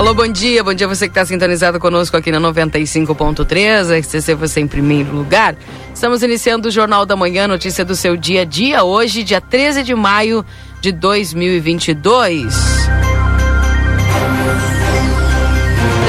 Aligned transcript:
Alô, 0.00 0.14
bom 0.14 0.26
dia. 0.26 0.64
Bom 0.64 0.72
dia 0.72 0.88
você 0.88 1.06
que 1.06 1.10
está 1.10 1.26
sintonizado 1.26 1.78
conosco 1.78 2.16
aqui 2.16 2.32
na 2.32 2.40
95.3. 2.40 4.00
RCC 4.00 4.34
você 4.34 4.60
em 4.60 4.66
primeiro 4.66 5.14
lugar. 5.14 5.54
Estamos 5.92 6.22
iniciando 6.22 6.68
o 6.68 6.70
Jornal 6.70 7.04
da 7.04 7.14
Manhã, 7.14 7.46
notícia 7.46 7.84
do 7.84 7.94
seu 7.94 8.16
dia 8.16 8.40
a 8.40 8.44
dia, 8.46 8.82
hoje, 8.82 9.22
dia 9.22 9.42
13 9.42 9.82
de 9.82 9.94
maio 9.94 10.42
de 10.80 10.90
2022. 10.90 12.54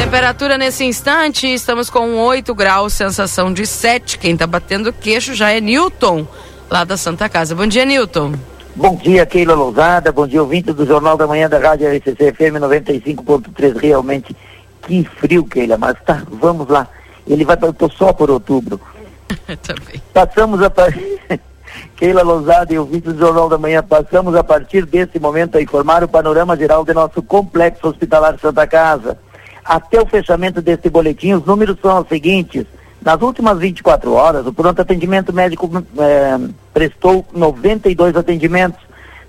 Temperatura 0.02 0.58
nesse 0.58 0.86
instante, 0.86 1.54
estamos 1.54 1.90
com 1.90 2.16
8 2.16 2.56
graus, 2.56 2.94
sensação 2.94 3.52
de 3.52 3.66
7. 3.66 4.18
Quem 4.20 4.36
está 4.36 4.48
batendo 4.48 4.94
queixo 4.94 5.36
já 5.36 5.52
é 5.52 5.60
Newton, 5.60 6.26
lá 6.70 6.86
da 6.86 6.96
Santa 6.96 7.28
Casa. 7.28 7.54
Bom 7.54 7.68
dia, 7.68 7.84
Newton. 7.84 8.36
Bom 8.76 8.96
dia, 8.96 9.26
Keila 9.26 9.54
Lousada. 9.54 10.12
Bom 10.12 10.26
dia, 10.26 10.42
ouvinte 10.42 10.72
do 10.72 10.86
Jornal 10.86 11.18
da 11.18 11.28
Manhã 11.28 11.50
da 11.50 11.60
Rádio 11.60 11.90
RCC 11.90 12.32
FM 12.34 12.56
95.3. 12.62 13.78
Realmente, 13.78 14.36
que 14.84 15.04
frio, 15.04 15.44
Keila, 15.44 15.78
mas 15.78 15.98
tá, 16.06 16.24
vamos 16.30 16.68
lá. 16.70 16.88
Ele 17.28 17.44
vai 17.44 17.58
para 17.58 17.70
só 17.90 18.14
por 18.14 18.32
outubro. 18.32 18.80
Também. 19.62 20.02
Passamos 20.14 20.62
a 20.62 20.70
partir. 20.70 21.20
Keila 21.96 22.24
Lousada 22.24 22.74
e 22.74 22.80
ouvinte 22.80 23.12
do 23.12 23.18
Jornal 23.18 23.48
da 23.48 23.58
Manhã, 23.58 23.84
passamos 23.84 24.36
a 24.36 24.44
partir 24.44 24.86
desse 24.86 25.20
momento 25.20 25.58
a 25.58 25.62
informar 25.62 26.04
o 26.04 26.08
panorama 26.08 26.58
geral 26.58 26.84
do 26.84 26.94
nosso 26.94 27.22
complexo 27.22 27.88
hospitalar 27.88 28.40
Santa 28.40 28.66
Casa. 28.66 29.18
Até 29.64 30.02
o 30.02 30.06
fechamento 30.06 30.62
deste 30.62 30.90
boletim, 30.90 31.34
os 31.34 31.46
números 31.46 31.78
são 31.82 32.02
os 32.02 32.08
seguintes. 32.08 32.66
Nas 33.04 33.20
últimas 33.22 33.58
24 33.58 34.14
horas, 34.14 34.46
o 34.46 34.54
pronto 34.54 34.80
atendimento 34.80 35.34
médico 35.34 35.70
é, 35.98 36.38
prestou 36.72 37.26
92 37.34 38.16
atendimentos, 38.16 38.80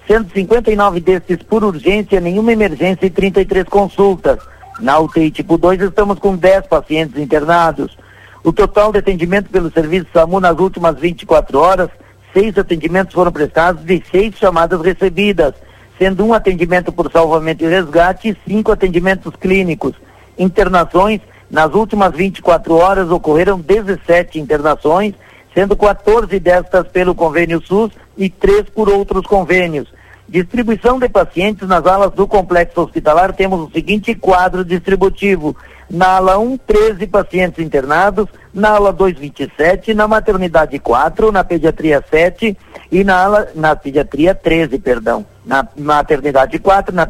sendo 0.06 0.30
59 0.30 1.00
destes 1.00 1.38
por 1.42 1.64
urgência, 1.64 2.20
nenhuma 2.20 2.52
emergência 2.52 3.06
e 3.06 3.10
33 3.10 3.64
consultas. 3.64 4.38
Na 4.78 4.98
UTI 4.98 5.30
tipo 5.30 5.56
2 5.56 5.80
estamos 5.80 6.18
com 6.18 6.36
10 6.36 6.66
pacientes 6.66 7.18
internados. 7.18 7.96
O 8.44 8.52
total 8.52 8.92
de 8.92 8.98
atendimento 8.98 9.48
pelo 9.48 9.72
serviço 9.72 10.06
SAMU 10.12 10.38
nas 10.38 10.58
últimas 10.58 10.98
24 10.98 11.58
horas, 11.58 11.88
seis 12.34 12.58
atendimentos 12.58 13.14
foram 13.14 13.32
prestados 13.32 13.82
e 13.88 14.02
seis 14.10 14.34
chamadas 14.36 14.82
recebidas, 14.82 15.54
sendo 15.98 16.26
um 16.26 16.34
atendimento 16.34 16.92
por 16.92 17.10
salvamento 17.10 17.64
e 17.64 17.68
resgate 17.68 18.28
e 18.28 18.36
cinco 18.46 18.70
atendimentos 18.70 19.34
clínicos. 19.36 19.94
Internações 20.36 21.20
nas 21.52 21.74
últimas 21.74 22.14
24 22.14 22.74
horas 22.74 23.10
ocorreram 23.10 23.60
17 23.60 24.40
internações, 24.40 25.14
sendo 25.54 25.76
14 25.76 26.40
destas 26.40 26.88
pelo 26.88 27.14
convênio 27.14 27.62
SUS 27.62 27.92
e 28.16 28.30
três 28.30 28.62
por 28.70 28.88
outros 28.88 29.26
convênios. 29.26 29.86
Distribuição 30.26 30.98
de 30.98 31.10
pacientes 31.10 31.68
nas 31.68 31.84
alas 31.84 32.12
do 32.12 32.26
complexo 32.26 32.80
hospitalar, 32.80 33.34
temos 33.34 33.60
o 33.60 33.70
seguinte 33.70 34.14
quadro 34.14 34.64
distributivo. 34.64 35.54
Na 35.90 36.16
ala 36.16 36.38
1, 36.38 36.56
13 36.56 37.06
pacientes 37.06 37.62
internados, 37.62 38.28
na 38.52 38.70
ala 38.70 38.92
2, 38.92 39.14
27, 39.14 39.94
na 39.94 40.06
maternidade 40.06 40.78
4, 40.78 41.32
na 41.32 41.42
pediatria 41.42 42.04
7 42.10 42.56
e 42.90 43.02
na 43.02 43.24
ala, 43.24 43.48
na 43.54 43.74
pediatria 43.74 44.34
13, 44.34 44.78
perdão. 44.78 45.24
Na 45.44 45.66
maternidade 45.76 46.58
4, 46.58 46.94
na, 46.94 47.08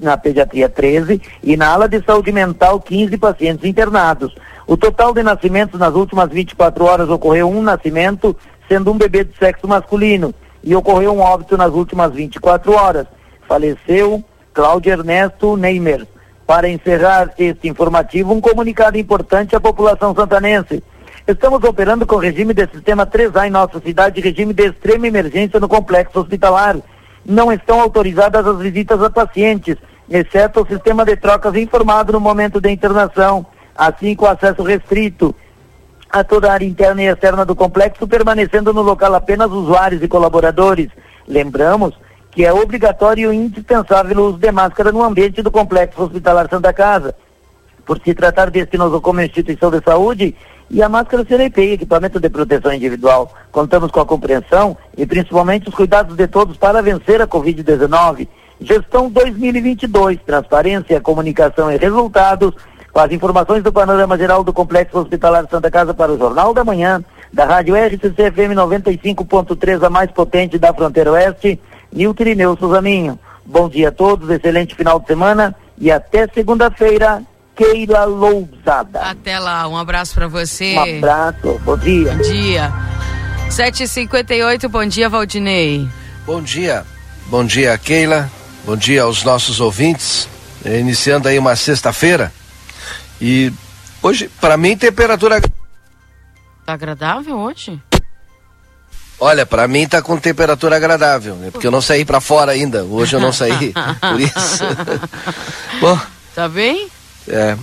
na 0.00 0.16
pediatria 0.16 0.68
13 0.68 1.20
e 1.42 1.56
na 1.56 1.72
ala 1.72 1.88
de 1.88 2.02
saúde 2.02 2.32
mental 2.32 2.80
15 2.80 3.16
pacientes 3.18 3.64
internados. 3.64 4.34
O 4.66 4.76
total 4.76 5.12
de 5.12 5.22
nascimentos 5.22 5.78
nas 5.78 5.94
últimas 5.94 6.30
24 6.30 6.84
horas 6.84 7.08
ocorreu 7.10 7.50
um 7.50 7.62
nascimento, 7.62 8.34
sendo 8.68 8.90
um 8.90 8.96
bebê 8.96 9.24
de 9.24 9.36
sexo 9.36 9.68
masculino 9.68 10.32
e 10.62 10.74
ocorreu 10.74 11.12
um 11.12 11.20
óbito 11.20 11.56
nas 11.56 11.72
últimas 11.72 12.12
24 12.12 12.72
horas. 12.72 13.06
Faleceu 13.46 14.24
Cláudio 14.54 14.92
Ernesto 14.92 15.56
Neymer. 15.56 16.06
Para 16.46 16.68
encerrar 16.68 17.32
este 17.38 17.68
informativo, 17.68 18.34
um 18.34 18.40
comunicado 18.40 18.98
importante 18.98 19.56
à 19.56 19.60
população 19.60 20.14
santanense. 20.14 20.82
Estamos 21.26 21.64
operando 21.64 22.06
com 22.06 22.16
regime 22.16 22.52
de 22.52 22.66
sistema 22.66 23.06
3A 23.06 23.46
em 23.46 23.50
nossa 23.50 23.80
cidade, 23.80 24.20
regime 24.20 24.52
de 24.52 24.66
extrema 24.66 25.06
emergência 25.06 25.58
no 25.58 25.68
complexo 25.68 26.20
hospitalar. 26.20 26.76
Não 27.24 27.50
estão 27.50 27.80
autorizadas 27.80 28.46
as 28.46 28.58
visitas 28.58 29.02
a 29.02 29.08
pacientes, 29.08 29.76
exceto 30.10 30.60
o 30.60 30.66
sistema 30.66 31.02
de 31.02 31.16
trocas 31.16 31.54
informado 31.54 32.12
no 32.12 32.20
momento 32.20 32.60
da 32.60 32.70
internação, 32.70 33.46
assim 33.74 34.14
com 34.14 34.26
acesso 34.26 34.62
restrito 34.62 35.34
a 36.10 36.22
toda 36.22 36.50
a 36.50 36.52
área 36.52 36.66
interna 36.66 37.02
e 37.02 37.06
externa 37.06 37.46
do 37.46 37.56
complexo, 37.56 38.06
permanecendo 38.06 38.74
no 38.74 38.82
local 38.82 39.14
apenas 39.14 39.50
usuários 39.50 40.02
e 40.02 40.08
colaboradores. 40.08 40.90
Lembramos 41.26 41.94
que 42.34 42.44
é 42.44 42.52
obrigatório 42.52 43.32
e 43.32 43.36
indispensável 43.36 44.18
o 44.18 44.28
uso 44.30 44.38
de 44.38 44.50
máscara 44.50 44.90
no 44.90 45.02
ambiente 45.02 45.40
do 45.40 45.50
complexo 45.50 46.02
hospitalar 46.02 46.48
Santa 46.50 46.72
Casa. 46.72 47.14
Por 47.86 48.00
se 48.00 48.12
tratar 48.14 48.50
destinoso 48.50 49.00
como 49.00 49.20
instituição 49.20 49.70
de 49.70 49.80
saúde, 49.82 50.34
e 50.70 50.82
a 50.82 50.88
máscara 50.88 51.24
EPI, 51.28 51.72
equipamento 51.72 52.18
de 52.18 52.28
proteção 52.28 52.72
individual. 52.72 53.32
Contamos 53.52 53.90
com 53.90 54.00
a 54.00 54.06
compreensão 54.06 54.76
e 54.96 55.06
principalmente 55.06 55.68
os 55.68 55.74
cuidados 55.74 56.16
de 56.16 56.26
todos 56.26 56.56
para 56.56 56.82
vencer 56.82 57.20
a 57.20 57.26
Covid-19. 57.26 58.26
Gestão 58.60 59.10
2022, 59.10 60.18
transparência, 60.24 61.00
comunicação 61.00 61.70
e 61.70 61.76
resultados 61.76 62.54
com 62.92 63.00
as 63.00 63.12
informações 63.12 63.62
do 63.62 63.72
panorama 63.72 64.16
geral 64.16 64.42
do 64.42 64.52
Complexo 64.52 64.98
Hospitalar 64.98 65.46
Santa 65.50 65.70
Casa 65.70 65.92
para 65.92 66.12
o 66.12 66.18
Jornal 66.18 66.54
da 66.54 66.64
Manhã, 66.64 67.04
da 67.32 67.44
Rádio 67.44 67.74
RCC 67.74 68.30
FM 68.30 68.54
95.3, 68.54 69.84
a 69.84 69.90
mais 69.90 70.10
potente 70.12 70.58
da 70.58 70.72
fronteira 70.72 71.12
oeste, 71.12 71.60
Nilton 71.94 72.22
Irineu 72.24 72.56
Suzaminho. 72.58 73.18
Bom 73.46 73.68
dia 73.68 73.88
a 73.88 73.92
todos, 73.92 74.28
excelente 74.28 74.74
final 74.74 74.98
de 74.98 75.06
semana 75.06 75.54
e 75.78 75.90
até 75.90 76.26
segunda-feira, 76.28 77.22
Keila 77.54 78.04
Lousada. 78.04 79.00
Até 79.00 79.38
lá, 79.38 79.68
um 79.68 79.76
abraço 79.76 80.14
para 80.14 80.26
você. 80.26 80.74
Um 80.74 80.96
abraço, 80.96 81.60
bom 81.64 81.76
dia. 81.78 82.12
Bom 82.12 82.22
dia. 82.22 82.72
7h58, 83.48 84.68
bom 84.68 84.84
dia, 84.84 85.08
Valdinei. 85.08 85.88
Bom 86.26 86.42
dia, 86.42 86.84
bom 87.26 87.44
dia, 87.44 87.76
Keila, 87.78 88.30
bom 88.64 88.76
dia 88.76 89.02
aos 89.02 89.22
nossos 89.22 89.60
ouvintes. 89.60 90.28
Iniciando 90.64 91.28
aí 91.28 91.38
uma 91.38 91.54
sexta-feira. 91.54 92.32
E 93.20 93.52
hoje, 94.02 94.30
para 94.40 94.56
mim, 94.56 94.76
temperatura. 94.76 95.40
Tá 96.64 96.72
agradável 96.72 97.36
hoje? 97.36 97.78
Olha, 99.20 99.46
para 99.46 99.66
mim 99.68 99.86
tá 99.86 100.02
com 100.02 100.16
temperatura 100.18 100.76
agradável, 100.76 101.34
né? 101.36 101.50
Porque 101.50 101.66
eu 101.66 101.70
não 101.70 101.80
saí 101.80 102.04
para 102.04 102.20
fora 102.20 102.52
ainda. 102.52 102.84
Hoje 102.84 103.14
eu 103.14 103.20
não 103.20 103.32
saí, 103.32 103.72
por 104.00 104.20
isso. 104.20 104.64
Bom. 105.80 105.98
Tá 106.34 106.48
bem? 106.48 106.88
É. 107.28 107.56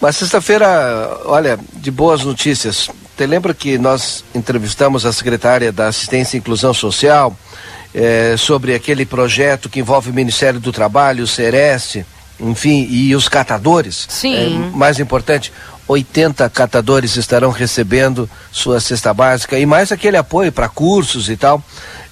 Mas 0.00 0.16
sexta-feira, 0.16 1.20
olha, 1.24 1.58
de 1.72 1.90
boas 1.90 2.22
notícias. 2.22 2.88
Te 3.16 3.26
lembra 3.26 3.52
que 3.52 3.78
nós 3.78 4.22
entrevistamos 4.34 5.04
a 5.04 5.12
secretária 5.12 5.72
da 5.72 5.88
Assistência 5.88 6.36
e 6.36 6.40
Inclusão 6.40 6.72
Social 6.72 7.36
é, 7.92 8.36
sobre 8.36 8.74
aquele 8.74 9.04
projeto 9.04 9.68
que 9.68 9.80
envolve 9.80 10.10
o 10.10 10.14
Ministério 10.14 10.60
do 10.60 10.70
Trabalho, 10.70 11.24
o 11.24 11.26
Sereste, 11.26 12.06
enfim, 12.38 12.86
e 12.88 13.14
os 13.16 13.28
catadores. 13.28 14.06
Sim. 14.08 14.70
É, 14.72 14.76
mais 14.76 15.00
importante, 15.00 15.52
80 15.88 16.48
catadores 16.50 17.16
estarão 17.16 17.50
recebendo 17.50 18.28
sua 18.52 18.78
cesta 18.78 19.12
básica 19.14 19.58
e 19.58 19.64
mais 19.64 19.90
aquele 19.90 20.18
apoio 20.18 20.52
para 20.52 20.68
cursos 20.68 21.30
e 21.30 21.36
tal. 21.36 21.62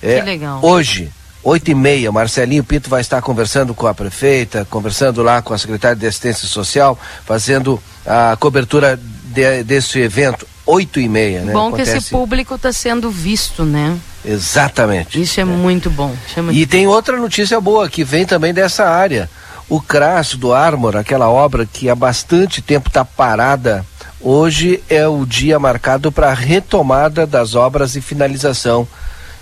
É, 0.03 0.19
que 0.19 0.27
legal. 0.27 0.61
Hoje, 0.63 1.13
oito 1.45 1.71
e 1.71 1.75
meia, 1.75 2.11
Marcelinho 2.11 2.65
Pinto 2.65 2.89
vai 2.89 3.03
estar 3.03 3.21
conversando 3.21 3.75
com 3.75 3.87
a 3.87 3.95
prefeita, 3.95 4.67
conversando 4.69 5.23
lá 5.23 5.43
com 5.43 5.53
a 5.53 5.59
secretária 5.59 5.97
de 5.97 6.07
Assistência 6.07 6.49
Social, 6.49 6.99
fazendo 7.25 7.81
a 8.05 8.37
cobertura 8.37 8.99
de, 9.25 9.63
desse 9.63 10.01
evento. 10.01 10.47
Oito 10.65 10.99
e 10.99 11.09
meia, 11.09 11.43
né? 11.43 11.53
Bom 11.53 11.69
Acontece... 11.69 11.93
que 11.93 11.99
esse 11.99 12.11
público 12.11 12.57
está 12.57 12.73
sendo 12.73 13.09
visto, 13.09 13.65
né? 13.65 13.97
Exatamente. 14.25 15.23
Isso 15.23 15.39
é, 15.39 15.43
é. 15.43 15.47
muito 15.47 15.89
bom. 15.89 16.13
É 16.37 16.41
muito 16.41 16.59
e 16.59 16.67
tem 16.67 16.89
outra 16.89 17.17
notícia 17.17 17.61
boa 17.61 17.89
que 17.89 18.03
vem 18.03 18.27
também 18.27 18.53
dessa 18.53 18.85
área. 18.85 19.31
O 19.69 19.81
CRAS 19.81 20.35
do 20.35 20.55
Armor, 20.55 20.97
aquela 20.97 21.29
obra 21.29 21.67
que 21.67 21.91
há 21.91 21.95
bastante 21.95 22.63
tempo 22.63 22.89
está 22.89 23.05
parada, 23.05 23.85
hoje 24.21 24.81
é 24.89 25.09
o 25.09 25.27
dia 25.27 25.59
marcado 25.59 26.13
para 26.13 26.31
a 26.31 26.35
retomada 26.35 27.27
das 27.27 27.57
obras 27.57 27.97
e 27.97 28.01
finalização. 28.01 28.87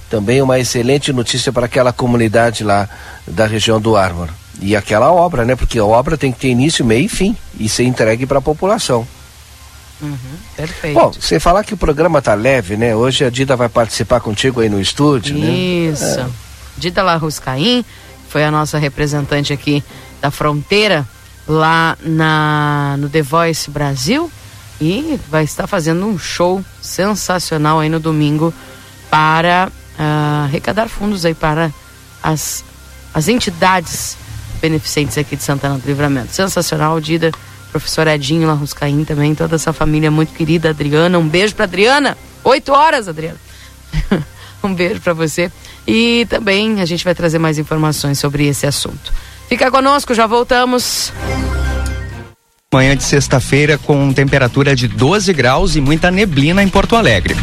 Também 0.08 0.40
uma 0.40 0.58
excelente 0.58 1.12
notícia 1.12 1.52
para 1.52 1.66
aquela 1.66 1.92
comunidade 1.92 2.64
lá 2.64 2.88
da 3.26 3.46
região 3.46 3.78
do 3.78 3.96
Armor. 3.96 4.30
E 4.60 4.74
aquela 4.74 5.12
obra, 5.12 5.44
né? 5.44 5.56
Porque 5.56 5.78
a 5.78 5.84
obra 5.84 6.16
tem 6.16 6.32
que 6.32 6.38
ter 6.38 6.48
início, 6.48 6.84
meio 6.84 7.04
e 7.04 7.08
fim 7.08 7.36
e 7.58 7.68
ser 7.68 7.84
entregue 7.84 8.24
para 8.24 8.38
a 8.38 8.42
população. 8.42 9.06
Uhum, 10.00 10.16
perfeito. 10.56 10.94
Bom, 10.98 11.12
você 11.12 11.38
falar 11.38 11.64
que 11.64 11.74
o 11.74 11.76
programa 11.76 12.22
tá 12.22 12.34
leve, 12.34 12.76
né? 12.76 12.96
Hoje 12.96 13.24
a 13.24 13.30
Dida 13.30 13.56
vai 13.56 13.68
participar 13.68 14.20
contigo 14.20 14.60
aí 14.60 14.68
no 14.68 14.80
estúdio, 14.80 15.36
Isso. 15.36 15.44
né? 15.44 15.52
Isso. 15.52 16.20
É. 16.20 16.26
Dida 16.76 17.02
Larruscaim 17.02 17.84
foi 18.28 18.44
a 18.44 18.50
nossa 18.50 18.78
representante 18.78 19.52
aqui 19.52 19.82
da 20.24 20.30
fronteira 20.30 21.06
lá 21.46 21.98
na 22.00 22.96
no 22.98 23.10
The 23.10 23.20
Voice 23.20 23.70
Brasil 23.70 24.32
e 24.80 25.20
vai 25.28 25.44
estar 25.44 25.66
fazendo 25.66 26.06
um 26.06 26.18
show 26.18 26.64
sensacional 26.80 27.78
aí 27.78 27.90
no 27.90 28.00
domingo 28.00 28.52
para 29.10 29.70
uh, 29.98 30.44
arrecadar 30.44 30.88
fundos 30.88 31.26
aí 31.26 31.34
para 31.34 31.70
as, 32.22 32.64
as 33.12 33.28
entidades 33.28 34.16
beneficentes 34.62 35.18
aqui 35.18 35.36
de 35.36 35.42
Santana 35.42 35.76
do 35.76 35.86
Livramento. 35.86 36.32
Sensacional, 36.32 36.98
Dida, 36.98 37.30
professor 37.70 38.06
Edinho 38.06 38.48
Larruscaim 38.48 39.04
também, 39.04 39.34
toda 39.34 39.56
essa 39.56 39.74
família 39.74 40.10
muito 40.10 40.32
querida, 40.32 40.70
Adriana, 40.70 41.18
um 41.18 41.28
beijo 41.28 41.54
para 41.54 41.66
Adriana, 41.66 42.16
oito 42.44 42.72
horas, 42.72 43.08
Adriana. 43.08 43.36
um 44.64 44.74
beijo 44.74 45.02
para 45.02 45.12
você 45.12 45.52
e 45.86 46.26
também 46.30 46.80
a 46.80 46.86
gente 46.86 47.04
vai 47.04 47.14
trazer 47.14 47.38
mais 47.38 47.58
informações 47.58 48.18
sobre 48.18 48.46
esse 48.46 48.66
assunto. 48.66 49.12
Fica 49.54 49.70
conosco, 49.70 50.12
já 50.12 50.26
voltamos. 50.26 51.12
Manhã 52.72 52.96
de 52.96 53.04
sexta-feira 53.04 53.78
com 53.78 54.12
temperatura 54.12 54.74
de 54.74 54.88
12 54.88 55.32
graus 55.32 55.76
e 55.76 55.80
muita 55.80 56.10
neblina 56.10 56.60
em 56.60 56.68
Porto 56.68 56.96
Alegre. 56.96 57.36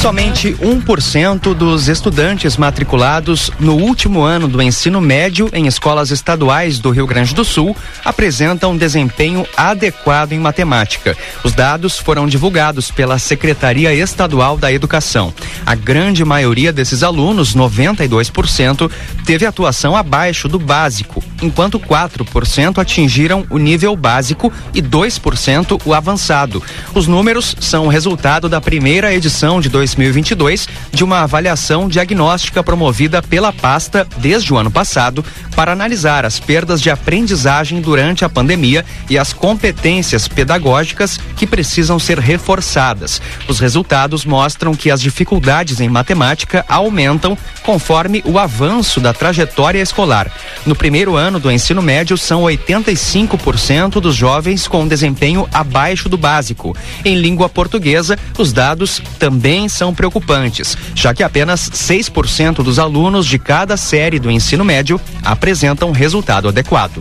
Somente 0.00 0.54
1% 0.54 1.54
dos 1.54 1.86
estudantes 1.88 2.56
matriculados 2.56 3.50
no 3.60 3.74
último 3.74 4.22
ano 4.22 4.48
do 4.48 4.62
ensino 4.62 4.98
médio 4.98 5.50
em 5.52 5.66
escolas 5.66 6.10
estaduais 6.10 6.78
do 6.78 6.90
Rio 6.90 7.06
Grande 7.06 7.34
do 7.34 7.44
Sul 7.44 7.76
apresentam 8.04 8.76
desempenho 8.76 9.46
adequado 9.56 10.32
em 10.32 10.38
matemática. 10.38 11.16
Os 11.44 11.52
dados 11.52 11.98
foram 11.98 12.26
divulgados 12.26 12.90
pela 12.90 13.18
Secretaria 13.18 13.94
Estadual 13.94 14.56
da 14.56 14.72
Educação. 14.72 15.34
A 15.66 15.74
grande 15.74 16.24
maioria 16.24 16.72
desses 16.72 17.02
alunos, 17.02 17.54
92%, 17.54 18.90
teve 19.26 19.44
atuação 19.44 19.94
abaixo 19.94 20.48
do 20.48 20.58
básico, 20.58 21.22
enquanto 21.42 21.78
4% 21.78 22.78
atingiram 22.78 23.46
o 23.50 23.58
nível 23.58 23.94
básico 23.94 24.52
e 24.74 24.82
2% 24.82 25.80
o 25.84 25.94
avançado. 25.94 26.62
Os 26.94 27.06
números 27.06 27.54
são 27.60 27.86
resultado 27.86 28.48
da 28.48 28.60
primeira 28.60 29.14
edição 29.14 29.60
de 29.60 29.69
2022 29.70 30.68
de 30.92 31.02
uma 31.02 31.20
avaliação 31.20 31.88
diagnóstica 31.88 32.62
promovida 32.62 33.22
pela 33.22 33.52
pasta 33.52 34.06
desde 34.18 34.52
o 34.52 34.58
ano 34.58 34.70
passado 34.70 35.24
para 35.56 35.72
analisar 35.72 36.24
as 36.24 36.38
perdas 36.38 36.80
de 36.80 36.90
aprendizagem 36.90 37.80
durante 37.80 38.24
a 38.24 38.28
pandemia 38.28 38.84
e 39.08 39.18
as 39.18 39.32
competências 39.32 40.28
pedagógicas 40.28 41.18
que 41.36 41.46
precisam 41.46 41.98
ser 41.98 42.18
reforçadas. 42.18 43.20
Os 43.48 43.60
resultados 43.60 44.24
mostram 44.24 44.74
que 44.74 44.90
as 44.90 45.00
dificuldades 45.00 45.80
em 45.80 45.88
matemática 45.88 46.64
aumentam 46.68 47.36
conforme 47.62 48.22
o 48.24 48.38
avanço 48.38 49.00
da 49.00 49.12
trajetória 49.12 49.80
escolar. 49.80 50.30
No 50.66 50.74
primeiro 50.74 51.16
ano 51.16 51.38
do 51.38 51.50
ensino 51.50 51.82
médio, 51.82 52.16
são 52.16 52.42
85% 52.42 54.00
dos 54.00 54.14
jovens 54.14 54.66
com 54.66 54.88
desempenho 54.88 55.48
abaixo 55.52 56.08
do 56.08 56.16
básico. 56.16 56.76
Em 57.04 57.16
língua 57.16 57.48
portuguesa, 57.48 58.18
os 58.38 58.52
dados 58.52 59.02
também 59.18 59.59
são 59.68 59.94
preocupantes, 59.94 60.76
já 60.94 61.14
que 61.14 61.22
apenas 61.22 61.70
6% 61.70 62.62
dos 62.62 62.78
alunos 62.78 63.26
de 63.26 63.38
cada 63.38 63.76
série 63.76 64.18
do 64.18 64.30
ensino 64.30 64.64
médio 64.64 65.00
apresentam 65.24 65.92
resultado 65.92 66.48
adequado. 66.48 67.00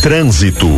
Trânsito. 0.00 0.68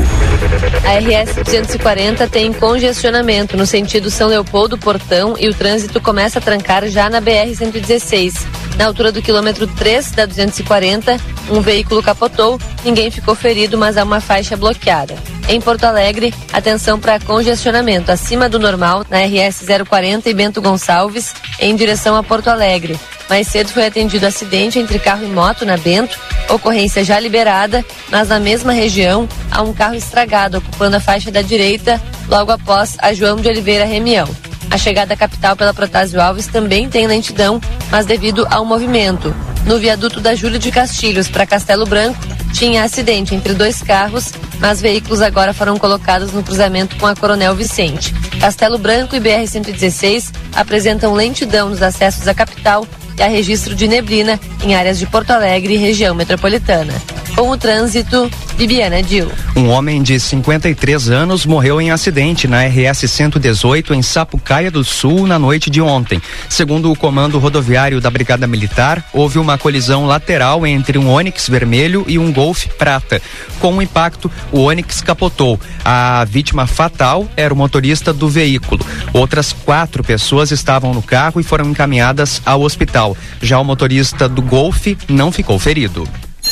A 0.85 0.99
RS 0.99 1.35
240 1.45 2.27
tem 2.29 2.53
congestionamento 2.53 3.56
no 3.56 3.67
sentido 3.67 4.11
São 4.11 4.29
Leopoldo 4.29 4.79
Portão 4.79 5.37
e 5.39 5.49
o 5.49 5.55
trânsito 5.55 6.00
começa 6.00 6.39
a 6.39 6.43
trancar 6.43 6.89
já 6.89 7.11
na 7.11 7.21
BR 7.21 7.55
116. 7.55 8.47
Na 8.79 8.87
altura 8.87 9.12
do 9.12 9.21
quilômetro 9.21 9.67
3 9.67 10.12
da 10.12 10.25
240, 10.25 11.19
um 11.50 11.61
veículo 11.61 12.03
capotou, 12.03 12.59
ninguém 12.85 13.11
ficou 13.11 13.35
ferido, 13.35 13.77
mas 13.77 13.99
há 13.99 14.05
uma 14.05 14.21
faixa 14.21 14.56
bloqueada. 14.56 15.15
Em 15.49 15.62
Porto 15.62 15.85
Alegre, 15.85 16.35
atenção 16.53 17.00
para 17.00 17.19
congestionamento 17.19 18.12
acima 18.12 18.50
do 18.50 18.59
normal 18.59 19.03
na 19.09 19.21
RS 19.21 19.65
040 19.89 20.29
e 20.29 20.35
Bento 20.35 20.61
Gonçalves, 20.61 21.33
em 21.59 21.75
direção 21.75 22.15
a 22.15 22.23
Porto 22.23 22.49
Alegre. 22.49 23.00
Mais 23.31 23.49
cedo 23.49 23.71
foi 23.71 23.87
atendido 23.87 24.27
acidente 24.27 24.79
entre 24.79 24.99
carro 24.99 25.25
e 25.25 25.29
moto 25.29 25.65
na 25.65 25.79
Bento, 25.79 26.19
ocorrência 26.50 27.03
já 27.03 27.19
liberada, 27.19 27.83
mas 28.11 28.29
na 28.29 28.39
mesma 28.39 28.73
região 28.73 29.27
há 29.50 29.62
um 29.62 29.73
carro 29.73 29.95
estragado 29.95 30.59
ocupando 30.59 30.97
a 30.97 31.00
faixa 31.00 31.31
da 31.31 31.41
direita 31.41 31.99
logo 32.29 32.53
após 32.53 32.97
a 32.99 33.15
João 33.15 33.37
de 33.37 33.49
Oliveira 33.49 33.87
Remião. 33.87 34.29
A 34.71 34.77
chegada 34.77 35.15
à 35.15 35.17
capital 35.17 35.56
pela 35.56 35.73
Protásio 35.73 36.21
Alves 36.21 36.47
também 36.47 36.91
tem 36.91 37.06
lentidão, 37.06 37.59
mas 37.91 38.05
devido 38.05 38.47
ao 38.50 38.67
movimento. 38.67 39.35
No 39.67 39.79
viaduto 39.79 40.21
da 40.21 40.35
Júlio 40.35 40.59
de 40.59 40.71
Castilhos 40.71 41.29
para 41.29 41.47
Castelo 41.47 41.87
Branco, 41.87 42.19
tinha 42.53 42.83
acidente 42.83 43.35
entre 43.35 43.55
dois 43.55 43.83
carros, 43.83 44.33
mas 44.59 44.81
veículos 44.81 45.21
agora 45.21 45.53
foram 45.53 45.79
colocados 45.79 46.33
no 46.33 46.43
cruzamento 46.43 46.97
com 46.97 47.07
a 47.07 47.15
Coronel 47.15 47.55
Vicente. 47.55 48.15
Castelo 48.41 48.79
Branco 48.79 49.15
e 49.15 49.21
BR-116 49.21 50.33
apresentam 50.55 51.15
lentidão 51.15 51.69
nos 51.69 51.83
acessos 51.83 52.27
à 52.27 52.35
capital 52.35 52.87
e 53.17 53.23
há 53.23 53.29
registro 53.29 53.75
de 53.75 53.87
neblina 53.87 54.41
em 54.63 54.75
áreas 54.75 54.99
de 54.99 55.07
Porto 55.07 55.31
Alegre 55.31 55.75
e 55.75 55.77
região 55.77 56.15
metropolitana. 56.15 56.95
Com 57.38 57.50
o 57.50 57.56
trânsito, 57.56 58.29
Bibiana 58.56 59.00
Dil. 59.00 59.31
Um 59.55 59.69
homem 59.69 60.02
de 60.02 60.19
53 60.19 61.08
anos 61.08 61.46
morreu 61.46 61.81
em 61.81 61.93
acidente 61.93 62.49
na 62.49 62.64
RS 62.64 63.08
118 63.08 63.94
em 63.94 64.02
Sapucaia 64.02 64.73
do 64.73 64.82
Sul 64.82 65.25
na 65.25 65.38
noite 65.38 65.70
de 65.70 65.81
ontem. 65.81 66.20
Segundo 66.49 66.90
o 66.90 66.96
comando 66.96 67.38
rodoviário 67.38 68.00
da 68.00 68.11
Brigada 68.11 68.44
Militar, 68.49 69.05
houve 69.12 69.38
uma 69.38 69.56
colisão 69.56 70.05
lateral 70.05 70.67
entre 70.67 70.99
um 70.99 71.08
Onix 71.08 71.49
vermelho 71.49 72.05
e 72.08 72.19
um 72.19 72.32
Golf 72.32 72.67
prata. 72.76 73.23
Com 73.61 73.76
o 73.76 73.82
impacto, 73.82 74.29
o 74.50 74.62
Onix 74.62 75.00
capotou. 75.00 75.61
A 75.85 76.25
vítima 76.25 76.67
fatal 76.67 77.29
era 77.37 77.55
o 77.55 77.56
motorista 77.56 78.12
do 78.12 78.29
veículo. 78.29 78.85
Outras 79.12 79.52
quatro 79.52 80.02
pessoas 80.02 80.50
estavam 80.50 80.93
no 80.93 81.02
carro 81.02 81.40
e 81.40 81.44
foram 81.44 81.70
encaminhadas 81.70 82.43
ao 82.44 82.62
hospital. 82.62 83.17
Já 83.40 83.61
o 83.61 83.64
motorista 83.64 84.29
do 84.29 84.43
Golf 84.43 84.88
não 85.08 85.31
ficou 85.31 85.56
ferido. 85.61 86.05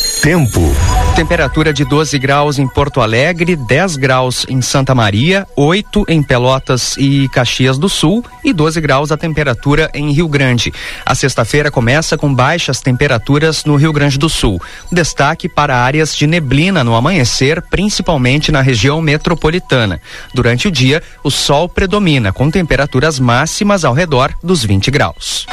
Tempo. 0.07 0.61
Temperatura 1.17 1.73
de 1.73 1.85
12 1.85 2.19
graus 2.19 2.59
em 2.59 2.69
Porto 2.69 3.01
Alegre, 3.01 3.57
10 3.57 3.97
graus 3.97 4.47
em 4.49 4.63
Santa 4.63 4.95
Maria, 4.95 5.47
8 5.57 6.05
em 6.09 6.23
Pelotas 6.23 6.97
e 6.97 7.29
Caxias 7.31 7.77
do 7.77 7.89
Sul 7.89 8.25
e 8.45 8.53
12 8.53 8.81
graus 8.81 9.11
a 9.11 9.17
temperatura 9.17 9.91
em 9.93 10.13
Rio 10.13 10.29
Grande. 10.29 10.73
A 11.05 11.15
sexta-feira 11.15 11.71
começa 11.71 12.17
com 12.17 12.33
baixas 12.33 12.81
temperaturas 12.81 13.65
no 13.65 13.77
Rio 13.77 13.93
Grande 13.93 14.19
do 14.19 14.29
Sul. 14.29 14.61
Destaque 14.93 15.49
para 15.49 15.77
áreas 15.77 16.15
de 16.15 16.27
neblina 16.27 16.85
no 16.85 16.95
amanhecer, 16.95 17.61
principalmente 17.63 18.53
na 18.53 18.61
região 18.61 19.01
metropolitana. 19.01 20.01
Durante 20.33 20.69
o 20.69 20.71
dia, 20.71 21.03
o 21.25 21.31
sol 21.31 21.69
predomina, 21.69 22.33
com 22.33 22.51
temperaturas 22.51 23.19
máximas 23.19 23.85
ao 23.85 23.95
redor 23.95 24.33
dos 24.43 24.65
20 24.65 24.91
graus. 24.91 25.47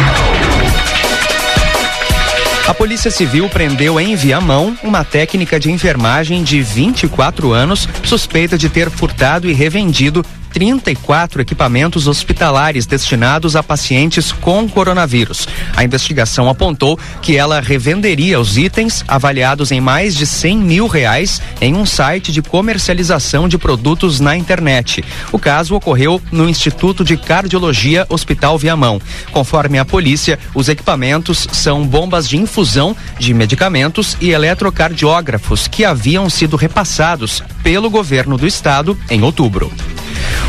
A 2.66 2.74
Polícia 2.74 3.12
Civil 3.12 3.50
prendeu 3.50 4.00
em 4.00 4.16
Viamão 4.16 4.78
uma 4.82 5.04
técnica 5.04 5.60
de 5.60 5.70
enfermagem 5.70 6.44
de 6.44 6.62
24 6.62 7.52
anos 7.52 7.90
suspeita 8.04 8.58
de 8.58 8.70
ter 8.70 8.90
furtado 8.90 9.50
e 9.50 9.54
revendido 9.54 10.26
34 10.54 11.42
equipamentos 11.42 12.08
hospitalares 12.08 12.86
destinados 12.86 13.56
a 13.56 13.64
pacientes 13.64 14.32
com 14.32 14.70
coronavírus. 14.70 15.48
A 15.76 15.84
investigação 15.84 16.48
apontou 16.48 16.98
que 17.22 17.36
ela 17.36 17.60
revenderia 17.60 18.40
os 18.40 18.56
itens 18.58 19.04
avaliados 19.08 19.72
em 19.72 19.82
mais 19.82 20.16
de 20.16 20.26
100 20.26 20.58
mil 20.58 20.88
reais 20.88 21.42
em 21.60 21.76
um 21.76 21.86
site 21.86 22.32
de 22.32 22.42
comercialização 22.42 23.50
de 23.50 23.58
produtos 23.58 24.20
na 24.20 24.38
internet. 24.38 25.04
O 25.32 25.40
caso 25.40 25.76
ocorreu 25.76 26.22
no 26.32 26.48
Instituto 26.48 27.04
de 27.04 27.18
Cardiologia 27.18 28.06
Hospital 28.10 28.58
Viamão. 28.58 29.02
Conforme 29.32 29.80
a 29.80 29.86
polícia, 29.86 30.38
os 30.54 30.70
equipamentos 30.70 31.48
são 31.52 31.86
bombas 31.86 32.30
de 32.30 32.38
infusão 32.38 32.96
de 33.18 33.34
medicamentos 33.34 34.16
e 34.22 34.30
eletrocardiógrafos 34.30 35.68
que 35.68 35.84
haviam 35.84 36.30
sido 36.30 36.56
repassados 36.56 37.42
pelo 37.64 37.90
governo 37.90 38.38
do 38.38 38.46
estado 38.46 38.98
em 39.10 39.24
outubro. 39.24 39.72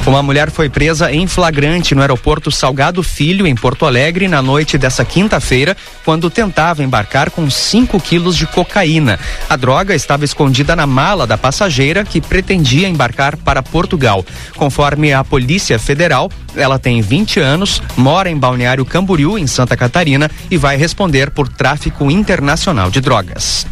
Uma 0.07 0.23
mulher 0.23 0.51
foi 0.51 0.69
presa 0.69 1.11
em 1.11 1.27
flagrante 1.27 1.95
no 1.95 2.03
aeroporto 2.03 2.51
Salgado 2.51 3.03
Filho, 3.03 3.47
em 3.47 3.55
Porto 3.55 3.87
Alegre, 3.87 4.29
na 4.29 4.43
noite 4.43 4.77
dessa 4.77 5.03
quinta-feira, 5.03 5.75
quando 6.05 6.29
tentava 6.29 6.85
embarcar 6.85 7.31
com 7.31 7.49
5 7.49 7.99
quilos 8.01 8.37
de 8.37 8.47
cocaína. 8.47 9.19
A 9.49 9.57
droga 9.57 9.95
estava 9.95 10.25
escondida 10.25 10.77
na 10.77 10.87
mala 10.87 11.27
da 11.27 11.39
passageira 11.39 12.05
que 12.05 12.21
pretendia 12.21 12.87
embarcar 12.87 13.37
para 13.39 13.63
Portugal. 13.63 14.25
Conforme 14.57 15.13
a 15.13 15.25
Polícia 15.25 15.79
Federal, 15.79 16.31
ela 16.55 16.79
tem 16.79 17.01
20 17.01 17.41
anos, 17.41 17.83
mora 17.97 18.31
em 18.31 18.37
Balneário 18.37 18.85
Camboriú, 18.85 19.39
em 19.39 19.47
Santa 19.47 19.77
Catarina, 19.77 20.31
e 20.51 20.59
vai 20.59 20.77
responder 20.77 21.31
por 21.31 21.49
tráfico 21.49 22.11
internacional 22.11 22.91
de 22.91 23.01
drogas. 23.01 23.67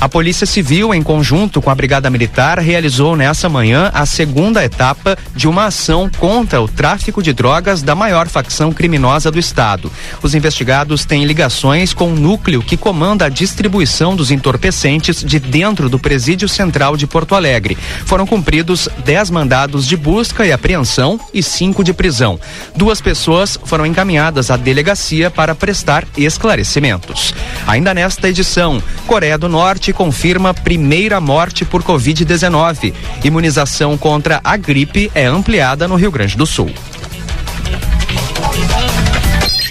A 0.00 0.08
Polícia 0.08 0.46
Civil, 0.46 0.92
em 0.92 1.02
conjunto 1.02 1.62
com 1.62 1.70
a 1.70 1.74
Brigada 1.74 2.10
Militar, 2.10 2.58
realizou 2.58 3.16
nessa 3.16 3.48
manhã 3.48 3.90
a 3.94 4.04
segunda 4.04 4.64
etapa 4.64 5.16
de 5.34 5.46
uma 5.52 5.66
ação 5.66 6.10
contra 6.18 6.62
o 6.62 6.66
tráfico 6.66 7.22
de 7.22 7.34
drogas 7.34 7.82
da 7.82 7.94
maior 7.94 8.26
facção 8.26 8.72
criminosa 8.72 9.30
do 9.30 9.38
estado. 9.38 9.92
Os 10.22 10.34
investigados 10.34 11.04
têm 11.04 11.26
ligações 11.26 11.92
com 11.92 12.10
o 12.10 12.16
núcleo 12.16 12.62
que 12.62 12.74
comanda 12.74 13.26
a 13.26 13.28
distribuição 13.28 14.16
dos 14.16 14.30
entorpecentes 14.30 15.22
de 15.22 15.38
dentro 15.38 15.90
do 15.90 15.98
Presídio 15.98 16.48
Central 16.48 16.96
de 16.96 17.06
Porto 17.06 17.34
Alegre. 17.34 17.76
Foram 18.06 18.26
cumpridos 18.26 18.88
10 19.04 19.28
mandados 19.28 19.86
de 19.86 19.94
busca 19.94 20.46
e 20.46 20.52
apreensão 20.52 21.20
e 21.34 21.42
cinco 21.42 21.84
de 21.84 21.92
prisão. 21.92 22.40
Duas 22.74 23.02
pessoas 23.02 23.58
foram 23.64 23.84
encaminhadas 23.84 24.50
à 24.50 24.56
delegacia 24.56 25.30
para 25.30 25.54
prestar 25.54 26.06
esclarecimentos. 26.16 27.34
Ainda 27.66 27.92
nesta 27.92 28.30
edição, 28.30 28.82
Coreia 29.06 29.36
do 29.36 29.50
Norte 29.50 29.92
confirma 29.92 30.54
primeira 30.54 31.20
morte 31.20 31.62
por 31.62 31.82
Covid-19. 31.82 32.94
Imunização 33.22 33.98
contra 33.98 34.40
a 34.42 34.56
gripe 34.56 35.10
é 35.14 35.26
ampliada 35.26 35.41
no 35.88 35.96
Rio 35.96 36.10
Grande 36.10 36.36
do 36.36 36.46
Sul. 36.46 36.72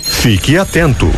Fique 0.04 0.58
atento. 0.58 1.10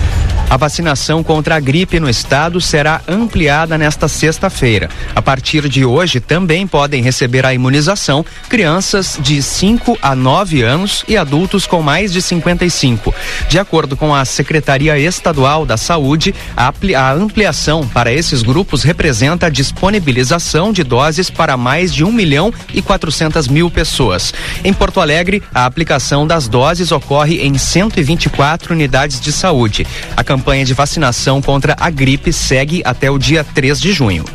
A 0.54 0.58
vacinação 0.58 1.24
contra 1.24 1.56
a 1.56 1.60
gripe 1.60 2.00
no 2.00 2.08
estado 2.08 2.62
será 2.62 3.02
ampliada 3.08 3.76
nesta 3.76 4.08
sexta-feira. 4.08 4.88
A 5.16 5.20
partir 5.20 5.68
de 5.68 5.84
hoje, 5.84 6.20
também 6.20 6.68
podem 6.68 7.02
receber 7.02 7.44
a 7.44 7.56
imunização 7.56 8.24
crianças 8.48 9.18
de 9.20 9.42
5 9.42 9.98
a 10.00 10.16
9 10.16 10.62
anos 10.62 11.04
e 11.08 11.18
adultos 11.18 11.66
com 11.66 11.82
mais 11.82 12.14
de 12.14 12.22
55. 12.22 13.16
De 13.50 13.58
acordo 13.58 13.98
com 13.98 14.14
a 14.14 14.24
Secretaria 14.26 14.96
Estadual 14.96 15.66
da 15.66 15.76
Saúde, 15.76 16.36
a, 16.56 16.72
ampliação 17.12 17.88
para 17.88 18.14
esses 18.14 18.44
grupos 18.44 18.84
representa 18.84 19.48
a 19.48 19.50
disponibilização 19.50 20.72
de 20.72 20.84
doses 20.84 21.32
para 21.32 21.58
mais 21.58 21.92
de 21.92 22.04
1 22.04 22.12
milhão 22.12 22.54
e 22.72 22.80
400 22.80 23.48
mil 23.48 23.72
pessoas. 23.72 24.32
Em 24.64 24.72
Porto 24.72 25.02
Alegre, 25.02 25.42
a 25.52 25.66
aplicação 25.66 26.28
das 26.28 26.48
doses 26.48 26.92
ocorre 26.92 27.40
em 27.42 27.58
124 27.58 28.72
unidades 28.72 29.20
de 29.20 29.32
saúde. 29.32 29.88
A 30.16 30.24
campanha 30.24 30.43
de 30.66 30.74
vacinação 30.74 31.42
contra 31.42 31.76
a 31.80 31.90
gripe 31.90 32.34
segue 32.34 32.82
até 32.86 33.10
o 33.10 33.18
dia 33.18 33.44
3 33.44 33.80
de 33.80 33.94
junho. 33.94 34.26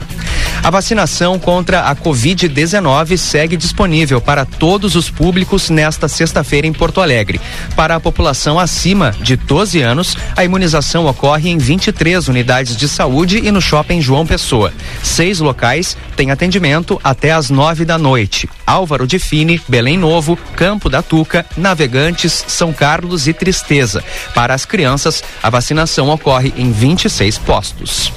A 0.62 0.71
vacinação 0.71 1.38
contra 1.38 1.83
a 1.83 1.95
Covid-19 1.95 3.17
segue 3.17 3.57
disponível 3.57 4.21
para 4.21 4.45
todos 4.45 4.97
os 4.97 5.09
públicos 5.09 5.71
nesta 5.71 6.09
sexta-feira 6.09 6.67
em 6.67 6.73
Porto 6.73 7.00
Alegre. 7.00 7.41
Para 7.75 7.95
a 7.95 8.00
população 8.00 8.59
acima 8.59 9.15
de 9.21 9.37
12 9.37 9.81
anos, 9.81 10.17
a 10.37 10.45
imunização 10.45 11.07
ocorre 11.07 11.49
em 11.50 11.59
23 11.59 12.29
unidades 12.29 12.77
de 12.77 12.88
saúde 12.88 13.38
e 13.38 13.50
no 13.50 13.61
shopping 13.61 14.00
João 14.00 14.27
Pessoa. 14.27 14.73
Seis 15.03 15.38
locais 15.41 15.97
têm 16.17 16.31
atendimento 16.31 17.00
até 17.03 17.33
às 17.33 17.50
nove 17.50 17.85
da 17.85 17.97
noite. 17.97 18.49
Álvaro 18.67 19.07
de 19.07 19.19
Fini, 19.19 19.61
Belém 19.69 19.97
Novo, 19.97 20.37
Campo 20.57 20.91
da 20.91 21.03
Tuca, 21.03 21.47
Navegantes, 21.57 22.45
São 22.49 22.73
Carlos 22.73 23.27
e 23.27 23.33
Tristeza. 23.33 24.05
Para 24.35 24.55
as 24.55 24.65
crianças, 24.65 25.23
a 25.43 25.49
vacinação 25.49 26.11
ocorre 26.11 26.53
em 26.57 26.71
26 26.71 27.38
postos. 27.38 28.12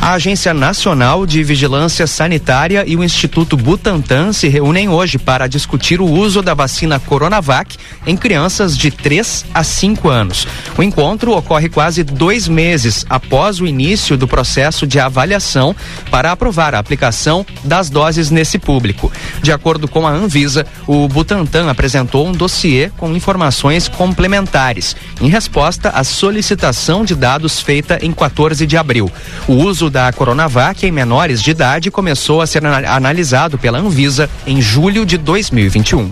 A 0.00 0.12
Agência 0.12 0.54
Nacional 0.54 1.26
de 1.26 1.42
Vigilância 1.42 2.06
Sanitária 2.06 2.84
e 2.86 2.96
o 2.96 3.02
Instituto 3.02 3.56
Butantan 3.56 4.32
se 4.32 4.48
reúnem 4.48 4.88
hoje 4.88 5.18
para 5.18 5.46
discutir 5.46 6.00
o 6.00 6.06
uso 6.06 6.40
da 6.40 6.54
vacina 6.54 7.00
Coronavac 7.00 7.76
em 8.06 8.16
crianças 8.16 8.76
de 8.76 8.90
3 8.90 9.44
a 9.52 9.64
5 9.64 10.08
anos. 10.08 10.46
O 10.78 10.82
encontro 10.82 11.36
ocorre 11.36 11.68
quase 11.68 12.04
dois 12.04 12.46
meses 12.46 13.04
após 13.10 13.60
o 13.60 13.66
início 13.66 14.16
do 14.16 14.28
processo 14.28 14.86
de 14.86 15.00
avaliação 15.00 15.74
para 16.10 16.30
aprovar 16.32 16.74
a 16.74 16.78
aplicação 16.78 17.44
das 17.64 17.90
doses 17.90 18.30
nesse 18.30 18.58
público. 18.58 19.12
De 19.42 19.52
acordo 19.52 19.88
com 19.88 20.06
a 20.06 20.10
Anvisa, 20.10 20.66
o 20.86 21.08
Butantan 21.08 21.68
apresentou 21.68 22.26
um 22.26 22.32
dossiê 22.32 22.90
com 22.96 23.14
informações 23.14 23.88
complementares, 23.88 24.94
em 25.20 25.28
resposta 25.28 25.90
à 25.90 26.04
solicitação 26.04 27.04
de 27.04 27.14
dados 27.14 27.60
feita 27.60 27.98
em 28.00 28.12
14 28.12 28.66
de 28.66 28.76
abril. 28.76 29.10
O 29.46 29.54
uso 29.54 29.88
da 29.88 30.12
Coronavac 30.12 30.86
em 30.86 30.90
menores 30.90 31.42
de 31.42 31.50
idade 31.50 31.90
começou 31.90 32.40
a 32.40 32.46
ser 32.46 32.64
analisado 32.64 33.58
pela 33.58 33.78
Anvisa 33.78 34.28
em 34.46 34.60
julho 34.60 35.06
de 35.06 35.16
2021. 35.16 36.10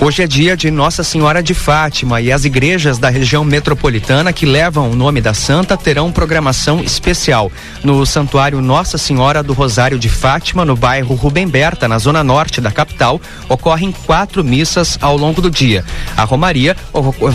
Hoje 0.00 0.22
é 0.22 0.28
dia 0.28 0.56
de 0.56 0.70
Nossa 0.70 1.02
Senhora 1.02 1.42
de 1.42 1.52
Fátima 1.52 2.20
e 2.20 2.30
as 2.30 2.44
igrejas 2.44 2.98
da 2.98 3.08
região 3.08 3.42
metropolitana 3.42 4.32
que 4.32 4.46
levam 4.46 4.88
o 4.92 4.94
nome 4.94 5.20
da 5.20 5.34
santa 5.34 5.76
terão 5.76 6.12
programação 6.12 6.80
especial. 6.80 7.50
No 7.82 8.06
Santuário 8.06 8.60
Nossa 8.60 8.96
Senhora 8.96 9.42
do 9.42 9.52
Rosário 9.52 9.98
de 9.98 10.08
Fátima, 10.08 10.64
no 10.64 10.76
bairro 10.76 11.16
Rubem 11.16 11.48
Berta, 11.48 11.88
na 11.88 11.98
zona 11.98 12.22
norte 12.22 12.60
da 12.60 12.70
capital, 12.70 13.20
ocorrem 13.48 13.90
quatro 13.90 14.44
missas 14.44 14.96
ao 15.02 15.16
longo 15.16 15.42
do 15.42 15.50
dia. 15.50 15.84
A 16.16 16.22
Romaria 16.22 16.76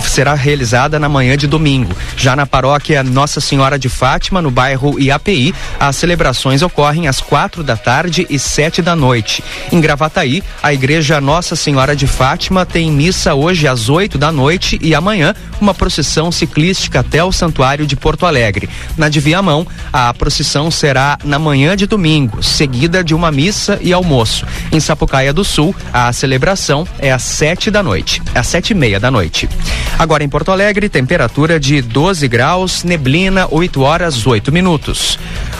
será 0.02 0.34
realizada 0.34 0.98
na 0.98 1.10
manhã 1.10 1.36
de 1.36 1.48
domingo. 1.48 1.94
Já 2.16 2.34
na 2.34 2.46
paróquia 2.46 3.04
Nossa 3.04 3.42
Senhora 3.42 3.78
de 3.78 3.90
Fátima, 3.90 4.42
no 4.42 4.50
bairro 4.50 4.98
IAPI, 4.98 5.54
as 5.78 5.98
celebrações 5.98 6.62
ocorrem 6.62 7.10
às 7.10 7.20
quatro 7.20 7.62
da 7.62 7.76
tarde 7.76 8.26
e 8.30 8.40
sete 8.40 8.82
da 8.82 8.96
noite. 8.96 9.44
Em 9.70 9.82
Gravataí, 9.82 10.42
a 10.64 10.74
igreja 10.74 11.20
Nossa 11.20 11.58
Senhora 11.58 11.94
de 11.94 12.08
Fátima 12.08 12.53
Tem 12.66 12.92
missa 12.92 13.34
hoje 13.34 13.68
às 13.68 13.90
8 13.90 14.18
da 14.18 14.32
noite 14.32 14.80
e 14.82 14.94
amanhã 14.94 15.34
uma 15.60 15.74
procissão 15.74 16.32
ciclística 16.32 17.00
até 17.00 17.24
o 17.24 17.32
Santuário 17.32 17.86
de 17.86 17.96
Porto 17.96 18.26
Alegre. 18.26 18.70
Na 18.98 19.10
de 19.10 19.20
Viamão, 19.20 19.66
a 19.92 20.14
procissão 20.14 20.70
será 20.70 21.18
na 21.24 21.40
manhã 21.40 21.76
de 21.76 21.86
domingo, 21.86 22.44
seguida 22.44 23.04
de 23.04 23.16
uma 23.16 23.32
missa 23.32 23.80
e 23.82 23.92
almoço. 23.92 24.46
Em 24.72 24.80
Sapucaia 24.80 25.34
do 25.34 25.44
Sul, 25.44 25.76
a 25.92 26.12
celebração 26.14 26.88
é 27.00 27.12
às 27.12 27.24
7 27.24 27.72
da 27.72 27.82
noite, 27.82 28.22
às 28.34 28.48
sete 28.48 28.72
e 28.72 28.74
meia 28.76 29.00
da 29.00 29.10
noite. 29.10 29.50
Agora 29.98 30.24
em 30.24 30.30
Porto 30.30 30.52
Alegre, 30.52 30.90
temperatura 30.90 31.60
de 31.60 31.82
12 31.82 32.28
graus, 32.28 32.84
neblina, 32.84 33.48
8 33.50 33.82
horas 33.82 34.26
8 34.26 34.52
minutos. 34.52 35.18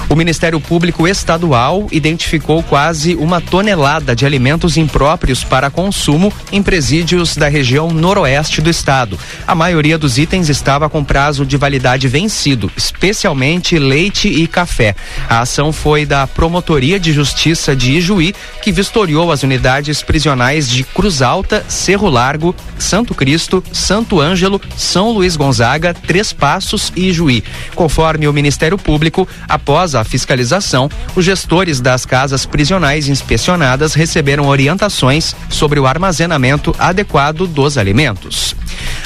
O 0.10 0.16
Ministério 0.16 0.60
Público 0.60 1.08
Estadual 1.08 1.88
identificou 1.92 2.62
quase 2.62 3.16
uma 3.16 3.42
tonelada 3.42 4.16
de 4.16 4.26
alimentos 4.26 4.78
impróprios 4.78 5.44
para 5.44 5.72
consumo 5.72 6.32
em 6.52 6.62
presídios 6.62 7.36
da 7.36 7.48
região 7.48 7.90
noroeste 7.90 8.62
do 8.62 8.70
estado. 8.70 9.18
A 9.48 9.56
maioria 9.56 9.98
dos 9.98 10.18
itens 10.18 10.50
estava 10.50 10.90
com 10.90 11.04
prazo 11.04 11.46
de 11.46 11.58
validade 11.58 12.08
vencido, 12.08 12.72
especialmente 12.76 13.80
leite 13.80 14.28
e 14.28 14.46
café. 14.46 14.96
A 15.28 15.40
ação 15.40 15.72
foi 15.72 16.06
da 16.06 16.28
Promotoria 16.28 17.00
de 17.00 17.12
Justiça 17.12 17.76
de 17.76 17.94
Ijuí, 17.94 18.36
que 18.62 18.72
vistoriou 18.72 19.32
as 19.32 19.42
unidades 19.42 20.04
prisionais 20.04 20.70
de 20.70 20.84
Cruz 20.84 21.22
Alta, 21.22 21.66
Cerro 21.68 22.10
Largo, 22.10 22.56
Santo 22.78 23.16
Cristo, 23.16 23.64
Santo 23.72 24.20
Ângelo, 24.20 24.62
São 24.78 25.12
Luís 25.12 25.36
Gonzaga, 25.36 25.94
Três 25.94 26.32
Passos 26.34 26.92
e 26.96 27.10
Ijuí. 27.10 27.44
Conforme 27.74 28.28
o 28.28 28.34
Ministério 28.34 28.78
Público, 28.78 29.28
após 29.48 29.93
a 29.96 30.04
fiscalização, 30.04 30.90
os 31.16 31.26
gestores 31.26 31.80
das 31.80 32.06
casas 32.06 32.46
prisionais 32.46 33.08
inspecionadas 33.08 33.94
receberam 33.94 34.48
orientações 34.48 35.36
sobre 35.50 35.80
o 35.80 35.88
armazenamento 35.88 36.76
adequado 36.78 37.48
dos 37.48 37.78
alimentos. 37.78 38.56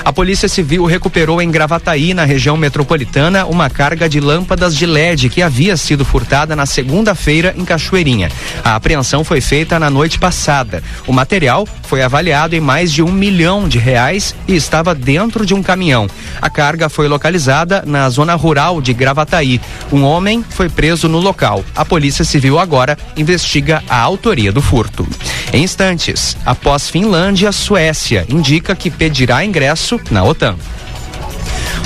A 0.04 0.14
Polícia 0.14 0.48
Civil 0.48 0.86
recuperou 0.86 1.42
em 1.42 1.52
Gravataí, 1.52 2.14
na 2.14 2.24
região 2.24 2.56
metropolitana, 2.56 3.46
uma 3.46 3.70
carga 3.70 4.08
de 4.08 4.20
lâmpadas 4.20 4.76
de 4.76 4.86
LED 4.86 5.30
que 5.30 5.42
havia 5.42 5.76
sido 5.76 6.06
furtada 6.06 6.56
na 6.56 6.66
segunda-feira 6.66 7.54
em 7.58 7.66
Cachoeirinha. 7.66 8.32
A 8.64 8.76
apreensão 8.76 9.24
foi 9.24 9.42
feita 9.42 9.80
na 9.80 9.90
noite 9.90 10.18
passada. 10.18 10.82
O 11.06 11.14
material 11.14 11.68
foi 11.84 12.02
avaliado 12.02 12.56
em 12.56 12.60
mais 12.60 12.92
de 12.92 13.02
um 13.02 13.12
milhão 13.12 13.68
de 13.68 13.78
reais 13.78 14.36
e 14.48 14.56
estava 14.56 14.96
dentro 14.96 15.46
de 15.46 15.54
um 15.54 15.64
caminhão. 15.64 16.08
A 16.42 16.50
carga 16.50 16.90
foi 16.90 17.08
localizada 17.08 17.84
na 17.86 18.10
zona 18.10 18.36
rural 18.36 18.82
de 18.82 18.94
Gravataí. 18.94 19.60
Um 19.92 20.04
homem 20.04 20.44
foi 20.50 20.70
preso 20.78 21.10
no 21.10 21.18
local. 21.18 21.66
A 21.76 21.84
Polícia 21.84 22.24
Civil 22.24 22.60
agora 22.60 22.96
investiga 23.18 23.84
a 23.90 24.00
autoria 24.00 24.52
do 24.52 24.62
furto. 24.62 25.08
Em 25.52 25.64
instantes, 25.64 26.38
após 26.46 26.88
Finlândia, 26.88 27.52
Suécia 27.52 28.28
indica 28.30 28.76
que 28.76 28.92
pedirá 28.92 29.44
ingresso 29.44 30.00
na 30.12 30.24
OTAN. 30.24 30.56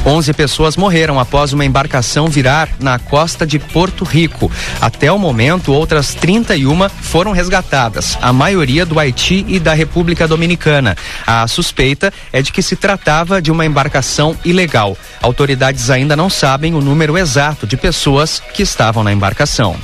11 0.06 0.34
pessoas 0.34 0.76
morreram 0.76 1.20
após 1.20 1.54
uma 1.54 1.64
embarcação 1.64 2.28
virar 2.28 2.70
na 2.80 2.98
costa 2.98 3.46
de 3.46 3.60
Porto 3.60 4.04
Rico. 4.04 4.52
Até 4.80 5.12
o 5.12 5.20
momento, 5.20 5.72
outras 5.72 6.16
31 6.16 6.90
foram 6.90 7.32
resgatadas, 7.32 8.18
a 8.20 8.34
maioria 8.34 8.84
do 8.86 9.00
Haiti 9.00 9.46
e 9.48 9.60
da 9.60 9.74
República 9.74 10.28
Dominicana. 10.28 10.98
A 11.26 11.48
suspeita 11.48 12.12
é 12.34 12.42
de 12.42 12.52
que 12.52 12.64
se 12.64 12.76
tratava 12.76 13.40
de 13.42 13.52
uma 13.52 13.66
embarcação 13.66 14.36
ilegal. 14.44 14.98
Autoridades 15.22 15.92
ainda 15.92 16.16
não 16.16 16.30
sabem 16.30 16.74
o 16.74 16.82
número 16.82 17.16
exato 17.18 17.68
de 17.68 17.78
pessoas 17.78 18.42
que 18.54 18.64
estavam 18.64 19.04
na 19.04 19.14
embarcação. 19.14 19.76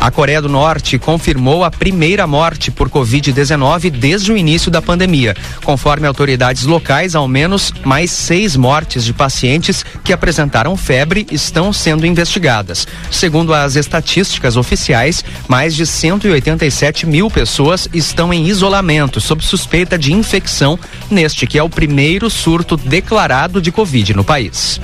A 0.00 0.10
Coreia 0.10 0.42
do 0.42 0.48
Norte 0.48 0.98
confirmou 0.98 1.64
a 1.64 1.70
primeira 1.70 2.26
morte 2.26 2.70
por 2.70 2.90
Covid-19 2.90 3.90
desde 3.90 4.32
o 4.32 4.36
início 4.36 4.70
da 4.70 4.82
pandemia. 4.82 5.34
Conforme 5.64 6.06
autoridades 6.06 6.64
locais, 6.64 7.14
ao 7.14 7.26
menos 7.26 7.72
mais 7.84 8.10
seis 8.10 8.54
mortes 8.54 9.04
de 9.04 9.12
pacientes 9.12 9.33
que 10.02 10.12
apresentaram 10.12 10.76
febre 10.76 11.26
estão 11.30 11.72
sendo 11.72 12.06
investigadas. 12.06 12.86
Segundo 13.10 13.52
as 13.52 13.76
estatísticas 13.76 14.56
oficiais, 14.56 15.24
mais 15.48 15.74
de 15.74 15.86
187 15.86 17.06
mil 17.06 17.30
pessoas 17.30 17.88
estão 17.92 18.32
em 18.32 18.46
isolamento 18.46 19.20
sob 19.20 19.44
suspeita 19.44 19.98
de 19.98 20.12
infecção 20.12 20.78
neste 21.10 21.46
que 21.46 21.58
é 21.58 21.62
o 21.62 21.68
primeiro 21.68 22.30
surto 22.30 22.76
declarado 22.76 23.60
de 23.60 23.72
Covid 23.72 24.14
no 24.14 24.24
país. 24.24 24.80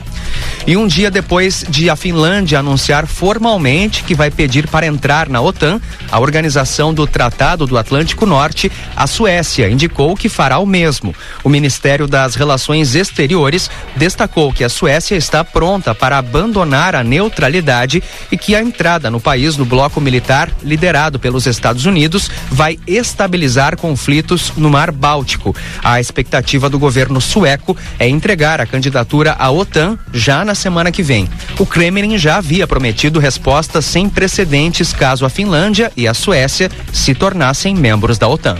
E 0.66 0.76
um 0.76 0.86
dia 0.86 1.10
depois 1.10 1.64
de 1.68 1.88
a 1.88 1.96
Finlândia 1.96 2.58
anunciar 2.58 3.06
formalmente 3.06 4.04
que 4.04 4.14
vai 4.14 4.30
pedir 4.30 4.68
para 4.68 4.86
entrar 4.86 5.28
na 5.28 5.40
OTAN, 5.40 5.80
a 6.10 6.20
organização 6.20 6.92
do 6.92 7.06
Tratado 7.06 7.66
do 7.66 7.78
Atlântico 7.78 8.26
Norte, 8.26 8.70
a 8.94 9.06
Suécia 9.06 9.68
indicou 9.68 10.14
que 10.14 10.28
fará 10.28 10.58
o 10.58 10.66
mesmo. 10.66 11.14
O 11.42 11.48
Ministério 11.48 12.06
das 12.06 12.34
Relações 12.34 12.94
Exteriores 12.94 13.70
destacou 13.96 14.39
que 14.48 14.64
a 14.64 14.68
Suécia 14.70 15.14
está 15.14 15.44
pronta 15.44 15.94
para 15.94 16.16
abandonar 16.16 16.96
a 16.96 17.04
neutralidade 17.04 18.02
e 18.32 18.38
que 18.38 18.54
a 18.54 18.62
entrada 18.62 19.10
no 19.10 19.20
país 19.20 19.56
do 19.56 19.66
bloco 19.66 20.00
militar, 20.00 20.50
liderado 20.62 21.18
pelos 21.18 21.46
Estados 21.46 21.84
Unidos, 21.84 22.30
vai 22.50 22.78
estabilizar 22.86 23.76
conflitos 23.76 24.52
no 24.56 24.70
Mar 24.70 24.90
Báltico. 24.90 25.54
A 25.84 26.00
expectativa 26.00 26.70
do 26.70 26.78
governo 26.78 27.20
sueco 27.20 27.76
é 27.98 28.08
entregar 28.08 28.60
a 28.60 28.66
candidatura 28.66 29.36
à 29.38 29.50
OTAN 29.50 29.98
já 30.12 30.44
na 30.44 30.54
semana 30.54 30.90
que 30.90 31.02
vem. 31.02 31.28
O 31.58 31.66
Kremlin 31.66 32.16
já 32.16 32.36
havia 32.36 32.66
prometido 32.66 33.20
respostas 33.20 33.84
sem 33.84 34.08
precedentes 34.08 34.94
caso 34.94 35.26
a 35.26 35.28
Finlândia 35.28 35.92
e 35.94 36.08
a 36.08 36.14
Suécia 36.14 36.70
se 36.92 37.14
tornassem 37.14 37.74
membros 37.74 38.16
da 38.16 38.26
OTAN. 38.26 38.56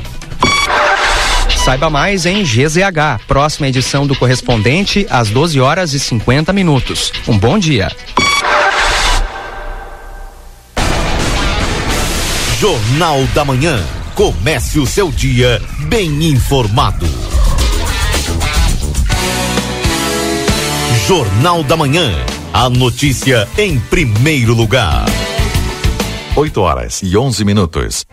Saiba 1.64 1.90
mais 1.90 2.25
em 2.25 2.43
GZH, 2.43 3.26
próxima 3.29 3.69
edição 3.69 4.07
do 4.07 4.17
correspondente 4.17 5.07
às 5.11 5.29
12 5.29 5.61
horas 5.61 5.93
e 5.93 6.00
50 6.00 6.55
minutos. 6.55 7.12
Um 7.29 7.38
bom 7.38 7.59
dia. 7.59 7.88
Jornal 12.59 13.25
da 13.35 13.45
Manhã. 13.45 13.85
Comece 14.14 14.79
o 14.79 14.87
seu 14.87 15.11
dia 15.12 15.61
bem 15.81 16.25
informado. 16.31 17.07
Jornal 21.07 21.62
da 21.62 21.76
Manhã. 21.76 22.11
A 22.55 22.71
notícia 22.71 23.47
em 23.59 23.79
primeiro 23.79 24.55
lugar. 24.55 25.05
8 26.35 26.61
horas 26.61 27.02
e 27.02 27.17
11 27.17 27.45
minutos. 27.45 28.07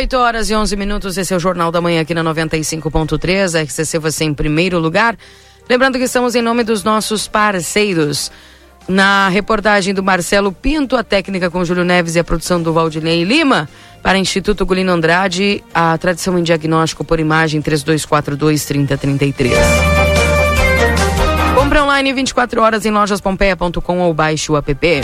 Voltamos, 0.00 0.04
8 0.04 0.16
horas 0.16 0.48
e 0.48 0.54
11 0.54 0.76
minutos. 0.76 1.18
Esse 1.18 1.34
é 1.34 1.36
o 1.36 1.40
Jornal 1.40 1.70
da 1.70 1.78
Manhã 1.80 2.00
aqui 2.00 2.14
na 2.14 2.24
95.3. 2.24 3.64
RCC 3.64 3.98
você 3.98 4.24
em 4.24 4.32
primeiro 4.32 4.78
lugar. 4.78 5.14
Lembrando 5.68 5.98
que 5.98 6.04
estamos 6.04 6.34
em 6.34 6.40
nome 6.40 6.64
dos 6.64 6.82
nossos 6.82 7.28
parceiros. 7.28 8.32
Na 8.88 9.28
reportagem 9.28 9.92
do 9.92 10.02
Marcelo 10.02 10.52
Pinto, 10.52 10.96
a 10.96 11.04
técnica 11.04 11.50
com 11.50 11.62
Júlio 11.66 11.84
Neves 11.84 12.14
e 12.16 12.18
a 12.18 12.24
produção 12.24 12.62
do 12.62 12.72
Valdinei 12.72 13.24
Lima. 13.24 13.68
Para 14.02 14.16
Instituto 14.16 14.64
Gulino 14.64 14.90
Andrade, 14.90 15.62
a 15.74 15.98
tradição 15.98 16.38
em 16.38 16.42
diagnóstico 16.42 17.04
por 17.04 17.20
imagem 17.20 17.60
3242-3033. 17.60 19.52
Compre 21.54 21.78
online 21.78 22.14
24 22.14 22.62
horas 22.62 22.86
em 22.86 22.90
lojaspompeia.com 22.90 23.98
ou 23.98 24.14
baixe 24.14 24.50
o 24.50 24.56
app. 24.56 25.00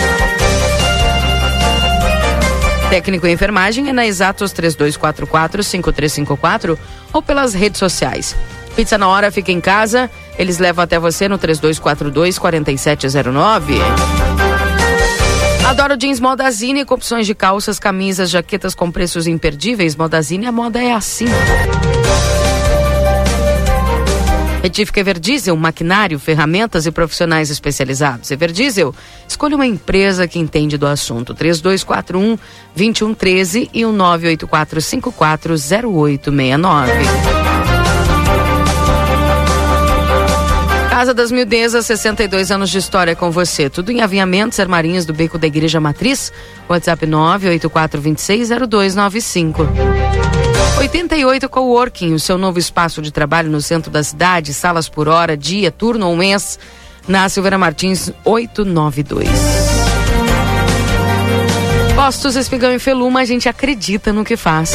Técnico 2.91 3.27
em 3.27 3.33
enfermagem 3.33 3.89
é 3.89 3.93
na 3.93 4.07
Exatos 4.07 4.55
3244-5354 4.55 6.79
ou 7.13 7.21
pelas 7.21 7.53
redes 7.53 7.79
sociais. 7.79 8.37
Pizza 8.77 8.97
na 8.97 9.09
hora 9.09 9.33
fica 9.33 9.51
em 9.51 9.61
casa, 9.61 10.09
eles 10.39 10.59
levam 10.59 10.85
até 10.85 10.97
você 10.99 11.29
no 11.29 11.39
3242-4709. 11.39 13.81
Adoro 15.67 15.97
jeans 15.97 16.21
Modazine 16.21 16.85
com 16.85 16.95
opções 16.95 17.27
de 17.27 17.35
calças, 17.35 17.81
camisas, 17.81 18.31
jaquetas 18.31 18.75
com 18.75 18.91
preços 18.91 19.27
imperdíveis. 19.27 19.97
Modazine, 19.97 20.47
a 20.47 20.53
moda 20.53 20.81
é 20.81 20.93
assim. 20.93 21.27
Retífica 24.67 24.99
Everdiesel, 24.99 25.57
maquinário, 25.57 26.19
ferramentas 26.19 26.87
e 26.87 26.91
profissionais 26.91 27.51
especializados. 27.51 28.33
Everdiesel, 28.33 28.93
escolha 29.29 29.55
uma 29.55 29.65
empresa 29.65 30.27
que 30.27 30.41
entende 30.41 30.77
do 30.77 30.89
assunto. 30.89 31.33
3241 31.35 32.37
2113 32.75 33.71
e 33.73 33.85
o 33.85 33.93
984 33.93 34.81
Casa 40.97 41.13
das 41.13 41.31
Mildezas, 41.31 41.85
62 41.85 42.51
anos 42.51 42.71
de 42.71 42.79
história 42.79 43.15
com 43.15 43.31
você. 43.31 43.69
Tudo 43.69 43.93
em 43.93 44.01
aviamentos, 44.01 44.59
armarinhos 44.59 45.05
do 45.05 45.13
Beco 45.13 45.37
da 45.37 45.47
Igreja 45.47 45.79
Matriz. 45.79 46.33
WhatsApp 46.67 47.07
984260295. 47.07 49.69
88 50.79 51.51
Coworking, 51.51 52.15
o 52.15 52.19
seu 52.19 52.39
novo 52.39 52.59
espaço 52.59 53.03
de 53.03 53.13
trabalho 53.13 53.51
no 53.51 53.61
centro 53.61 53.91
da 53.91 54.03
cidade, 54.03 54.55
salas 54.55 54.89
por 54.89 55.07
hora, 55.07 55.37
dia, 55.37 55.71
turno 55.71 56.09
ou 56.09 56.17
mês, 56.17 56.59
na 57.07 57.29
Silveira 57.29 57.59
Martins 57.59 58.11
892. 58.25 59.29
Postos 61.95 62.37
Espigão 62.37 62.73
e 62.73 62.79
Feluma, 62.79 63.21
a 63.21 63.25
gente 63.27 63.51
acredita 63.51 64.15
no 64.15 64.25
que 64.25 64.35
faz. 64.35 64.73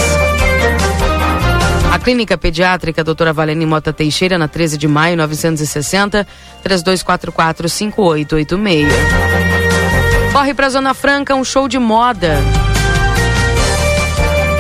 Clínica 2.04 2.38
Pediátrica 2.38 3.04
Doutora 3.04 3.32
Valene 3.32 3.66
Mota 3.66 3.94
Teixeira, 3.94 4.38
na 4.38 4.48
13 4.48 4.78
de 4.78 4.88
maio, 4.88 5.16
960, 5.18 6.28
3244 6.64 7.70
5886. 7.70 8.88
Corre 10.34 10.54
pra 10.54 10.70
Zona 10.70 10.94
Franca, 10.94 11.36
um 11.36 11.44
show 11.44 11.68
de 11.68 11.78
moda. 11.78 12.38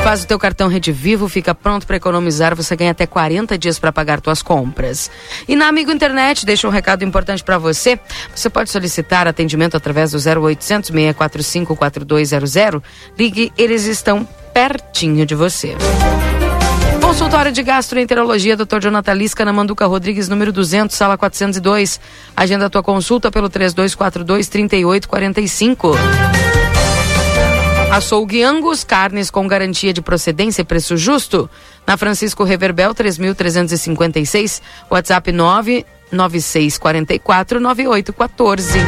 Faz 0.03 0.23
o 0.23 0.27
teu 0.27 0.39
cartão 0.39 0.67
Rede 0.67 0.91
Vivo, 0.91 1.29
fica 1.29 1.53
pronto 1.53 1.85
para 1.85 1.95
economizar, 1.95 2.55
você 2.55 2.75
ganha 2.75 2.91
até 2.91 3.05
40 3.05 3.57
dias 3.57 3.77
para 3.77 3.91
pagar 3.91 4.19
tuas 4.19 4.41
compras. 4.41 5.11
E 5.47 5.55
na 5.55 5.67
Amigo 5.67 5.91
Internet, 5.91 6.45
deixa 6.45 6.67
um 6.67 6.71
recado 6.71 7.03
importante 7.03 7.43
para 7.43 7.57
você. 7.57 7.99
Você 8.35 8.49
pode 8.49 8.69
solicitar 8.71 9.27
atendimento 9.27 9.77
através 9.77 10.11
do 10.11 10.17
0800 10.17 10.89
645 10.89 11.75
4200. 11.75 12.81
Ligue, 13.17 13.53
eles 13.57 13.85
estão 13.85 14.27
pertinho 14.53 15.25
de 15.25 15.35
você. 15.35 15.75
Consultório 17.11 17.51
de 17.51 17.61
Gastroenterologia, 17.61 18.55
Dr. 18.55 18.79
Jonathan 18.83 19.13
Lisca, 19.13 19.43
na 19.43 19.51
Manduca 19.51 19.85
Rodrigues, 19.85 20.29
número 20.29 20.53
200, 20.53 20.95
sala 20.95 21.17
402. 21.17 21.99
Agenda 22.33 22.67
a 22.67 22.69
tua 22.69 22.81
consulta 22.81 23.29
pelo 23.29 23.49
3242 23.49 24.47
3845. 24.47 25.91
Açougue 27.91 28.41
Angus, 28.43 28.85
carnes 28.85 29.29
com 29.29 29.45
garantia 29.45 29.91
de 29.91 30.01
procedência 30.01 30.61
e 30.61 30.65
preço 30.65 30.95
justo. 30.95 31.49
Na 31.85 31.97
Francisco 31.97 32.45
Reverbel, 32.45 32.95
3.356, 32.95 34.61
WhatsApp 34.89 35.33
99644 35.33 37.59
9814. 37.59 38.79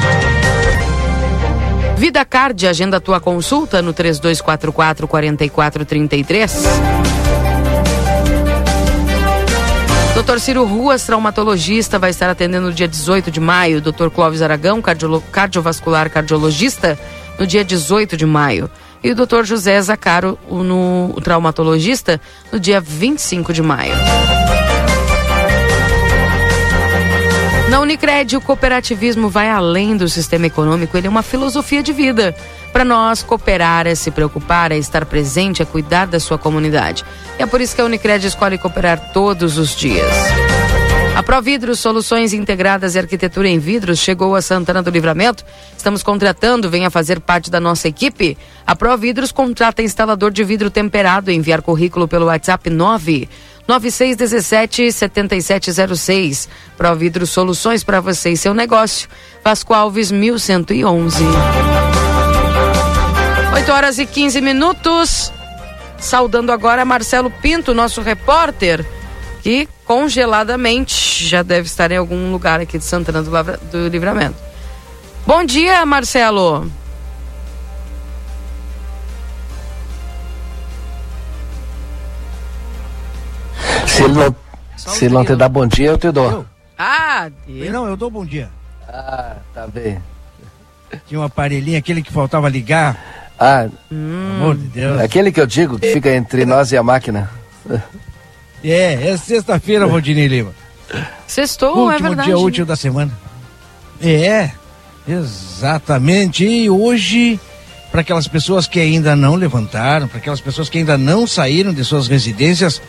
Vida 1.97 2.23
Card, 2.23 2.67
agenda 2.67 3.01
tua 3.01 3.19
consulta 3.19 3.81
no 3.81 3.91
3244 3.91 5.09
4433. 5.09 6.63
Dr. 10.23 10.39
Ciro 10.39 10.63
Ruas, 10.63 11.03
traumatologista, 11.05 11.99
vai 11.99 12.09
estar 12.09 12.29
atendendo 12.29 12.67
no 12.67 12.73
dia 12.73 12.87
18 12.87 13.29
de 13.29 13.41
maio. 13.41 13.81
Dr. 13.81 14.07
Clóvis 14.09 14.41
Aragão, 14.41 14.81
cardiovascular 14.81 16.09
cardiologista, 16.09 16.97
no 17.37 17.45
dia 17.45 17.63
18 17.63 18.15
de 18.15 18.25
maio 18.25 18.69
e 19.03 19.11
o 19.11 19.15
Dr. 19.15 19.43
José 19.43 19.81
Zacaro, 19.81 20.39
o, 20.47 20.63
no, 20.63 21.11
o 21.13 21.19
traumatologista, 21.19 22.21
no 22.51 22.59
dia 22.59 22.79
25 22.79 23.51
de 23.51 23.61
maio. 23.61 23.93
Na 27.73 27.79
Unicred, 27.79 28.37
o 28.37 28.39
cooperativismo 28.39 29.31
vai 29.31 29.49
além 29.49 29.97
do 29.97 30.07
sistema 30.07 30.45
econômico, 30.45 30.95
ele 30.95 31.07
é 31.07 31.09
uma 31.09 31.23
filosofia 31.23 31.81
de 31.81 31.91
vida. 31.91 32.35
Para 32.71 32.85
nós, 32.85 33.23
cooperar 33.23 33.87
é 33.87 33.95
se 33.95 34.11
preocupar, 34.11 34.71
é 34.71 34.77
estar 34.77 35.07
presente, 35.07 35.63
é 35.63 35.65
cuidar 35.65 36.05
da 36.05 36.19
sua 36.19 36.37
comunidade. 36.37 37.03
E 37.39 37.41
é 37.41 37.47
por 37.47 37.59
isso 37.59 37.75
que 37.75 37.81
a 37.81 37.85
Unicred 37.85 38.27
escolhe 38.27 38.59
cooperar 38.59 39.11
todos 39.11 39.57
os 39.57 39.75
dias. 39.75 40.05
A 41.15 41.23
Providros 41.23 41.79
Soluções 41.79 42.31
Integradas 42.31 42.93
e 42.93 42.99
Arquitetura 42.99 43.47
em 43.47 43.57
Vidros 43.57 43.97
chegou 43.97 44.35
a 44.35 44.41
Santana 44.41 44.83
do 44.83 44.91
Livramento. 44.91 45.43
Estamos 45.75 46.03
contratando, 46.03 46.69
venha 46.69 46.91
fazer 46.91 47.19
parte 47.19 47.49
da 47.49 47.59
nossa 47.59 47.87
equipe. 47.87 48.37
A 48.67 48.75
Providros 48.75 49.31
contrata 49.31 49.81
instalador 49.81 50.29
de 50.29 50.43
vidro 50.43 50.69
temperado. 50.69 51.31
Enviar 51.31 51.63
currículo 51.63 52.07
pelo 52.07 52.27
WhatsApp 52.27 52.69
9 52.69 53.27
9617 53.67 54.91
7706. 54.91 56.49
Providros 56.77 57.29
Soluções 57.29 57.83
para 57.83 58.01
você 58.01 58.31
e 58.31 58.37
seu 58.37 58.53
negócio. 58.53 59.09
Vasco 59.43 59.73
Alves 59.73 60.11
1111. 60.11 61.23
8 63.55 63.71
horas 63.71 63.99
e 63.99 64.05
15 64.05 64.41
minutos. 64.41 65.31
Saudando 65.97 66.51
agora 66.51 66.83
Marcelo 66.83 67.31
Pinto, 67.31 67.73
nosso 67.73 68.01
repórter, 68.01 68.85
que 69.41 69.69
congeladamente 69.85 71.25
já 71.25 71.41
deve 71.41 71.67
estar 71.67 71.89
em 71.91 71.97
algum 71.97 72.31
lugar 72.31 72.59
aqui 72.59 72.77
de 72.77 72.83
Santana 72.83 73.23
do, 73.23 73.31
Lavra, 73.31 73.57
do 73.71 73.87
Livramento. 73.87 74.35
Bom 75.25 75.45
dia, 75.45 75.85
Marcelo. 75.85 76.69
Se 83.93 84.03
ele 84.03 84.13
não, 84.13 84.35
se 84.75 85.05
ele 85.05 85.13
não 85.13 85.23
te 85.23 85.35
dá 85.35 85.47
bom 85.47 85.67
dia, 85.67 85.89
eu 85.89 85.97
te 85.97 86.11
dou. 86.11 86.45
Ah, 86.77 87.29
Deus. 87.47 87.71
Não, 87.71 87.87
eu 87.87 87.95
dou 87.95 88.09
bom 88.09 88.25
dia. 88.25 88.49
Ah, 88.89 89.35
tá 89.53 89.67
bem. 89.67 90.01
Tinha 91.07 91.19
um 91.19 91.23
aparelhinho, 91.23 91.77
aquele 91.77 92.01
que 92.01 92.11
faltava 92.11 92.49
ligar. 92.49 93.31
Ah, 93.39 93.67
hum. 93.91 94.37
amor 94.37 94.55
de 94.57 94.67
Deus. 94.67 94.99
Aquele 94.99 95.31
que 95.31 95.39
eu 95.39 95.45
digo 95.45 95.77
que 95.77 95.93
fica 95.93 96.13
entre 96.13 96.43
nós 96.45 96.71
e 96.71 96.77
a 96.77 96.83
máquina. 96.83 97.29
É, 98.63 99.09
é 99.09 99.17
sexta-feira, 99.17 99.85
Rodinei 99.85 100.27
Lima. 100.27 100.51
Sextou, 101.27 101.91
é 101.91 101.99
verdade. 101.99 102.27
dia 102.27 102.37
útil 102.37 102.65
da 102.65 102.75
semana. 102.75 103.11
É, 104.01 104.51
exatamente. 105.07 106.45
E 106.45 106.69
hoje, 106.69 107.39
para 107.91 108.01
aquelas 108.01 108.27
pessoas 108.27 108.67
que 108.67 108.79
ainda 108.79 109.15
não 109.15 109.35
levantaram, 109.35 110.07
para 110.07 110.17
aquelas 110.17 110.41
pessoas 110.41 110.69
que 110.69 110.77
ainda 110.77 110.97
não 110.97 111.27
saíram 111.27 111.73
de 111.73 111.83
suas 111.83 112.07
residências, 112.07 112.81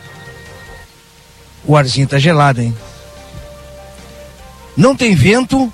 o 1.67 1.75
arzinho 1.75 2.07
tá 2.07 2.19
gelado, 2.19 2.61
hein? 2.61 2.75
Não 4.75 4.95
tem 4.95 5.15
vento, 5.15 5.71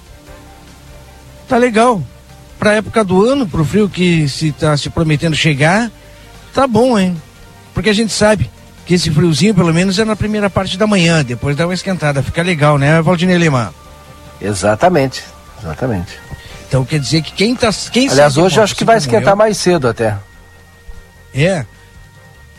tá 1.48 1.58
legal. 1.58 2.02
Pra 2.60 2.74
época 2.74 3.04
do 3.04 3.26
ano, 3.26 3.48
pro 3.48 3.66
frio 3.66 3.90
que 3.90 4.30
se 4.30 4.52
tá 4.52 4.78
se 4.78 4.90
prometendo 4.90 5.36
chegar, 5.36 5.92
tá 6.54 6.68
bom, 6.68 6.98
hein? 6.98 7.20
Porque 7.74 7.90
a 7.90 7.94
gente 7.94 8.14
sabe 8.14 8.50
que 8.86 8.94
esse 8.94 9.10
friozinho, 9.10 9.56
pelo 9.56 9.74
menos, 9.74 9.98
é 9.98 10.06
na 10.06 10.16
primeira 10.16 10.50
parte 10.50 10.78
da 10.78 10.86
manhã, 10.86 11.24
depois 11.24 11.56
dá 11.56 11.66
uma 11.66 11.74
esquentada, 11.74 12.22
fica 12.22 12.44
legal, 12.44 12.78
né, 12.78 13.02
Valdinei 13.02 13.38
Lima? 13.38 13.74
Exatamente, 14.40 15.24
exatamente. 15.60 16.20
Então 16.68 16.86
quer 16.86 17.00
dizer 17.00 17.22
que 17.22 17.34
quem 17.34 17.56
tá. 17.56 17.70
Quem 17.92 18.10
Aliás, 18.10 18.38
hoje 18.38 18.58
eu 18.58 18.64
acho 18.64 18.76
que 18.76 18.86
vai 18.86 18.98
esquentar 18.98 19.34
eu, 19.34 19.38
mais 19.38 19.58
cedo 19.58 19.88
até. 19.88 20.18
É. 21.34 21.66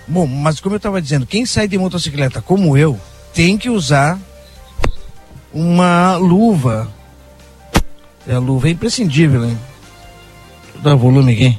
Bom, 0.07 0.27
mas 0.27 0.61
como 0.61 0.75
eu 0.75 0.79
estava 0.79 1.01
dizendo, 1.01 1.25
quem 1.25 1.47
sai 1.47 1.67
de 1.67 1.79
motocicleta 1.79 2.43
como 2.43 2.77
eu, 2.77 3.01
tem 3.35 3.57
que 3.57 3.71
usar 3.71 4.19
uma 5.53 6.17
luva. 6.17 6.89
A 8.29 8.39
luva 8.39 8.69
é 8.69 8.71
imprescindível, 8.71 9.45
hein? 9.45 9.59
Vou 10.75 10.83
dar 10.83 10.95
volume 10.95 11.33
aqui. 11.33 11.59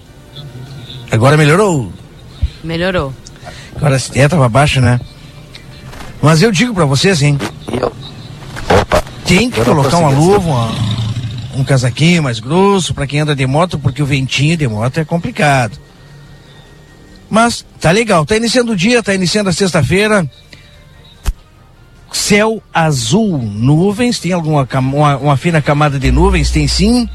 Agora 1.11 1.37
melhorou? 1.37 1.91
Melhorou. 2.63 3.13
Agora 3.75 3.97
é, 4.15 4.27
tava 4.27 4.47
baixo, 4.47 4.79
né? 4.79 4.99
Mas 6.21 6.41
eu 6.41 6.51
digo 6.51 6.73
para 6.73 6.85
vocês, 6.85 7.21
hein? 7.21 7.37
Eu. 7.71 7.91
Opa. 8.79 9.03
Tem 9.25 9.49
que 9.49 9.63
colocar 9.63 9.97
uma 9.97 10.09
luva, 10.09 10.39
uma, 10.39 10.71
um 11.55 11.63
casaquinho 11.63 12.23
mais 12.23 12.39
grosso 12.39 12.93
para 12.93 13.05
quem 13.05 13.19
anda 13.19 13.35
de 13.35 13.45
moto, 13.45 13.77
porque 13.77 14.01
o 14.01 14.05
ventinho 14.05 14.55
de 14.55 14.67
moto 14.67 14.99
é 14.99 15.05
complicado. 15.05 15.77
Mas 17.29 17.65
tá 17.79 17.91
legal, 17.91 18.25
tá 18.25 18.37
iniciando 18.37 18.71
o 18.71 18.75
dia, 18.75 19.03
tá 19.03 19.13
iniciando 19.13 19.49
a 19.49 19.53
sexta-feira. 19.53 20.29
Céu 22.13 22.61
azul, 22.71 23.39
nuvens, 23.39 24.19
tem 24.19 24.33
alguma 24.33 24.67
uma, 24.75 25.17
uma 25.17 25.35
fina 25.35 25.63
camada 25.63 25.99
de 25.99 26.11
nuvens? 26.11 26.51
Tem 26.51 26.67
sim. 26.67 27.09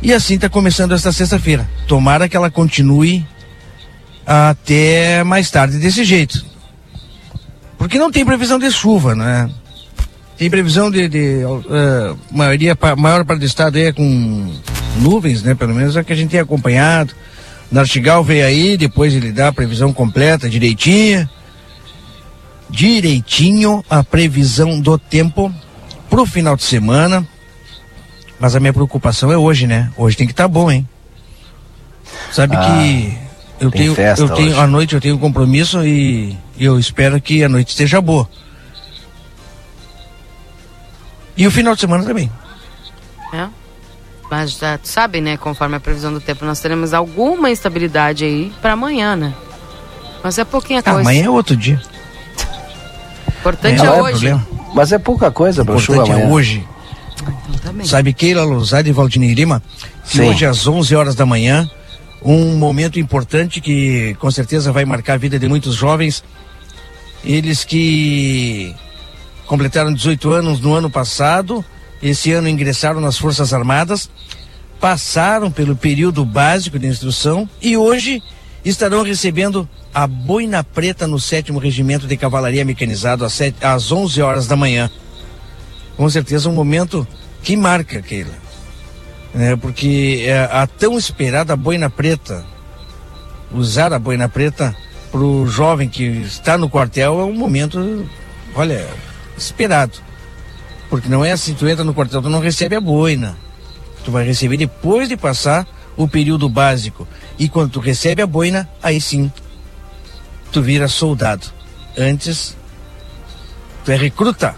E 0.00 0.12
assim 0.12 0.36
está 0.36 0.48
começando 0.48 0.94
esta 0.94 1.10
sexta-feira. 1.10 1.68
Tomara 1.88 2.28
que 2.28 2.36
ela 2.36 2.48
continue 2.48 3.26
até 4.24 5.24
mais 5.24 5.50
tarde 5.50 5.78
desse 5.78 6.04
jeito. 6.04 6.46
Porque 7.76 7.98
não 7.98 8.12
tem 8.12 8.24
previsão 8.24 8.60
de 8.60 8.70
chuva, 8.70 9.16
né? 9.16 9.50
Tem 10.38 10.48
previsão 10.48 10.88
de, 10.88 11.08
de 11.08 11.44
uh, 11.44 12.16
maioria, 12.30 12.78
maior 12.96 13.24
parte 13.24 13.40
do 13.40 13.46
estado 13.46 13.76
é 13.76 13.90
com 13.90 14.54
nuvens, 15.00 15.42
né? 15.42 15.56
Pelo 15.56 15.74
menos 15.74 15.96
é 15.96 16.04
que 16.04 16.12
a 16.12 16.16
gente 16.16 16.30
tem 16.30 16.40
acompanhado. 16.40 17.12
Nartigal 17.72 18.22
veio 18.22 18.46
aí, 18.46 18.76
depois 18.76 19.12
ele 19.12 19.32
dá 19.32 19.48
a 19.48 19.52
previsão 19.52 19.92
completa, 19.92 20.48
direitinha 20.48 21.28
direitinho 22.68 23.84
a 23.88 24.02
previsão 24.02 24.80
do 24.80 24.98
tempo 24.98 25.52
pro 26.10 26.26
final 26.26 26.56
de 26.56 26.64
semana. 26.64 27.26
Mas 28.38 28.54
a 28.54 28.60
minha 28.60 28.72
preocupação 28.72 29.32
é 29.32 29.36
hoje, 29.36 29.66
né? 29.66 29.90
Hoje 29.96 30.16
tem 30.16 30.26
que 30.26 30.32
estar 30.32 30.44
tá 30.44 30.48
bom, 30.48 30.70
hein? 30.70 30.86
Sabe 32.30 32.54
ah, 32.56 32.60
que 32.60 33.18
eu 33.58 33.70
tenho, 33.70 33.94
eu 34.18 34.28
tenho 34.28 34.50
hoje. 34.50 34.60
à 34.60 34.66
noite 34.66 34.94
eu 34.94 35.00
tenho 35.00 35.14
um 35.14 35.18
compromisso 35.18 35.84
e 35.84 36.36
eu 36.58 36.78
espero 36.78 37.20
que 37.20 37.42
a 37.42 37.48
noite 37.48 37.70
esteja 37.70 38.00
boa. 38.00 38.28
E 41.36 41.46
o 41.46 41.50
final 41.50 41.74
de 41.74 41.80
semana 41.80 42.04
também. 42.04 42.30
É. 43.32 43.46
Mas 44.30 44.52
já 44.52 44.78
sabe, 44.82 45.20
né? 45.20 45.36
Conforme 45.36 45.76
a 45.76 45.80
previsão 45.80 46.12
do 46.12 46.20
tempo, 46.20 46.44
nós 46.44 46.60
teremos 46.60 46.92
alguma 46.92 47.50
instabilidade 47.50 48.24
aí 48.24 48.52
para 48.60 48.72
amanhã, 48.72 49.16
né? 49.16 49.34
Mas 50.22 50.38
é 50.38 50.44
pouquinha 50.44 50.82
coisa. 50.82 51.00
Amanhã 51.00 51.26
é 51.26 51.30
outro 51.30 51.56
dia 51.56 51.80
importante 53.28 53.82
é, 53.82 53.86
é 53.86 54.02
hoje. 54.02 54.28
É 54.28 54.40
Mas 54.74 54.92
é 54.92 54.98
pouca 54.98 55.30
coisa 55.30 55.64
para 55.64 55.78
chuva 55.78 56.02
amanhã. 56.02 56.26
é 56.26 56.28
hoje. 56.28 56.66
Então, 57.54 57.84
Sabe 57.84 58.12
Keila 58.12 58.44
Lousada 58.44 58.88
e 58.88 58.92
Valdinei 58.92 59.34
Lima? 59.34 59.62
Que 60.08 60.18
Sim. 60.18 60.28
hoje 60.28 60.46
às 60.46 60.66
11 60.66 60.94
horas 60.94 61.14
da 61.14 61.24
manhã, 61.26 61.68
um 62.22 62.56
momento 62.56 62.98
importante 62.98 63.60
que 63.60 64.14
com 64.20 64.30
certeza 64.30 64.72
vai 64.72 64.84
marcar 64.84 65.14
a 65.14 65.18
vida 65.18 65.38
de 65.38 65.48
muitos 65.48 65.74
jovens. 65.74 66.22
Eles 67.24 67.64
que 67.64 68.74
completaram 69.46 69.92
18 69.92 70.30
anos 70.32 70.60
no 70.60 70.74
ano 70.74 70.90
passado, 70.90 71.64
esse 72.02 72.32
ano 72.32 72.48
ingressaram 72.48 73.00
nas 73.00 73.18
Forças 73.18 73.52
Armadas, 73.52 74.10
passaram 74.80 75.50
pelo 75.50 75.74
período 75.74 76.24
básico 76.24 76.78
de 76.78 76.86
instrução 76.86 77.48
e 77.62 77.76
hoje 77.76 78.22
estarão 78.68 79.02
recebendo 79.02 79.68
a 79.94 80.06
Boina 80.06 80.64
Preta 80.64 81.06
no 81.06 81.20
7 81.20 81.52
Regimento 81.52 82.06
de 82.06 82.16
Cavalaria 82.16 82.64
Mecanizado 82.64 83.24
às, 83.24 83.32
7, 83.32 83.64
às 83.64 83.92
11 83.92 84.20
horas 84.22 84.46
da 84.46 84.56
manhã. 84.56 84.90
Com 85.96 86.08
certeza 86.10 86.48
um 86.48 86.54
momento 86.54 87.06
que 87.42 87.56
marca, 87.56 88.02
Keila. 88.02 88.34
É, 89.34 89.54
porque 89.54 90.24
é, 90.26 90.40
a 90.50 90.66
tão 90.66 90.98
esperada 90.98 91.54
Boina 91.56 91.88
Preta, 91.88 92.44
usar 93.52 93.92
a 93.92 93.98
Boina 93.98 94.28
Preta 94.28 94.74
para 95.10 95.20
o 95.20 95.46
jovem 95.46 95.88
que 95.88 96.04
está 96.04 96.58
no 96.58 96.68
quartel 96.68 97.20
é 97.20 97.24
um 97.24 97.32
momento, 97.32 98.06
olha, 98.54 98.86
esperado. 99.36 99.98
Porque 100.90 101.08
não 101.08 101.24
é 101.24 101.32
assim, 101.32 101.54
tu 101.54 101.68
entra 101.68 101.84
no 101.84 101.94
quartel, 101.94 102.22
tu 102.22 102.30
não 102.30 102.40
recebe 102.40 102.76
a 102.76 102.80
boina. 102.80 103.36
Tu 104.04 104.10
vai 104.10 104.24
receber 104.24 104.56
depois 104.56 105.08
de 105.08 105.16
passar 105.16 105.66
o 105.96 106.06
período 106.06 106.48
básico. 106.48 107.06
E 107.38 107.48
quando 107.48 107.72
tu 107.72 107.80
recebe 107.80 108.22
a 108.22 108.26
boina, 108.26 108.68
aí 108.82 109.00
sim 109.00 109.30
tu 110.52 110.62
vira 110.62 110.88
soldado. 110.88 111.46
Antes, 111.98 112.56
tu 113.84 113.90
é 113.90 113.96
recruta. 113.96 114.54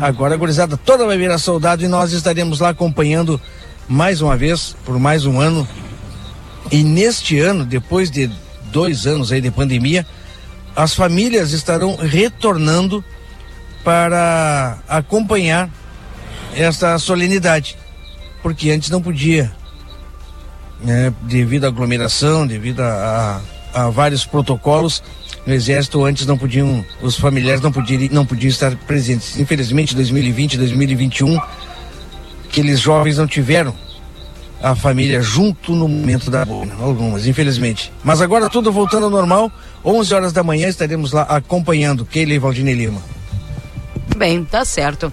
Agora 0.00 0.34
a 0.34 0.36
gurizada 0.36 0.76
toda 0.76 1.06
vai 1.06 1.16
virar 1.16 1.38
soldado 1.38 1.82
e 1.82 1.88
nós 1.88 2.12
estaremos 2.12 2.60
lá 2.60 2.70
acompanhando 2.70 3.40
mais 3.88 4.20
uma 4.20 4.36
vez, 4.36 4.76
por 4.84 4.98
mais 4.98 5.24
um 5.24 5.40
ano. 5.40 5.66
E 6.70 6.82
neste 6.82 7.38
ano, 7.38 7.64
depois 7.64 8.10
de 8.10 8.30
dois 8.64 9.06
anos 9.06 9.32
aí 9.32 9.40
de 9.40 9.50
pandemia, 9.50 10.06
as 10.76 10.94
famílias 10.94 11.52
estarão 11.52 11.96
retornando 11.96 13.02
para 13.82 14.78
acompanhar 14.86 15.70
esta 16.54 16.98
solenidade. 16.98 17.76
Porque 18.42 18.70
antes 18.70 18.90
não 18.90 19.00
podia 19.00 19.52
né, 20.80 21.12
devido 21.22 21.64
à 21.64 21.68
aglomeração, 21.68 22.46
devido 22.46 22.80
a, 22.80 23.40
a, 23.74 23.84
a, 23.84 23.90
vários 23.90 24.24
protocolos. 24.24 25.02
No 25.46 25.54
exército 25.54 26.04
antes 26.04 26.26
não 26.26 26.36
podiam, 26.36 26.84
os 27.00 27.16
familiares 27.16 27.60
não 27.60 27.72
podiam, 27.72 28.08
não 28.12 28.26
podiam 28.26 28.50
estar 28.50 28.74
presentes. 28.76 29.38
Infelizmente, 29.38 29.94
2020, 29.94 30.58
2021, 30.58 31.40
aqueles 32.44 32.80
jovens 32.80 33.16
não 33.18 33.26
tiveram 33.26 33.74
a 34.62 34.74
família 34.74 35.22
junto 35.22 35.72
no 35.72 35.88
momento 35.88 36.30
da 36.30 36.44
boina, 36.44 36.74
algumas, 36.80 37.26
infelizmente. 37.26 37.92
Mas 38.02 38.20
agora 38.20 38.50
tudo 38.50 38.72
voltando 38.72 39.04
ao 39.04 39.10
normal, 39.10 39.50
11 39.84 40.14
horas 40.14 40.32
da 40.32 40.42
manhã 40.42 40.68
estaremos 40.68 41.12
lá 41.12 41.22
acompanhando 41.22 42.04
Keila 42.04 42.34
e 42.34 42.38
Valdine 42.38 42.74
Lima. 42.74 43.00
bem, 44.16 44.44
tá 44.44 44.64
certo. 44.64 45.12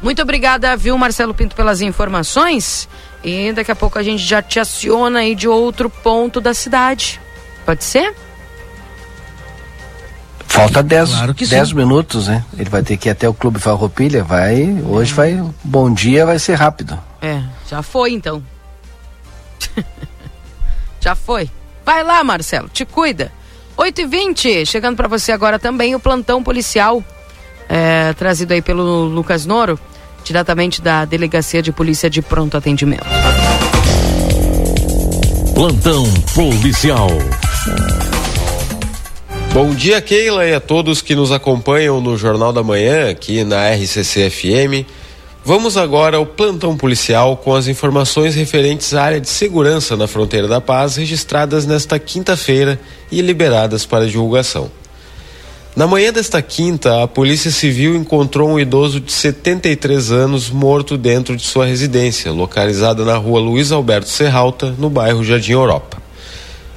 Muito 0.00 0.22
obrigada, 0.22 0.76
viu, 0.76 0.96
Marcelo 0.96 1.34
Pinto, 1.34 1.56
pelas 1.56 1.80
informações. 1.80 2.88
E 3.24 3.52
daqui 3.52 3.72
a 3.72 3.76
pouco 3.76 3.98
a 3.98 4.02
gente 4.02 4.22
já 4.22 4.42
te 4.42 4.60
aciona 4.60 5.20
aí 5.20 5.34
de 5.34 5.48
outro 5.48 5.88
ponto 5.88 6.40
da 6.40 6.52
cidade. 6.52 7.20
Pode 7.64 7.82
ser? 7.82 8.14
Falta 10.46 10.82
10 10.82 11.10
claro 11.10 11.34
minutos, 11.74 12.28
né? 12.28 12.44
Ele 12.56 12.70
vai 12.70 12.82
ter 12.82 12.96
que 12.96 13.08
ir 13.08 13.10
até 13.10 13.28
o 13.28 13.34
Clube 13.34 13.58
Farroupilha, 13.58 14.22
vai, 14.22 14.80
hoje 14.86 15.10
é. 15.12 15.14
vai, 15.14 15.44
bom 15.64 15.92
dia, 15.92 16.24
vai 16.24 16.38
ser 16.38 16.54
rápido. 16.54 16.96
É, 17.20 17.42
já 17.68 17.82
foi 17.82 18.12
então. 18.12 18.40
já 21.00 21.16
foi. 21.16 21.50
Vai 21.84 22.04
lá, 22.04 22.22
Marcelo, 22.22 22.68
te 22.68 22.84
cuida. 22.84 23.32
8 23.76 24.02
e 24.02 24.06
20 24.06 24.66
chegando 24.66 24.96
para 24.96 25.08
você 25.08 25.32
agora 25.32 25.58
também 25.58 25.94
o 25.94 26.00
plantão 26.00 26.40
policial, 26.42 27.02
é, 27.68 28.12
trazido 28.12 28.52
aí 28.52 28.62
pelo 28.62 29.06
Lucas 29.06 29.44
Noro, 29.44 29.78
diretamente 30.24 30.82
da 30.82 31.04
Delegacia 31.04 31.62
de 31.62 31.70
Polícia 31.70 32.10
de 32.10 32.20
Pronto 32.22 32.56
Atendimento. 32.56 33.04
Plantão 35.54 36.04
policial. 36.34 37.08
Bom 39.52 39.72
dia, 39.72 40.00
Keila, 40.00 40.44
e 40.44 40.52
a 40.52 40.58
todos 40.58 41.00
que 41.00 41.14
nos 41.14 41.30
acompanham 41.30 42.00
no 42.00 42.16
Jornal 42.16 42.52
da 42.52 42.62
Manhã, 42.62 43.08
aqui 43.08 43.44
na 43.44 43.70
RCC 43.70 44.28
FM. 44.28 44.84
Vamos 45.44 45.76
agora 45.76 46.16
ao 46.16 46.24
plantão 46.24 46.76
policial 46.76 47.36
com 47.36 47.54
as 47.54 47.68
informações 47.68 48.34
referentes 48.34 48.94
à 48.94 49.04
área 49.04 49.20
de 49.20 49.28
segurança 49.28 49.94
na 49.94 50.08
fronteira 50.08 50.48
da 50.48 50.60
paz, 50.60 50.96
registradas 50.96 51.66
nesta 51.66 51.98
quinta-feira 51.98 52.80
e 53.12 53.20
liberadas 53.20 53.86
para 53.86 54.06
divulgação. 54.06 54.70
Na 55.76 55.88
manhã 55.88 56.12
desta 56.12 56.40
quinta, 56.40 57.02
a 57.02 57.08
Polícia 57.08 57.50
Civil 57.50 57.96
encontrou 57.96 58.48
um 58.48 58.60
idoso 58.60 59.00
de 59.00 59.10
73 59.10 60.12
anos 60.12 60.48
morto 60.48 60.96
dentro 60.96 61.36
de 61.36 61.42
sua 61.42 61.66
residência, 61.66 62.30
localizada 62.30 63.04
na 63.04 63.16
rua 63.16 63.40
Luiz 63.40 63.72
Alberto 63.72 64.08
Serralta, 64.08 64.72
no 64.78 64.88
bairro 64.88 65.24
Jardim 65.24 65.50
Europa. 65.50 66.00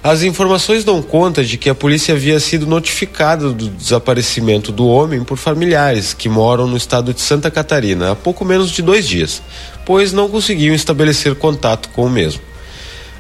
As 0.02 0.24
informações 0.24 0.84
dão 0.84 1.00
conta 1.04 1.44
de 1.44 1.60
que 1.60 1.70
a 1.70 1.76
polícia 1.76 2.16
havia 2.16 2.40
sido 2.40 2.66
notificada 2.66 3.52
do 3.52 3.70
desaparecimento 3.70 4.72
do 4.72 4.88
homem 4.88 5.24
por 5.24 5.38
familiares 5.38 6.16
que 6.16 6.28
moram 6.28 6.66
no 6.66 6.76
estado 6.76 7.14
de 7.14 7.22
Santa 7.22 7.52
Catarina 7.52 8.14
há 8.14 8.16
pouco 8.16 8.44
menos 8.44 8.72
de 8.72 8.82
dois 8.82 9.08
dias, 9.08 9.44
pois 9.86 10.12
não 10.12 10.28
conseguiam 10.28 10.74
estabelecer 10.74 11.36
contato 11.36 11.90
com 11.90 12.04
o 12.08 12.10
mesmo. 12.10 12.42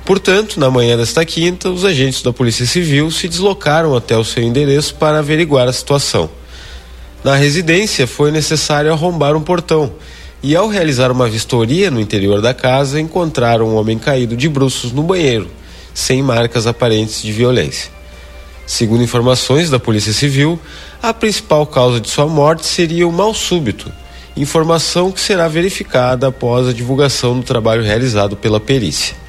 Portanto, 0.07 0.57
na 0.57 0.71
manhã 0.71 0.95
desta 0.95 1.25
quinta, 1.25 1.69
os 1.69 1.83
agentes 1.83 2.21
da 2.21 2.31
Polícia 2.31 2.65
Civil 2.65 3.11
se 3.11 3.27
deslocaram 3.27 3.93
até 3.93 4.17
o 4.17 4.23
seu 4.23 4.41
endereço 4.41 4.95
para 4.95 5.19
averiguar 5.19 5.67
a 5.67 5.73
situação. 5.73 6.29
Na 7.25 7.35
residência, 7.35 8.07
foi 8.07 8.31
necessário 8.31 8.89
arrombar 8.93 9.35
um 9.35 9.41
portão 9.41 9.91
e, 10.41 10.55
ao 10.55 10.69
realizar 10.69 11.11
uma 11.11 11.27
vistoria 11.27 11.91
no 11.91 11.99
interior 11.99 12.41
da 12.41 12.53
casa, 12.53 13.01
encontraram 13.01 13.67
um 13.67 13.75
homem 13.75 13.99
caído 13.99 14.37
de 14.37 14.47
bruços 14.47 14.93
no 14.93 15.03
banheiro 15.03 15.49
sem 15.93 16.23
marcas 16.23 16.65
aparentes 16.65 17.21
de 17.21 17.33
violência. 17.33 17.91
Segundo 18.65 19.03
informações 19.03 19.69
da 19.69 19.77
Polícia 19.77 20.13
Civil, 20.13 20.57
a 21.03 21.13
principal 21.13 21.67
causa 21.67 21.99
de 21.99 22.09
sua 22.09 22.27
morte 22.27 22.65
seria 22.65 23.05
o 23.05 23.11
mal 23.11 23.33
súbito, 23.33 23.91
informação 24.37 25.11
que 25.11 25.19
será 25.19 25.49
verificada 25.49 26.27
após 26.27 26.65
a 26.65 26.71
divulgação 26.71 27.37
do 27.37 27.43
trabalho 27.43 27.83
realizado 27.83 28.37
pela 28.37 28.57
perícia. 28.57 29.26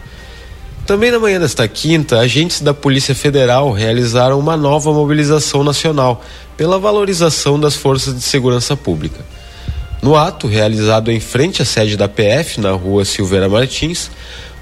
Também 0.88 1.10
na 1.10 1.18
manhã 1.18 1.38
desta 1.38 1.68
quinta, 1.68 2.18
agentes 2.18 2.62
da 2.62 2.72
Polícia 2.72 3.14
Federal 3.14 3.70
realizaram 3.70 4.38
uma 4.38 4.56
nova 4.56 4.90
mobilização 4.90 5.62
nacional 5.62 6.24
pela 6.56 6.78
valorização 6.78 7.60
das 7.60 7.74
forças 7.74 8.14
de 8.14 8.22
segurança 8.22 8.74
pública. 8.74 9.20
No 10.00 10.16
ato, 10.16 10.46
realizado 10.46 11.12
em 11.12 11.20
frente 11.20 11.60
à 11.60 11.66
sede 11.66 11.94
da 11.94 12.08
PF, 12.08 12.58
na 12.58 12.70
rua 12.70 13.04
Silveira 13.04 13.50
Martins, 13.50 14.10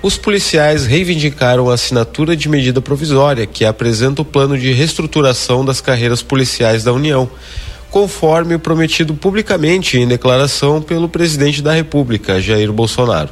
os 0.03 0.19
policiais 0.19 0.85
reivindicaram 0.85 1.71
a 1.71 1.75
assinatura 1.75 2.35
de 2.35 2.49
medida 2.49 2.83
provisória 2.83 3.47
que 3.47 3.65
apresenta 3.65 4.23
o 4.23 4.25
plano 4.25 4.59
de 4.59 4.73
reestruturação 4.73 5.65
das 5.65 5.81
carreiras 5.81 6.23
policiais 6.23 6.83
da 6.83 6.93
União, 6.93 7.31
conforme 7.89 8.59
prometido 8.59 9.15
publicamente 9.15 9.97
em 9.97 10.09
declaração 10.09 10.83
pelo 10.83 11.09
presidente 11.09 11.63
da 11.63 11.73
República, 11.73 12.41
Jair 12.41 12.73
Bolsonaro. 12.73 13.31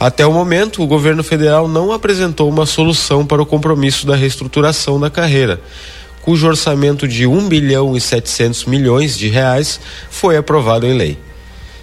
Até 0.00 0.24
o 0.24 0.32
momento, 0.32 0.80
o 0.80 0.86
governo 0.86 1.24
federal 1.24 1.66
não 1.66 1.92
apresentou 1.92 2.48
uma 2.48 2.66
solução 2.66 3.26
para 3.26 3.42
o 3.42 3.46
compromisso 3.46 4.06
da 4.06 4.14
reestruturação 4.14 5.00
da 5.00 5.10
carreira, 5.10 5.60
cujo 6.22 6.46
orçamento 6.46 7.08
de 7.08 7.26
1 7.26 7.48
bilhão 7.48 7.96
e 7.96 8.00
700 8.00 8.66
milhões 8.66 9.18
de 9.18 9.28
reais 9.28 9.80
foi 10.08 10.36
aprovado 10.36 10.86
em 10.86 10.96
lei. 10.96 11.18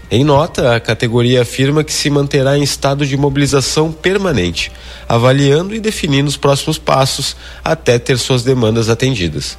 Em 0.10 0.24
nota, 0.24 0.76
a 0.76 0.80
categoria 0.80 1.42
afirma 1.42 1.84
que 1.84 1.92
se 1.92 2.10
manterá 2.10 2.58
em 2.58 2.64
estado 2.64 3.06
de 3.06 3.18
mobilização 3.18 3.92
permanente, 3.92 4.72
avaliando 5.10 5.76
e 5.76 5.80
definindo 5.80 6.30
os 6.30 6.38
próximos 6.38 6.78
passos 6.78 7.36
até 7.64 8.00
ter 8.00 8.18
suas 8.18 8.44
demandas 8.44 8.88
atendidas. 8.88 9.58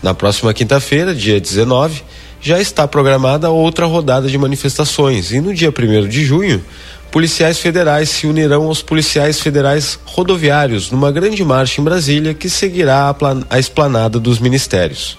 Na 0.00 0.14
próxima 0.14 0.54
quinta-feira, 0.54 1.14
dia 1.14 1.40
19, 1.40 2.04
já 2.40 2.60
está 2.60 2.86
programada 2.86 3.50
outra 3.50 3.86
rodada 3.86 4.28
de 4.28 4.38
manifestações 4.38 5.32
e 5.32 5.40
no 5.40 5.52
dia 5.52 5.70
1 5.70 6.06
de 6.06 6.24
junho, 6.24 6.62
policiais 7.10 7.58
federais 7.58 8.08
se 8.08 8.26
unirão 8.26 8.64
aos 8.64 8.82
policiais 8.82 9.40
federais 9.40 9.98
rodoviários 10.04 10.90
numa 10.90 11.10
grande 11.10 11.44
marcha 11.44 11.80
em 11.80 11.84
Brasília 11.84 12.34
que 12.34 12.48
seguirá 12.48 13.08
a, 13.08 13.16
a 13.56 13.58
esplanada 13.58 14.18
dos 14.18 14.38
ministérios. 14.38 15.18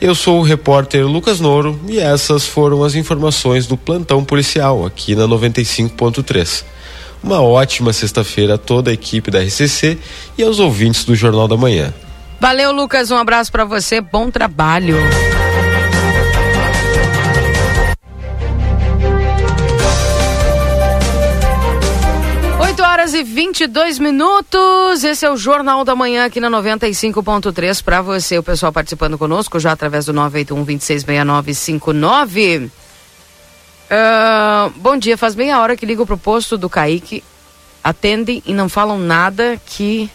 Eu 0.00 0.14
sou 0.14 0.40
o 0.40 0.42
repórter 0.42 1.06
Lucas 1.06 1.40
Noro 1.40 1.80
e 1.88 1.98
essas 1.98 2.46
foram 2.46 2.84
as 2.84 2.94
informações 2.94 3.66
do 3.66 3.76
plantão 3.76 4.24
policial 4.24 4.84
aqui 4.84 5.14
na 5.14 5.26
95.3. 5.26 6.64
Uma 7.22 7.40
ótima 7.40 7.92
sexta-feira 7.92 8.54
a 8.54 8.58
toda 8.58 8.90
a 8.90 8.94
equipe 8.94 9.30
da 9.30 9.40
RCC 9.40 9.96
e 10.36 10.42
aos 10.42 10.58
ouvintes 10.58 11.04
do 11.04 11.14
Jornal 11.14 11.48
da 11.48 11.56
Manhã. 11.56 11.94
Valeu, 12.38 12.70
Lucas. 12.70 13.10
Um 13.10 13.16
abraço 13.16 13.50
para 13.50 13.64
você. 13.64 14.02
Bom 14.02 14.30
trabalho. 14.30 14.98
Horas 23.04 23.12
e 23.12 23.22
22 23.22 23.98
minutos. 23.98 25.04
Esse 25.04 25.26
é 25.26 25.30
o 25.30 25.36
Jornal 25.36 25.84
da 25.84 25.94
Manhã 25.94 26.24
aqui 26.24 26.40
na 26.40 26.48
95.3 26.48 27.82
para 27.82 28.00
você, 28.00 28.38
o 28.38 28.42
pessoal 28.42 28.72
participando 28.72 29.18
conosco 29.18 29.60
já 29.60 29.72
através 29.72 30.06
do 30.06 30.14
981 30.14 30.64
266959. 30.64 32.70
Uh, 33.90 34.70
bom 34.76 34.96
dia, 34.96 35.18
faz 35.18 35.34
meia 35.34 35.60
hora 35.60 35.76
que 35.76 35.84
ligo 35.84 36.06
pro 36.06 36.16
posto 36.16 36.56
do 36.56 36.70
Kaique. 36.70 37.22
Atendem 37.82 38.42
e 38.46 38.54
não 38.54 38.70
falam 38.70 38.98
nada. 38.98 39.60
Que 39.66 40.08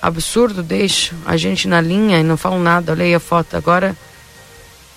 absurdo, 0.00 0.62
deixa 0.62 1.12
a 1.26 1.36
gente 1.36 1.66
na 1.66 1.80
linha 1.80 2.20
e 2.20 2.22
não 2.22 2.36
falam 2.36 2.60
nada. 2.60 2.92
Olha 2.92 3.04
aí 3.04 3.16
a 3.16 3.20
foto. 3.20 3.56
Agora, 3.56 3.96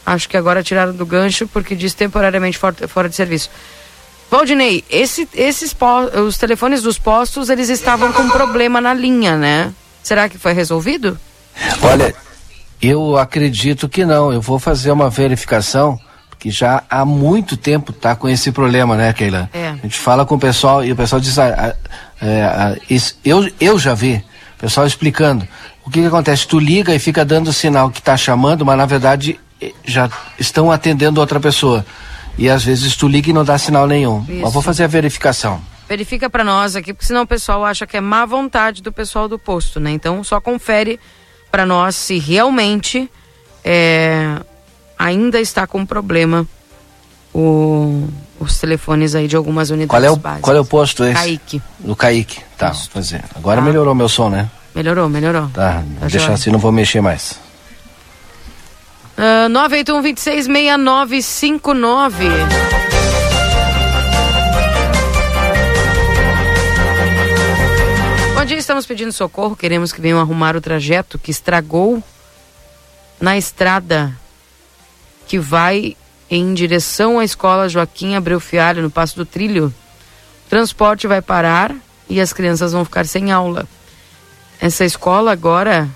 acho 0.06 0.30
que 0.30 0.38
agora 0.38 0.62
tiraram 0.62 0.94
do 0.94 1.08
gancho 1.08 1.48
porque 1.48 1.76
diz 1.76 1.96
temporariamente 1.96 2.60
fora 2.60 3.10
de 3.10 3.16
serviço. 3.16 3.50
Valdinei, 4.30 4.84
esse, 4.90 5.28
esses 5.34 5.76
os 6.26 6.38
telefones 6.38 6.84
dos 6.84 7.00
postos, 7.00 7.50
eles 7.50 7.70
estavam 7.70 8.12
com 8.14 8.30
problema 8.30 8.80
na 8.80 8.94
linha, 8.94 9.36
né? 9.36 9.74
Será 10.04 10.30
que 10.30 10.38
foi 10.38 10.54
resolvido? 10.54 11.20
Olha, 11.82 12.14
eu 12.82 13.18
acredito 13.18 13.90
que 13.90 14.06
não. 14.06 14.32
Eu 14.32 14.42
vou 14.42 14.60
fazer 14.60 14.92
uma 14.92 15.10
verificação, 15.10 16.00
porque 16.30 16.52
já 16.52 16.84
há 16.90 17.04
muito 17.04 17.58
tempo 17.58 17.92
tá 17.92 18.16
com 18.16 18.30
esse 18.30 18.52
problema, 18.52 18.96
né, 18.96 19.12
Keila? 19.14 19.50
É. 19.52 19.70
A 19.70 19.76
gente 19.76 19.98
fala 19.98 20.26
com 20.26 20.36
o 20.36 20.40
pessoal 20.40 20.84
e 20.86 20.92
o 20.92 20.96
pessoal 20.96 21.20
diz, 21.20 21.38
ah, 21.40 21.76
é, 22.22 22.44
ah, 22.44 22.78
isso, 22.90 23.18
eu, 23.26 23.50
eu 23.60 23.80
já 23.80 23.94
vi, 23.94 24.24
o 24.58 24.60
pessoal 24.60 24.86
explicando. 24.86 25.48
O 25.86 25.90
que, 25.90 26.02
que 26.02 26.08
acontece? 26.08 26.48
Tu 26.48 26.60
liga 26.60 26.94
e 26.94 27.00
fica 27.00 27.26
dando 27.26 27.52
sinal 27.52 27.90
que 27.90 28.00
está 28.00 28.16
chamando, 28.16 28.64
mas 28.64 28.78
na 28.78 28.86
verdade 28.86 29.40
eh, 29.60 29.72
já 29.84 30.08
estão 30.38 30.72
atendendo 30.72 31.20
outra 31.20 31.40
pessoa. 31.40 31.84
E 32.40 32.50
às 32.50 32.64
vezes 32.64 32.96
tu 32.96 33.08
liga 33.08 33.30
e 33.30 33.34
não 33.34 33.44
dá 33.44 33.58
sinal 33.58 33.86
nenhum. 33.86 34.22
Isso. 34.22 34.42
Mas 34.42 34.54
vou 34.54 34.62
fazer 34.62 34.86
a 34.86 34.88
verificação. 34.88 35.60
Verifica 35.90 36.30
para 36.30 36.44
nós 36.44 36.76
aqui, 36.76 36.94
porque 36.94 37.06
senão 37.06 37.24
o 37.24 37.28
pessoal 37.28 37.66
acha 37.66 37.86
que 37.86 37.98
é 37.98 38.02
má 38.02 38.26
vontade 38.26 38.82
do 38.82 38.94
pessoal 38.94 39.28
do 39.28 39.38
posto, 39.38 39.80
né? 39.80 39.92
Então 39.92 40.24
só 40.24 40.40
confere 40.40 41.00
para 41.52 41.66
nós 41.66 41.96
se 41.96 42.18
realmente 42.18 43.12
é, 43.64 44.38
ainda 44.98 45.42
está 45.42 45.68
com 45.68 45.86
problema 45.86 46.48
o, 47.34 48.08
os 48.40 48.58
telefones 48.58 49.16
aí 49.16 49.28
de 49.28 49.36
algumas 49.36 49.70
unidades 49.70 49.90
qual 49.90 50.04
é 50.04 50.10
o, 50.10 50.16
básicas. 50.16 50.44
Qual 50.44 50.56
é 50.56 50.60
o 50.60 50.66
posto 50.66 51.04
esse? 51.04 51.16
Kaique. 51.16 51.62
Do 51.80 51.96
Kaique. 51.96 52.40
Tá, 52.58 52.70
vou 52.70 52.88
fazer. 52.94 53.24
Agora 53.36 53.60
tá. 53.60 53.66
melhorou 53.66 53.94
meu 53.94 54.08
som, 54.08 54.30
né? 54.30 54.50
Melhorou, 54.74 55.10
melhorou. 55.10 55.50
Tá, 55.54 55.84
tá 56.00 56.08
deixar 56.08 56.34
assim, 56.34 56.52
não 56.52 56.60
vou 56.60 56.72
mexer 56.72 57.02
mais. 57.02 57.49
Uh, 59.20 59.50
981 59.50 60.02
26 60.02 60.48
6959. 60.48 62.30
Bom 68.34 68.46
dia, 68.46 68.58
estamos 68.58 68.86
pedindo 68.86 69.12
socorro. 69.12 69.58
Queremos 69.58 69.92
que 69.92 70.00
venham 70.00 70.22
arrumar 70.22 70.56
o 70.56 70.62
trajeto 70.62 71.20
que 71.20 71.32
estragou 71.32 72.02
na 73.20 73.38
estrada 73.38 74.18
que 75.28 75.38
vai 75.38 75.98
em 76.30 76.54
direção 76.54 77.20
à 77.20 77.26
escola 77.26 77.68
Joaquim 77.68 78.16
Abreu 78.16 78.40
Fialho, 78.40 78.82
no 78.82 78.90
Passo 78.90 79.18
do 79.18 79.26
Trilho. 79.26 79.74
O 80.46 80.50
transporte 80.50 81.08
vai 81.08 81.22
parar 81.22 81.76
e 82.08 82.22
as 82.22 82.32
crianças 82.32 82.72
vão 82.72 82.86
ficar 82.86 83.06
sem 83.06 83.34
aula. 83.34 83.68
Essa 84.62 84.86
escola 84.86 85.34
agora, 85.34 85.90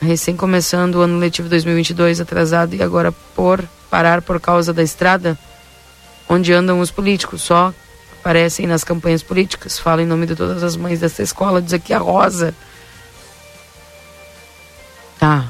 recém 0.00 0.36
começando 0.36 0.96
o 0.96 1.00
ano 1.00 1.18
letivo 1.18 1.48
2022 1.48 2.20
atrasado 2.20 2.74
e 2.74 2.82
agora 2.82 3.12
por 3.34 3.62
parar 3.90 4.22
por 4.22 4.40
causa 4.40 4.72
da 4.72 4.82
estrada, 4.82 5.38
onde 6.28 6.52
andam 6.52 6.80
os 6.80 6.90
políticos, 6.90 7.42
só 7.42 7.74
aparecem 8.20 8.66
nas 8.66 8.84
campanhas 8.84 9.22
políticas, 9.22 9.78
fala 9.78 10.02
em 10.02 10.06
nome 10.06 10.26
de 10.26 10.36
todas 10.36 10.62
as 10.62 10.76
mães 10.76 11.00
dessa 11.00 11.22
escola, 11.22 11.60
diz 11.60 11.72
aqui 11.72 11.92
a 11.92 11.98
Rosa. 11.98 12.54
Tá. 15.18 15.46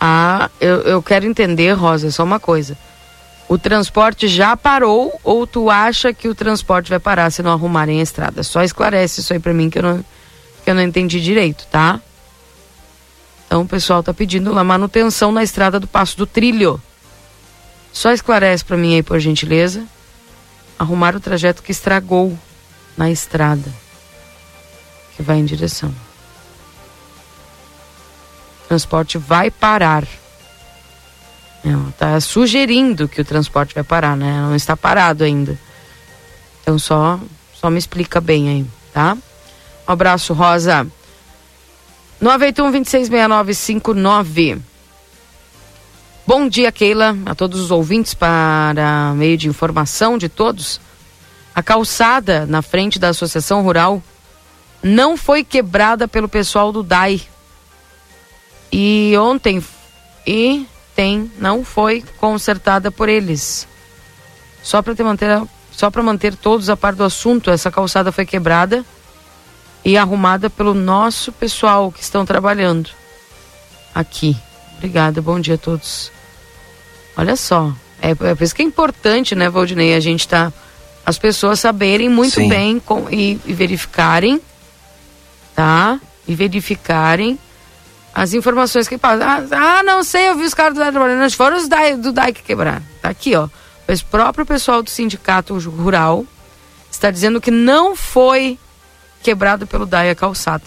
Ah, 0.00 0.50
eu, 0.60 0.82
eu 0.82 1.02
quero 1.02 1.24
entender, 1.24 1.72
Rosa, 1.72 2.10
só 2.10 2.22
uma 2.22 2.38
coisa. 2.38 2.76
O 3.48 3.58
transporte 3.58 4.26
já 4.26 4.56
parou 4.56 5.18
ou 5.22 5.46
tu 5.46 5.70
acha 5.70 6.12
que 6.12 6.28
o 6.28 6.34
transporte 6.34 6.90
vai 6.90 6.98
parar 6.98 7.30
se 7.30 7.42
não 7.42 7.52
arrumarem 7.52 8.00
a 8.00 8.02
estrada? 8.02 8.42
Só 8.42 8.62
esclarece 8.62 9.20
isso 9.20 9.32
aí 9.32 9.38
para 9.38 9.52
mim 9.52 9.70
que 9.70 9.78
eu 9.78 9.82
não, 9.82 10.04
que 10.64 10.70
eu 10.70 10.74
não 10.74 10.82
entendi 10.82 11.20
direito, 11.20 11.66
tá? 11.70 12.00
Então 13.46 13.62
o 13.62 13.68
pessoal 13.68 14.02
tá 14.02 14.12
pedindo 14.12 14.52
lá 14.52 14.64
manutenção 14.64 15.30
na 15.30 15.42
estrada 15.42 15.78
do 15.78 15.86
Passo 15.86 16.16
do 16.16 16.26
Trilho. 16.26 16.80
Só 17.92 18.12
esclarece 18.12 18.64
para 18.64 18.76
mim 18.76 18.94
aí, 18.94 19.02
por 19.02 19.20
gentileza. 19.20 19.84
Arrumar 20.78 21.14
o 21.14 21.20
trajeto 21.20 21.62
que 21.62 21.70
estragou 21.70 22.36
na 22.96 23.10
estrada 23.10 23.70
que 25.16 25.22
vai 25.22 25.38
em 25.38 25.44
direção. 25.44 25.94
O 28.64 28.68
transporte 28.68 29.18
vai 29.18 29.50
parar. 29.50 30.06
Não, 31.62 31.90
tá 31.92 32.20
sugerindo 32.20 33.08
que 33.08 33.20
o 33.20 33.24
transporte 33.24 33.74
vai 33.74 33.84
parar, 33.84 34.16
né? 34.16 34.40
Não 34.40 34.54
está 34.54 34.76
parado 34.76 35.24
ainda. 35.24 35.58
Então 36.60 36.78
só 36.78 37.18
só 37.54 37.70
me 37.70 37.78
explica 37.78 38.20
bem 38.20 38.48
aí, 38.48 38.66
tá? 38.92 39.16
Um 39.88 39.92
abraço, 39.92 40.34
Rosa. 40.34 40.86
981 42.20 42.70
266959. 42.70 44.62
Bom 46.26 46.48
dia, 46.48 46.72
Keila, 46.72 47.16
a 47.26 47.34
todos 47.34 47.60
os 47.60 47.70
ouvintes 47.70 48.14
para 48.14 49.12
meio 49.14 49.36
de 49.36 49.48
informação 49.48 50.16
de 50.16 50.28
todos. 50.28 50.80
A 51.54 51.62
calçada 51.62 52.46
na 52.46 52.62
frente 52.62 52.98
da 52.98 53.10
Associação 53.10 53.62
Rural 53.62 54.02
não 54.82 55.16
foi 55.16 55.44
quebrada 55.44 56.08
pelo 56.08 56.28
pessoal 56.28 56.72
do 56.72 56.82
DAI. 56.82 57.20
E 58.72 59.14
ontem 59.18 59.62
e 60.26 60.66
tem 60.96 61.30
não 61.38 61.64
foi 61.64 62.02
consertada 62.18 62.90
por 62.90 63.08
eles. 63.08 63.68
Só 64.62 64.80
para 64.80 64.94
manter 65.04 65.42
só 65.70 65.90
para 65.90 66.02
manter 66.02 66.36
todos 66.36 66.70
a 66.70 66.76
par 66.76 66.94
do 66.94 67.02
assunto, 67.02 67.50
essa 67.50 67.70
calçada 67.70 68.12
foi 68.12 68.24
quebrada 68.24 68.84
e 69.84 69.96
arrumada 69.96 70.48
pelo 70.48 70.74
nosso 70.74 71.30
pessoal 71.30 71.92
que 71.92 72.02
estão 72.02 72.24
trabalhando 72.24 72.90
aqui. 73.94 74.36
Obrigada, 74.76 75.20
bom 75.20 75.38
dia 75.38 75.54
a 75.54 75.58
todos. 75.58 76.10
Olha 77.16 77.36
só, 77.36 77.72
é, 78.00 78.10
é 78.10 78.34
por 78.34 78.42
isso 78.42 78.54
que 78.54 78.62
é 78.62 78.64
importante, 78.64 79.34
né, 79.34 79.48
Valdinei, 79.48 79.94
a 79.94 80.00
gente 80.00 80.26
tá 80.26 80.52
as 81.06 81.18
pessoas 81.18 81.60
saberem 81.60 82.08
muito 82.08 82.36
Sim. 82.36 82.48
bem 82.48 82.80
com, 82.80 83.08
e, 83.10 83.38
e, 83.44 83.52
verificarem, 83.52 84.40
tá? 85.54 86.00
E 86.26 86.34
verificarem 86.34 87.38
as 88.14 88.32
informações 88.32 88.88
que 88.88 88.96
passam. 88.96 89.26
Ah, 89.28 89.44
ah, 89.50 89.82
não 89.82 90.02
sei, 90.02 90.28
eu 90.28 90.36
vi 90.36 90.44
os 90.44 90.54
caras 90.54 90.72
do 90.72 90.80
DAI 90.80 90.92
trabalhando, 90.92 91.30
foram 91.32 91.58
os 91.58 91.68
DAI, 91.68 91.96
do 91.96 92.10
DAI 92.10 92.32
que 92.32 92.42
quebraram. 92.42 92.82
Tá 93.02 93.10
aqui, 93.10 93.34
ó. 93.34 93.44
O 93.46 94.04
próprio 94.10 94.46
pessoal 94.46 94.82
do 94.82 94.88
sindicato 94.88 95.58
rural 95.58 96.24
está 96.90 97.10
dizendo 97.10 97.38
que 97.38 97.50
não 97.50 97.94
foi 97.94 98.58
quebrado 99.24 99.66
pelo 99.66 99.86
DAI 99.86 100.10
a 100.10 100.14
calçada. 100.14 100.64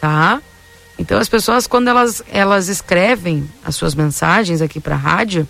Tá? 0.00 0.42
Então 0.98 1.18
as 1.18 1.28
pessoas 1.28 1.66
quando 1.66 1.88
elas 1.88 2.22
elas 2.30 2.68
escrevem 2.68 3.48
as 3.64 3.76
suas 3.76 3.94
mensagens 3.94 4.60
aqui 4.62 4.80
para 4.80 4.94
a 4.94 4.98
rádio, 4.98 5.46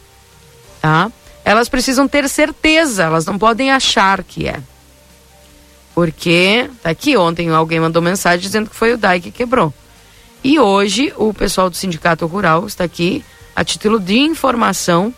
tá? 0.81 1.11
Elas 1.45 1.69
precisam 1.69 2.07
ter 2.07 2.29
certeza, 2.29 3.05
elas 3.05 3.25
não 3.25 3.39
podem 3.39 3.71
achar 3.71 4.23
que 4.23 4.47
é. 4.47 4.61
Porque 5.95 6.69
tá 6.83 6.91
aqui 6.91 7.17
ontem 7.17 7.51
alguém 7.51 7.81
mandou 7.81 8.03
mensagem 8.03 8.41
dizendo 8.41 8.69
que 8.69 8.77
foi 8.77 8.93
o 8.93 8.99
DAI 8.99 9.21
que 9.21 9.31
quebrou. 9.31 9.73
E 10.43 10.59
hoje 10.59 11.13
o 11.17 11.33
pessoal 11.33 11.71
do 11.71 11.77
Sindicato 11.77 12.27
Rural 12.27 12.67
está 12.67 12.85
aqui 12.85 13.25
a 13.55 13.63
título 13.63 14.01
de 14.01 14.19
informação, 14.19 15.15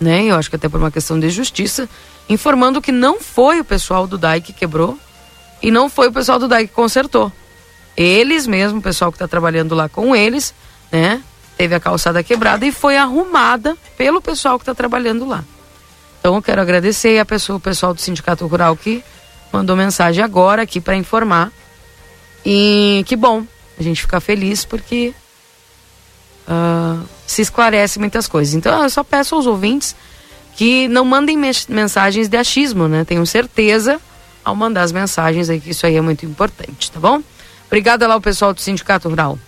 né? 0.00 0.24
Eu 0.24 0.36
acho 0.36 0.50
que 0.50 0.56
até 0.56 0.68
por 0.68 0.80
uma 0.80 0.90
questão 0.90 1.18
de 1.18 1.28
justiça, 1.30 1.88
informando 2.28 2.82
que 2.82 2.92
não 2.92 3.20
foi 3.20 3.60
o 3.60 3.64
pessoal 3.64 4.06
do 4.06 4.18
DAI 4.18 4.40
que 4.40 4.52
quebrou 4.52 4.98
e 5.62 5.70
não 5.70 5.88
foi 5.88 6.08
o 6.08 6.12
pessoal 6.12 6.38
do 6.38 6.48
DAI 6.48 6.66
que 6.66 6.74
consertou. 6.74 7.32
Eles 7.96 8.46
mesmo, 8.46 8.78
o 8.78 8.82
pessoal 8.82 9.10
que 9.10 9.16
está 9.16 9.26
trabalhando 9.26 9.74
lá 9.74 9.88
com 9.88 10.14
eles, 10.14 10.54
né? 10.92 11.22
Teve 11.56 11.74
a 11.74 11.80
calçada 11.80 12.22
quebrada 12.22 12.66
e 12.66 12.72
foi 12.72 12.98
arrumada 12.98 13.76
pelo 13.96 14.20
pessoal 14.20 14.58
que 14.58 14.62
está 14.62 14.74
trabalhando 14.74 15.26
lá. 15.26 15.42
Então 16.20 16.34
eu 16.34 16.42
quero 16.42 16.60
agradecer 16.60 17.18
a 17.18 17.24
pessoa, 17.24 17.56
o 17.56 17.60
pessoal 17.60 17.94
do 17.94 18.00
Sindicato 18.00 18.46
Rural 18.46 18.76
que 18.76 19.02
mandou 19.52 19.74
mensagem 19.74 20.22
agora 20.22 20.62
aqui 20.62 20.80
para 20.80 20.96
informar. 20.96 21.50
E 22.44 23.02
que 23.06 23.16
bom, 23.16 23.44
a 23.78 23.82
gente 23.82 24.02
fica 24.02 24.20
feliz 24.20 24.64
porque 24.64 25.14
uh, 26.46 27.06
se 27.26 27.42
esclarece 27.42 27.98
muitas 27.98 28.28
coisas. 28.28 28.54
Então 28.54 28.82
eu 28.82 28.90
só 28.90 29.02
peço 29.02 29.34
aos 29.34 29.46
ouvintes 29.46 29.96
que 30.56 30.88
não 30.88 31.04
mandem 31.04 31.38
mensagens 31.68 32.28
de 32.28 32.36
achismo, 32.36 32.88
né? 32.88 33.04
Tenho 33.04 33.24
certeza 33.26 34.00
ao 34.42 34.56
mandar 34.56 34.82
as 34.82 34.92
mensagens 34.92 35.50
aí 35.50 35.60
que 35.60 35.70
isso 35.70 35.86
aí 35.86 35.96
é 35.96 36.00
muito 36.00 36.24
importante, 36.24 36.90
tá 36.90 36.98
bom? 36.98 37.22
Obrigada 37.66 38.06
lá 38.06 38.14
ao 38.14 38.20
pessoal 38.20 38.54
do 38.54 38.60
Sindicato 38.60 39.08
Rural. 39.08 39.38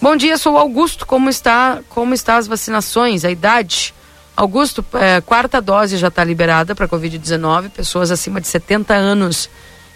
Bom 0.00 0.16
dia, 0.16 0.36
sou 0.36 0.58
Augusto. 0.58 1.06
Como 1.06 1.30
está, 1.30 1.80
como 1.88 2.12
está 2.12 2.38
as 2.38 2.48
vacinações, 2.48 3.24
a 3.24 3.30
idade? 3.30 3.94
Augusto, 4.36 4.84
é, 4.94 5.20
quarta 5.20 5.60
dose 5.60 5.96
já 5.96 6.08
está 6.08 6.24
liberada 6.24 6.74
para 6.74 6.88
Covid-19, 6.88 7.70
pessoas 7.70 8.10
acima 8.10 8.40
de 8.40 8.48
70 8.48 8.94
anos, 8.94 9.48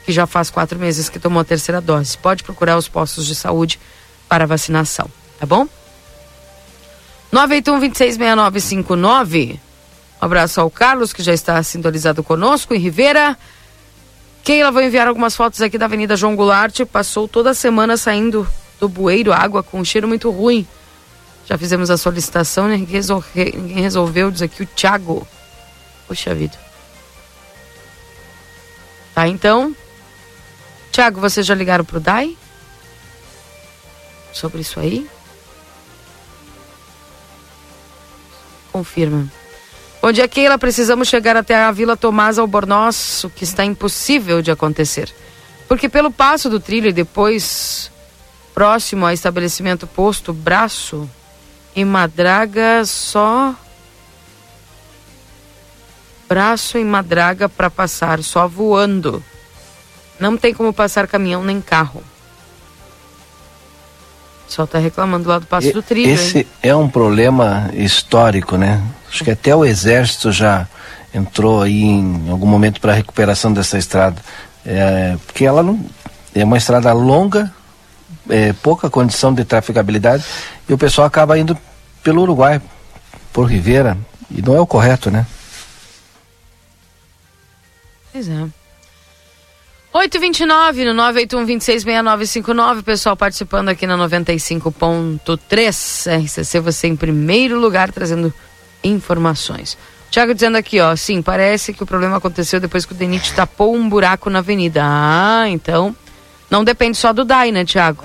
que 0.05 0.13
já 0.13 0.27
faz 0.27 0.49
quatro 0.49 0.79
meses 0.79 1.09
que 1.09 1.19
tomou 1.19 1.41
a 1.41 1.45
terceira 1.45 1.81
dose. 1.81 2.17
Pode 2.19 2.45
procurar 2.45 2.77
os 2.77 2.87
postos 2.87 3.27
de 3.27 3.35
saúde 3.35 3.81
para 4.29 4.47
vacinação, 4.47 5.11
tá 5.41 5.47
bom? 5.47 5.67
981-266959. 7.33 9.66
Um 10.21 10.25
abraço 10.27 10.61
ao 10.61 10.71
Carlos, 10.71 11.13
que 11.13 11.23
já 11.23 11.33
está 11.33 11.63
sintonizado 11.63 12.23
conosco, 12.23 12.75
em 12.75 12.79
Rivera. 12.79 13.37
Keila, 14.43 14.71
vou 14.71 14.83
enviar 14.83 15.09
algumas 15.09 15.37
fotos 15.37 15.61
aqui 15.61 15.77
da 15.77 15.87
Avenida 15.87 16.17
João 16.17 16.37
Goulart. 16.37 16.81
Passou 16.87 17.27
toda 17.29 17.51
a 17.51 17.55
semana 17.55 17.97
saindo 17.97 18.47
do 18.81 18.89
bueiro 18.89 19.33
água 19.33 19.63
com 19.63 19.81
um 19.81 19.85
cheiro 19.85 20.09
muito 20.09 20.31
ruim. 20.31 20.67
Já 21.47 21.57
fizemos 21.59 21.91
a 21.91 21.97
solicitação, 21.97 22.67
né? 22.67 22.77
Ninguém 22.77 23.83
resolveu, 23.83 24.31
diz 24.31 24.43
aqui 24.43 24.63
o 24.63 24.67
Thiago. 24.67 25.27
Puxa 26.07 26.35
vida. 26.35 26.59
Tá, 29.15 29.29
então. 29.29 29.75
Thiago, 30.93 31.21
vocês 31.21 31.47
já 31.47 31.55
ligaram 31.55 31.85
pro 31.85 32.01
DAI? 32.01 32.37
Sobre 34.33 34.61
isso 34.61 34.79
aí? 34.81 35.09
Confirma. 38.73 39.31
Bom 40.07 40.13
dia, 40.13 40.29
Keila. 40.29 40.57
Precisamos 40.57 41.09
chegar 41.09 41.37
até 41.37 41.57
a 41.57 41.73
Vila 41.73 41.97
Tomás 41.97 42.39
Albornoz, 42.39 43.25
o 43.25 43.29
que 43.29 43.43
está 43.43 43.65
impossível 43.65 44.41
de 44.41 44.53
acontecer. 44.53 45.13
Porque 45.67 45.89
pelo 45.89 46.13
passo 46.13 46.49
do 46.49 46.61
trilho 46.61 46.89
e 46.91 46.93
depois 46.93 47.91
próximo 48.55 49.05
ao 49.05 49.11
estabelecimento 49.11 49.85
posto 49.85 50.33
Braço 50.33 51.11
e 51.75 51.85
Madraga 51.85 52.85
só 52.85 53.53
braço 56.29 56.79
e 56.79 56.85
madraga 56.85 57.49
para 57.49 57.69
passar 57.69 58.23
só 58.23 58.47
voando. 58.47 59.21
Não 60.21 60.37
tem 60.37 60.55
como 60.55 60.73
passar 60.73 61.09
caminhão 61.09 61.43
nem 61.43 61.61
carro. 61.61 62.01
Só 64.47 64.65
tá 64.67 64.79
reclamando 64.79 65.29
lá 65.29 65.41
do 65.41 65.47
passo 65.47 65.67
e, 65.67 65.73
do 65.73 65.83
trilho. 65.83 66.13
Esse 66.13 66.39
hein? 66.39 66.47
é 66.63 66.77
um 66.77 66.89
problema 66.89 67.73
histórico, 67.75 68.57
né? 68.57 68.81
Acho 69.17 69.25
que 69.25 69.31
até 69.31 69.57
o 69.57 69.65
exército 69.65 70.31
já 70.31 70.69
entrou 71.15 71.63
aí 71.63 71.85
em 71.85 72.29
algum 72.29 72.47
momento 72.47 72.83
para 72.83 72.93
a 72.93 72.95
recuperação 72.95 73.51
dessa 73.51 73.79
estrada. 73.79 74.21
É, 74.65 75.17
porque 75.25 75.47
ela 75.47 75.63
não 75.63 75.83
é 76.35 76.45
uma 76.45 76.59
estrada 76.59 76.93
longa, 76.93 77.51
é, 78.29 78.53
pouca 78.53 78.91
condição 78.91 79.33
de 79.33 79.43
trafegabilidade 79.43 80.23
e 80.69 80.75
o 80.75 80.77
pessoal 80.77 81.07
acaba 81.07 81.39
indo 81.39 81.57
pelo 82.03 82.21
Uruguai, 82.21 82.61
por 83.33 83.45
Rivera, 83.45 83.97
e 84.31 84.43
não 84.43 84.55
é 84.55 84.61
o 84.61 84.67
correto, 84.67 85.11
né? 85.11 85.27
Pois 88.13 88.29
é. 88.29 88.47
829 89.95 90.85
no 90.85 90.93
981 90.93 92.83
pessoal 92.83 93.17
participando 93.17 93.71
aqui 93.71 93.87
na 93.87 93.97
95.3 93.97 96.23
RCC, 96.23 96.61
você 96.61 96.87
em 96.87 96.97
primeiro 96.97 97.59
lugar 97.59 97.91
trazendo 97.91 98.31
informações. 98.89 99.77
Tiago 100.11 100.35
dizendo 100.35 100.57
aqui, 100.57 100.81
ó, 100.81 100.95
sim, 100.97 101.21
parece 101.21 101.73
que 101.73 101.83
o 101.83 101.87
problema 101.87 102.17
aconteceu 102.17 102.61
depois 102.61 102.87
que 102.87 102.93
o 102.93 102.95
Denit 102.95 103.35
tapou 103.35 103.75
um 103.75 103.89
buraco 103.89 104.31
na 104.31 104.39
avenida. 104.39 104.83
Ah, 104.85 105.49
então 105.49 105.95
não 106.51 106.65
depende 106.65 106.97
só 106.97 107.13
do 107.13 107.25
DAI, 107.25 107.53
né, 107.53 107.65
Tiago? 107.65 108.05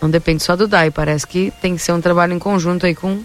Não 0.00 0.10
depende 0.10 0.42
só 0.42 0.56
do 0.56 0.66
DAI, 0.66 0.90
parece 0.90 1.26
que 1.26 1.52
tem 1.60 1.76
que 1.76 1.82
ser 1.82 1.92
um 1.92 2.00
trabalho 2.00 2.32
em 2.32 2.38
conjunto 2.38 2.86
aí 2.86 2.94
com, 2.94 3.22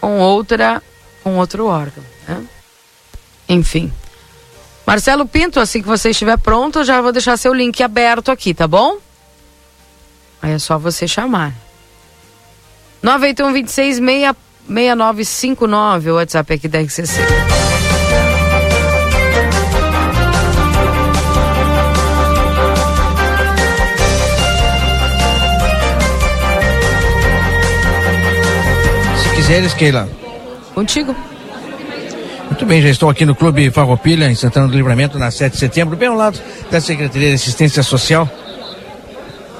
com 0.00 0.18
outra, 0.18 0.82
com 1.22 1.36
outro 1.36 1.66
órgão, 1.66 2.04
né? 2.26 2.44
Enfim. 3.48 3.92
Marcelo 4.86 5.26
Pinto, 5.26 5.60
assim 5.60 5.82
que 5.82 5.88
você 5.88 6.10
estiver 6.10 6.38
pronto, 6.38 6.78
eu 6.78 6.84
já 6.84 7.00
vou 7.00 7.12
deixar 7.12 7.36
seu 7.36 7.52
link 7.52 7.82
aberto 7.82 8.30
aqui, 8.30 8.54
tá 8.54 8.66
bom? 8.66 8.98
Aí 10.40 10.52
é 10.52 10.58
só 10.58 10.78
você 10.78 11.06
chamar. 11.06 11.52
981 13.02 13.52
26 13.52 13.98
6959, 14.68 16.10
o 16.10 16.14
WhatsApp 16.16 16.52
aqui 16.52 16.68
da 16.68 16.80
RCC. 16.80 17.06
Se 29.16 29.34
quiseres, 29.34 29.72
Keila. 29.72 30.08
Contigo. 30.74 31.16
Muito 32.46 32.66
bem, 32.66 32.82
já 32.82 32.90
estou 32.90 33.08
aqui 33.08 33.24
no 33.24 33.34
Clube 33.34 33.70
Farroupilha, 33.70 34.30
em 34.30 34.34
Santana 34.34 34.68
do 34.68 34.76
Livramento, 34.76 35.18
na 35.18 35.30
7 35.30 35.52
de 35.52 35.58
setembro, 35.58 35.96
bem 35.96 36.08
ao 36.08 36.14
lado 36.14 36.38
da 36.70 36.80
Secretaria 36.80 37.28
de 37.28 37.34
Assistência 37.34 37.82
Social. 37.82 38.28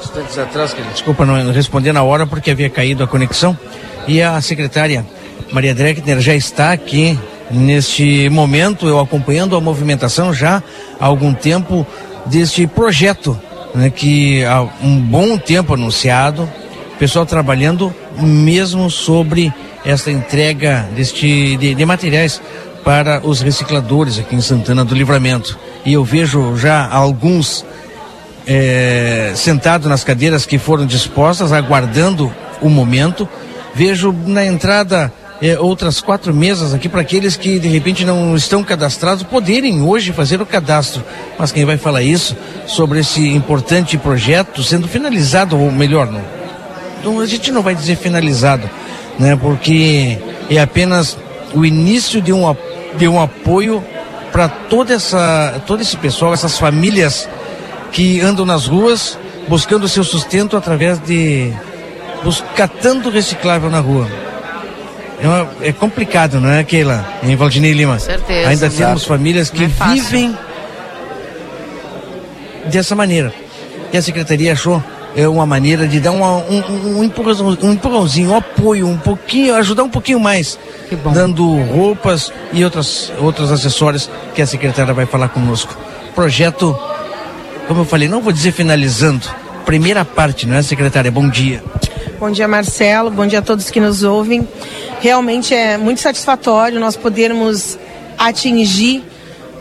Instantes 0.03 0.39
atrás, 0.39 0.77
desculpa 0.93 1.25
não 1.25 1.53
responder 1.53 1.93
na 1.93 2.03
hora 2.03 2.27
porque 2.27 2.51
havia 2.51 2.69
caído 2.69 3.05
a 3.05 3.07
conexão. 3.07 3.57
E 4.09 4.23
a 4.23 4.41
secretária 4.41 5.07
Maria 5.53 5.75
Dreckner 5.75 6.19
já 6.19 6.35
está 6.35 6.73
aqui 6.73 7.19
neste 7.51 8.29
momento, 8.31 8.89
eu 8.89 8.99
acompanhando 8.99 9.55
a 9.55 9.61
movimentação 9.61 10.33
já 10.33 10.63
há 10.99 11.05
algum 11.05 11.35
tempo 11.35 11.87
deste 12.25 12.67
projeto, 12.67 13.39
né, 13.75 13.91
que 13.91 14.43
há 14.47 14.63
um 14.83 14.99
bom 14.99 15.37
tempo 15.37 15.75
anunciado, 15.75 16.49
pessoal 16.99 17.27
trabalhando 17.27 17.95
mesmo 18.19 18.91
sobre 18.91 19.53
essa 19.85 20.11
entrega 20.11 20.89
deste, 20.97 21.59
de, 21.59 21.75
de 21.75 21.85
materiais 21.85 22.41
para 22.83 23.21
os 23.23 23.43
recicladores 23.43 24.19
aqui 24.19 24.35
em 24.35 24.41
Santana 24.41 24.87
do 24.87 24.95
Livramento. 24.95 25.59
E 25.85 25.93
eu 25.93 26.03
vejo 26.03 26.57
já 26.57 26.89
alguns 26.89 27.65
é, 28.47 29.33
sentados 29.37 29.87
nas 29.87 30.03
cadeiras 30.03 30.47
que 30.47 30.59
foram 30.59 30.87
dispostas, 30.87 31.53
aguardando 31.53 32.33
o 32.61 32.69
momento. 32.69 33.29
Vejo 33.79 34.13
na 34.27 34.45
entrada 34.45 35.13
é, 35.41 35.57
outras 35.57 36.01
quatro 36.01 36.35
mesas 36.35 36.75
aqui 36.75 36.89
para 36.89 37.01
aqueles 37.01 37.37
que 37.37 37.61
de 37.61 37.69
repente 37.69 38.05
não 38.05 38.35
estão 38.35 38.65
cadastrados 38.65 39.23
poderem 39.23 39.83
hoje 39.83 40.13
fazer 40.13 40.43
o 40.43 40.47
cadastro. 40.47 41.05
Mas 41.39 41.53
quem 41.53 41.65
vai 41.65 41.77
falar 41.77 42.03
isso 42.03 42.37
sobre 42.67 42.99
esse 42.99 43.29
importante 43.29 43.97
projeto 43.97 44.65
sendo 44.65 44.89
finalizado, 44.89 45.57
ou 45.57 45.71
melhor, 45.71 46.11
não, 46.11 46.25
não 47.05 47.21
a 47.21 47.27
gente 47.27 47.53
não 47.53 47.63
vai 47.63 47.73
dizer 47.73 47.95
finalizado, 47.95 48.69
né? 49.17 49.37
Porque 49.37 50.19
é 50.51 50.61
apenas 50.61 51.17
o 51.55 51.65
início 51.65 52.21
de 52.21 52.33
um 52.33 52.53
de 52.97 53.07
um 53.07 53.23
apoio 53.23 53.81
para 54.33 54.49
toda 54.49 54.93
essa 54.93 55.63
todo 55.69 55.81
esse 55.81 55.97
pessoal, 55.97 56.35
essas 56.35 56.59
famílias 56.59 57.29
que 57.93 58.21
andam 58.23 58.45
nas 58.45 58.67
ruas 58.67 59.17
buscando 59.47 59.87
seu 59.87 60.03
sustento 60.03 60.57
através 60.57 60.99
de 60.99 61.53
catando 62.55 63.11
reciclável 63.11 63.71
na 63.71 63.81
rua. 63.81 64.09
É, 65.21 65.27
uma, 65.27 65.49
é, 65.63 65.73
complicado, 65.73 66.41
não 66.41 66.51
é, 66.51 66.63
Keila? 66.63 67.05
Em 67.23 67.35
Valdinei 67.35 67.73
Lima. 67.73 67.99
Certeza. 67.99 68.49
Ainda 68.49 68.67
exato. 68.67 68.77
temos 68.77 69.05
famílias 69.05 69.51
que 69.51 69.65
é 69.65 69.67
vivem 69.67 70.37
dessa 72.67 72.95
maneira. 72.95 73.33
E 73.93 73.97
a 73.97 74.03
secretaria 74.03 74.53
achou 74.53 74.83
é 75.17 75.27
uma 75.27 75.47
maneira 75.47 75.89
de 75.89 75.99
dar 75.99 76.13
uma, 76.13 76.37
um, 76.37 76.63
um, 76.71 76.99
um, 76.99 77.05
empurrãozinho, 77.05 77.59
um 77.63 77.73
empurrãozinho, 77.73 78.31
um 78.31 78.37
apoio, 78.37 78.87
um 78.87 78.97
pouquinho, 78.97 79.55
ajudar 79.57 79.83
um 79.83 79.89
pouquinho 79.89 80.21
mais, 80.21 80.59
dando 81.13 81.45
roupas 81.63 82.33
e 82.53 82.63
outras, 82.63 83.13
outros 83.19 83.51
acessórios 83.51 84.09
que 84.35 84.43
a 84.43 84.47
secretária 84.47 84.95
vai 84.95 85.07
falar 85.07 85.29
conosco. 85.29 85.77
Projeto, 86.15 86.79
como 87.67 87.81
eu 87.81 87.85
falei, 87.85 88.07
não 88.07 88.21
vou 88.21 88.33
dizer 88.33 88.53
finalizando, 88.53 89.29
primeira 89.65 90.05
parte, 90.05 90.47
não 90.47 90.57
é, 90.57 90.63
secretária? 90.63 91.11
Bom 91.11 91.29
dia. 91.29 91.65
Bom 92.19 92.33
dia, 92.33 92.49
Marcelo. 92.49 93.13
Bom 93.13 93.29
dia 93.29 93.39
a 93.39 93.43
todos 93.43 93.71
que 93.71 93.79
nos 93.79 94.03
ouvem. 94.03 94.47
Realmente 95.01 95.55
é 95.55 95.77
muito 95.77 96.01
satisfatório 96.01 96.81
nós 96.81 96.97
podermos 96.97 97.79
atingir, 98.19 99.05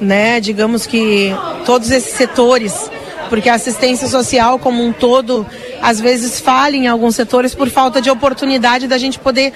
né, 0.02 0.40
digamos 0.40 0.88
que 0.88 1.32
todos 1.68 1.92
esses 1.92 2.16
setores 2.16 2.90
porque 3.30 3.48
a 3.48 3.54
assistência 3.54 4.08
social 4.08 4.58
como 4.58 4.84
um 4.84 4.92
todo 4.92 5.46
às 5.82 6.00
vezes 6.00 6.40
falha 6.40 6.76
em 6.76 6.88
alguns 6.88 7.16
setores 7.16 7.54
por 7.54 7.70
falta 7.70 8.02
de 8.02 8.10
oportunidade 8.10 8.88
da 8.88 8.98
gente 8.98 9.20
poder 9.20 9.54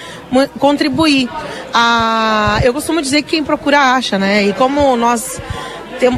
contribuir. 0.59 1.27
Ah, 1.73 2.59
eu 2.63 2.71
costumo 2.71 3.01
dizer 3.01 3.23
que 3.23 3.31
quem 3.31 3.43
procura 3.43 3.79
acha, 3.95 4.19
né? 4.19 4.43
E 4.43 4.53
como 4.53 4.95
nós 4.95 5.41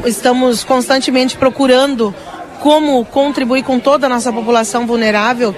estamos 0.04 0.64
constantemente 0.64 1.34
procurando 1.34 2.14
como 2.60 3.04
contribuir 3.06 3.62
com 3.62 3.78
toda 3.78 4.06
a 4.06 4.08
nossa 4.08 4.32
população 4.32 4.86
vulnerável, 4.86 5.54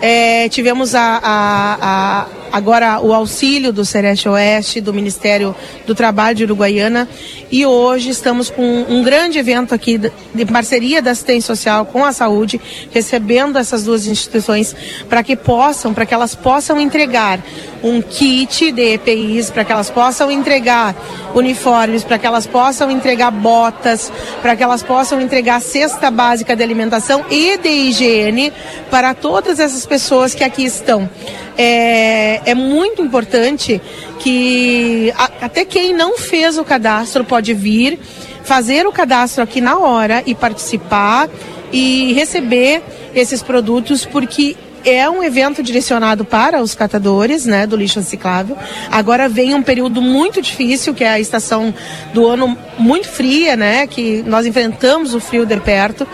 é, 0.00 0.48
tivemos 0.48 0.94
a, 0.94 1.20
a, 1.22 1.78
a, 1.80 2.26
agora 2.52 3.00
o 3.00 3.12
auxílio 3.12 3.72
do 3.72 3.84
Sereste 3.84 4.28
Oeste, 4.28 4.80
do 4.80 4.92
Ministério 4.92 5.54
do 5.86 5.94
Trabalho 5.94 6.36
de 6.36 6.44
Uruguaiana, 6.44 7.08
e 7.50 7.64
hoje 7.64 8.10
estamos 8.10 8.50
com 8.50 8.84
um 8.88 9.02
grande 9.02 9.38
evento 9.38 9.74
aqui 9.74 9.98
de 9.98 10.46
parceria 10.46 11.00
da 11.00 11.12
assistência 11.12 11.54
social 11.54 11.86
com 11.86 12.04
a 12.04 12.12
saúde, 12.12 12.60
recebendo 12.90 13.58
essas 13.58 13.84
duas 13.84 14.06
instituições 14.06 14.74
para 15.08 15.22
que 15.22 15.36
possam, 15.36 15.94
para 15.94 16.04
que 16.04 16.14
elas 16.14 16.34
possam 16.34 16.80
entregar 16.80 17.40
um 17.82 18.02
kit 18.02 18.72
de 18.72 18.94
EPIs, 18.94 19.50
para 19.50 19.64
que 19.64 19.72
elas 19.72 19.90
possam 19.90 20.30
entregar 20.30 20.94
uniformes, 21.34 22.04
para 22.04 22.18
que 22.18 22.26
elas 22.26 22.46
possam 22.46 22.90
entregar 22.90 23.30
botas, 23.30 24.12
para 24.42 24.56
que 24.56 24.62
elas 24.62 24.82
possam 24.82 25.20
entregar 25.20 25.60
cesta 25.60 26.10
básica 26.10 26.56
de 26.56 26.62
alimentação 26.62 27.24
e 27.30 27.56
de 27.58 27.68
higiene 27.68 28.52
para 28.90 29.14
todas 29.14 29.58
essas 29.58 29.86
pessoas 29.86 30.34
que 30.34 30.44
aqui 30.44 30.64
estão. 30.64 31.08
É, 31.56 32.37
é 32.44 32.54
muito 32.54 33.02
importante 33.02 33.80
que 34.18 35.12
a, 35.16 35.46
até 35.46 35.64
quem 35.64 35.94
não 35.94 36.18
fez 36.18 36.58
o 36.58 36.64
cadastro 36.64 37.24
pode 37.24 37.54
vir, 37.54 37.98
fazer 38.42 38.86
o 38.86 38.92
cadastro 38.92 39.42
aqui 39.42 39.60
na 39.60 39.78
hora 39.78 40.22
e 40.26 40.34
participar 40.34 41.28
e 41.72 42.12
receber 42.14 42.82
esses 43.14 43.42
produtos, 43.42 44.04
porque 44.04 44.56
é 44.84 45.08
um 45.08 45.22
evento 45.22 45.62
direcionado 45.62 46.24
para 46.24 46.62
os 46.62 46.74
catadores, 46.74 47.44
né, 47.44 47.66
do 47.66 47.76
lixo 47.76 47.98
reciclável. 47.98 48.56
Agora 48.90 49.28
vem 49.28 49.54
um 49.54 49.62
período 49.62 50.00
muito 50.00 50.40
difícil, 50.40 50.94
que 50.94 51.04
é 51.04 51.10
a 51.10 51.20
estação 51.20 51.74
do 52.14 52.26
ano 52.26 52.56
muito 52.78 53.08
fria, 53.08 53.56
né, 53.56 53.86
que 53.86 54.22
nós 54.26 54.46
enfrentamos 54.46 55.14
o 55.14 55.20
frio 55.20 55.44
de 55.44 55.58
perto. 55.58 56.06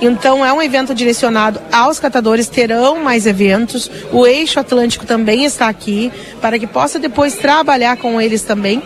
Então 0.00 0.44
é 0.44 0.52
um 0.52 0.62
evento 0.62 0.94
direcionado 0.94 1.60
aos 1.72 1.98
catadores, 1.98 2.48
terão 2.48 3.02
mais 3.02 3.26
eventos. 3.26 3.90
O 4.12 4.26
Eixo 4.26 4.60
Atlântico 4.60 5.04
também 5.04 5.44
está 5.44 5.68
aqui 5.68 6.12
para 6.40 6.58
que 6.58 6.66
possa 6.66 6.98
depois 6.98 7.34
trabalhar 7.34 7.96
com 7.96 8.20
eles 8.20 8.42
também. 8.42 8.82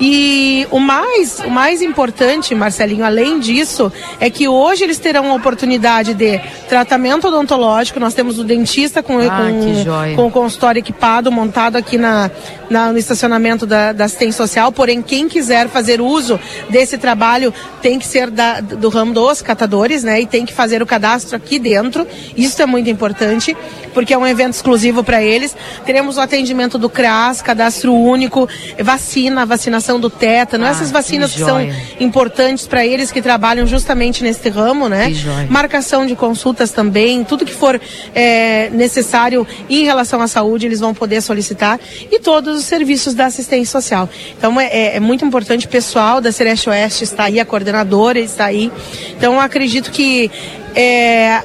E 0.00 0.66
o 0.70 0.80
mais, 0.80 1.40
o 1.40 1.50
mais 1.50 1.82
importante, 1.82 2.54
Marcelinho, 2.54 3.04
além 3.04 3.38
disso, 3.38 3.92
é 4.18 4.30
que 4.30 4.48
hoje 4.48 4.82
eles 4.82 4.98
terão 4.98 5.30
a 5.30 5.34
oportunidade 5.34 6.14
de 6.14 6.40
tratamento 6.70 7.28
odontológico. 7.28 8.00
Nós 8.00 8.14
temos 8.14 8.38
o 8.38 8.44
dentista 8.44 9.02
com, 9.02 9.18
ah, 9.18 9.50
com, 9.50 10.16
com 10.16 10.26
o 10.28 10.30
consultório 10.30 10.78
equipado, 10.78 11.30
montado 11.30 11.76
aqui 11.76 11.98
na, 11.98 12.30
na 12.70 12.92
no 12.92 12.98
estacionamento 12.98 13.66
da, 13.66 13.92
da 13.92 14.06
assistência 14.06 14.38
social. 14.38 14.72
Porém, 14.72 15.02
quem 15.02 15.28
quiser 15.28 15.68
fazer 15.68 16.00
uso 16.00 16.40
desse 16.70 16.96
trabalho 16.96 17.52
tem 17.82 17.98
que 17.98 18.06
ser 18.06 18.30
da, 18.30 18.60
do 18.60 18.88
ramo 18.88 19.12
dos 19.12 19.42
catadores, 19.42 20.02
né? 20.02 20.22
E 20.22 20.26
tem 20.26 20.46
que 20.46 20.49
que 20.50 20.54
fazer 20.56 20.82
o 20.82 20.86
cadastro 20.86 21.36
aqui 21.36 21.58
dentro. 21.58 22.06
Isso 22.36 22.60
é 22.60 22.66
muito 22.66 22.90
importante, 22.90 23.56
porque 23.94 24.12
é 24.12 24.18
um 24.18 24.26
evento 24.26 24.54
exclusivo 24.54 25.02
para 25.02 25.22
eles. 25.22 25.56
Teremos 25.86 26.16
o 26.16 26.20
atendimento 26.20 26.76
do 26.76 26.90
CRAS, 26.90 27.40
cadastro 27.40 27.94
único, 27.94 28.48
vacina, 28.82 29.46
vacinação 29.46 29.98
do 29.98 30.10
tétano, 30.10 30.64
ah, 30.64 30.68
essas 30.68 30.90
vacinas 30.90 31.32
que, 31.32 31.38
que 31.38 31.44
são 31.44 31.58
importantes 31.98 32.66
para 32.66 32.84
eles 32.84 33.10
que 33.10 33.22
trabalham 33.22 33.66
justamente 33.66 34.22
nesse 34.22 34.48
ramo, 34.48 34.88
né? 34.88 35.12
Marcação 35.48 36.06
de 36.06 36.14
consultas 36.14 36.70
também, 36.70 37.24
tudo 37.24 37.44
que 37.44 37.54
for 37.54 37.80
é, 38.14 38.68
necessário 38.70 39.46
em 39.68 39.84
relação 39.84 40.20
à 40.20 40.28
saúde, 40.28 40.66
eles 40.66 40.80
vão 40.80 40.94
poder 40.94 41.20
solicitar 41.20 41.78
e 42.10 42.18
todos 42.18 42.58
os 42.58 42.64
serviços 42.64 43.14
da 43.14 43.26
assistência 43.26 43.80
social. 43.80 44.08
Então 44.36 44.60
é, 44.60 44.66
é, 44.66 44.96
é 44.96 45.00
muito 45.00 45.24
importante 45.24 45.66
o 45.66 45.68
pessoal 45.68 46.20
da 46.20 46.32
Celeste 46.32 46.68
Oeste 46.68 47.04
está 47.04 47.24
aí, 47.24 47.40
a 47.40 47.44
coordenadora 47.44 48.18
está 48.18 48.46
aí. 48.46 48.70
Então 49.16 49.40
acredito 49.40 49.90
que 49.90 50.30
é, 50.74 51.42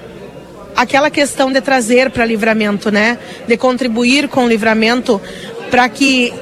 aquela 0.76 1.09
questão 1.09 1.51
de 1.51 1.61
trazer 1.61 2.09
para 2.09 2.26
livramento, 2.26 2.91
né? 2.91 3.17
De 3.47 3.57
contribuir 3.57 4.28
com 4.28 4.45
o 4.45 4.47
livramento 4.47 5.21
para 5.69 5.88
que 5.89 6.34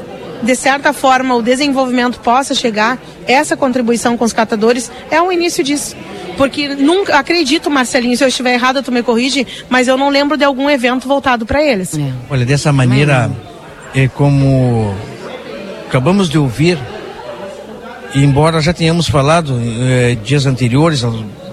de 0.42 0.56
certa 0.56 0.92
forma 0.92 1.36
o 1.36 1.42
desenvolvimento 1.42 2.20
possa 2.20 2.54
chegar, 2.54 3.00
essa 3.26 3.56
contribuição 3.56 4.18
com 4.18 4.26
os 4.26 4.34
catadores 4.34 4.92
é 5.10 5.22
o 5.22 5.32
início 5.32 5.64
disso. 5.64 5.96
Porque 6.38 6.70
nunca, 6.76 7.18
acredito, 7.18 7.70
Marcelinho, 7.70 8.18
se 8.18 8.24
eu 8.24 8.28
estiver 8.28 8.54
errado, 8.54 8.84
tu 8.84 8.92
me 8.92 9.02
corrige, 9.02 9.48
mas 9.70 9.88
eu 9.88 9.98
não 9.98 10.10
lembro 10.10 10.36
de 10.36 10.44
algum 10.44 10.70
evento 10.70 11.08
voltado 11.08 11.46
para 11.46 11.64
eles. 11.64 11.98
É. 11.98 12.12
Olha, 12.30 12.46
dessa 12.46 12.74
maneira, 12.74 13.32
é 13.96 14.08
como 14.08 14.94
acabamos 15.88 16.28
de 16.28 16.40
ouvir, 16.40 16.78
embora 18.16 18.60
já 18.60 18.74
tenhamos 18.74 19.08
falado 19.08 19.60
é, 19.88 20.16
dias 20.16 20.46
anteriores, 20.46 21.04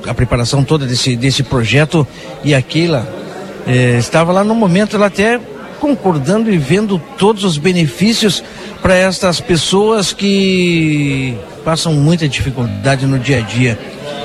a, 0.07 0.15
preparação 0.15 0.65
toda 0.65 0.87
desse, 0.87 1.17
desse 1.17 1.43
projeto, 1.43 2.07
e 2.45 2.55
aquela 2.55 3.09
é, 3.67 3.99
estava 3.99 4.33
lá 4.33 4.45
no 4.45 4.55
momento, 4.55 4.97
ela 4.97 5.07
até 5.07 5.41
concordando 5.81 6.53
e 6.53 6.59
vendo 6.59 7.01
todos 7.17 7.43
os 7.43 7.57
benefícios 7.57 8.45
para 8.83 8.95
estas 8.95 9.41
pessoas 9.41 10.13
que 10.13 11.37
passam 11.65 11.95
muita 11.95 12.29
dificuldade 12.29 13.07
no 13.07 13.19
dia 13.19 13.39
a 13.39 13.41
dia. 13.41 13.79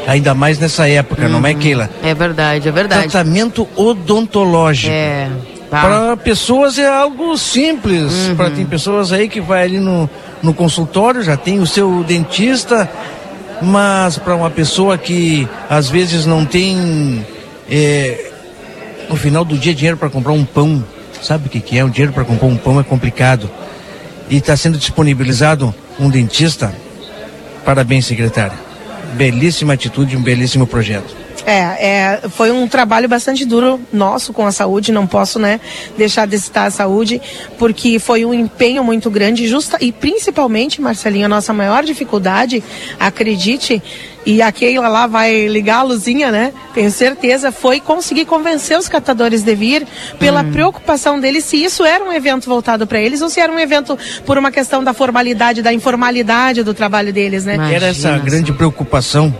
Ainda 0.07 0.35
mais 0.35 0.59
nessa 0.59 0.87
época, 0.87 1.23
uhum. 1.23 1.39
não 1.39 1.47
é, 1.47 1.53
uhum. 1.53 1.59
Keila? 1.59 1.89
É 2.03 2.13
verdade, 2.13 2.67
é 2.67 2.71
verdade. 2.71 3.09
Tratamento 3.09 3.67
odontológico. 3.75 4.93
É. 4.93 5.29
Tá. 5.69 5.81
Para 5.81 6.17
pessoas 6.17 6.77
é 6.77 6.87
algo 6.87 7.35
simples. 7.37 8.27
Uhum. 8.27 8.35
Para 8.35 8.51
tem 8.51 8.65
pessoas 8.65 9.11
aí 9.11 9.27
que 9.27 9.41
vai 9.41 9.63
ali 9.63 9.79
no, 9.79 10.09
no 10.43 10.53
consultório, 10.53 11.23
já 11.23 11.35
tem 11.35 11.59
o 11.59 11.65
seu 11.65 12.03
dentista, 12.03 12.89
mas 13.61 14.17
para 14.17 14.35
uma 14.35 14.49
pessoa 14.49 14.97
que 14.97 15.47
às 15.69 15.89
vezes 15.89 16.25
não 16.25 16.45
tem 16.45 17.25
é, 17.69 18.31
no 19.09 19.15
final 19.15 19.45
do 19.45 19.57
dia 19.57 19.73
dinheiro 19.73 19.97
para 19.97 20.09
comprar 20.09 20.33
um 20.33 20.45
pão, 20.45 20.83
sabe 21.21 21.47
o 21.47 21.49
que, 21.49 21.59
que 21.59 21.77
é? 21.77 21.83
O 21.83 21.89
dinheiro 21.89 22.13
para 22.13 22.25
comprar 22.25 22.47
um 22.47 22.57
pão 22.57 22.79
é 22.79 22.83
complicado. 22.83 23.49
E 24.29 24.37
está 24.37 24.57
sendo 24.57 24.77
disponibilizado 24.77 25.73
um 25.99 26.09
dentista. 26.09 26.73
Parabéns, 27.63 28.05
secretária 28.05 28.65
belíssima 29.15 29.73
atitude, 29.73 30.15
um 30.15 30.21
belíssimo 30.21 30.67
projeto. 30.67 31.15
É, 31.45 31.59
é, 31.59 32.21
foi 32.29 32.51
um 32.51 32.67
trabalho 32.67 33.09
bastante 33.09 33.45
duro 33.45 33.79
nosso 33.91 34.33
com 34.33 34.45
a 34.45 34.51
saúde, 34.51 34.91
não 34.91 35.05
posso 35.05 35.39
né, 35.39 35.59
deixar 35.97 36.27
de 36.27 36.37
citar 36.39 36.67
a 36.67 36.71
saúde, 36.71 37.21
porque 37.57 37.99
foi 37.99 38.25
um 38.25 38.33
empenho 38.33 38.83
muito 38.83 39.09
grande, 39.09 39.47
justa, 39.47 39.77
e 39.81 39.91
principalmente, 39.91 40.81
Marcelinho, 40.81 41.25
a 41.25 41.29
nossa 41.29 41.53
maior 41.53 41.83
dificuldade, 41.83 42.63
acredite, 42.99 43.81
e 44.25 44.41
a 44.41 44.51
Keila 44.51 44.87
lá 44.87 45.05
vai 45.05 45.47
ligar 45.47 45.77
a 45.79 45.83
luzinha, 45.83 46.31
né? 46.31 46.51
Tenho 46.73 46.89
certeza, 46.89 47.51
foi 47.51 47.79
conseguir 47.79 48.25
convencer 48.25 48.77
os 48.77 48.89
catadores 48.89 49.43
de 49.43 49.53
vir 49.53 49.87
pela 50.17 50.41
hum. 50.41 50.51
preocupação 50.51 51.19
deles 51.19 51.45
se 51.45 51.63
isso 51.63 51.85
era 51.85 52.03
um 52.03 52.11
evento 52.11 52.49
voltado 52.49 52.87
para 52.87 52.99
eles 52.99 53.21
ou 53.21 53.29
se 53.29 53.39
era 53.39 53.51
um 53.51 53.59
evento 53.59 53.97
por 54.25 54.37
uma 54.37 54.51
questão 54.51 54.83
da 54.83 54.93
formalidade, 54.93 55.61
da 55.61 55.71
informalidade 55.71 56.63
do 56.63 56.73
trabalho 56.73 57.13
deles, 57.13 57.45
né? 57.45 57.55
Imagina 57.55 57.75
era 57.75 57.87
essa 57.87 58.17
grande 58.17 58.51
preocupação 58.51 59.33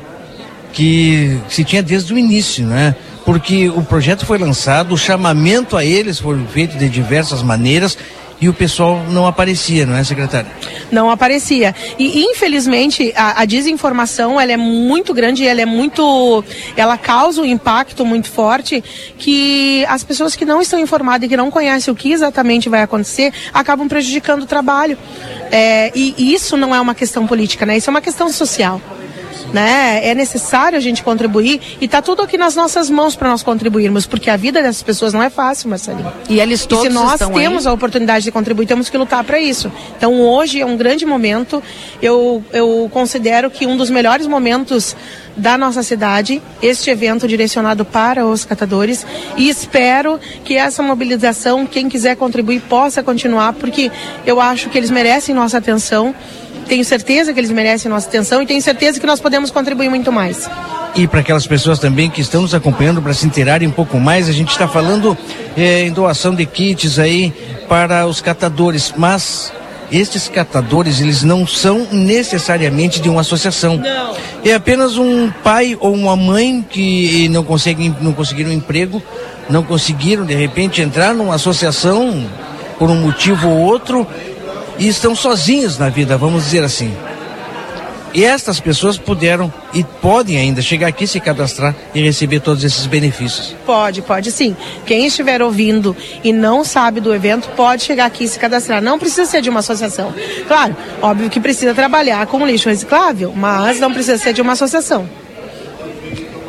que 0.76 1.40
se 1.50 1.64
tinha 1.64 1.82
desde 1.82 2.14
o 2.14 2.18
início, 2.18 2.66
né? 2.66 2.94
Porque 3.26 3.70
o 3.70 3.82
projeto 3.82 4.26
foi 4.26 4.38
lançado, 4.38 4.94
o 4.94 4.98
chamamento 4.98 5.76
a 5.76 5.84
eles 5.84 6.20
foi 6.20 6.38
feito 6.54 6.78
de 6.78 6.88
diversas 6.90 7.42
maneiras 7.42 7.98
e 8.42 8.50
o 8.50 8.54
pessoal 8.54 9.02
não 9.10 9.26
aparecia, 9.26 9.86
não 9.86 9.96
é, 9.96 10.04
secretária? 10.04 10.52
Não 10.92 11.10
aparecia. 11.10 11.74
E 11.98 12.26
infelizmente 12.26 13.14
a, 13.16 13.42
a, 13.42 13.46
desinformação 13.46 14.40
ela 14.40 14.52
é 14.52 14.58
muito 14.58 15.14
grande, 15.14 15.48
ela 15.48 15.62
é 15.62 15.66
muito, 15.66 16.44
ela 16.76 16.98
causa 16.98 17.42
um 17.42 17.46
impacto 17.46 18.06
muito 18.06 18.30
forte 18.30 18.84
que 19.18 19.86
as 19.88 20.04
pessoas 20.04 20.36
que 20.36 20.44
não 20.44 20.62
estão 20.62 20.78
informadas 20.78 21.26
e 21.26 21.30
que 21.30 21.38
não 21.38 21.50
conhecem 21.50 21.92
o 21.92 21.96
que 21.96 22.12
exatamente 22.12 22.68
vai 22.68 22.82
acontecer 22.82 23.34
acabam 23.54 23.88
prejudicando 23.88 24.44
o 24.44 24.46
trabalho. 24.46 24.98
É, 25.50 25.94
e, 25.96 26.14
e 26.18 26.34
isso 26.34 26.58
não 26.58 26.76
é 26.76 26.82
uma 26.82 26.94
questão 26.94 27.26
política, 27.26 27.66
né? 27.66 27.78
Isso 27.78 27.90
é 27.90 27.92
uma 27.92 28.02
questão 28.02 28.30
social 28.30 28.82
né? 29.54 30.02
É 30.04 30.14
necessário 30.14 30.78
a 30.78 30.82
gente 30.82 31.04
contribuir 31.04 31.62
e 31.80 31.86
está 31.86 32.02
tudo 32.02 32.22
aqui 32.22 32.38
nas 32.38 32.56
nossas 32.56 32.90
mãos 32.90 33.16
para 33.16 33.30
nós 33.30 33.44
contribuirmos, 33.44 34.06
porque 34.06 34.30
a 34.30 34.38
vida 34.38 34.62
dessas 34.62 34.84
pessoas 34.84 35.14
não 35.14 35.24
é 35.24 35.30
fácil, 35.30 35.70
Marcelinho. 35.70 36.12
E 36.30 36.40
eles 36.40 36.66
todos 36.66 36.86
e 36.86 36.88
se 36.88 36.94
nós 36.94 37.20
temos 37.34 37.66
aí? 37.66 37.72
a 37.72 37.74
oportunidade 37.74 38.26
de 38.26 38.32
contribuir, 38.32 38.66
temos 38.66 38.90
que 38.90 38.98
lutar 38.98 39.24
para 39.24 39.40
isso. 39.40 39.72
Então 39.98 40.22
hoje 40.22 40.62
é 40.62 40.66
um 40.66 40.78
grande 40.78 41.06
momento. 41.06 41.62
Eu, 42.02 42.44
eu 42.52 42.90
considero 42.92 43.50
que 43.50 43.66
um 43.66 43.78
dos 43.78 43.90
melhores 43.90 44.28
momentos 44.28 44.96
da 45.38 45.58
nossa 45.58 45.84
cidade, 45.84 46.42
este 46.62 46.90
evento 46.90 47.28
direcionado 47.28 47.84
para 47.84 48.26
os 48.26 48.46
catadores 48.46 49.06
e 49.36 49.50
espero 49.50 50.20
que 50.44 50.56
essa 50.56 50.82
mobilização, 50.82 51.66
quem 51.66 51.90
quiser 51.90 52.16
contribuir, 52.16 52.62
possa 52.62 53.04
continuar, 53.04 53.54
porque 53.54 53.92
eu 54.26 54.40
acho 54.40 54.70
que 54.70 54.78
eles 54.78 54.90
merecem 54.90 55.36
nossa 55.36 55.58
atenção 55.58 56.16
tenho 56.68 56.84
certeza 56.84 57.34
que 57.34 57.40
eles 57.40 57.52
merecem 57.52 57.90
nossa 57.90 58.08
atenção 58.08 58.42
e 58.42 58.46
tenho 58.46 58.62
certeza 58.62 59.00
que 59.00 59.06
nós 59.06 59.20
podemos 59.20 59.52
contribuir 59.52 59.90
muito 59.90 60.12
mais. 60.12 60.50
E 60.96 61.08
para 61.08 61.20
aquelas 61.20 61.46
pessoas 61.46 61.80
também 61.80 62.10
que 62.10 62.22
estão 62.22 62.42
nos 62.42 62.54
acompanhando 62.54 63.02
para 63.02 63.14
se 63.14 63.26
interarem 63.26 63.68
um 63.68 63.72
pouco 63.72 64.00
mais, 64.00 64.30
a 64.30 64.32
gente 64.32 64.52
está 64.52 64.68
falando 64.68 65.18
é, 65.58 65.84
em 65.84 65.92
doação 65.92 66.34
de 66.34 66.46
kits 66.46 67.00
aí 67.00 67.34
para 67.68 68.06
os 68.06 68.22
catadores, 68.22 68.94
mas 68.96 69.52
estes 69.92 70.28
catadores 70.28 71.02
eles 71.02 71.22
não 71.22 71.46
são 71.46 71.88
necessariamente 71.92 73.02
de 73.02 73.10
uma 73.10 73.22
associação. 73.22 73.78
Não. 73.78 74.16
É 74.44 74.54
apenas 74.54 74.98
um 74.98 75.30
pai 75.44 75.78
ou 75.80 75.94
uma 75.94 76.16
mãe 76.16 76.66
que 76.70 77.28
não 77.30 77.44
conseguem 77.44 77.96
não 78.00 78.14
conseguiram 78.14 78.52
um 78.52 78.54
emprego, 78.54 79.02
não 79.50 79.64
conseguiram 79.64 80.26
de 80.26 80.34
repente 80.34 80.82
entrar 80.82 81.14
numa 81.14 81.36
associação 81.36 82.26
por 82.80 82.90
um 82.90 82.96
motivo 82.96 83.50
ou 83.50 83.58
outro 83.58 84.08
e 84.78 84.88
estão 84.88 85.16
sozinhos 85.16 85.78
na 85.78 85.90
vida, 85.90 86.18
vamos 86.18 86.44
dizer 86.44 86.64
assim. 86.64 86.96
E 88.16 88.24
estas 88.24 88.62
pessoas 88.62 88.98
puderam 88.98 89.52
e 89.74 89.84
podem 89.84 90.38
ainda 90.38 90.62
chegar 90.62 90.88
aqui, 90.88 91.06
se 91.06 91.20
cadastrar 91.20 91.76
e 91.94 92.02
receber 92.02 92.40
todos 92.40 92.64
esses 92.64 92.86
benefícios. 92.86 93.54
Pode, 93.66 94.02
pode 94.02 94.32
sim. 94.32 94.56
Quem 94.86 95.06
estiver 95.06 95.42
ouvindo 95.42 95.94
e 96.24 96.32
não 96.32 96.64
sabe 96.64 97.02
do 97.02 97.14
evento, 97.14 97.50
pode 97.58 97.84
chegar 97.84 98.06
aqui 98.06 98.24
e 98.24 98.28
se 98.30 98.40
cadastrar. 98.40 98.82
Não 98.82 98.98
precisa 98.98 99.26
ser 99.26 99.42
de 99.42 99.50
uma 99.50 99.60
associação. 99.60 100.14
Claro, 100.48 100.78
óbvio 101.02 101.30
que 101.30 101.42
precisa 101.42 101.74
trabalhar 101.74 102.26
com 102.28 102.48
lixo 102.48 102.70
reciclável, 102.70 103.34
mas 103.36 103.82
não 103.82 103.92
precisa 103.92 104.18
ser 104.18 104.32
de 104.32 104.42
uma 104.42 104.54
associação. 104.54 105.10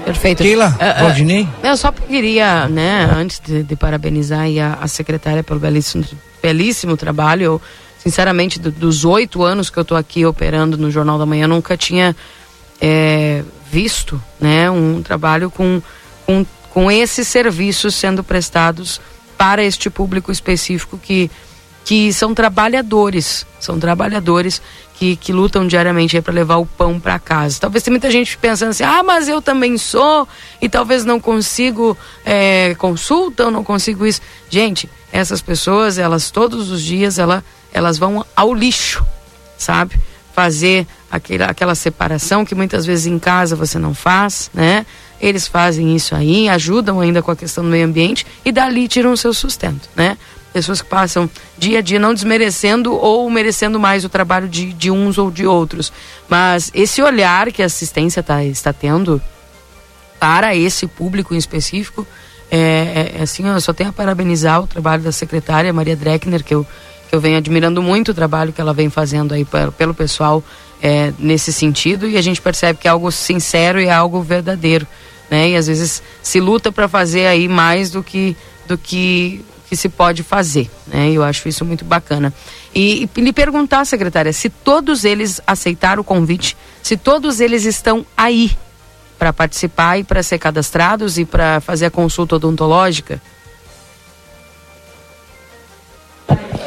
Perfeito. 0.04 0.44
Keila, 0.44 0.68
uh, 0.68 1.02
Valdinei? 1.02 1.48
Eu 1.64 1.76
só 1.76 1.90
queria, 1.90 2.68
né, 2.68 3.10
antes 3.12 3.42
de, 3.44 3.64
de 3.64 3.74
parabenizar 3.74 4.46
a, 4.46 4.84
a 4.84 4.86
secretária 4.86 5.42
pelo 5.42 5.58
belíssimo, 5.58 6.04
belíssimo 6.40 6.96
trabalho, 6.96 7.42
eu 7.42 7.62
sinceramente, 7.98 8.58
do, 8.58 8.70
dos 8.70 9.04
oito 9.04 9.42
anos 9.42 9.70
que 9.70 9.78
eu 9.78 9.82
estou 9.82 9.96
aqui 9.96 10.24
operando 10.24 10.76
no 10.76 10.90
Jornal 10.90 11.18
da 11.18 11.26
Manhã, 11.26 11.46
nunca 11.46 11.76
tinha 11.76 12.14
é, 12.80 13.42
visto 13.70 14.20
né, 14.40 14.70
um 14.70 15.02
trabalho 15.02 15.50
com, 15.50 15.82
com, 16.24 16.46
com 16.70 16.90
esses 16.90 17.26
serviços 17.28 17.94
sendo 17.94 18.22
prestados 18.22 19.00
para 19.36 19.62
este 19.62 19.90
público 19.90 20.32
específico 20.32 20.98
que, 20.98 21.30
que 21.84 22.12
são 22.12 22.34
trabalhadores, 22.34 23.46
são 23.60 23.78
trabalhadores 23.78 24.62
que, 24.98 25.14
que 25.16 25.32
lutam 25.32 25.66
diariamente 25.66 26.20
para 26.22 26.32
levar 26.32 26.56
o 26.56 26.66
pão 26.66 26.98
para 26.98 27.18
casa. 27.18 27.58
Talvez 27.60 27.82
tenha 27.82 27.92
muita 27.92 28.10
gente 28.10 28.36
pensando 28.38 28.70
assim, 28.70 28.82
ah, 28.82 29.02
mas 29.02 29.28
eu 29.28 29.42
também 29.42 29.76
sou 29.76 30.26
e 30.60 30.68
talvez 30.68 31.04
não 31.04 31.20
consigo 31.20 31.96
é, 32.24 32.74
consulta, 32.78 33.44
ou 33.44 33.50
não 33.50 33.62
consigo 33.62 34.06
isso. 34.06 34.22
Gente, 34.48 34.88
essas 35.12 35.42
pessoas, 35.42 35.98
elas 35.98 36.30
todos 36.30 36.70
os 36.70 36.82
dias, 36.82 37.18
ela, 37.18 37.44
elas 37.76 37.98
vão 37.98 38.24
ao 38.34 38.54
lixo, 38.54 39.04
sabe? 39.58 40.00
Fazer 40.34 40.86
aquele, 41.10 41.44
aquela 41.44 41.74
separação 41.74 42.44
que 42.44 42.54
muitas 42.54 42.86
vezes 42.86 43.06
em 43.06 43.18
casa 43.18 43.54
você 43.54 43.78
não 43.78 43.94
faz, 43.94 44.50
né? 44.54 44.86
Eles 45.20 45.46
fazem 45.46 45.94
isso 45.94 46.14
aí, 46.14 46.48
ajudam 46.48 47.00
ainda 47.00 47.22
com 47.22 47.30
a 47.30 47.36
questão 47.36 47.64
do 47.64 47.70
meio 47.70 47.86
ambiente 47.86 48.26
e 48.44 48.52
dali 48.52 48.86
tiram 48.88 49.12
o 49.12 49.16
seu 49.16 49.32
sustento, 49.32 49.88
né? 49.94 50.16
Pessoas 50.52 50.80
que 50.80 50.88
passam 50.88 51.28
dia 51.58 51.80
a 51.80 51.82
dia 51.82 51.98
não 51.98 52.14
desmerecendo 52.14 52.94
ou 52.94 53.28
merecendo 53.28 53.78
mais 53.78 54.04
o 54.04 54.08
trabalho 54.08 54.48
de, 54.48 54.72
de 54.72 54.90
uns 54.90 55.18
ou 55.18 55.30
de 55.30 55.46
outros. 55.46 55.92
Mas 56.28 56.70
esse 56.74 57.02
olhar 57.02 57.52
que 57.52 57.62
a 57.62 57.66
assistência 57.66 58.22
tá, 58.22 58.42
está 58.42 58.72
tendo 58.72 59.20
para 60.18 60.56
esse 60.56 60.86
público 60.86 61.34
em 61.34 61.38
específico. 61.38 62.06
É, 62.50 63.12
é, 63.18 63.22
assim, 63.22 63.46
eu 63.46 63.60
só 63.60 63.72
tenho 63.72 63.90
a 63.90 63.92
parabenizar 63.92 64.62
o 64.62 64.66
trabalho 64.66 65.02
da 65.02 65.12
secretária 65.12 65.72
Maria 65.72 65.96
Dreckner, 65.96 66.44
que 66.44 66.54
eu, 66.54 66.66
eu 67.12 67.20
venho 67.20 67.36
admirando 67.36 67.82
muito 67.82 68.10
o 68.10 68.14
trabalho 68.14 68.52
que 68.52 68.60
ela 68.60 68.74
vem 68.74 68.90
fazendo 68.90 69.34
aí 69.34 69.46
pelo 69.76 69.94
pessoal 69.94 70.42
é, 70.82 71.12
nesse 71.18 71.52
sentido, 71.52 72.08
e 72.08 72.16
a 72.16 72.22
gente 72.22 72.40
percebe 72.40 72.78
que 72.78 72.88
é 72.88 72.90
algo 72.90 73.10
sincero 73.10 73.80
e 73.80 73.86
é 73.86 73.92
algo 73.92 74.22
verdadeiro, 74.22 74.86
né? 75.30 75.50
E 75.50 75.56
às 75.56 75.66
vezes 75.66 76.02
se 76.22 76.40
luta 76.40 76.70
para 76.70 76.88
fazer 76.88 77.26
aí 77.26 77.48
mais 77.48 77.90
do 77.90 78.02
que 78.02 78.36
do 78.66 78.76
que 78.76 79.44
que 79.68 79.76
se 79.76 79.88
pode 79.88 80.22
fazer, 80.22 80.70
né? 80.86 81.10
Eu 81.10 81.24
acho 81.24 81.48
isso 81.48 81.64
muito 81.64 81.84
bacana. 81.84 82.32
E, 82.74 83.08
e 83.16 83.20
lhe 83.20 83.32
perguntar, 83.32 83.84
secretária, 83.84 84.32
se 84.32 84.48
todos 84.48 85.04
eles 85.04 85.40
aceitaram 85.46 86.02
o 86.02 86.04
convite, 86.04 86.56
se 86.82 86.96
todos 86.96 87.40
eles 87.40 87.64
estão 87.64 88.06
aí 88.16 88.56
para 89.18 89.32
participar 89.32 89.98
e 89.98 90.04
para 90.04 90.22
ser 90.22 90.38
cadastrados 90.38 91.18
e 91.18 91.24
para 91.24 91.60
fazer 91.60 91.86
a 91.86 91.90
consulta 91.90 92.36
odontológica? 92.36 93.20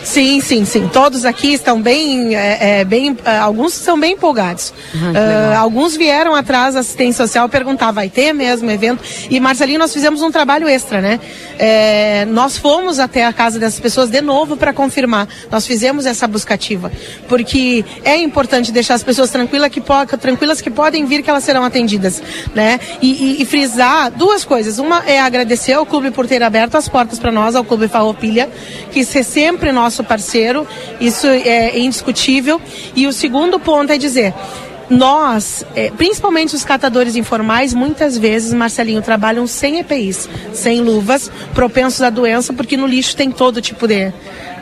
Sim, 0.04 0.42
sim, 0.42 0.66
sim. 0.66 0.88
Todos 0.92 1.26
aqui 1.26 1.54
estão 1.54 1.82
bem, 1.82 2.36
é, 2.36 2.80
é, 2.80 2.86
bem 2.86 3.18
é, 3.26 3.38
alguns 3.38 3.74
são 3.74 4.00
bem 4.00 4.14
empolgados. 4.14 4.70
Uh, 4.70 5.58
alguns 5.58 5.96
vieram 5.96 6.34
atrás 6.34 6.74
da 6.74 6.80
assistência 6.82 7.26
social 7.26 7.48
perguntar, 7.50 7.92
vai 7.92 8.10
ter 8.10 8.34
mesmo 8.34 8.70
evento? 8.72 9.04
E 9.30 9.40
Marcelinho, 9.40 9.80
nós 9.80 9.94
fizemos 9.94 10.22
um 10.22 10.32
trabalho 10.32 10.68
extra, 10.68 11.02
né? 11.02 11.20
É, 11.58 12.26
nós 12.26 12.58
fomos 12.58 13.00
até 13.00 13.26
a 13.26 13.34
casa 13.34 13.60
dessas 13.60 13.80
pessoas 13.80 14.10
de 14.10 14.22
novo 14.22 14.56
para 14.56 14.72
confirmar. 14.72 15.28
Nós 15.52 15.68
fizemos 15.68 16.06
essa 16.06 16.28
buscativa, 16.28 16.92
porque 17.28 17.84
é 18.04 18.18
importante 18.18 18.72
deixar 18.72 18.94
as 18.94 19.04
pessoas 19.04 19.30
tranquilas 19.30 19.70
que, 19.70 19.82
tranquilas 20.20 20.62
que 20.62 20.70
podem 20.70 21.06
vir 21.06 21.22
que 21.22 21.30
elas 21.30 21.44
serão 21.44 21.64
atendidas, 21.64 22.22
né? 22.56 22.80
E, 23.02 23.12
e, 23.12 23.42
e 23.42 23.46
frisar 23.46 24.12
duas 24.12 24.46
coisas. 24.46 24.80
Uma 24.80 25.04
é 25.06 25.20
agradecer 25.20 25.74
ao 25.74 25.86
clube 25.86 26.12
por 26.12 26.28
ter 26.28 26.42
aberto 26.42 26.76
as 26.76 26.88
portas 26.88 27.20
para 27.20 27.32
nós, 27.32 27.56
ao 27.56 27.64
Clube 27.64 27.88
Farroupilha, 27.88 28.50
que 28.92 29.04
ser 29.04 29.24
sempre 29.24 29.72
nós 29.72 29.89
nosso 29.90 30.04
parceiro, 30.04 30.68
isso 31.02 31.26
é 31.26 31.80
indiscutível. 31.80 32.62
E 32.96 33.08
o 33.08 33.12
segundo 33.12 33.60
ponto 33.60 33.92
é 33.92 33.98
dizer, 33.98 34.34
nós, 34.90 35.64
é, 35.76 35.92
principalmente 35.92 36.56
os 36.56 36.64
catadores 36.64 37.16
informais, 37.16 37.74
muitas 37.74 38.18
vezes, 38.18 38.54
Marcelinho, 38.54 39.02
trabalham 39.02 39.46
sem 39.46 39.80
EPIs, 39.80 40.28
sem 40.52 40.82
luvas, 40.82 41.32
propensos 41.54 42.02
à 42.02 42.10
doença, 42.10 42.52
porque 42.54 42.76
no 42.76 42.88
lixo 42.88 43.16
tem 43.16 43.30
todo 43.30 43.62
tipo 43.62 43.88
de, 43.88 44.12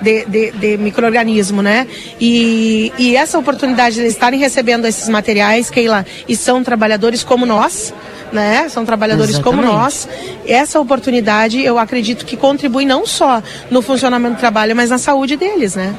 de, 0.02 0.26
de, 0.26 0.52
de 0.52 0.78
microorganismo, 0.78 1.62
né? 1.62 1.88
E, 2.20 2.92
e 2.98 3.16
essa 3.16 3.40
oportunidade 3.40 3.96
de 3.96 4.06
estarem 4.06 4.40
recebendo 4.40 4.86
esses 4.86 5.08
materiais, 5.08 5.70
Keila, 5.70 6.06
e 6.28 6.36
são 6.36 6.62
trabalhadores 6.62 7.24
como 7.24 7.46
nós, 7.46 7.94
né? 8.32 8.68
São 8.70 8.86
trabalhadores 8.86 9.36
Exatamente. 9.36 9.62
como 9.64 9.74
nós. 9.74 10.10
Essa 10.46 10.80
oportunidade, 10.80 11.62
eu 11.62 11.80
acredito 11.80 12.26
que 12.26 12.36
contribui 12.36 12.86
não 12.86 13.06
só 13.06 13.42
no 13.72 13.82
funcionamento 13.82 14.36
do 14.36 14.40
trabalho, 14.40 14.76
mas 14.76 14.90
na 14.90 14.98
saúde 14.98 15.38
deles, 15.38 15.76
né? 15.76 15.96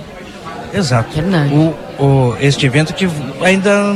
Exato. 0.73 1.11
O, 1.99 2.03
o, 2.03 2.37
este 2.41 2.66
evento 2.66 2.93
que 2.95 3.09
ainda 3.43 3.95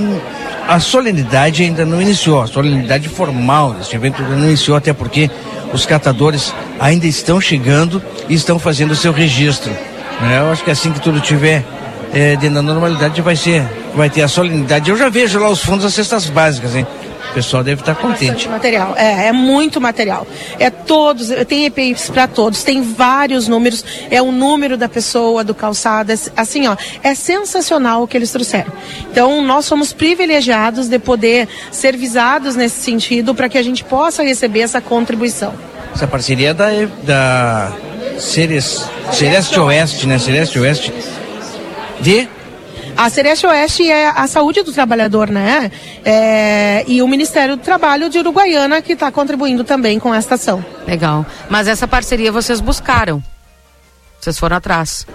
a 0.68 0.78
solenidade 0.80 1.62
ainda 1.62 1.84
não 1.84 2.00
iniciou, 2.00 2.40
a 2.40 2.46
solenidade 2.46 3.08
formal 3.08 3.72
deste 3.74 3.96
evento 3.96 4.22
ainda 4.22 4.36
não 4.36 4.46
iniciou, 4.46 4.76
até 4.76 4.92
porque 4.92 5.30
os 5.72 5.86
catadores 5.86 6.54
ainda 6.78 7.06
estão 7.06 7.40
chegando 7.40 8.02
e 8.28 8.34
estão 8.34 8.58
fazendo 8.58 8.92
o 8.92 8.96
seu 8.96 9.12
registro. 9.12 9.72
Né? 10.20 10.38
Eu 10.38 10.52
acho 10.52 10.62
que 10.64 10.70
assim 10.70 10.92
que 10.92 11.00
tudo 11.00 11.20
tiver 11.20 11.64
é, 12.12 12.36
dentro 12.36 12.56
da 12.56 12.62
normalidade 12.62 13.20
vai 13.22 13.34
ser, 13.36 13.64
vai 13.94 14.10
ter 14.10 14.22
a 14.22 14.28
solenidade. 14.28 14.90
Eu 14.90 14.96
já 14.96 15.08
vejo 15.08 15.38
lá 15.38 15.48
os 15.48 15.62
fundos 15.62 15.84
das 15.84 15.94
cestas 15.94 16.26
básicas, 16.26 16.76
hein? 16.76 16.86
O 17.32 17.34
pessoal 17.34 17.64
deve 17.64 17.80
estar 17.80 17.94
contente. 17.94 18.46
material, 18.46 18.94
é, 18.94 19.28
é 19.28 19.32
muito 19.32 19.80
material. 19.80 20.26
É 20.58 20.68
todos, 20.68 21.30
tem 21.48 21.64
EPIs 21.64 22.10
para 22.10 22.28
todos, 22.28 22.62
tem 22.62 22.82
vários 22.82 23.48
números, 23.48 23.82
é 24.10 24.20
o 24.20 24.30
número 24.30 24.76
da 24.76 24.86
pessoa, 24.86 25.42
do 25.42 25.54
calçado, 25.54 26.12
é, 26.12 26.16
assim, 26.36 26.68
ó, 26.68 26.76
é 27.02 27.14
sensacional 27.14 28.02
o 28.02 28.06
que 28.06 28.18
eles 28.18 28.30
trouxeram. 28.30 28.70
Então, 29.10 29.40
nós 29.40 29.64
somos 29.64 29.94
privilegiados 29.94 30.88
de 30.88 30.98
poder 30.98 31.48
ser 31.70 31.96
visados 31.96 32.54
nesse 32.54 32.82
sentido 32.82 33.34
para 33.34 33.48
que 33.48 33.56
a 33.56 33.62
gente 33.62 33.82
possa 33.82 34.22
receber 34.22 34.60
essa 34.60 34.82
contribuição. 34.82 35.54
Essa 35.94 36.06
parceria 36.06 36.50
é 36.50 36.54
da, 36.54 36.68
da 37.02 37.72
Ceres, 38.18 38.84
Celeste 39.10 39.58
Oeste, 39.58 40.06
né? 40.06 40.18
Celeste 40.18 40.58
Oeste 40.58 40.92
de 41.98 42.28
a 42.96 43.10
Sereste 43.10 43.46
Oeste 43.46 43.90
é 43.90 44.08
a 44.08 44.26
saúde 44.26 44.62
do 44.62 44.72
trabalhador, 44.72 45.30
né? 45.30 45.70
É, 46.04 46.84
e 46.86 47.02
o 47.02 47.08
Ministério 47.08 47.56
do 47.56 47.62
Trabalho 47.62 48.08
de 48.08 48.18
Uruguaiana 48.18 48.82
que 48.82 48.92
está 48.92 49.10
contribuindo 49.10 49.64
também 49.64 49.98
com 49.98 50.14
esta 50.14 50.34
ação. 50.34 50.64
Legal. 50.86 51.24
Mas 51.48 51.68
essa 51.68 51.88
parceria 51.88 52.30
vocês 52.30 52.60
buscaram? 52.60 53.22
Vocês 54.20 54.38
foram 54.38 54.56
atrás? 54.56 55.06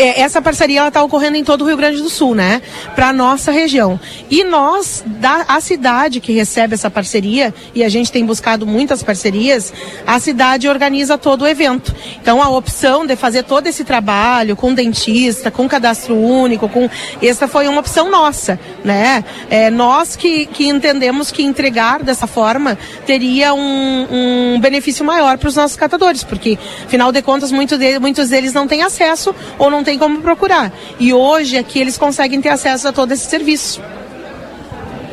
É, 0.00 0.20
essa 0.22 0.40
parceria 0.40 0.88
está 0.88 1.02
ocorrendo 1.02 1.36
em 1.36 1.44
todo 1.44 1.62
o 1.62 1.66
Rio 1.66 1.76
Grande 1.76 2.00
do 2.00 2.08
Sul, 2.08 2.34
né? 2.34 2.62
Para 2.94 3.12
nossa 3.12 3.52
região. 3.52 4.00
E 4.30 4.42
nós, 4.42 5.04
da, 5.06 5.44
a 5.46 5.60
cidade 5.60 6.20
que 6.20 6.32
recebe 6.32 6.72
essa 6.72 6.90
parceria, 6.90 7.52
e 7.74 7.84
a 7.84 7.88
gente 7.90 8.10
tem 8.10 8.24
buscado 8.24 8.66
muitas 8.66 9.02
parcerias, 9.02 9.72
a 10.06 10.18
cidade 10.18 10.68
organiza 10.68 11.18
todo 11.18 11.42
o 11.42 11.46
evento. 11.46 11.94
Então 12.20 12.42
a 12.42 12.48
opção 12.48 13.04
de 13.04 13.14
fazer 13.14 13.42
todo 13.42 13.66
esse 13.66 13.84
trabalho 13.84 14.56
com 14.56 14.72
dentista, 14.72 15.50
com 15.50 15.68
cadastro 15.68 16.16
único, 16.16 16.66
com 16.66 16.88
essa 17.22 17.46
foi 17.46 17.68
uma 17.68 17.80
opção 17.80 18.10
nossa, 18.10 18.58
né? 18.82 19.22
É, 19.50 19.68
nós 19.68 20.16
que, 20.16 20.46
que 20.46 20.66
entendemos 20.66 21.30
que 21.30 21.42
entregar 21.42 22.02
dessa 22.02 22.26
forma 22.26 22.78
teria 23.04 23.52
um, 23.52 24.54
um 24.54 24.60
benefício 24.60 25.04
maior 25.04 25.36
para 25.36 25.48
os 25.48 25.56
nossos 25.56 25.76
catadores, 25.76 26.24
porque 26.24 26.58
afinal 26.86 27.12
de 27.12 27.20
contas 27.20 27.52
muito 27.52 27.76
de, 27.76 27.98
muitos 27.98 28.30
deles 28.30 28.54
não 28.54 28.66
têm 28.66 28.82
acesso 28.82 29.34
ou 29.58 29.70
não 29.70 29.84
têm 29.84 29.89
tem 29.90 29.98
como 29.98 30.20
procurar. 30.20 30.72
E 31.00 31.12
hoje 31.12 31.58
aqui 31.58 31.80
eles 31.80 31.98
conseguem 31.98 32.40
ter 32.40 32.50
acesso 32.50 32.86
a 32.86 32.92
todo 32.92 33.10
esse 33.10 33.28
serviço. 33.28 33.80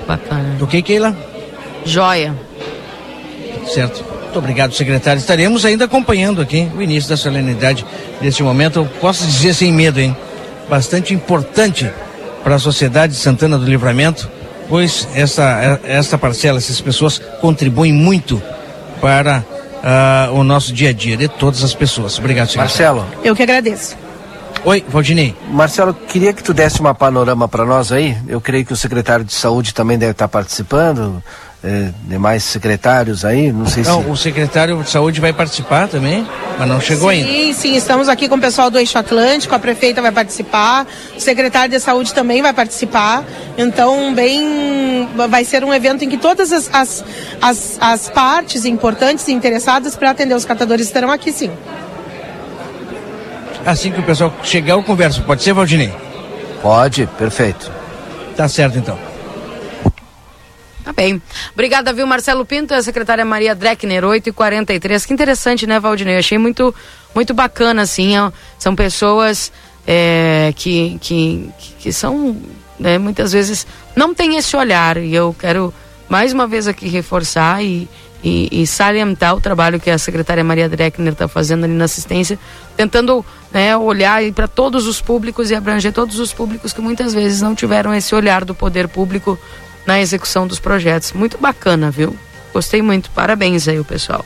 Bacana. 0.07 0.55
Do 0.59 0.67
que, 0.67 0.81
Keila? 0.83 1.17
Joia. 1.83 2.35
Certo. 3.67 4.05
Muito 4.23 4.37
obrigado, 4.37 4.73
secretário. 4.73 5.19
Estaremos 5.19 5.65
ainda 5.65 5.85
acompanhando 5.85 6.41
aqui 6.41 6.69
o 6.77 6.81
início 6.81 7.09
da 7.09 7.17
solenidade 7.17 7.83
deste 8.21 8.43
momento. 8.43 8.79
Eu 8.79 8.85
posso 9.01 9.25
dizer 9.25 9.55
sem 9.55 9.73
medo, 9.73 9.99
hein? 9.99 10.15
Bastante 10.69 11.11
importante 11.11 11.89
para 12.43 12.55
a 12.55 12.59
sociedade 12.59 13.13
de 13.13 13.19
Santana 13.19 13.57
do 13.57 13.65
Livramento, 13.65 14.29
pois 14.69 15.07
essa, 15.15 15.79
essa 15.83 16.17
parcela, 16.19 16.59
essas 16.59 16.79
pessoas 16.79 17.19
contribuem 17.41 17.91
muito 17.91 18.41
para 19.01 19.43
uh, 19.77 20.33
o 20.35 20.43
nosso 20.43 20.71
dia 20.71 20.89
a 20.89 20.93
dia 20.93 21.17
de 21.17 21.27
todas 21.27 21.63
as 21.63 21.73
pessoas. 21.73 22.19
Obrigado, 22.19 22.47
secretário. 22.47 22.95
Marcelo. 22.97 23.23
Eu 23.23 23.35
que 23.35 23.41
agradeço. 23.41 24.06
Oi, 24.67 24.83
Valdinei. 24.85 25.33
Marcelo, 25.49 25.93
queria 25.93 26.33
que 26.33 26.43
tu 26.43 26.53
desse 26.53 26.81
uma 26.81 26.93
panorama 26.93 27.47
para 27.47 27.63
nós 27.63 27.89
aí. 27.89 28.17
Eu 28.27 28.41
creio 28.41 28.65
que 28.65 28.73
o 28.73 28.75
secretário 28.75 29.23
de 29.23 29.33
saúde 29.33 29.73
também 29.73 29.97
deve 29.97 30.11
estar 30.11 30.27
participando, 30.27 31.23
é, 31.63 31.91
demais 32.03 32.43
secretários 32.43 33.23
aí, 33.23 33.49
não 33.49 33.65
sei 33.65 33.83
não, 33.83 34.03
se... 34.03 34.09
o 34.09 34.17
secretário 34.17 34.83
de 34.83 34.89
saúde 34.89 35.21
vai 35.21 35.31
participar 35.31 35.87
também, 35.87 36.27
mas 36.59 36.67
não 36.67 36.81
chegou 36.81 37.09
sim, 37.09 37.15
ainda. 37.15 37.31
Sim, 37.31 37.53
sim, 37.53 37.75
estamos 37.77 38.09
aqui 38.09 38.27
com 38.27 38.35
o 38.35 38.41
pessoal 38.41 38.69
do 38.69 38.77
Eixo 38.77 38.97
Atlântico, 38.97 39.55
a 39.55 39.59
prefeita 39.59 40.01
vai 40.01 40.11
participar, 40.11 40.85
o 41.15 41.21
secretário 41.21 41.71
de 41.71 41.79
saúde 41.79 42.13
também 42.13 42.41
vai 42.41 42.51
participar. 42.51 43.23
Então, 43.57 44.13
bem, 44.13 45.07
vai 45.29 45.45
ser 45.45 45.63
um 45.63 45.73
evento 45.73 46.03
em 46.03 46.09
que 46.09 46.17
todas 46.17 46.51
as, 46.51 46.69
as, 46.73 47.05
as, 47.41 47.77
as 47.79 48.09
partes 48.09 48.65
importantes 48.65 49.29
e 49.29 49.31
interessadas 49.31 49.95
para 49.95 50.09
atender 50.09 50.35
os 50.35 50.43
catadores 50.43 50.87
estarão 50.87 51.09
aqui, 51.09 51.31
sim. 51.31 51.51
Assim 53.67 53.91
que 53.91 53.99
o 53.99 54.03
pessoal 54.03 54.33
chegar, 54.43 54.75
eu 54.75 54.81
converso. 54.81 55.21
Pode 55.23 55.43
ser, 55.43 55.51
Valdinei? 55.51 55.93
Pode, 56.61 57.05
perfeito. 57.17 57.69
Tá 58.33 58.47
certo, 58.47 58.77
então. 58.77 58.97
Tá 60.85 60.93
bem. 60.93 61.21
Obrigada, 61.51 61.91
viu, 61.91 62.07
Marcelo 62.07 62.45
Pinto, 62.45 62.73
a 62.73 62.81
secretária 62.81 63.25
Maria 63.25 63.53
Dreckner, 63.53 64.05
8h43. 64.05 65.05
Que 65.05 65.13
interessante, 65.13 65.67
né, 65.67 65.81
Valdinei? 65.81 66.15
Eu 66.15 66.19
achei 66.19 66.37
muito, 66.37 66.73
muito 67.13 67.33
bacana, 67.33 67.81
assim. 67.81 68.17
Ó. 68.17 68.31
São 68.57 68.73
pessoas 68.73 69.51
é, 69.85 70.53
que, 70.55 70.97
que, 71.01 71.49
que 71.77 71.91
são, 71.91 72.37
né, 72.79 72.97
muitas 72.97 73.33
vezes, 73.33 73.67
não 73.93 74.13
têm 74.15 74.37
esse 74.37 74.55
olhar. 74.55 74.95
E 74.95 75.13
eu 75.13 75.35
quero, 75.37 75.73
mais 76.07 76.31
uma 76.31 76.47
vez, 76.47 76.69
aqui 76.69 76.87
reforçar 76.87 77.61
e 77.61 77.85
e, 78.27 78.49
e 78.51 78.67
salientar 78.67 79.35
o 79.35 79.39
trabalho 79.39 79.79
que 79.79 79.89
a 79.89 79.97
secretária 79.97 80.43
Maria 80.43 80.67
Dreckner 80.67 81.13
está 81.13 81.29
fazendo 81.29 81.63
ali 81.63 81.73
na 81.73 81.85
assistência, 81.85 82.37
tentando 82.75 83.25
né, 83.53 83.77
olhar 83.77 84.21
para 84.33 84.49
todos 84.49 84.85
os 84.85 84.99
públicos 84.99 85.49
e 85.49 85.55
abranger 85.55 85.93
todos 85.93 86.19
os 86.19 86.33
públicos 86.33 86.73
que 86.73 86.81
muitas 86.81 87.13
vezes 87.13 87.41
não 87.41 87.55
tiveram 87.55 87.93
esse 87.95 88.13
olhar 88.13 88.43
do 88.43 88.53
poder 88.53 88.89
público 88.89 89.39
na 89.85 90.01
execução 90.01 90.45
dos 90.45 90.59
projetos. 90.59 91.13
Muito 91.13 91.37
bacana, 91.37 91.89
viu? 91.89 92.17
Gostei 92.53 92.81
muito. 92.81 93.09
Parabéns 93.11 93.65
aí, 93.65 93.79
o 93.79 93.85
pessoal. 93.85 94.25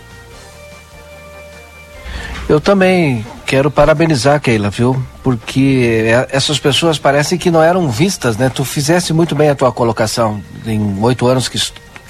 Eu 2.49 2.59
também 2.59 3.23
quero 3.45 3.69
parabenizar, 3.69 4.41
Keila, 4.41 4.71
viu? 4.71 4.99
Porque 5.21 6.07
é, 6.07 6.27
essas 6.31 6.57
pessoas 6.57 6.97
parecem 6.97 7.37
que 7.37 7.51
não 7.51 7.61
eram 7.61 7.87
vistas, 7.87 8.35
né? 8.35 8.49
Tu 8.49 8.65
fizesse 8.65 9.13
muito 9.13 9.35
bem 9.35 9.49
a 9.49 9.55
tua 9.55 9.71
colocação 9.71 10.41
em 10.65 10.97
oito 11.01 11.27
anos 11.27 11.47
que 11.47 11.59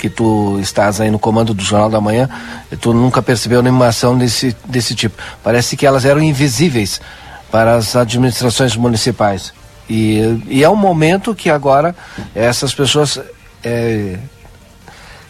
que 0.02 0.10
tu 0.10 0.58
estás 0.60 1.00
aí 1.00 1.12
no 1.12 1.20
comando 1.20 1.54
do 1.54 1.62
Jornal 1.62 1.88
da 1.88 2.02
Manhã, 2.02 2.28
tu 2.80 2.92
nunca 2.92 3.22
percebeu 3.22 3.62
nenhuma 3.62 3.86
ação 3.86 4.18
desse, 4.18 4.58
desse 4.66 4.96
tipo. 4.96 5.16
Parece 5.44 5.78
que 5.78 5.86
elas 5.86 6.06
eram 6.06 6.20
invisíveis 6.20 7.00
para 7.52 7.76
as 7.76 7.96
administrações 7.96 8.76
municipais. 8.76 9.54
E, 9.88 10.42
e 10.48 10.64
é 10.64 10.70
um 10.70 10.76
momento 10.76 11.36
que 11.36 11.52
agora 11.52 11.96
essas 12.34 12.74
pessoas 12.74 13.20
é, 13.64 14.18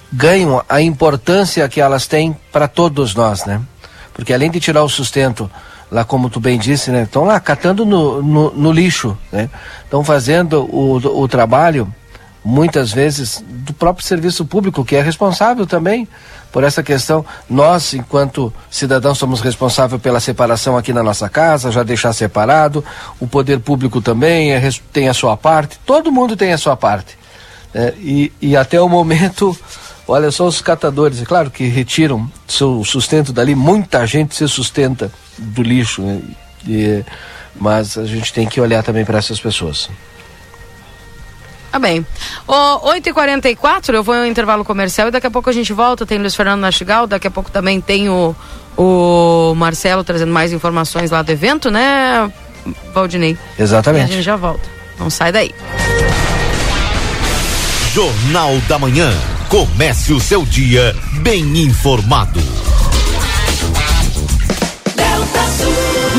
ganham 0.10 0.64
a 0.70 0.82
importância 0.82 1.68
que 1.68 1.82
elas 1.82 2.08
têm 2.08 2.34
para 2.50 2.66
todos 2.66 3.14
nós, 3.14 3.44
né? 3.44 3.60
Porque 4.14 4.34
além 4.34 4.50
de 4.50 4.62
tirar 4.62 4.84
o 4.84 4.90
sustento, 4.90 5.52
lá 5.92 6.06
como 6.06 6.30
tu 6.30 6.40
bem 6.40 6.58
disse, 6.58 6.92
né? 6.92 7.04
Estão 7.04 7.26
lá 7.26 7.42
catando 7.42 7.86
no, 7.86 8.24
no, 8.24 8.52
no 8.52 8.72
lixo, 8.72 9.18
né? 9.34 9.50
Estão 9.84 10.02
fazendo 10.02 10.64
o, 10.64 10.96
o 10.96 11.28
trabalho, 11.28 11.94
muitas 12.44 12.92
vezes, 12.92 13.44
do 13.48 13.74
próprio 13.74 14.06
serviço 14.06 14.46
público, 14.46 14.84
que 14.84 14.96
é 14.96 15.02
responsável 15.02 15.66
também 15.66 16.08
por 16.52 16.64
essa 16.64 16.82
questão. 16.82 17.26
Nós, 17.50 17.94
enquanto 17.94 18.54
cidadãos, 18.70 19.18
somos 19.18 19.42
responsáveis 19.42 20.02
pela 20.02 20.20
separação 20.20 20.78
aqui 20.78 20.92
na 20.92 21.04
nossa 21.04 21.30
casa, 21.30 21.72
já 21.72 21.84
deixar 21.84 22.14
separado. 22.14 22.84
O 23.20 23.28
poder 23.28 23.60
público 23.60 24.02
também 24.02 24.54
é, 24.54 24.70
tem 24.92 25.08
a 25.08 25.14
sua 25.14 25.38
parte. 25.38 25.80
Todo 25.86 26.12
mundo 26.12 26.36
tem 26.36 26.52
a 26.52 26.58
sua 26.58 26.76
parte. 26.76 27.18
Né? 27.74 27.94
E, 27.98 28.32
e 28.42 28.58
até 28.58 28.82
o 28.82 28.90
momento 28.90 29.58
Olha 30.08 30.30
só 30.30 30.46
os 30.46 30.62
catadores, 30.62 31.22
é 31.22 31.26
claro 31.26 31.50
que 31.50 31.64
retiram 31.68 32.30
seu 32.48 32.84
sustento 32.84 33.32
dali, 33.32 33.56
muita 33.56 34.06
gente 34.06 34.36
se 34.36 34.46
sustenta 34.46 35.10
do 35.38 35.62
lixo, 35.64 36.02
né? 36.02 36.22
e, 36.68 37.04
mas 37.56 37.98
a 37.98 38.06
gente 38.06 38.34
tem 38.34 38.46
que 38.46 38.60
olhar 38.60 38.84
também 38.84 39.06
para 39.06 39.20
essas 39.20 39.40
pessoas. 39.40 39.90
Tá 41.72 41.80
bem. 41.80 42.06
O 42.46 42.92
8h44, 42.92 43.94
eu 43.94 44.04
vou 44.04 44.14
ao 44.14 44.26
intervalo 44.26 44.66
comercial 44.66 45.08
e 45.08 45.12
daqui 45.12 45.28
a 45.28 45.32
pouco 45.32 45.50
a 45.50 45.54
gente 45.54 45.72
volta. 45.72 46.06
Tem 46.06 46.18
Luiz 46.18 46.36
Fernando 46.36 46.60
Nastigal, 46.60 47.08
daqui 47.08 47.28
a 47.28 47.32
pouco 47.32 47.50
também 47.50 47.80
tem 47.80 48.10
o, 48.10 48.36
o 48.78 49.54
Marcelo 49.56 50.04
trazendo 50.04 50.34
mais 50.34 50.52
informações 50.52 51.12
lá 51.12 51.22
do 51.22 51.32
evento, 51.32 51.72
né, 51.72 52.30
Valdinei? 52.94 53.38
Exatamente. 53.58 54.02
E 54.02 54.04
a 54.04 54.16
gente 54.16 54.24
já 54.24 54.36
volta. 54.36 54.68
Não 55.00 55.10
sai 55.10 55.32
daí. 55.32 55.56
Jornal 57.94 58.58
da 58.68 58.78
Manhã. 58.78 59.12
Comece 59.50 60.14
o 60.14 60.20
seu 60.20 60.46
dia 60.46 60.96
bem 61.22 61.42
informado. 61.58 62.42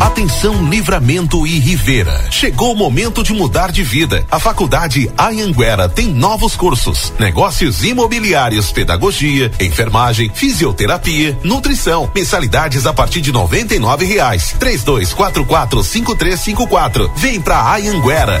Atenção 0.00 0.68
Livramento 0.68 1.46
e 1.46 1.58
Rivera. 1.58 2.30
Chegou 2.30 2.72
o 2.72 2.76
momento 2.76 3.22
de 3.22 3.32
mudar 3.32 3.72
de 3.72 3.82
vida. 3.82 4.26
A 4.30 4.38
Faculdade 4.38 5.10
Anhanguera 5.18 5.88
tem 5.88 6.08
novos 6.08 6.54
cursos: 6.54 7.12
negócios 7.18 7.82
imobiliários, 7.82 8.70
pedagogia, 8.70 9.50
enfermagem, 9.58 10.30
fisioterapia, 10.32 11.38
nutrição. 11.42 12.10
Mensalidades 12.14 12.86
a 12.86 12.92
partir 12.92 13.22
de 13.22 13.32
noventa 13.32 13.74
e 13.74 13.78
nove 13.78 14.04
reais. 14.04 14.54
Três 14.58 14.84
dois 14.84 15.14
quatro 15.14 15.44
quatro 15.44 15.82
cinco 15.82 16.14
três 16.14 16.40
cinco 16.40 16.66
quatro. 16.66 17.10
Vem 17.16 17.40
pra 17.40 17.74
Anhanguera. 17.74 18.40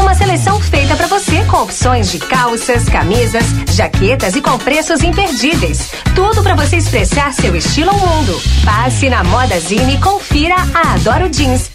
Uma 0.00 0.14
seleção 0.14 0.60
feita 0.60 0.96
para 0.96 1.06
você 1.06 1.44
com 1.44 1.58
opções 1.58 2.10
de 2.10 2.18
calças, 2.18 2.88
camisas, 2.88 3.44
jaquetas 3.72 4.34
e 4.34 4.40
com 4.40 4.58
preços 4.58 5.02
imperdíveis. 5.02 5.90
Tudo 6.14 6.42
para 6.42 6.54
você 6.54 6.76
expressar 6.76 7.32
seu 7.32 7.54
estilo 7.54 7.90
ao 7.90 7.98
mundo. 7.98 8.40
Passe 8.64 9.08
na 9.08 9.22
Moda 9.22 9.58
Zine 9.60 9.96
e 9.96 10.00
confira 10.00 10.56
a 10.74 10.94
Adoro 10.94 11.28
Jeans. 11.32 11.70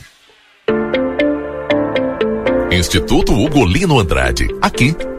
Instituto 2.72 3.34
Ugolino 3.34 4.00
Andrade. 4.00 4.48
Aqui, 4.62 4.96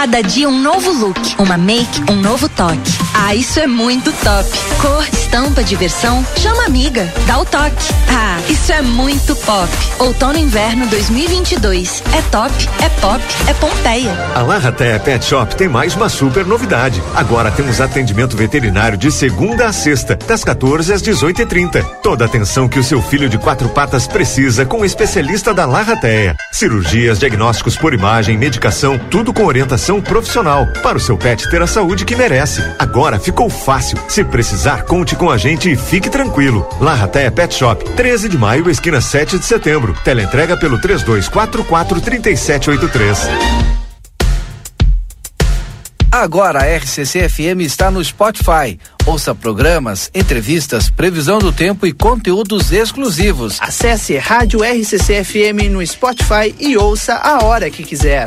Cada 0.00 0.22
dia 0.22 0.48
um 0.48 0.58
novo 0.58 0.90
look, 0.92 1.20
uma 1.38 1.58
make, 1.58 2.10
um 2.10 2.16
novo 2.16 2.48
toque. 2.48 2.90
Ah, 3.12 3.34
isso 3.34 3.60
é 3.60 3.66
muito 3.66 4.10
top. 4.24 4.48
Cor, 4.80 5.06
estampa, 5.12 5.62
diversão, 5.62 6.24
chama 6.38 6.64
amiga, 6.64 7.12
dá 7.26 7.38
o 7.38 7.44
toque. 7.44 7.92
Ah, 8.08 8.40
isso 8.48 8.72
é 8.72 8.80
muito 8.80 9.36
pop. 9.36 9.68
Outono 9.98 10.38
inverno 10.38 10.86
2022. 10.86 12.02
É 12.14 12.22
top, 12.30 12.50
é 12.82 12.88
pop, 12.98 13.22
é 13.46 13.52
Pompeia. 13.52 14.10
A 14.34 14.40
Larraté 14.40 14.98
Pet 14.98 15.22
Shop 15.22 15.54
tem 15.54 15.68
mais 15.68 15.94
uma 15.94 16.08
super 16.08 16.46
novidade. 16.46 17.02
Agora 17.14 17.50
temos 17.50 17.78
atendimento 17.78 18.38
veterinário 18.38 18.96
de 18.96 19.12
segunda 19.12 19.66
a 19.66 19.72
sexta, 19.72 20.16
das 20.16 20.42
14 20.42 20.94
às 20.94 21.02
18 21.02 21.42
e 21.42 21.46
30 21.46 21.82
Toda 22.02 22.24
atenção 22.24 22.68
que 22.68 22.78
o 22.78 22.84
seu 22.84 23.02
filho 23.02 23.28
de 23.28 23.36
quatro 23.36 23.68
patas 23.68 24.06
precisa 24.06 24.64
com 24.64 24.80
o 24.80 24.84
especialista 24.84 25.52
da 25.52 25.66
Larrateia. 25.66 26.34
Cirurgias, 26.50 27.18
diagnósticos 27.18 27.76
por 27.76 27.92
imagem, 27.92 28.38
medicação, 28.38 28.98
tudo 28.98 29.32
com 29.32 29.44
orientação 29.44 29.89
profissional 29.98 30.66
para 30.82 30.98
o 30.98 31.00
seu 31.00 31.16
pet 31.16 31.48
ter 31.48 31.62
a 31.62 31.66
saúde 31.66 32.04
que 32.04 32.14
merece. 32.14 32.62
Agora 32.78 33.18
ficou 33.18 33.48
fácil. 33.48 33.96
Se 34.06 34.22
precisar, 34.22 34.82
conte 34.84 35.16
com 35.16 35.30
a 35.30 35.38
gente 35.38 35.72
e 35.72 35.76
fique 35.76 36.10
tranquilo. 36.10 36.68
Larrateia 36.78 37.30
Pet 37.30 37.54
Shop, 37.54 37.82
13 37.96 38.28
de 38.28 38.36
maio, 38.36 38.68
esquina 38.68 39.00
7 39.00 39.38
de 39.38 39.46
setembro. 39.46 39.96
Teleentrega 40.04 40.54
pelo 40.58 40.78
3244 40.78 41.98
3783. 42.02 43.30
Agora 46.12 46.64
a 46.64 46.76
RCC 46.76 47.28
FM 47.28 47.60
está 47.60 47.88
no 47.88 48.04
Spotify. 48.04 48.78
Ouça 49.06 49.32
programas, 49.32 50.10
entrevistas, 50.12 50.90
previsão 50.90 51.38
do 51.38 51.52
tempo 51.52 51.86
e 51.86 51.92
conteúdos 51.92 52.72
exclusivos. 52.72 53.58
Acesse 53.60 54.18
Rádio 54.18 54.60
RCC 54.64 55.24
FM 55.24 55.70
no 55.70 55.86
Spotify 55.86 56.52
e 56.58 56.76
ouça 56.76 57.14
a 57.14 57.44
hora 57.44 57.70
que 57.70 57.84
quiser. 57.84 58.26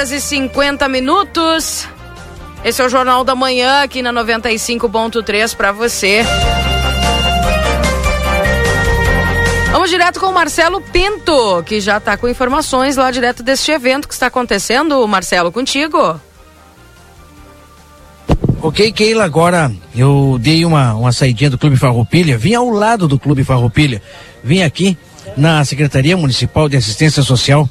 Horas 0.00 0.12
e 0.12 0.20
50 0.20 0.88
minutos. 0.88 1.86
Esse 2.64 2.80
é 2.80 2.86
o 2.86 2.88
Jornal 2.88 3.22
da 3.22 3.34
Manhã 3.34 3.82
aqui 3.82 4.00
na 4.00 4.10
95.3 4.10 5.54
para 5.54 5.72
você. 5.72 6.22
Vamos 9.70 9.90
direto 9.90 10.18
com 10.18 10.26
o 10.26 10.32
Marcelo 10.32 10.80
Pinto, 10.80 11.62
que 11.66 11.82
já 11.82 11.98
está 11.98 12.16
com 12.16 12.26
informações 12.26 12.96
lá 12.96 13.10
direto 13.10 13.42
deste 13.42 13.72
evento 13.72 14.08
que 14.08 14.14
está 14.14 14.28
acontecendo. 14.28 15.06
Marcelo, 15.06 15.52
contigo. 15.52 16.18
Ok, 18.62 18.92
Keila, 18.92 19.24
agora 19.24 19.70
eu 19.94 20.38
dei 20.40 20.64
uma, 20.64 20.94
uma 20.94 21.12
saidinha 21.12 21.50
do 21.50 21.58
Clube 21.58 21.76
Farroupilha, 21.76 22.38
vim 22.38 22.54
ao 22.54 22.70
lado 22.70 23.06
do 23.06 23.18
Clube 23.18 23.44
Farroupilha, 23.44 24.00
vim 24.42 24.62
aqui 24.62 24.96
na 25.36 25.62
Secretaria 25.62 26.16
Municipal 26.16 26.70
de 26.70 26.78
Assistência 26.78 27.22
Social, 27.22 27.68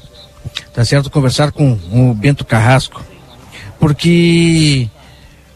tá 0.74 0.84
certo, 0.86 1.10
conversar 1.10 1.52
com 1.52 1.78
o 1.92 2.14
Bento 2.14 2.46
Carrasco, 2.46 3.04
porque 3.80 4.90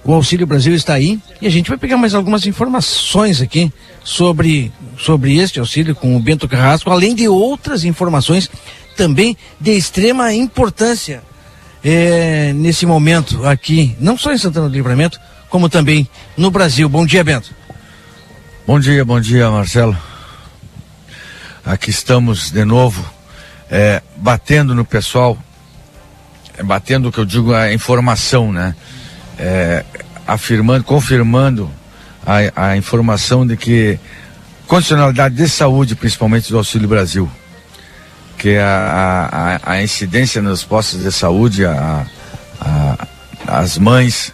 o 0.03 0.13
Auxílio 0.13 0.45
Brasil 0.45 0.75
está 0.75 0.93
aí 0.93 1.19
e 1.41 1.47
a 1.47 1.49
gente 1.49 1.69
vai 1.69 1.77
pegar 1.77 1.97
mais 1.97 2.13
algumas 2.13 2.45
informações 2.45 3.41
aqui 3.41 3.71
sobre, 4.03 4.71
sobre 4.97 5.38
este 5.38 5.59
auxílio 5.59 5.95
com 5.95 6.15
o 6.15 6.19
Bento 6.19 6.47
Carrasco, 6.47 6.89
além 6.91 7.15
de 7.15 7.27
outras 7.27 7.86
informações 7.86 8.49
também 8.97 9.38
de 9.59 9.71
extrema 9.71 10.34
importância 10.34 11.23
é, 11.84 12.53
nesse 12.53 12.86
momento 12.86 13.45
aqui, 13.45 13.95
não 13.99 14.17
só 14.17 14.31
em 14.31 14.38
Santana 14.38 14.69
do 14.69 14.73
Livramento, 14.73 15.19
como 15.49 15.69
também 15.69 16.07
no 16.38 16.49
Brasil. 16.49 16.88
Bom 16.89 17.05
dia, 17.05 17.23
Bento. 17.23 17.53
Bom 18.65 18.79
dia, 18.79 19.03
bom 19.03 19.19
dia, 19.19 19.49
Marcelo. 19.49 19.97
Aqui 21.65 21.89
estamos 21.89 22.51
de 22.51 22.65
novo, 22.65 23.12
é, 23.74 24.03
batendo 24.17 24.76
no 24.76 24.86
pessoal, 24.86 25.36
é, 26.55 26.61
batendo 26.61 27.09
o 27.09 27.11
que 27.11 27.17
eu 27.17 27.26
digo 27.26 27.55
a 27.55 27.74
informação, 27.74 28.53
né? 28.53 28.76
É, 29.39 29.84
afirmando, 30.28 30.84
confirmando 30.84 31.71
a, 32.24 32.67
a 32.67 32.78
informação 32.78 33.47
de 33.47 33.57
que 33.57 33.99
condicionalidade 34.67 35.34
de 35.34 35.49
saúde, 35.49 35.95
principalmente 35.95 36.51
do 36.51 36.57
Auxílio 36.59 36.88
Brasil, 36.88 37.28
que 38.38 38.57
a, 38.57 39.59
a, 39.65 39.71
a 39.74 39.82
incidência 39.82 40.39
nos 40.39 40.63
postos 40.63 41.01
de 41.01 41.11
saúde, 41.11 41.65
a, 41.65 42.05
a, 42.61 43.07
as 43.47 43.80
mães, 43.80 44.32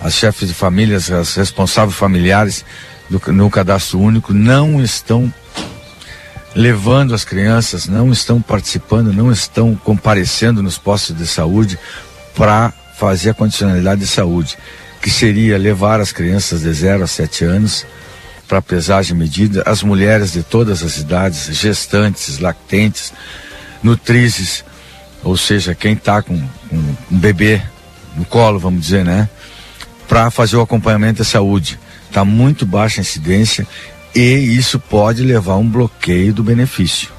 as 0.00 0.14
chefes 0.14 0.48
de 0.48 0.54
famílias, 0.54 1.10
as 1.10 1.34
responsáveis 1.34 1.94
familiares 1.94 2.64
do, 3.10 3.20
no 3.32 3.50
cadastro 3.50 4.00
único 4.00 4.32
não 4.32 4.82
estão 4.82 5.32
levando 6.54 7.14
as 7.14 7.24
crianças, 7.24 7.86
não 7.86 8.12
estão 8.12 8.40
participando, 8.40 9.12
não 9.12 9.32
estão 9.32 9.74
comparecendo 9.74 10.62
nos 10.62 10.78
postos 10.78 11.16
de 11.16 11.26
saúde 11.26 11.78
para 12.34 12.72
fazer 12.98 13.30
a 13.30 13.34
condicionalidade 13.34 14.00
de 14.02 14.06
saúde, 14.06 14.56
que 15.00 15.10
seria 15.10 15.58
levar 15.58 16.00
as 16.00 16.12
crianças 16.12 16.62
de 16.62 16.72
0 16.72 17.04
a 17.04 17.06
7 17.06 17.44
anos 17.44 17.86
para 18.46 18.60
pesagem 18.60 19.16
medida, 19.16 19.62
as 19.64 19.82
mulheres 19.82 20.32
de 20.32 20.42
todas 20.42 20.82
as 20.82 20.98
idades, 20.98 21.46
gestantes, 21.56 22.38
lactentes, 22.38 23.12
nutrizes, 23.82 24.64
ou 25.24 25.36
seja, 25.36 25.74
quem 25.74 25.94
está 25.94 26.20
com, 26.20 26.34
um 26.70 26.94
bebê 27.10 27.62
no 28.14 28.24
colo, 28.24 28.58
vamos 28.58 28.82
dizer, 28.82 29.04
né? 29.04 29.28
Para 30.06 30.30
fazer 30.30 30.56
o 30.56 30.60
acompanhamento 30.60 31.18
da 31.18 31.24
saúde. 31.24 31.78
Está 32.08 32.24
muito 32.24 32.66
baixa 32.66 33.00
a 33.00 33.02
incidência 33.02 33.66
e 34.14 34.56
isso 34.56 34.78
pode 34.78 35.22
levar 35.22 35.54
a 35.54 35.56
um 35.56 35.68
bloqueio 35.68 36.32
do 36.32 36.42
benefício. 36.42 37.10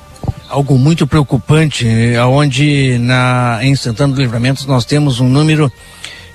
Algo 0.48 0.78
muito 0.78 1.08
preocupante, 1.08 1.88
onde 2.30 2.98
na, 3.00 3.60
em 3.62 3.76
Santana 3.76 4.14
do 4.14 4.22
Livramento 4.22 4.68
nós 4.68 4.86
temos 4.86 5.20
um 5.20 5.28
número, 5.28 5.72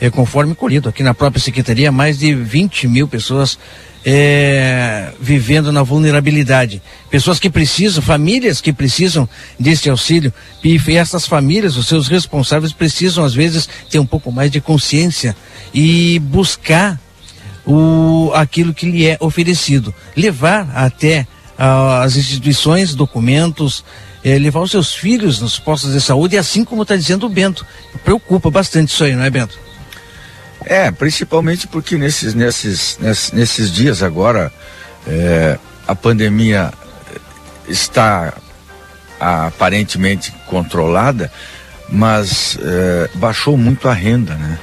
é, 0.00 0.10
conforme 0.10 0.54
colhido 0.54 0.88
aqui 0.88 1.02
na 1.02 1.14
própria 1.14 1.40
Secretaria, 1.40 1.92
mais 1.92 2.18
de 2.18 2.34
20 2.34 2.88
mil 2.88 3.06
pessoas 3.06 3.56
é, 4.04 5.12
vivendo 5.20 5.70
na 5.70 5.82
vulnerabilidade. 5.82 6.82
Pessoas 7.10 7.38
que 7.38 7.50
precisam, 7.50 8.02
famílias 8.02 8.60
que 8.60 8.72
precisam 8.72 9.28
desse 9.58 9.88
auxílio. 9.88 10.32
E 10.64 10.80
essas 10.96 11.26
famílias, 11.26 11.76
os 11.76 11.86
seus 11.86 12.08
responsáveis, 12.08 12.72
precisam, 12.72 13.24
às 13.24 13.34
vezes, 13.34 13.68
ter 13.90 13.98
um 13.98 14.06
pouco 14.06 14.32
mais 14.32 14.50
de 14.50 14.60
consciência 14.60 15.36
e 15.72 16.18
buscar 16.20 16.98
o, 17.68 18.32
aquilo 18.34 18.72
que 18.72 18.90
lhe 18.90 19.06
é 19.06 19.18
oferecido. 19.20 19.94
Levar 20.16 20.70
até 20.74 21.26
uh, 21.58 22.02
as 22.02 22.16
instituições, 22.16 22.94
documentos, 22.94 23.84
eh, 24.24 24.38
levar 24.38 24.60
os 24.60 24.70
seus 24.70 24.94
filhos 24.94 25.38
nos 25.38 25.58
postos 25.58 25.92
de 25.92 26.00
saúde, 26.00 26.38
assim 26.38 26.64
como 26.64 26.82
está 26.82 26.96
dizendo 26.96 27.26
o 27.26 27.28
Bento. 27.28 27.66
Preocupa 28.02 28.50
bastante 28.50 28.88
isso 28.88 29.04
aí, 29.04 29.14
não 29.14 29.22
é, 29.22 29.30
Bento? 29.30 29.58
É, 30.64 30.90
principalmente 30.90 31.66
porque 31.66 31.96
nesses, 31.96 32.34
nesses, 32.34 32.98
nesses, 33.00 33.32
nesses 33.32 33.70
dias 33.70 34.02
agora 34.02 34.50
é, 35.06 35.58
a 35.86 35.94
pandemia 35.94 36.72
está 37.68 38.34
aparentemente 39.20 40.32
controlada, 40.46 41.30
mas 41.88 42.58
é, 42.60 43.10
baixou 43.14 43.56
muito 43.56 43.88
a 43.88 43.92
renda, 43.92 44.34
né? 44.34 44.58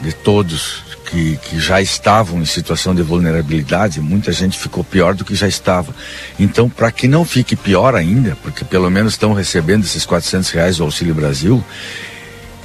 De 0.00 0.12
todos 0.12 0.91
que, 1.12 1.36
que 1.36 1.60
já 1.60 1.82
estavam 1.82 2.40
em 2.40 2.46
situação 2.46 2.94
de 2.94 3.02
vulnerabilidade, 3.02 4.00
muita 4.00 4.32
gente 4.32 4.58
ficou 4.58 4.82
pior 4.82 5.14
do 5.14 5.26
que 5.26 5.34
já 5.34 5.46
estava. 5.46 5.94
Então, 6.40 6.70
para 6.70 6.90
que 6.90 7.06
não 7.06 7.22
fique 7.22 7.54
pior 7.54 7.94
ainda, 7.94 8.34
porque 8.42 8.64
pelo 8.64 8.90
menos 8.90 9.12
estão 9.12 9.34
recebendo 9.34 9.84
esses 9.84 10.06
400 10.06 10.48
reais 10.50 10.78
do 10.78 10.84
Auxílio 10.84 11.14
Brasil, 11.14 11.62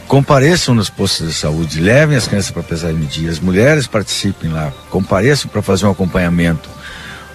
compareçam 0.07 0.73
nos 0.73 0.89
postos 0.89 1.27
de 1.27 1.33
saúde, 1.33 1.81
levem 1.81 2.15
as 2.15 2.25
crianças 2.25 2.51
para 2.51 2.63
pesar 2.63 2.91
e 2.91 2.93
medir, 2.93 3.29
as 3.29 3.41
mulheres 3.41 3.85
participem 3.85 4.49
lá, 4.49 4.71
compareçam 4.89 5.51
para 5.51 5.61
fazer 5.61 5.85
um 5.85 5.91
acompanhamento, 5.91 6.69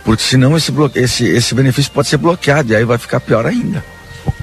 porque 0.06 0.22
senão 0.22 0.56
esse, 0.56 0.72
esse, 0.94 1.24
esse 1.26 1.54
benefício 1.54 1.92
pode 1.92 2.08
ser 2.08 2.16
bloqueado 2.16 2.72
e 2.72 2.76
aí 2.76 2.84
vai 2.86 2.96
ficar 2.96 3.20
pior 3.20 3.44
ainda. 3.44 3.84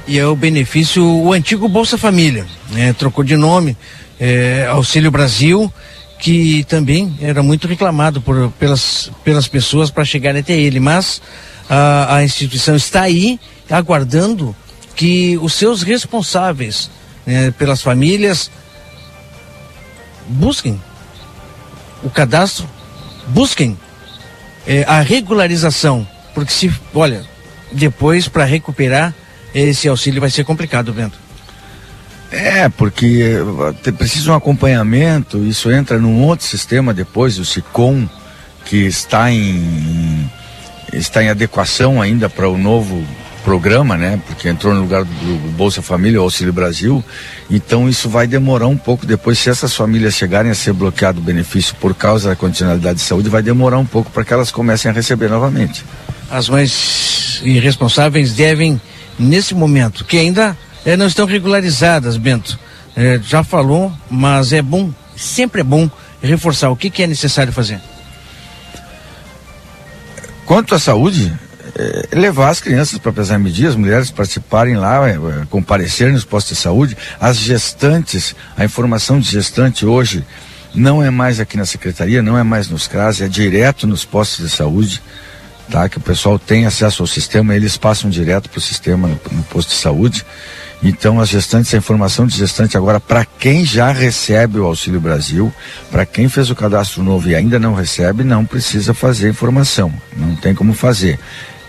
E 0.07 0.19
é 0.19 0.27
o 0.27 0.35
benefício, 0.35 1.03
o 1.03 1.33
antigo 1.33 1.67
Bolsa 1.67 1.97
Família, 1.97 2.45
né? 2.69 2.93
trocou 2.93 3.23
de 3.23 3.35
nome, 3.35 3.75
é, 4.19 4.67
Auxílio 4.69 5.09
Brasil, 5.09 5.73
que 6.19 6.65
também 6.65 7.17
era 7.21 7.41
muito 7.41 7.67
reclamado 7.67 8.21
por, 8.21 8.51
pelas, 8.59 9.09
pelas 9.23 9.47
pessoas 9.47 9.89
para 9.89 10.03
chegar 10.03 10.35
até 10.35 10.53
ele, 10.53 10.79
mas 10.79 11.21
a, 11.69 12.17
a 12.17 12.23
instituição 12.23 12.75
está 12.75 13.03
aí 13.03 13.39
aguardando 13.69 14.53
que 14.95 15.37
os 15.41 15.53
seus 15.53 15.81
responsáveis 15.81 16.91
né, 17.25 17.51
pelas 17.51 17.81
famílias 17.81 18.51
busquem 20.27 20.79
o 22.03 22.09
cadastro, 22.09 22.69
busquem 23.27 23.77
é, 24.67 24.83
a 24.83 24.99
regularização, 24.99 26.05
porque 26.33 26.51
se, 26.51 26.73
olha, 26.93 27.25
depois 27.71 28.27
para 28.27 28.43
recuperar 28.43 29.15
esse 29.55 29.87
auxílio 29.87 30.19
vai 30.19 30.29
ser 30.29 30.43
complicado, 30.43 30.93
Bento. 30.93 31.17
É, 32.31 32.69
porque 32.69 33.35
eh, 33.85 33.91
precisa 33.91 34.31
um 34.31 34.35
acompanhamento, 34.35 35.43
isso 35.43 35.71
entra 35.71 35.97
num 35.97 36.23
outro 36.23 36.45
sistema 36.45 36.93
depois, 36.93 37.39
o 37.39 37.45
SICOM, 37.45 38.07
que 38.65 38.85
está 38.85 39.31
em, 39.31 40.29
está 40.93 41.23
em 41.23 41.29
adequação 41.29 41.99
ainda 41.99 42.29
para 42.29 42.47
o 42.47 42.57
novo 42.57 43.03
programa, 43.43 43.97
né? 43.97 44.21
Porque 44.27 44.47
entrou 44.47 44.75
no 44.75 44.81
lugar 44.81 45.03
do 45.03 45.51
Bolsa 45.53 45.81
Família, 45.81 46.19
Auxílio 46.19 46.53
Brasil. 46.53 47.03
Então 47.49 47.89
isso 47.89 48.07
vai 48.07 48.27
demorar 48.27 48.67
um 48.67 48.77
pouco 48.77 49.07
depois, 49.07 49.39
se 49.39 49.49
essas 49.49 49.73
famílias 49.73 50.13
chegarem 50.13 50.51
a 50.51 50.55
ser 50.55 50.73
bloqueado 50.73 51.19
o 51.19 51.23
benefício 51.23 51.75
por 51.79 51.95
causa 51.95 52.29
da 52.29 52.35
condicionalidade 52.35 52.99
de 52.99 53.05
saúde, 53.05 53.27
vai 53.27 53.41
demorar 53.41 53.79
um 53.79 53.85
pouco 53.85 54.11
para 54.11 54.23
que 54.23 54.31
elas 54.31 54.51
comecem 54.51 54.91
a 54.91 54.93
receber 54.93 55.29
novamente. 55.29 55.83
As 56.29 56.47
mães 56.47 57.41
irresponsáveis 57.43 58.33
devem, 58.33 58.79
nesse 59.17 59.55
momento, 59.55 60.05
que 60.05 60.17
ainda 60.17 60.55
é, 60.85 60.95
não 60.95 61.07
estão 61.07 61.25
regularizadas, 61.25 62.17
Bento. 62.17 62.59
É, 62.95 63.19
já 63.23 63.43
falou, 63.43 63.91
mas 64.09 64.51
é 64.51 64.61
bom, 64.61 64.91
sempre 65.15 65.61
é 65.61 65.63
bom 65.63 65.89
reforçar 66.21 66.69
o 66.69 66.75
que, 66.75 66.89
que 66.89 67.03
é 67.03 67.07
necessário 67.07 67.53
fazer. 67.53 67.79
Quanto 70.45 70.73
à 70.73 70.79
saúde, 70.79 71.31
é, 71.75 72.15
levar 72.15 72.49
as 72.49 72.59
crianças 72.59 72.97
para 72.97 73.11
pesar 73.13 73.37
medir, 73.37 73.67
as 73.67 73.75
mulheres 73.75 74.09
participarem 74.11 74.75
lá, 74.75 75.07
é, 75.07 75.17
comparecerem 75.49 76.13
nos 76.13 76.25
postos 76.25 76.57
de 76.57 76.63
saúde, 76.63 76.97
as 77.19 77.37
gestantes, 77.37 78.35
a 78.57 78.65
informação 78.65 79.19
de 79.19 79.29
gestante 79.29 79.85
hoje 79.85 80.25
não 80.73 81.01
é 81.03 81.09
mais 81.09 81.39
aqui 81.39 81.57
na 81.57 81.65
secretaria, 81.65 82.21
não 82.21 82.37
é 82.37 82.43
mais 82.43 82.69
nos 82.69 82.87
CRAS, 82.87 83.21
é 83.21 83.27
direto 83.27 83.87
nos 83.87 84.05
postos 84.05 84.45
de 84.45 84.55
saúde, 84.55 85.01
tá? 85.69 85.87
Que 85.87 85.97
o 85.97 86.01
pessoal 86.01 86.37
tem 86.37 86.65
acesso 86.65 87.03
ao 87.03 87.07
sistema, 87.07 87.55
eles 87.55 87.77
passam 87.77 88.09
direto 88.09 88.49
para 88.49 88.57
o 88.57 88.61
sistema 88.61 89.07
no, 89.07 89.19
no 89.31 89.43
posto 89.43 89.69
de 89.69 89.75
saúde. 89.75 90.25
Então, 90.81 91.19
as 91.19 91.27
gestantes, 91.27 91.73
a 91.73 91.77
informação 91.77 92.25
de 92.25 92.37
gestante 92.37 92.77
agora 92.77 92.99
para 92.99 93.25
quem 93.25 93.65
já 93.65 93.91
recebe 93.91 94.59
o 94.59 94.65
Auxílio 94.65 95.01
Brasil, 95.01 95.53
para 95.91 96.05
quem 96.05 96.29
fez 96.29 96.49
o 96.49 96.55
cadastro 96.55 97.03
novo 97.03 97.29
e 97.29 97.35
ainda 97.35 97.59
não 97.59 97.73
recebe, 97.73 98.23
não 98.23 98.45
precisa 98.45 98.93
fazer 98.93 99.29
informação, 99.29 99.91
não 100.15 100.35
tem 100.37 100.55
como 100.55 100.73
fazer. 100.73 101.19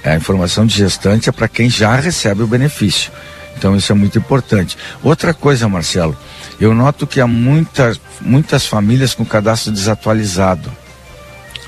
A 0.05 0.15
informação 0.15 0.65
de 0.65 0.77
gestante 0.77 1.29
é 1.29 1.33
para 1.33 1.49
quem 1.49 1.69
já 1.69 1.97
recebe 1.97 2.43
o 2.43 2.47
benefício. 2.47 3.11
Então, 3.59 3.77
isso 3.77 3.91
é 3.91 3.95
muito 3.95 4.17
importante. 4.17 4.79
Outra 5.03 5.35
coisa, 5.35 5.69
Marcelo, 5.69 6.17
eu 6.61 6.73
noto 6.73 7.07
que 7.07 7.21
há 7.21 7.27
muitas, 7.27 8.01
muitas 8.21 8.65
famílias 8.65 9.13
com 9.13 9.25
cadastro 9.25 9.73
desatualizado. 9.73 10.73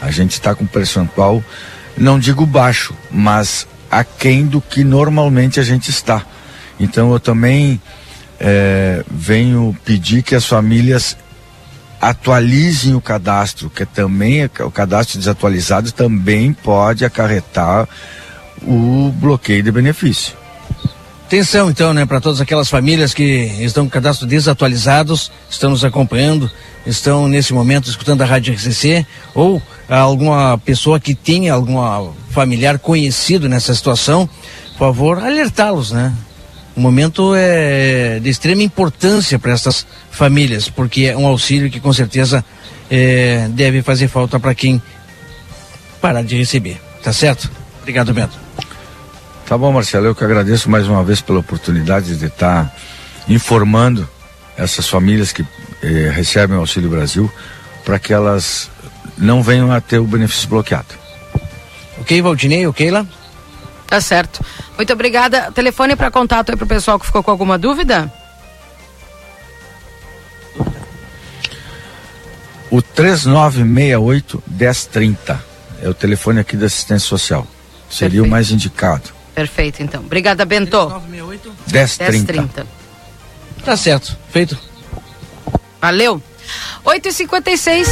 A 0.00 0.10
gente 0.10 0.32
está 0.32 0.54
com 0.54 0.64
percentual, 0.64 1.42
não 1.98 2.18
digo 2.18 2.46
baixo, 2.46 2.94
mas 3.10 3.66
aquém 3.90 4.46
do 4.46 4.60
que 4.60 4.84
normalmente 4.84 5.60
a 5.60 5.62
gente 5.62 5.90
está. 5.90 6.24
Então 6.82 7.12
eu 7.12 7.20
também 7.20 7.80
é, 8.40 9.04
venho 9.08 9.76
pedir 9.84 10.22
que 10.22 10.34
as 10.34 10.44
famílias 10.44 11.16
atualizem 12.00 12.94
o 12.96 13.00
cadastro, 13.00 13.70
que 13.70 13.86
também 13.86 14.44
o 14.44 14.70
cadastro 14.70 15.18
desatualizado 15.18 15.92
também 15.92 16.52
pode 16.52 17.04
acarretar 17.04 17.88
o 18.60 19.12
bloqueio 19.14 19.62
de 19.62 19.70
benefício. 19.70 20.34
Atenção 21.26 21.70
então, 21.70 21.94
né, 21.94 22.04
para 22.04 22.20
todas 22.20 22.40
aquelas 22.40 22.68
famílias 22.68 23.14
que 23.14 23.24
estão 23.60 23.84
com 23.84 23.90
cadastro 23.90 24.26
desatualizados, 24.26 25.30
estão 25.48 25.70
nos 25.70 25.84
acompanhando, 25.84 26.50
estão 26.84 27.28
nesse 27.28 27.54
momento 27.54 27.88
escutando 27.88 28.20
a 28.20 28.26
Rádio 28.26 28.52
RCC, 28.52 29.06
ou 29.32 29.62
alguma 29.88 30.58
pessoa 30.58 30.98
que 30.98 31.14
tenha 31.14 31.54
algum 31.54 31.78
familiar 32.30 32.78
conhecido 32.78 33.48
nessa 33.48 33.74
situação, 33.74 34.28
por 34.72 34.88
favor, 34.88 35.18
alertá-los, 35.20 35.92
né? 35.92 36.12
O 36.74 36.80
momento 36.80 37.34
é 37.36 38.18
de 38.20 38.30
extrema 38.30 38.62
importância 38.62 39.38
para 39.38 39.52
essas 39.52 39.86
famílias, 40.10 40.68
porque 40.68 41.04
é 41.04 41.16
um 41.16 41.26
auxílio 41.26 41.70
que 41.70 41.78
com 41.78 41.92
certeza 41.92 42.44
é, 42.90 43.46
deve 43.50 43.82
fazer 43.82 44.08
falta 44.08 44.40
para 44.40 44.54
quem 44.54 44.80
parar 46.00 46.22
de 46.22 46.36
receber. 46.36 46.80
Tá 47.02 47.12
certo? 47.12 47.50
Obrigado, 47.80 48.14
Bento. 48.14 48.38
Tá 49.46 49.58
bom, 49.58 49.72
Marcelo. 49.72 50.06
Eu 50.06 50.14
que 50.14 50.24
agradeço 50.24 50.70
mais 50.70 50.86
uma 50.86 51.04
vez 51.04 51.20
pela 51.20 51.40
oportunidade 51.40 52.16
de 52.16 52.26
estar 52.26 52.74
informando 53.28 54.08
essas 54.56 54.88
famílias 54.88 55.32
que 55.32 55.44
eh, 55.82 56.10
recebem 56.14 56.56
o 56.56 56.60
Auxílio 56.60 56.88
Brasil 56.88 57.30
para 57.84 57.98
que 57.98 58.12
elas 58.12 58.70
não 59.18 59.42
venham 59.42 59.72
a 59.72 59.80
ter 59.80 59.98
o 59.98 60.04
benefício 60.04 60.48
bloqueado. 60.48 60.94
Ok, 62.00 62.20
Valdinei, 62.22 62.66
ok 62.66 62.90
lá? 62.90 63.06
Tá 63.92 64.00
certo. 64.00 64.42
Muito 64.74 64.90
obrigada. 64.90 65.52
Telefone 65.52 65.94
para 65.94 66.10
contato 66.10 66.48
aí 66.48 66.56
pro 66.56 66.66
pessoal 66.66 66.98
que 66.98 67.04
ficou 67.04 67.22
com 67.22 67.30
alguma 67.30 67.58
dúvida? 67.58 68.10
O 72.70 72.80
3968 72.80 74.42
1030 74.46 75.44
é 75.82 75.88
o 75.90 75.92
telefone 75.92 76.40
aqui 76.40 76.56
da 76.56 76.64
assistência 76.64 77.06
social. 77.06 77.46
Seria 77.90 78.12
Perfeito. 78.12 78.26
o 78.26 78.30
mais 78.30 78.50
indicado. 78.50 79.10
Perfeito, 79.34 79.82
então. 79.82 80.00
Obrigada, 80.00 80.46
Bento. 80.46 80.70
3968 80.70 81.52
1030. 81.70 82.32
1030. 82.32 82.66
Tá 83.62 83.76
certo. 83.76 84.16
Feito. 84.30 84.58
Valeu. 85.82 86.22
8h56. 86.82 87.88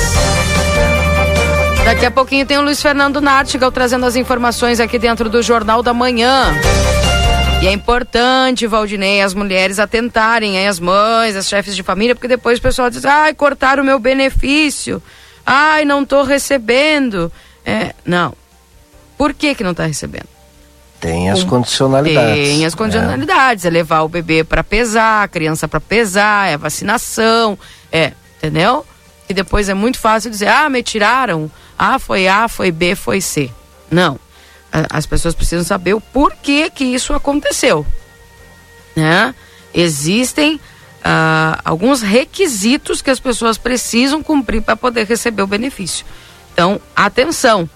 Daqui 1.84 2.06
a 2.06 2.10
pouquinho 2.10 2.46
tem 2.46 2.58
o 2.58 2.62
Luiz 2.62 2.80
Fernando 2.80 3.20
Nartigal 3.20 3.72
trazendo 3.72 4.06
as 4.06 4.16
informações 4.16 4.80
aqui 4.80 4.98
dentro 4.98 5.28
do 5.28 5.42
Jornal 5.42 5.82
da 5.82 5.92
Manhã. 5.92 6.54
E 7.62 7.66
é 7.66 7.72
importante, 7.72 8.66
Valdinei, 8.66 9.20
as 9.20 9.34
mulheres 9.34 9.78
atentarem, 9.78 10.56
aí, 10.56 10.66
as 10.66 10.80
mães, 10.80 11.36
as 11.36 11.46
chefes 11.46 11.76
de 11.76 11.82
família, 11.82 12.14
porque 12.14 12.28
depois 12.28 12.58
o 12.58 12.62
pessoal 12.62 12.88
diz, 12.88 13.04
ai, 13.04 13.34
cortaram 13.34 13.82
o 13.82 13.86
meu 13.86 13.98
benefício, 13.98 15.02
ai, 15.44 15.84
não 15.84 16.02
estou 16.02 16.24
recebendo. 16.24 17.30
É, 17.64 17.94
não. 18.04 18.34
Por 19.18 19.34
que 19.34 19.54
que 19.54 19.62
não 19.62 19.72
está 19.72 19.84
recebendo? 19.84 20.28
Tem 20.98 21.28
as 21.30 21.44
condicionalidades. 21.44 22.48
Tem 22.48 22.64
as 22.64 22.74
condicionalidades, 22.74 23.64
é, 23.64 23.68
é 23.68 23.70
levar 23.70 24.02
o 24.02 24.08
bebê 24.08 24.44
para 24.44 24.64
pesar, 24.64 25.24
a 25.24 25.28
criança 25.28 25.68
para 25.68 25.80
pesar, 25.80 26.48
é 26.48 26.56
vacinação, 26.56 27.58
é, 27.92 28.12
entendeu? 28.38 28.86
E 29.28 29.34
depois 29.34 29.68
é 29.68 29.74
muito 29.74 29.98
fácil 29.98 30.30
dizer, 30.30 30.48
ah, 30.48 30.68
me 30.68 30.82
tiraram, 30.82 31.50
ah, 31.82 31.98
foi 31.98 32.28
A, 32.28 32.46
foi 32.46 32.70
B, 32.70 32.94
foi 32.94 33.22
C. 33.22 33.50
Não. 33.90 34.20
As 34.70 35.06
pessoas 35.06 35.34
precisam 35.34 35.64
saber 35.64 35.94
o 35.94 36.00
porquê 36.00 36.68
que 36.68 36.84
isso 36.84 37.14
aconteceu. 37.14 37.86
Né? 38.94 39.34
Existem 39.72 40.60
ah, 41.02 41.58
alguns 41.64 42.02
requisitos 42.02 43.00
que 43.00 43.08
as 43.08 43.18
pessoas 43.18 43.56
precisam 43.56 44.22
cumprir 44.22 44.60
para 44.60 44.76
poder 44.76 45.06
receber 45.06 45.40
o 45.40 45.46
benefício. 45.46 46.04
Então, 46.52 46.78
atenção, 46.94 47.68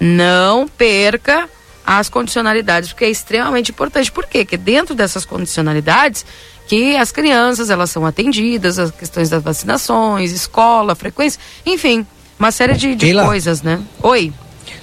não 0.00 0.66
perca 0.66 1.48
as 1.86 2.08
condicionalidades, 2.08 2.88
porque 2.88 3.04
é 3.04 3.10
extremamente 3.10 3.70
importante. 3.70 4.10
Por 4.10 4.26
quê? 4.26 4.38
Porque 4.40 4.56
dentro 4.56 4.96
dessas 4.96 5.24
condicionalidades, 5.24 6.26
que 6.66 6.96
as 6.96 7.12
crianças 7.12 7.70
elas 7.70 7.90
são 7.90 8.04
atendidas, 8.04 8.80
as 8.80 8.90
questões 8.90 9.30
das 9.30 9.44
vacinações, 9.44 10.32
escola, 10.32 10.96
frequência, 10.96 11.40
enfim, 11.64 12.04
uma 12.38 12.50
série 12.50 12.74
de, 12.74 12.94
de 12.94 13.14
coisas, 13.14 13.62
né? 13.62 13.80
Oi. 14.02 14.32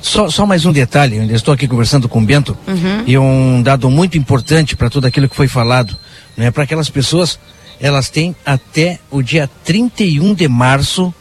Só, 0.01 0.29
só 0.29 0.47
mais 0.47 0.65
um 0.65 0.71
detalhe, 0.71 1.17
eu 1.17 1.35
estou 1.35 1.53
aqui 1.53 1.67
conversando 1.67 2.09
com 2.09 2.19
o 2.19 2.25
Bento, 2.25 2.57
uhum. 2.67 3.03
e 3.05 3.17
um 3.17 3.61
dado 3.61 3.89
muito 3.89 4.17
importante 4.17 4.75
para 4.75 4.89
tudo 4.89 5.05
aquilo 5.05 5.29
que 5.29 5.35
foi 5.35 5.47
falado, 5.47 5.95
né? 6.35 6.49
Para 6.49 6.63
aquelas 6.63 6.89
pessoas, 6.89 7.39
elas 7.79 8.09
têm 8.09 8.35
até 8.43 8.99
o 9.11 9.21
dia 9.21 9.49
31 9.63 10.33
de 10.33 10.47
março, 10.47 11.13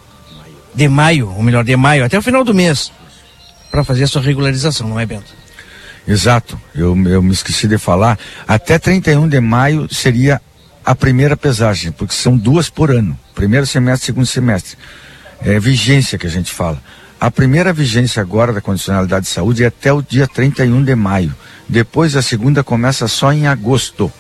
de 0.74 0.88
maio, 0.88 1.30
ou 1.36 1.42
melhor, 1.42 1.62
de 1.62 1.76
maio, 1.76 2.04
até 2.04 2.18
o 2.18 2.22
final 2.22 2.42
do 2.42 2.54
mês, 2.54 2.90
para 3.70 3.84
fazer 3.84 4.04
a 4.04 4.06
sua 4.06 4.22
regularização, 4.22 4.88
não 4.88 4.98
é, 4.98 5.04
Bento? 5.04 5.34
Exato, 6.08 6.58
eu, 6.74 6.96
eu 7.06 7.22
me 7.22 7.32
esqueci 7.32 7.68
de 7.68 7.76
falar. 7.76 8.18
Até 8.48 8.78
31 8.78 9.28
de 9.28 9.40
maio 9.40 9.92
seria 9.92 10.40
a 10.82 10.94
primeira 10.94 11.36
pesagem, 11.36 11.92
porque 11.92 12.14
são 12.14 12.34
duas 12.34 12.70
por 12.70 12.90
ano, 12.90 13.18
primeiro 13.34 13.66
semestre, 13.66 14.06
segundo 14.06 14.26
semestre 14.26 14.78
é, 15.42 15.58
vigência 15.58 16.18
que 16.18 16.26
a 16.26 16.30
gente 16.30 16.52
fala. 16.52 16.80
A 17.20 17.30
primeira 17.30 17.72
vigência 17.72 18.22
agora 18.22 18.52
da 18.52 18.60
condicionalidade 18.60 19.26
de 19.26 19.30
saúde 19.30 19.62
é 19.62 19.66
até 19.66 19.92
o 19.92 20.00
dia 20.00 20.26
31 20.26 20.82
de 20.82 20.94
maio. 20.94 21.34
Depois 21.68 22.16
a 22.16 22.22
segunda 22.22 22.64
começa 22.64 23.06
só 23.06 23.32
em 23.32 23.46
agosto. 23.46 24.10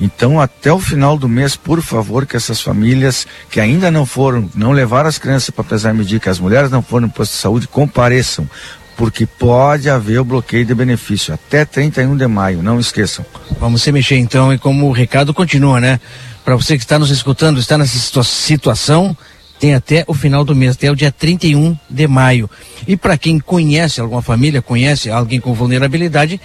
Então, 0.00 0.40
até 0.40 0.72
o 0.72 0.80
final 0.80 1.18
do 1.18 1.28
mês, 1.28 1.56
por 1.56 1.82
favor, 1.82 2.24
que 2.24 2.36
essas 2.36 2.60
famílias 2.60 3.26
que 3.50 3.60
ainda 3.60 3.90
não 3.90 4.06
foram, 4.06 4.48
não 4.54 4.72
levaram 4.72 5.08
as 5.08 5.18
crianças 5.18 5.50
para 5.50 5.62
pesar 5.62 5.92
e 5.92 5.98
medir, 5.98 6.20
que 6.20 6.28
as 6.28 6.38
mulheres 6.38 6.70
não 6.70 6.82
foram 6.82 7.08
no 7.08 7.12
posto 7.12 7.32
de 7.32 7.38
saúde, 7.38 7.68
compareçam, 7.68 8.48
porque 8.96 9.26
pode 9.26 9.90
haver 9.90 10.20
o 10.20 10.24
bloqueio 10.24 10.64
de 10.64 10.74
benefício 10.74 11.34
até 11.34 11.64
31 11.64 12.16
de 12.16 12.26
maio, 12.26 12.62
não 12.62 12.80
esqueçam. 12.80 13.26
Vamos 13.58 13.82
se 13.82 13.92
mexer 13.92 14.16
então, 14.16 14.52
e 14.52 14.58
como 14.58 14.86
o 14.86 14.92
recado 14.92 15.34
continua, 15.34 15.80
né? 15.80 16.00
Para 16.44 16.56
você 16.56 16.78
que 16.78 16.84
está 16.84 16.98
nos 16.98 17.10
escutando, 17.10 17.60
está 17.60 17.76
nessa 17.76 17.98
situa 17.98 18.24
situação, 18.24 19.14
tem 19.60 19.74
até 19.74 20.04
o 20.06 20.14
final 20.14 20.42
do 20.42 20.56
mês, 20.56 20.74
até 20.74 20.90
o 20.90 20.96
dia 20.96 21.12
31 21.12 21.76
de 21.88 22.08
maio. 22.08 22.48
E 22.88 22.96
para 22.96 23.18
quem 23.18 23.38
conhece 23.38 24.00
alguma 24.00 24.22
família, 24.22 24.62
conhece 24.62 25.10
alguém 25.10 25.38
com 25.38 25.52
vulnerabilidade, 25.52 26.40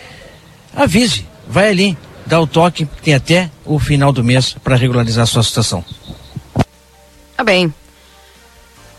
avise, 0.75 1.25
vai 1.47 1.69
ali, 1.69 1.97
dá 2.25 2.39
o 2.41 2.45
toque, 2.45 2.85
tem 3.01 3.13
até 3.13 3.49
o 3.63 3.79
final 3.79 4.11
do 4.11 4.21
mês 4.21 4.53
para 4.61 4.75
regularizar 4.75 5.23
a 5.23 5.27
sua 5.27 5.43
situação. 5.43 5.83
Tá 7.37 7.43
bem. 7.43 7.73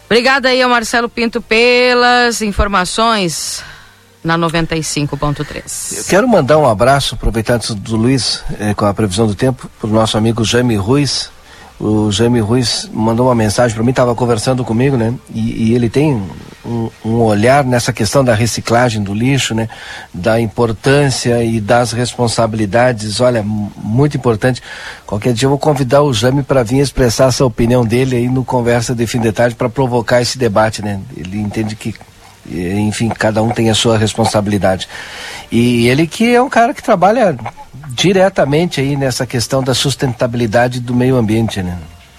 Obrigada 0.07 0.49
aí 0.49 0.63
ao 0.63 0.71
Marcelo 0.71 1.11
Pinto 1.11 1.43
pelas 1.43 2.41
informações 2.41 3.63
na 4.25 4.39
95.3. 4.39 5.99
Eu 5.99 6.05
quero 6.05 6.27
mandar 6.27 6.57
um 6.57 6.67
abraço, 6.67 7.17
aproveitando 7.17 7.75
do 7.75 7.97
Luiz, 7.97 8.43
eh, 8.59 8.73
com 8.73 8.87
a 8.87 8.95
previsão 8.95 9.27
do 9.27 9.35
tempo, 9.35 9.71
para 9.79 9.91
o 9.91 9.93
nosso 9.93 10.17
amigo 10.17 10.43
Jaime 10.43 10.77
Ruiz. 10.77 11.31
O 11.79 12.11
Jaime 12.11 12.41
Ruiz 12.41 12.89
mandou 12.93 13.27
uma 13.27 13.35
mensagem 13.35 13.75
para 13.75 13.85
mim, 13.85 13.91
estava 13.91 14.15
conversando 14.15 14.65
comigo, 14.65 14.97
né? 14.97 15.13
E, 15.35 15.69
e 15.69 15.75
ele 15.75 15.91
tem 15.91 16.23
um, 16.65 16.91
um, 17.05 17.21
olhar 17.21 17.63
nessa 17.65 17.93
questão 17.93 18.25
da 18.25 18.35
reciclagem 18.35 19.03
do 19.03 19.13
lixo, 19.13 19.55
né? 19.55 19.69
Da 20.13 20.41
importância 20.41 21.45
e 21.45 21.61
das 21.61 21.93
responsabilidades. 21.93 23.21
Olha, 23.21 23.43
muito 23.43 24.17
importante. 24.17 24.63
Qualquer 25.07 25.35
dia 25.35 25.47
eu 25.47 25.51
vou 25.51 25.59
convidar 25.59 26.03
o 26.03 26.15
Jaime 26.15 26.43
para 26.43 26.63
vir 26.63 26.79
expressar 26.79 27.29
essa 27.29 27.45
opinião 27.45 27.85
dele 27.85 28.17
aí 28.17 28.29
no 28.29 28.43
Conversa 28.43 28.95
de 28.95 29.07
Fim 29.07 29.21
de 29.21 29.31
Tarde 29.31 29.55
para 29.55 29.69
provocar 29.69 30.23
esse 30.23 30.39
debate, 30.39 30.81
né? 30.81 30.99
Ele 31.15 31.39
entende 31.39 31.77
que 31.77 31.95
enfim, 32.49 33.09
cada 33.09 33.43
um 33.43 33.51
tem 33.51 33.71
a 33.71 33.75
sua 33.75 33.99
responsabilidade. 33.99 34.89
E 35.51 35.89
ele 35.89 36.07
que 36.07 36.35
é 36.35 36.41
um 36.41 36.49
cara 36.49 36.73
que 36.73 36.83
trabalha 36.83 37.37
diretamente 37.89 38.81
aí 38.81 38.97
nessa 38.97 39.27
questão 39.27 39.63
da 39.63 39.75
sustentabilidade 39.75 40.81
do 40.81 40.95
meio 40.95 41.17
ambiente, 41.17 41.63
né? 41.63 41.79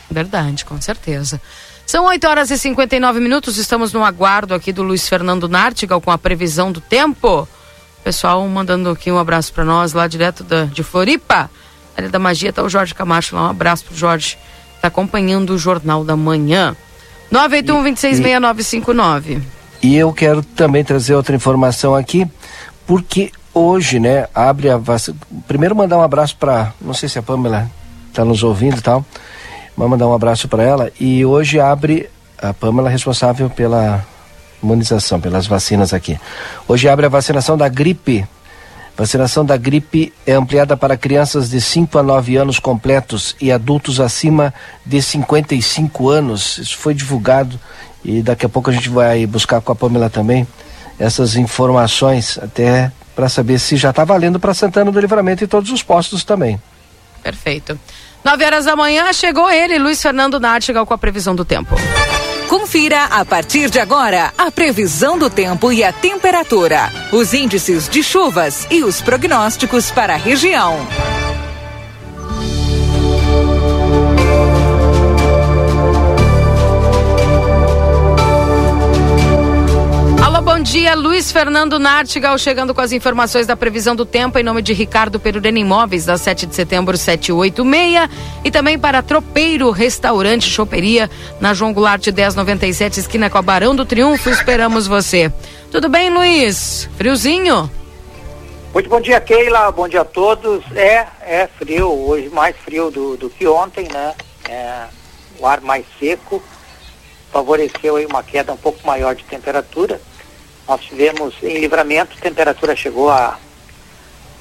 Verdade, 0.09 0.63
com 0.65 0.79
certeza. 0.79 1.41
São 1.85 2.05
8 2.05 2.27
horas 2.27 2.51
e 2.51 2.57
59 2.57 3.19
minutos, 3.19 3.57
estamos 3.57 3.93
no 3.93 4.03
aguardo 4.03 4.53
aqui 4.53 4.73
do 4.73 4.83
Luiz 4.83 5.07
Fernando 5.07 5.47
Nartigal 5.47 6.01
com 6.01 6.11
a 6.11 6.17
previsão 6.17 6.71
do 6.71 6.81
tempo. 6.81 7.47
Pessoal 8.03 8.45
mandando 8.47 8.89
aqui 8.89 9.11
um 9.11 9.17
abraço 9.17 9.53
para 9.53 9.63
nós 9.63 9.93
lá 9.93 10.07
direto 10.07 10.43
da, 10.43 10.65
de 10.65 10.83
Floripa. 10.83 11.49
Área 11.95 12.09
da 12.09 12.19
Magia, 12.19 12.53
tá 12.53 12.61
o 12.61 12.69
Jorge 12.69 12.93
Camacho 12.93 13.35
lá, 13.35 13.43
um 13.43 13.49
abraço 13.49 13.85
pro 13.85 13.95
Jorge. 13.95 14.37
Tá 14.81 14.87
acompanhando 14.87 15.51
o 15.51 15.57
Jornal 15.57 16.03
da 16.03 16.15
Manhã. 16.15 16.75
981 17.31 17.83
266959. 17.83 19.41
E 19.81 19.95
eu 19.95 20.11
quero 20.13 20.43
também 20.43 20.83
trazer 20.83 21.15
outra 21.15 21.35
informação 21.35 21.95
aqui, 21.95 22.27
porque 22.85 23.31
hoje, 23.59 23.99
né, 23.99 24.27
abre 24.33 24.69
a 24.69 24.77
vacina. 24.77 25.17
Primeiro 25.47 25.75
mandar 25.75 25.97
um 25.97 26.01
abraço 26.01 26.35
para, 26.37 26.73
não 26.81 26.93
sei 26.93 27.09
se 27.09 27.19
a 27.19 27.23
Pamela 27.23 27.69
está 28.09 28.23
nos 28.23 28.43
ouvindo 28.43 28.77
e 28.77 28.81
tal, 28.81 29.05
mas 29.75 29.89
mandar 29.89 30.07
um 30.07 30.13
abraço 30.13 30.47
para 30.47 30.63
ela. 30.63 30.91
E 30.99 31.25
hoje 31.25 31.59
abre 31.59 32.09
a 32.37 32.53
Pamela 32.53 32.89
responsável 32.89 33.49
pela 33.49 34.05
imunização, 34.61 35.19
pelas 35.19 35.47
vacinas 35.47 35.93
aqui. 35.93 36.19
Hoje 36.67 36.87
abre 36.87 37.05
a 37.05 37.09
vacinação 37.09 37.57
da 37.57 37.67
gripe. 37.67 38.25
Vacinação 38.97 39.45
da 39.45 39.55
gripe 39.55 40.11
é 40.25 40.33
ampliada 40.33 40.75
para 40.75 40.97
crianças 40.97 41.51
de 41.51 41.61
5 41.61 41.99
a 41.99 42.03
9 42.03 42.35
anos 42.35 42.57
completos 42.57 43.35
e 43.39 43.51
adultos 43.51 43.99
acima 43.99 44.51
de 44.83 44.99
55 45.01 46.09
anos. 46.09 46.57
Isso 46.57 46.77
foi 46.77 46.95
divulgado 46.95 47.59
e 48.03 48.23
daqui 48.23 48.45
a 48.45 48.49
pouco 48.49 48.71
a 48.71 48.73
gente 48.73 48.89
vai 48.89 49.25
buscar 49.27 49.61
com 49.61 49.71
a 49.71 49.75
Pamela 49.75 50.09
também 50.09 50.47
essas 50.99 51.35
informações, 51.35 52.39
até 52.41 52.91
para 53.17 53.27
saber 53.27 53.57
se 53.57 53.75
já 53.75 53.89
está 53.89 54.05
valendo 54.05 54.39
para 54.39 54.53
Santana 54.53 54.91
do 54.91 54.99
Livramento 54.99 55.43
e 55.43 55.47
todos 55.47 55.71
os 55.71 55.81
postos 55.81 56.23
também. 56.23 56.61
Perfeito. 57.23 57.77
9 58.23 58.45
horas 58.45 58.65
da 58.65 58.75
manhã 58.75 59.11
chegou 59.11 59.49
ele, 59.49 59.79
Luiz 59.79 59.99
Fernando 59.99 60.39
Nartigal, 60.39 60.85
com 60.85 60.93
a 60.93 60.99
previsão 60.99 61.35
do 61.35 61.43
tempo. 61.43 61.73
Confira 62.47 63.05
a 63.05 63.25
partir 63.25 63.71
de 63.71 63.79
agora 63.79 64.31
a 64.37 64.51
previsão 64.51 65.17
do 65.17 65.31
tempo 65.31 65.71
e 65.71 65.83
a 65.83 65.91
temperatura, 65.91 66.91
os 67.11 67.33
índices 67.33 67.89
de 67.89 68.03
chuvas 68.03 68.67
e 68.69 68.83
os 68.83 69.01
prognósticos 69.01 69.89
para 69.89 70.13
a 70.13 70.17
região. 70.17 70.77
Dia. 80.67 80.95
Luiz 80.95 81.31
Fernando 81.31 81.79
Nartigal 81.79 82.37
chegando 82.37 82.75
com 82.75 82.81
as 82.81 82.91
informações 82.91 83.47
da 83.47 83.55
previsão 83.55 83.95
do 83.95 84.05
tempo 84.05 84.37
em 84.37 84.43
nome 84.43 84.61
de 84.61 84.73
Ricardo 84.73 85.17
Perurena 85.17 85.57
Imóveis, 85.57 86.05
da 86.05 86.17
7 86.17 86.45
de 86.45 86.53
setembro 86.53 86.97
786. 86.97 88.09
E 88.43 88.51
também 88.51 88.77
para 88.77 89.01
Tropeiro 89.01 89.71
Restaurante 89.71 90.49
Choperia, 90.49 91.09
na 91.39 91.53
João 91.53 91.71
Goulart 91.71 92.05
1097, 92.05 92.99
esquina 92.99 93.29
com 93.29 93.37
a 93.37 93.41
Barão 93.41 93.73
do 93.73 93.85
Triunfo. 93.85 94.29
Esperamos 94.29 94.87
você. 94.87 95.31
Tudo 95.71 95.87
bem, 95.87 96.09
Luiz? 96.09 96.89
Friozinho? 96.97 97.71
Muito 98.73 98.89
bom 98.89 98.99
dia, 98.99 99.21
Keila. 99.21 99.71
Bom 99.71 99.87
dia 99.87 100.01
a 100.01 100.05
todos. 100.05 100.65
É, 100.75 101.07
é 101.21 101.47
frio, 101.57 101.89
hoje 101.89 102.27
mais 102.27 102.57
frio 102.57 102.91
do, 102.91 103.15
do 103.15 103.29
que 103.29 103.47
ontem, 103.47 103.87
né? 103.89 104.13
É, 104.49 104.83
o 105.39 105.47
ar 105.47 105.61
mais 105.61 105.85
seco 105.97 106.43
favoreceu 107.31 107.95
aí 107.95 108.05
uma 108.05 108.21
queda 108.21 108.51
um 108.51 108.57
pouco 108.57 108.85
maior 108.85 109.15
de 109.15 109.23
temperatura. 109.23 110.01
Nós 110.67 110.81
tivemos 110.81 111.33
em 111.41 111.59
livramento, 111.59 112.17
a 112.17 112.21
temperatura 112.21 112.75
chegou 112.75 113.09
a 113.09 113.39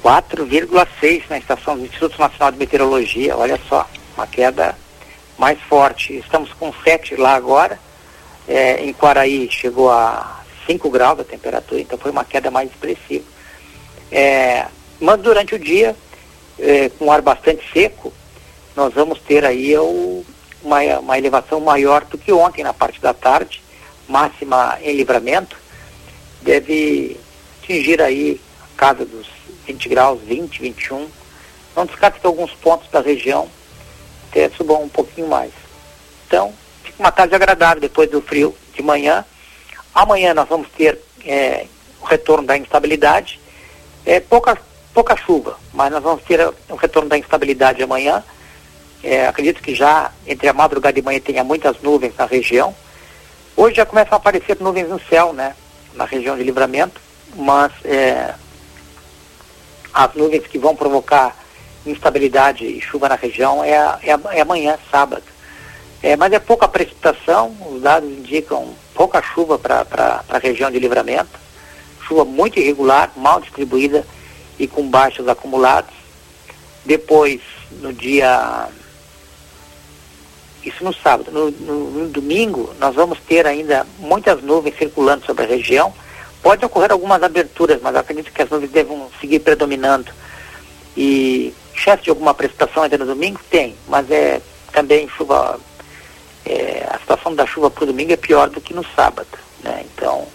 4,6 0.03 1.23
na 1.29 1.37
estação 1.37 1.77
do 1.77 1.85
Instituto 1.85 2.19
Nacional 2.19 2.51
de 2.51 2.57
Meteorologia. 2.57 3.37
Olha 3.37 3.57
só, 3.69 3.89
uma 4.15 4.27
queda 4.27 4.75
mais 5.37 5.57
forte. 5.61 6.17
Estamos 6.17 6.51
com 6.53 6.73
7 6.83 7.15
lá 7.15 7.33
agora. 7.33 7.79
É, 8.45 8.83
em 8.83 8.91
Quaraí 8.91 9.49
chegou 9.49 9.89
a 9.89 10.43
5 10.65 10.89
graus 10.89 11.19
a 11.21 11.23
temperatura, 11.23 11.79
então 11.79 11.97
foi 11.97 12.11
uma 12.11 12.25
queda 12.25 12.51
mais 12.51 12.69
expressiva. 12.69 13.25
É, 14.11 14.65
mas 14.99 15.21
durante 15.21 15.55
o 15.55 15.59
dia, 15.59 15.95
é, 16.59 16.89
com 16.89 17.09
ar 17.09 17.21
bastante 17.21 17.63
seco, 17.71 18.11
nós 18.75 18.93
vamos 18.93 19.19
ter 19.19 19.45
aí 19.45 19.77
o, 19.77 20.25
uma, 20.61 20.81
uma 20.99 21.17
elevação 21.17 21.61
maior 21.61 22.03
do 22.03 22.17
que 22.17 22.33
ontem 22.33 22.63
na 22.63 22.73
parte 22.73 22.99
da 22.99 23.13
tarde, 23.13 23.61
máxima 24.09 24.77
em 24.81 24.93
livramento 24.93 25.66
deve 26.47 27.19
atingir 27.61 28.01
aí 28.01 28.39
a 28.61 28.79
casa 28.79 29.05
dos 29.05 29.27
20 29.65 29.89
graus, 29.89 30.21
20, 30.21 30.61
21. 30.61 31.09
Não 31.75 31.85
descarta 31.85 32.17
que 32.17 32.25
alguns 32.25 32.53
pontos 32.53 32.89
da 32.89 33.01
região 33.01 33.49
até 34.29 34.49
subam 34.49 34.83
um 34.83 34.89
pouquinho 34.89 35.27
mais. 35.27 35.51
Então, 36.25 36.53
fica 36.83 37.03
uma 37.03 37.11
tarde 37.11 37.35
agradável 37.35 37.81
depois 37.81 38.09
do 38.09 38.21
frio 38.21 38.55
de 38.73 38.81
manhã. 38.81 39.25
Amanhã 39.93 40.33
nós 40.33 40.47
vamos 40.47 40.69
ter 40.69 40.97
é, 41.25 41.65
o 42.01 42.05
retorno 42.05 42.47
da 42.47 42.57
instabilidade. 42.57 43.41
É, 44.05 44.21
pouca, 44.21 44.57
pouca 44.93 45.17
chuva, 45.17 45.59
mas 45.73 45.91
nós 45.91 46.01
vamos 46.01 46.23
ter 46.23 46.39
o 46.69 46.75
retorno 46.75 47.09
da 47.09 47.17
instabilidade 47.17 47.83
amanhã. 47.83 48.23
É, 49.03 49.27
acredito 49.27 49.61
que 49.61 49.75
já 49.75 50.11
entre 50.25 50.47
a 50.47 50.53
madrugada 50.53 50.97
e 50.97 51.01
manhã 51.01 51.19
tenha 51.19 51.43
muitas 51.43 51.81
nuvens 51.81 52.15
na 52.17 52.25
região. 52.25 52.73
Hoje 53.55 53.75
já 53.75 53.85
começam 53.85 54.13
a 54.13 54.17
aparecer 54.17 54.57
nuvens 54.61 54.87
no 54.87 54.99
céu, 55.09 55.33
né? 55.33 55.53
Na 55.97 56.05
região 56.05 56.37
de 56.37 56.43
livramento, 56.43 57.01
mas 57.35 57.71
é, 57.83 58.33
as 59.93 60.13
nuvens 60.13 60.45
que 60.47 60.57
vão 60.57 60.75
provocar 60.75 61.35
instabilidade 61.85 62.65
e 62.65 62.81
chuva 62.81 63.09
na 63.09 63.15
região 63.15 63.63
é, 63.63 63.75
é, 64.03 64.19
é 64.31 64.41
amanhã, 64.41 64.77
sábado. 64.91 65.23
É, 66.01 66.15
mas 66.15 66.31
é 66.31 66.39
pouca 66.39 66.67
precipitação, 66.67 67.55
os 67.71 67.81
dados 67.81 68.09
indicam 68.09 68.73
pouca 68.93 69.21
chuva 69.21 69.57
para 69.57 70.23
a 70.29 70.37
região 70.37 70.69
de 70.69 70.79
livramento, 70.79 71.39
chuva 72.07 72.23
muito 72.23 72.59
irregular, 72.59 73.11
mal 73.15 73.41
distribuída 73.41 74.05
e 74.59 74.67
com 74.67 74.87
baixos 74.87 75.27
acumulados. 75.27 75.93
Depois, 76.85 77.41
no 77.81 77.91
dia 77.91 78.69
isso 80.67 80.83
no 80.83 80.93
sábado. 80.93 81.31
No, 81.31 81.51
no, 81.51 81.91
no, 81.91 82.09
domingo, 82.09 82.73
nós 82.79 82.95
vamos 82.95 83.19
ter 83.19 83.45
ainda 83.45 83.85
muitas 83.99 84.41
nuvens 84.41 84.77
circulando 84.77 85.25
sobre 85.25 85.45
a 85.45 85.47
região. 85.47 85.93
Pode 86.41 86.63
ocorrer 86.65 86.91
algumas 86.91 87.21
aberturas, 87.23 87.81
mas 87.81 87.95
acredito 87.95 88.31
que 88.31 88.41
as 88.41 88.49
nuvens 88.49 88.71
devem 88.71 89.05
seguir 89.19 89.39
predominando. 89.39 90.11
E 90.95 91.53
chance 91.73 92.03
de 92.03 92.09
alguma 92.09 92.33
precipitação 92.33 92.83
ainda 92.83 92.97
no 92.97 93.05
domingo? 93.05 93.39
Tem, 93.49 93.75
mas 93.87 94.09
é 94.11 94.41
também 94.71 95.07
chuva. 95.09 95.59
É, 96.45 96.87
a 96.89 96.99
situação 96.99 97.35
da 97.35 97.45
chuva 97.45 97.69
para 97.69 97.83
o 97.83 97.87
domingo 97.87 98.13
é 98.13 98.17
pior 98.17 98.49
do 98.49 98.61
que 98.61 98.73
no 98.73 98.85
sábado. 98.95 99.27
Né? 99.63 99.85
Então, 99.85 100.25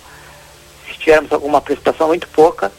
se 0.87 0.99
tivermos 0.99 1.33
alguma 1.33 1.61
precipitação 1.61 2.09
muito 2.09 2.29
pouca, 2.29 2.71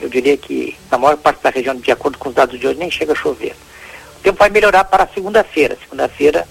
eu 0.00 0.08
diria 0.08 0.36
que 0.36 0.76
na 0.90 0.96
maior 0.96 1.16
parte 1.16 1.42
da 1.42 1.50
região, 1.50 1.76
de 1.76 1.90
acordo 1.90 2.16
com 2.16 2.30
os 2.30 2.34
dados 2.34 2.58
de 2.58 2.66
hoje, 2.66 2.78
nem 2.78 2.90
chega 2.90 3.12
a 3.12 3.16
chover. 3.16 3.54
O 4.18 4.22
tempo 4.22 4.38
vai 4.38 4.48
melhorar 4.48 4.84
para 4.84 5.06
segunda-feira. 5.08 5.76
Segunda-feira 5.82 6.46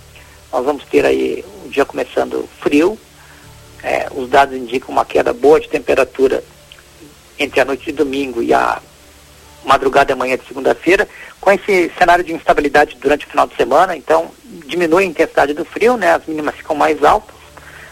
nós 0.51 0.65
vamos 0.65 0.83
ter 0.85 1.05
aí 1.05 1.43
um 1.65 1.69
dia 1.69 1.85
começando 1.85 2.47
frio. 2.59 2.97
É, 3.83 4.07
os 4.15 4.29
dados 4.29 4.55
indicam 4.55 4.89
uma 4.89 5.05
queda 5.05 5.33
boa 5.33 5.59
de 5.59 5.69
temperatura 5.69 6.43
entre 7.37 7.59
a 7.59 7.65
noite 7.65 7.85
de 7.85 7.91
domingo 7.91 8.41
e 8.41 8.53
a 8.53 8.81
madrugada 9.63 10.11
e 10.11 10.13
amanhã 10.13 10.37
de 10.37 10.47
segunda-feira, 10.47 11.07
com 11.39 11.51
esse 11.51 11.91
cenário 11.97 12.23
de 12.23 12.33
instabilidade 12.33 12.97
durante 12.99 13.25
o 13.25 13.29
final 13.29 13.45
de 13.45 13.55
semana, 13.55 13.95
então 13.95 14.31
diminui 14.65 15.03
a 15.03 15.07
intensidade 15.07 15.53
do 15.53 15.65
frio, 15.65 15.97
né? 15.97 16.13
As 16.13 16.25
mínimas 16.25 16.55
ficam 16.55 16.75
mais 16.75 17.03
altas 17.03 17.37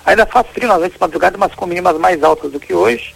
Ainda 0.05 0.25
faz 0.27 0.45
frio 0.47 0.67
nas 0.67 0.77
noites 0.77 0.97
de 0.97 1.01
madrugada, 1.01 1.37
mas 1.37 1.55
com 1.55 1.65
mínimas 1.65 1.97
mais 1.97 2.23
altas 2.23 2.51
do 2.51 2.59
que 2.59 2.73
hoje. 2.73 3.15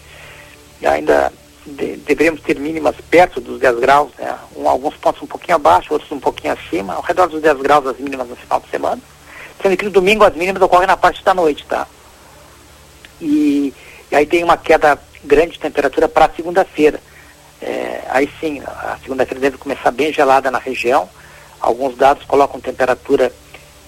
E 0.82 0.88
ainda 0.88 1.32
de, 1.66 1.98
deveríamos 1.98 2.42
ter 2.42 2.60
mínimas 2.60 2.96
perto 3.12 3.40
dos 3.40 3.60
10 3.60 3.80
graus, 3.80 4.12
né? 4.18 4.36
um, 4.56 4.68
alguns 4.68 4.96
pontos 4.96 5.22
um 5.22 5.28
pouquinho 5.28 5.56
abaixo, 5.56 5.94
outros 5.94 6.12
um 6.12 6.20
pouquinho 6.20 6.54
acima, 6.54 6.96
ao 6.96 7.04
redor 7.04 7.28
dos 7.28 7.42
10 7.42 7.60
graus 7.60 7.86
as 7.86 8.00
mínimas 8.00 8.28
no 8.28 8.36
final 8.36 8.60
de 8.60 8.70
semana. 8.70 9.00
Sendo 9.62 9.78
que 9.78 9.86
no 9.86 9.92
domingo 9.92 10.24
as 10.24 10.36
mínimas 10.36 10.62
ocorrem 10.62 10.88
na 10.88 10.98
parte 10.98 11.24
da 11.24 11.34
noite, 11.34 11.66
tá? 11.68 11.88
E, 13.22 13.74
e 14.12 14.16
aí 14.16 14.26
tem 14.26 14.44
uma 14.44 14.58
queda 14.58 14.98
grande 15.24 15.54
de 15.54 15.60
temperatura 15.60 16.08
para 16.08 16.30
segunda-feira. 16.30 17.00
É, 17.62 18.02
aí 18.10 18.30
sim, 18.40 18.62
a 18.66 18.98
segunda-feira 19.04 19.42
deve 19.42 19.58
começar 19.58 19.92
bem 19.92 20.14
gelada 20.14 20.50
na 20.50 20.60
região. 20.60 21.10
Alguns 21.60 21.98
dados 21.98 22.24
colocam 22.26 22.60
temperatura 22.62 23.32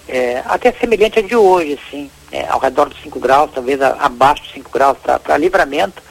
é, 0.08 0.42
até 0.44 0.72
semelhante 0.72 1.18
à 1.18 1.22
de 1.22 1.34
hoje, 1.34 1.78
assim, 1.86 2.10
é, 2.30 2.46
ao 2.48 2.58
redor 2.58 2.88
dos 2.88 3.00
5 3.02 3.18
graus, 3.18 3.50
talvez 3.54 3.80
a, 3.80 3.96
abaixo 4.00 4.42
de 4.42 4.52
5 4.52 4.70
graus. 4.70 4.98
Para 4.98 5.36
livramento, 5.38 6.02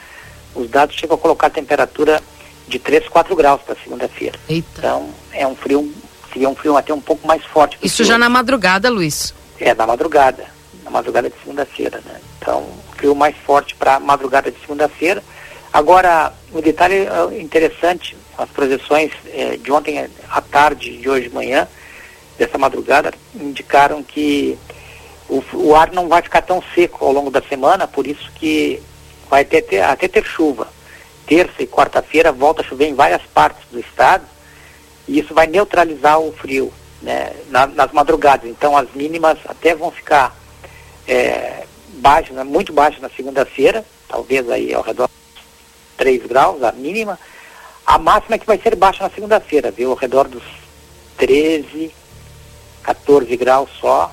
os 0.54 0.68
dados 0.68 0.96
chegam 0.96 1.16
a 1.16 1.18
colocar 1.18 1.50
temperatura 1.50 2.20
de 2.66 2.78
3, 2.78 3.08
4 3.08 3.36
graus 3.36 3.60
para 3.62 3.76
segunda-feira. 3.76 4.38
Então, 4.48 5.10
é 5.32 5.46
um 5.46 5.54
frio, 5.54 5.92
seria 6.32 6.48
um 6.48 6.54
frio 6.54 6.76
até 6.76 6.92
um 6.92 7.00
pouco 7.00 7.26
mais 7.26 7.44
forte. 7.44 7.78
Isso 7.82 8.02
já 8.02 8.18
na 8.18 8.28
madrugada, 8.28 8.90
Luiz? 8.90 9.34
É, 9.64 9.72
na 9.74 9.86
madrugada, 9.86 10.44
na 10.82 10.90
madrugada 10.90 11.30
de 11.30 11.38
segunda-feira, 11.38 12.02
né? 12.04 12.20
Então, 12.36 12.66
frio 12.96 13.14
mais 13.14 13.36
forte 13.36 13.76
para 13.76 14.00
madrugada 14.00 14.50
de 14.50 14.58
segunda-feira. 14.58 15.22
Agora, 15.72 16.32
um 16.52 16.60
detalhe 16.60 17.06
é, 17.06 17.40
interessante, 17.40 18.16
as 18.36 18.48
projeções 18.48 19.12
é, 19.32 19.56
de 19.56 19.70
ontem 19.70 20.04
à 20.28 20.40
tarde, 20.40 20.96
de 20.96 21.08
hoje 21.08 21.28
de 21.28 21.34
manhã, 21.34 21.68
dessa 22.36 22.58
madrugada, 22.58 23.14
indicaram 23.36 24.02
que 24.02 24.58
o, 25.28 25.40
o, 25.52 25.76
ar 25.76 25.92
não 25.92 26.08
vai 26.08 26.22
ficar 26.22 26.42
tão 26.42 26.60
seco 26.74 27.04
ao 27.04 27.12
longo 27.12 27.30
da 27.30 27.40
semana, 27.40 27.86
por 27.86 28.04
isso 28.04 28.32
que 28.34 28.82
vai 29.30 29.42
até 29.42 29.60
ter, 29.60 29.80
até 29.80 30.08
ter 30.08 30.24
chuva. 30.24 30.66
Terça 31.24 31.62
e 31.62 31.68
quarta-feira 31.68 32.32
volta 32.32 32.62
a 32.62 32.64
chover 32.64 32.88
em 32.88 32.94
várias 32.94 33.22
partes 33.32 33.62
do 33.70 33.78
estado 33.78 34.24
e 35.06 35.20
isso 35.20 35.32
vai 35.32 35.46
neutralizar 35.46 36.18
o 36.18 36.32
frio 36.32 36.72
né, 37.02 37.32
na, 37.48 37.66
nas 37.66 37.92
madrugadas. 37.92 38.48
Então 38.48 38.76
as 38.76 38.90
mínimas 38.94 39.38
até 39.46 39.74
vão 39.74 39.90
ficar 39.90 40.34
é, 41.06 41.64
baixas, 41.94 42.34
né, 42.34 42.44
muito 42.44 42.72
baixas 42.72 43.00
na 43.00 43.10
segunda-feira, 43.10 43.84
talvez 44.08 44.48
aí 44.48 44.72
ao 44.72 44.82
redor 44.82 45.10
3 45.96 46.26
graus, 46.26 46.62
a 46.62 46.72
mínima. 46.72 47.18
A 47.84 47.98
máxima 47.98 48.36
é 48.36 48.38
que 48.38 48.46
vai 48.46 48.58
ser 48.58 48.76
baixa 48.76 49.02
na 49.02 49.10
segunda-feira, 49.10 49.70
viu? 49.70 49.90
Ao 49.90 49.96
redor 49.96 50.28
dos 50.28 50.42
13, 51.16 51.92
14 52.82 53.36
graus 53.36 53.70
só. 53.80 54.12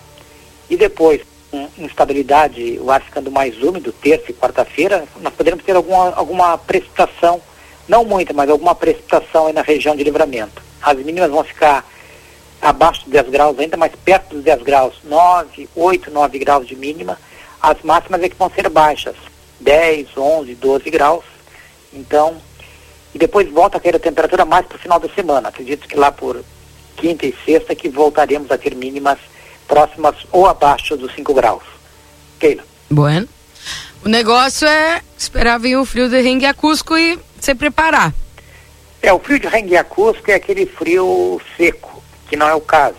E 0.69 0.75
depois, 0.75 1.21
com 1.51 1.69
instabilidade, 1.77 2.79
o 2.79 2.91
ar 2.91 3.01
ficando 3.01 3.31
mais 3.31 3.61
úmido, 3.61 3.91
terça 3.91 4.31
e 4.31 4.33
quarta-feira, 4.33 5.05
nós 5.21 5.33
poderemos 5.33 5.63
ter 5.63 5.75
alguma, 5.75 6.13
alguma 6.13 6.57
precipitação, 6.57 7.41
não 7.87 8.03
muita, 8.03 8.33
mas 8.33 8.49
alguma 8.49 8.75
precipitação 8.75 9.47
aí 9.47 9.53
na 9.53 9.61
região 9.61 9.95
de 9.95 10.03
livramento. 10.03 10.61
As 10.81 10.97
mínimas 10.97 11.29
vão 11.31 11.43
ficar 11.43 11.85
abaixo 12.69 13.01
dos 13.03 13.11
10 13.11 13.29
graus 13.29 13.59
ainda, 13.59 13.77
mas 13.77 13.91
perto 14.03 14.35
dos 14.35 14.43
10 14.43 14.63
graus, 14.63 14.95
9, 15.03 15.69
8, 15.75 16.11
9 16.11 16.39
graus 16.39 16.67
de 16.67 16.75
mínima. 16.75 17.17
As 17.61 17.81
máximas 17.83 18.21
é 18.23 18.29
que 18.29 18.35
vão 18.35 18.49
ser 18.49 18.69
baixas, 18.69 19.15
10, 19.59 20.17
11, 20.17 20.55
12 20.55 20.89
graus. 20.89 21.25
Então, 21.93 22.37
e 23.13 23.17
depois 23.17 23.49
volta 23.49 23.77
a 23.77 23.79
cair 23.79 23.95
a 23.95 23.99
temperatura 23.99 24.45
mais 24.45 24.65
para 24.65 24.75
o 24.75 24.79
final 24.79 24.99
da 24.99 25.09
semana. 25.09 25.49
Acredito 25.49 25.87
que 25.87 25.97
lá 25.97 26.11
por 26.11 26.43
quinta 26.95 27.25
e 27.25 27.35
sexta 27.45 27.73
que 27.73 27.89
voltaremos 27.89 28.51
a 28.51 28.57
ter 28.57 28.75
mínimas 28.75 29.17
próximas 29.67 30.15
ou 30.31 30.45
abaixo 30.45 30.95
dos 30.95 31.13
5 31.15 31.33
graus. 31.33 31.63
Keila. 32.39 32.63
Bueno. 32.89 33.27
O 34.03 34.07
negócio 34.07 34.67
é 34.67 35.01
esperar 35.17 35.59
vir 35.59 35.75
o 35.75 35.85
frio 35.85 36.07
de 36.07 36.21
Rengue 36.21 36.45
a 36.45 36.53
Cusco 36.53 36.97
e 36.97 37.19
se 37.39 37.53
preparar. 37.53 38.13
É, 39.01 39.11
o 39.13 39.19
frio 39.19 39.39
de 39.39 39.47
Rengue 39.47 39.77
a 39.77 39.83
Cusco 39.83 40.29
é 40.29 40.35
aquele 40.35 40.65
frio 40.65 41.41
seco, 41.57 41.88
que 42.29 42.37
não 42.37 42.47
é 42.47 42.53
o 42.53 42.61
caso. 42.61 42.97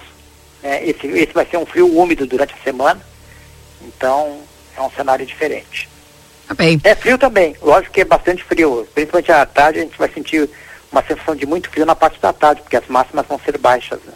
É, 0.62 0.84
esse, 0.86 1.06
esse 1.06 1.32
vai 1.32 1.46
ser 1.46 1.56
um 1.56 1.64
frio 1.64 1.96
úmido 1.96 2.26
durante 2.26 2.52
a 2.52 2.62
semana, 2.62 3.00
então 3.82 4.40
é 4.76 4.82
um 4.82 4.90
cenário 4.90 5.24
diferente. 5.24 5.88
Tá 6.46 6.54
bem. 6.54 6.80
É 6.84 6.94
frio 6.94 7.16
também, 7.16 7.56
lógico 7.62 7.94
que 7.94 8.00
é 8.00 8.04
bastante 8.04 8.42
frio. 8.42 8.86
Principalmente 8.92 9.32
à 9.32 9.46
tarde 9.46 9.78
a 9.78 9.82
gente 9.82 9.96
vai 9.96 10.10
sentir 10.10 10.50
uma 10.90 11.02
sensação 11.02 11.34
de 11.34 11.46
muito 11.46 11.70
frio 11.70 11.86
na 11.86 11.94
parte 11.94 12.20
da 12.20 12.32
tarde, 12.32 12.62
porque 12.62 12.76
as 12.76 12.86
máximas 12.88 13.24
vão 13.26 13.38
ser 13.38 13.56
baixas. 13.56 14.00
Né? 14.04 14.12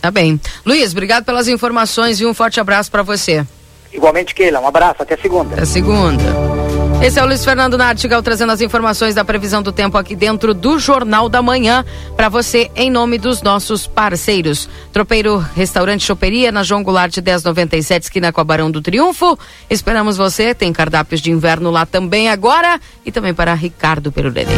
Tá 0.00 0.10
bem. 0.10 0.40
Luiz, 0.64 0.92
obrigado 0.92 1.24
pelas 1.24 1.48
informações 1.48 2.20
e 2.20 2.26
um 2.26 2.32
forte 2.32 2.60
abraço 2.60 2.90
para 2.90 3.02
você. 3.02 3.44
Igualmente, 3.92 4.34
Keila. 4.34 4.60
Um 4.60 4.68
abraço. 4.68 5.02
Até 5.02 5.16
segunda. 5.16 5.54
Até 5.54 5.64
segunda. 5.64 6.57
Esse 7.00 7.20
é 7.20 7.22
o 7.22 7.26
Luiz 7.26 7.44
Fernando 7.44 7.78
Nartigal 7.78 8.20
trazendo 8.22 8.50
as 8.50 8.60
informações 8.60 9.14
da 9.14 9.24
previsão 9.24 9.62
do 9.62 9.70
tempo 9.70 9.96
aqui 9.96 10.16
dentro 10.16 10.52
do 10.52 10.80
Jornal 10.80 11.28
da 11.28 11.40
Manhã 11.40 11.84
para 12.16 12.28
você 12.28 12.72
em 12.74 12.90
nome 12.90 13.18
dos 13.18 13.40
nossos 13.40 13.86
parceiros. 13.86 14.68
Tropeiro 14.92 15.38
Restaurante 15.38 16.04
Choperia 16.04 16.50
na 16.50 16.64
João 16.64 16.82
Goulart 16.82 17.16
1097 17.16 18.02
esquina 18.02 18.32
com 18.32 18.40
a 18.40 18.44
Barão 18.44 18.68
do 18.68 18.82
Triunfo. 18.82 19.38
Esperamos 19.70 20.16
você. 20.16 20.52
Tem 20.52 20.72
cardápios 20.72 21.20
de 21.20 21.30
inverno 21.30 21.70
lá 21.70 21.86
também 21.86 22.28
agora 22.28 22.80
e 23.06 23.12
também 23.12 23.32
para 23.32 23.54
Ricardo 23.54 24.10
Perurene. 24.10 24.50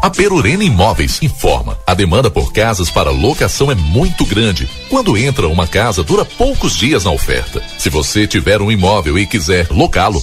A 0.00 0.10
Perurena 0.10 0.62
Imóveis 0.62 1.20
informa: 1.22 1.76
a 1.86 1.92
demanda 1.92 2.30
por 2.30 2.52
casas 2.52 2.88
para 2.88 3.10
locação 3.10 3.70
é 3.70 3.74
muito 3.74 4.24
grande. 4.24 4.68
Quando 4.88 5.16
entra 5.16 5.48
uma 5.48 5.66
casa, 5.66 6.04
dura 6.04 6.24
poucos 6.24 6.76
dias 6.76 7.04
na 7.04 7.10
oferta. 7.10 7.62
Se 7.78 7.90
você 7.90 8.26
tiver 8.26 8.60
um 8.62 8.70
imóvel 8.70 9.18
e 9.18 9.26
quiser 9.26 9.66
locá-lo, 9.70 10.22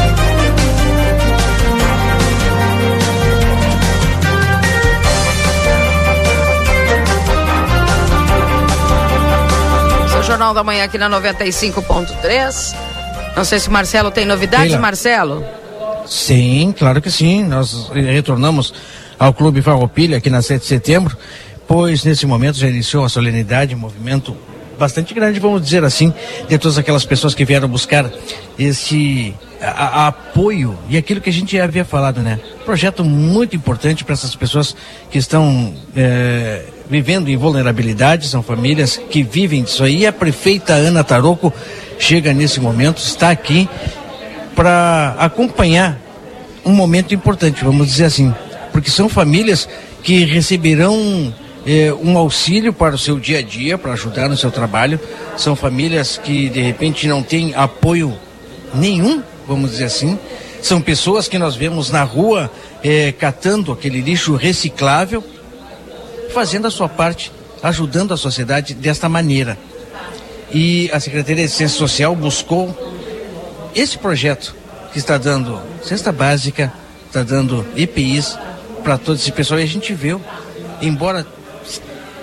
Jornal 10.41 10.53
da 10.55 10.63
Manhã 10.63 10.85
aqui 10.85 10.97
na 10.97 11.07
95.3. 11.07 12.75
Não 13.35 13.45
sei 13.45 13.59
se 13.59 13.69
o 13.69 13.71
Marcelo 13.71 14.09
tem 14.09 14.25
novidades. 14.25 14.75
Marcelo. 14.75 15.45
Sim, 16.07 16.73
claro 16.75 16.99
que 16.99 17.11
sim. 17.11 17.43
Nós 17.43 17.91
retornamos 17.93 18.73
ao 19.19 19.35
Clube 19.35 19.61
Farroupilha 19.61 20.17
aqui 20.17 20.31
na 20.31 20.41
7 20.41 20.61
de 20.61 20.67
setembro, 20.67 21.15
pois 21.67 22.03
nesse 22.03 22.25
momento 22.25 22.57
já 22.57 22.67
iniciou 22.67 23.05
a 23.05 23.09
solenidade, 23.09 23.75
movimento 23.75 24.35
bastante 24.79 25.13
grande, 25.13 25.39
vamos 25.39 25.61
dizer 25.61 25.83
assim, 25.83 26.11
de 26.49 26.57
todas 26.57 26.79
aquelas 26.79 27.05
pessoas 27.05 27.35
que 27.35 27.45
vieram 27.45 27.67
buscar 27.67 28.09
esse 28.57 29.35
a, 29.61 30.05
a 30.05 30.07
apoio 30.07 30.75
e 30.89 30.97
aquilo 30.97 31.21
que 31.21 31.29
a 31.29 31.33
gente 31.33 31.55
já 31.55 31.65
havia 31.65 31.85
falado, 31.85 32.19
né? 32.21 32.39
Projeto 32.65 33.05
muito 33.05 33.55
importante 33.55 34.03
para 34.03 34.13
essas 34.13 34.35
pessoas 34.35 34.75
que 35.11 35.19
estão 35.19 35.71
é, 35.95 36.63
vivendo 36.91 37.29
em 37.29 37.37
vulnerabilidade, 37.37 38.27
são 38.27 38.43
famílias 38.43 38.97
que 38.97 39.23
vivem 39.23 39.63
disso 39.63 39.81
aí. 39.81 40.05
A 40.05 40.11
prefeita 40.11 40.73
Ana 40.73 41.05
Taroco 41.05 41.53
chega 41.97 42.33
nesse 42.33 42.59
momento, 42.59 42.97
está 42.97 43.29
aqui 43.29 43.69
para 44.53 45.15
acompanhar 45.17 45.97
um 46.65 46.73
momento 46.73 47.13
importante, 47.15 47.63
vamos 47.63 47.87
dizer 47.87 48.03
assim, 48.03 48.35
porque 48.73 48.89
são 48.91 49.07
famílias 49.07 49.69
que 50.03 50.25
receberão 50.25 51.33
eh, 51.65 51.93
um 52.03 52.17
auxílio 52.17 52.73
para 52.73 52.93
o 52.93 52.97
seu 52.97 53.17
dia 53.17 53.39
a 53.39 53.41
dia, 53.41 53.77
para 53.77 53.93
ajudar 53.93 54.27
no 54.27 54.35
seu 54.35 54.51
trabalho. 54.51 54.99
São 55.37 55.55
famílias 55.55 56.17
que 56.17 56.49
de 56.49 56.61
repente 56.61 57.07
não 57.07 57.23
têm 57.23 57.55
apoio 57.55 58.13
nenhum, 58.75 59.23
vamos 59.47 59.71
dizer 59.71 59.85
assim. 59.85 60.19
São 60.61 60.81
pessoas 60.81 61.29
que 61.29 61.39
nós 61.39 61.55
vemos 61.55 61.89
na 61.89 62.03
rua 62.03 62.51
eh, 62.83 63.13
catando 63.17 63.71
aquele 63.71 64.01
lixo 64.01 64.35
reciclável 64.35 65.23
fazendo 66.31 66.67
a 66.67 66.71
sua 66.71 66.89
parte, 66.89 67.31
ajudando 67.61 68.13
a 68.13 68.17
sociedade 68.17 68.73
desta 68.73 69.07
maneira. 69.07 69.57
E 70.53 70.89
a 70.91 70.99
Secretaria 70.99 71.45
de 71.45 71.51
Ciência 71.51 71.77
Social 71.77 72.15
buscou 72.15 72.75
esse 73.75 73.97
projeto 73.97 74.55
que 74.91 74.99
está 74.99 75.17
dando 75.17 75.61
cesta 75.83 76.11
básica, 76.11 76.73
está 77.07 77.23
dando 77.23 77.65
EPIs 77.75 78.37
para 78.83 78.97
todo 78.97 79.15
esse 79.15 79.31
pessoal. 79.31 79.59
E 79.59 79.63
a 79.63 79.67
gente 79.67 79.93
viu, 79.93 80.21
embora 80.81 81.25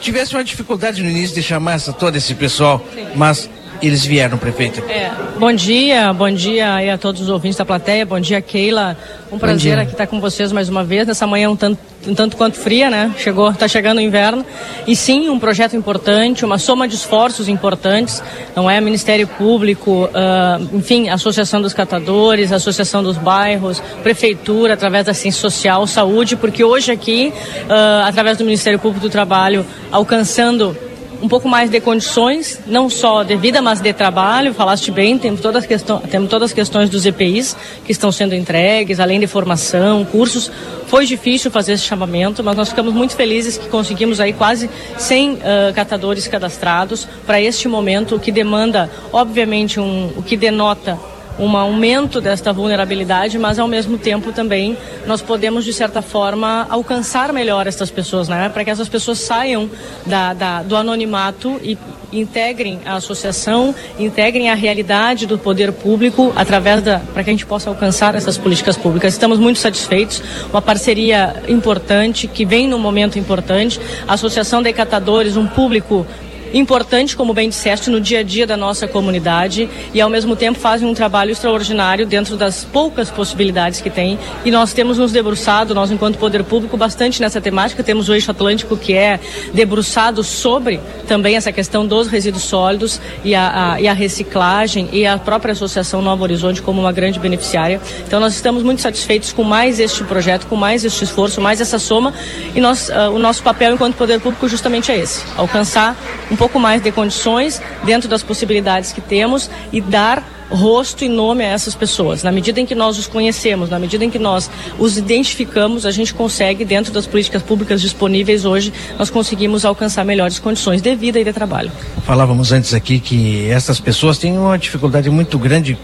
tivesse 0.01 0.35
uma 0.35 0.44
dificuldade 0.44 1.02
no 1.02 1.09
início 1.09 1.35
de 1.35 1.43
chamar 1.43 1.74
essa, 1.74 1.93
todo 1.93 2.16
esse 2.16 2.35
pessoal, 2.35 2.85
mas 3.14 3.48
eles 3.82 4.05
vieram, 4.05 4.38
prefeita. 4.38 4.80
É, 4.90 5.10
bom 5.38 5.52
dia, 5.52 6.12
bom 6.12 6.30
dia 6.30 6.74
aí 6.74 6.90
a 6.90 6.98
todos 6.98 7.20
os 7.20 7.28
ouvintes 7.28 7.56
da 7.56 7.64
plateia, 7.64 8.05
bom 8.05 8.18
dia 8.18 8.40
Keila, 8.40 8.96
um 9.30 9.38
prazer 9.38 9.78
aqui 9.78 9.92
estar 9.92 10.06
com 10.06 10.20
vocês 10.20 10.52
mais 10.52 10.68
uma 10.68 10.82
vez, 10.82 11.06
nessa 11.06 11.26
manhã 11.26 11.50
um 11.50 11.56
tanto, 11.56 11.78
um 12.06 12.14
tanto 12.14 12.36
quanto 12.36 12.56
fria, 12.56 12.90
né? 12.90 13.12
Chegou, 13.18 13.50
está 13.50 13.68
chegando 13.68 13.98
o 13.98 14.00
inverno, 14.00 14.44
e 14.86 14.96
sim, 14.96 15.28
um 15.28 15.38
projeto 15.38 15.76
importante, 15.76 16.44
uma 16.44 16.59
soma 16.59 16.88
de 16.88 16.94
esforços 16.94 17.48
importantes, 17.48 18.22
não 18.56 18.68
é? 18.70 18.80
Ministério 18.80 19.26
Público, 19.26 20.05
uh, 20.06 20.76
enfim, 20.76 21.09
Associação 21.09 21.60
dos 21.60 21.74
Catadores, 21.74 22.52
Associação 22.52 23.02
dos 23.02 23.16
Bairros, 23.16 23.82
Prefeitura, 24.02 24.74
através 24.74 25.06
da 25.06 25.14
Ciência 25.14 25.40
Social, 25.40 25.86
Saúde, 25.86 26.36
porque 26.36 26.64
hoje 26.64 26.90
aqui, 26.90 27.32
uh, 27.68 28.06
através 28.06 28.38
do 28.38 28.44
Ministério 28.44 28.78
Público 28.78 29.06
do 29.06 29.10
Trabalho, 29.10 29.64
alcançando 29.92 30.76
um 31.20 31.28
pouco 31.28 31.48
mais 31.48 31.70
de 31.70 31.80
condições, 31.80 32.60
não 32.66 32.88
só 32.88 33.22
de 33.22 33.36
vida, 33.36 33.60
mas 33.60 33.80
de 33.80 33.92
trabalho. 33.92 34.54
Falaste 34.54 34.90
bem, 34.90 35.18
temos 35.18 35.40
todas 35.40 35.62
as, 35.62 35.68
questões, 35.68 36.02
temos 36.10 36.28
todas 36.28 36.50
as 36.50 36.54
questões 36.54 36.88
dos 36.88 37.04
EPIs 37.06 37.56
que 37.84 37.92
estão 37.92 38.12
sendo 38.12 38.34
entregues, 38.34 39.00
além 39.00 39.20
de 39.20 39.26
formação, 39.26 40.04
cursos. 40.04 40.50
Foi 40.86 41.06
difícil 41.06 41.50
fazer 41.50 41.72
esse 41.72 41.84
chamamento, 41.84 42.42
mas 42.42 42.56
nós 42.56 42.68
ficamos 42.68 42.94
muito 42.94 43.14
felizes 43.14 43.58
que 43.58 43.68
conseguimos 43.68 44.20
aí 44.20 44.32
quase 44.32 44.70
100 44.96 45.32
uh, 45.32 45.38
catadores 45.74 46.26
cadastrados 46.28 47.06
para 47.26 47.40
este 47.40 47.68
momento, 47.68 48.18
que 48.18 48.32
demanda, 48.32 48.90
obviamente, 49.12 49.80
um, 49.80 50.12
o 50.16 50.22
que 50.22 50.36
denota 50.36 50.98
um 51.39 51.56
aumento 51.56 52.20
desta 52.20 52.52
vulnerabilidade, 52.52 53.39
mas 53.39 53.59
ao 53.59 53.69
mesmo 53.69 53.97
tempo 53.97 54.32
também 54.32 54.77
nós 55.06 55.23
podemos, 55.23 55.65
de 55.65 55.73
certa 55.73 56.02
forma, 56.02 56.66
alcançar 56.69 57.32
melhor 57.32 57.66
essas 57.66 57.90
pessoas, 57.90 58.28
né? 58.28 58.48
Para 58.48 58.65
que 58.65 58.70
essas 58.70 58.89
pessoas 58.89 59.19
saiam 59.19 59.70
da, 60.05 60.35
da, 60.35 60.62
do 60.62 60.77
anonimato 60.77 61.60
e 61.62 61.78
integrem 62.12 62.81
a 62.86 62.97
associação, 62.97 63.74
integrem 63.98 64.51
a 64.51 64.55
realidade 64.55 65.27
do 65.27 65.39
poder 65.39 65.73
público 65.73 66.32
através 66.35 66.82
da 66.82 67.01
para 67.12 67.23
que 67.23 67.31
a 67.31 67.32
gente 67.32 67.47
possa 67.47 67.69
alcançar 67.69 68.15
essas 68.15 68.39
políticas 68.39 68.77
públicas. 68.77 69.12
Estamos 69.12 69.39
muito 69.39 69.59
satisfeitos, 69.59 70.23
uma 70.51 70.62
parceria 70.62 71.43
importante 71.48 72.27
que 72.27 72.44
vem 72.44 72.66
num 72.66 72.78
momento 72.78 73.19
importante, 73.19 73.81
a 74.06 74.15
Associação 74.15 74.62
de 74.62 74.73
Catadores, 74.73 75.36
um 75.36 75.47
público 75.47 76.06
importante, 76.52 77.16
como 77.16 77.32
bem 77.32 77.48
disseste, 77.48 77.90
no 77.90 78.00
dia 78.00 78.20
a 78.20 78.22
dia 78.22 78.46
da 78.46 78.56
nossa 78.56 78.86
comunidade 78.86 79.68
e 79.92 80.00
ao 80.00 80.10
mesmo 80.10 80.36
tempo 80.36 80.58
fazem 80.58 80.88
um 80.88 80.94
trabalho 80.94 81.30
extraordinário 81.30 82.06
dentro 82.06 82.36
das 82.36 82.64
poucas 82.64 83.10
possibilidades 83.10 83.80
que 83.80 83.90
tem. 83.90 84.18
E 84.44 84.50
nós 84.50 84.72
temos 84.72 84.98
nos 84.98 85.12
debruçado, 85.12 85.74
nós 85.74 85.90
enquanto 85.90 86.18
poder 86.18 86.44
público, 86.44 86.76
bastante 86.76 87.20
nessa 87.20 87.40
temática. 87.40 87.82
Temos 87.82 88.08
o 88.08 88.14
eixo 88.14 88.30
atlântico 88.30 88.76
que 88.76 88.94
é 88.94 89.20
debruçado 89.52 90.22
sobre 90.22 90.80
também 91.06 91.36
essa 91.36 91.52
questão 91.52 91.86
dos 91.86 92.08
resíduos 92.08 92.44
sólidos 92.44 93.00
e 93.24 93.34
a, 93.34 93.74
a, 93.74 93.80
e 93.80 93.88
a 93.88 93.92
reciclagem 93.92 94.88
e 94.92 95.06
a 95.06 95.18
própria 95.18 95.52
Associação 95.52 96.02
Novo 96.02 96.22
Horizonte 96.22 96.62
como 96.62 96.80
uma 96.80 96.92
grande 96.92 97.18
beneficiária. 97.18 97.80
Então 98.06 98.20
nós 98.20 98.34
estamos 98.34 98.62
muito 98.62 98.80
satisfeitos 98.80 99.32
com 99.32 99.44
mais 99.44 99.80
este 99.80 100.04
projeto, 100.04 100.46
com 100.46 100.56
mais 100.56 100.84
este 100.84 101.04
esforço, 101.04 101.40
mais 101.40 101.60
essa 101.60 101.78
soma 101.78 102.12
e 102.54 102.60
nós, 102.60 102.88
uh, 102.88 103.10
o 103.12 103.18
nosso 103.18 103.42
papel 103.42 103.74
enquanto 103.74 103.96
poder 103.96 104.20
público 104.20 104.48
justamente 104.48 104.90
é 104.90 104.98
esse, 104.98 105.24
alcançar 105.36 105.96
um 106.30 106.36
pouco 106.39 106.59
mais 106.59 106.81
de 106.81 106.93
condições 106.93 107.60
dentro 107.85 108.09
das 108.09 108.23
possibilidades 108.23 108.93
que 108.93 109.01
temos 109.01 109.51
e 109.73 109.81
dar 109.81 110.39
rosto 110.51 111.05
e 111.05 111.09
nome 111.09 111.44
a 111.44 111.48
essas 111.48 111.74
pessoas. 111.74 112.23
Na 112.23 112.32
medida 112.32 112.60
em 112.60 112.65
que 112.65 112.74
nós 112.74 112.98
os 112.98 113.06
conhecemos, 113.06 113.69
na 113.69 113.78
medida 113.78 114.05
em 114.05 114.10
que 114.10 114.19
nós 114.19 114.51
os 114.78 114.97
identificamos, 114.97 115.85
a 115.85 115.90
gente 115.90 116.15
consegue, 116.15 116.65
dentro 116.65 116.93
das 116.93 117.06
políticas 117.06 117.43
públicas 117.43 117.81
disponíveis 117.81 118.44
hoje, 118.44 118.73
nós 118.98 119.10
conseguimos 119.10 119.65
alcançar 119.65 120.05
melhores 120.05 120.39
condições 120.39 120.81
de 120.81 120.94
vida 120.94 121.20
e 121.20 121.24
de 121.24 121.32
trabalho. 121.32 121.70
Falávamos 122.05 122.52
antes 122.52 122.73
aqui 122.73 122.98
que 122.98 123.48
essas 123.51 123.78
pessoas 123.78 124.16
têm 124.16 124.39
uma 124.39 124.56
dificuldade 124.56 125.10
muito 125.10 125.39
grande 125.39 125.77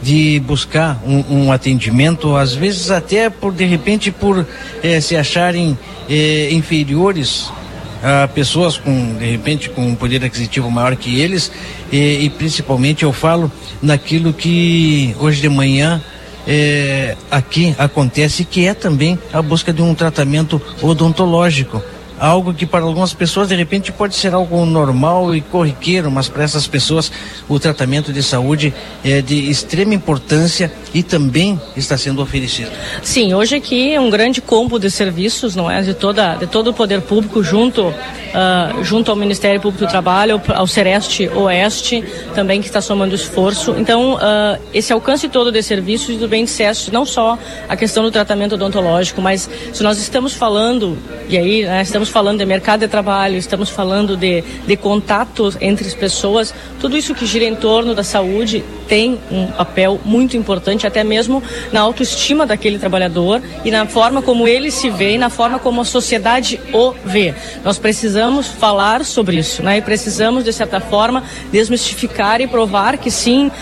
de 0.00 0.38
buscar 0.40 1.02
um, 1.04 1.46
um 1.46 1.52
atendimento, 1.52 2.36
às 2.36 2.54
vezes 2.54 2.90
até 2.90 3.28
por, 3.30 3.52
de 3.52 3.64
repente, 3.64 4.12
por 4.12 4.46
eh, 4.82 5.00
se 5.00 5.16
acharem 5.16 5.76
eh, 6.08 6.50
inferiores 6.52 7.50
a 8.04 8.28
pessoas 8.28 8.76
com, 8.76 9.16
de 9.16 9.24
repente, 9.24 9.70
com 9.70 9.88
um 9.88 9.94
poder 9.94 10.22
aquisitivo 10.22 10.70
maior 10.70 10.94
que 10.94 11.18
eles, 11.18 11.50
e, 11.90 12.24
e 12.24 12.30
principalmente 12.30 13.02
eu 13.02 13.12
falo 13.12 13.50
naquilo 13.80 14.32
que 14.32 15.16
hoje 15.18 15.40
de 15.40 15.48
manhã 15.48 16.02
é, 16.46 17.16
aqui 17.30 17.74
acontece, 17.78 18.44
que 18.44 18.66
é 18.66 18.74
também 18.74 19.18
a 19.32 19.40
busca 19.40 19.72
de 19.72 19.80
um 19.80 19.94
tratamento 19.94 20.60
odontológico 20.82 21.82
algo 22.18 22.54
que 22.54 22.66
para 22.66 22.84
algumas 22.84 23.12
pessoas 23.12 23.48
de 23.48 23.54
repente 23.54 23.92
pode 23.92 24.14
ser 24.14 24.34
algo 24.34 24.64
normal 24.64 25.34
e 25.34 25.40
corriqueiro, 25.40 26.10
mas 26.10 26.28
para 26.28 26.44
essas 26.44 26.66
pessoas 26.66 27.10
o 27.48 27.58
tratamento 27.58 28.12
de 28.12 28.22
saúde 28.22 28.72
é 29.04 29.20
de 29.20 29.50
extrema 29.50 29.94
importância 29.94 30.72
e 30.92 31.02
também 31.02 31.60
está 31.76 31.96
sendo 31.96 32.22
oferecido. 32.22 32.70
Sim, 33.02 33.34
hoje 33.34 33.56
aqui 33.56 33.92
é 33.92 34.00
um 34.00 34.10
grande 34.10 34.40
combo 34.40 34.78
de 34.78 34.90
serviços, 34.90 35.56
não 35.56 35.70
é, 35.70 35.82
de 35.82 35.94
toda 35.94 36.34
de 36.36 36.46
todo 36.46 36.68
o 36.68 36.74
poder 36.74 37.00
público 37.02 37.42
junto 37.42 37.92
uh, 38.34 38.82
junto 38.82 39.10
ao 39.10 39.16
Ministério 39.16 39.60
Público 39.60 39.84
do 39.86 39.90
Trabalho, 39.90 40.40
ao 40.48 40.66
Sereste 40.66 41.28
Oeste, 41.28 42.04
também 42.34 42.60
que 42.60 42.66
está 42.66 42.80
somando 42.80 43.14
esforço. 43.14 43.74
Então, 43.78 44.14
uh, 44.14 44.60
esse 44.72 44.92
alcance 44.92 45.28
todo 45.28 45.52
de 45.52 45.62
serviços, 45.62 46.16
do 46.16 46.28
bem 46.28 46.44
disseste, 46.44 46.92
não 46.92 47.06
só 47.06 47.38
a 47.68 47.76
questão 47.76 48.02
do 48.02 48.10
tratamento 48.10 48.54
odontológico, 48.56 49.22
mas 49.22 49.48
se 49.72 49.82
nós 49.82 49.98
estamos 49.98 50.34
falando, 50.34 50.98
e 51.28 51.38
aí 51.38 51.64
né, 51.64 51.82
estamos 51.82 52.03
falando 52.08 52.38
de 52.38 52.46
mercado 52.46 52.80
de 52.80 52.88
trabalho, 52.88 53.36
estamos 53.36 53.70
falando 53.70 54.16
de, 54.16 54.42
de 54.42 54.76
contatos 54.76 55.56
entre 55.60 55.86
as 55.86 55.94
pessoas, 55.94 56.54
tudo 56.80 56.96
isso 56.96 57.14
que 57.14 57.26
gira 57.26 57.44
em 57.44 57.54
torno 57.54 57.94
da 57.94 58.02
saúde 58.02 58.64
tem 58.88 59.18
um 59.30 59.46
papel 59.46 60.00
muito 60.04 60.36
importante, 60.36 60.86
até 60.86 61.02
mesmo 61.02 61.42
na 61.72 61.80
autoestima 61.80 62.46
daquele 62.46 62.78
trabalhador 62.78 63.42
e 63.64 63.70
na 63.70 63.86
forma 63.86 64.22
como 64.22 64.46
ele 64.46 64.70
se 64.70 64.90
vê 64.90 65.14
e 65.14 65.18
na 65.18 65.30
forma 65.30 65.58
como 65.58 65.80
a 65.80 65.84
sociedade 65.84 66.60
o 66.72 66.92
vê. 67.04 67.34
Nós 67.64 67.78
precisamos 67.78 68.46
falar 68.48 69.04
sobre 69.04 69.36
isso, 69.36 69.62
né? 69.62 69.78
E 69.78 69.82
precisamos, 69.82 70.44
de 70.44 70.52
certa 70.52 70.80
forma, 70.80 71.22
desmistificar 71.50 72.40
e 72.40 72.46
provar 72.46 72.98
que 72.98 73.10
sim, 73.10 73.46
uh, 73.46 73.52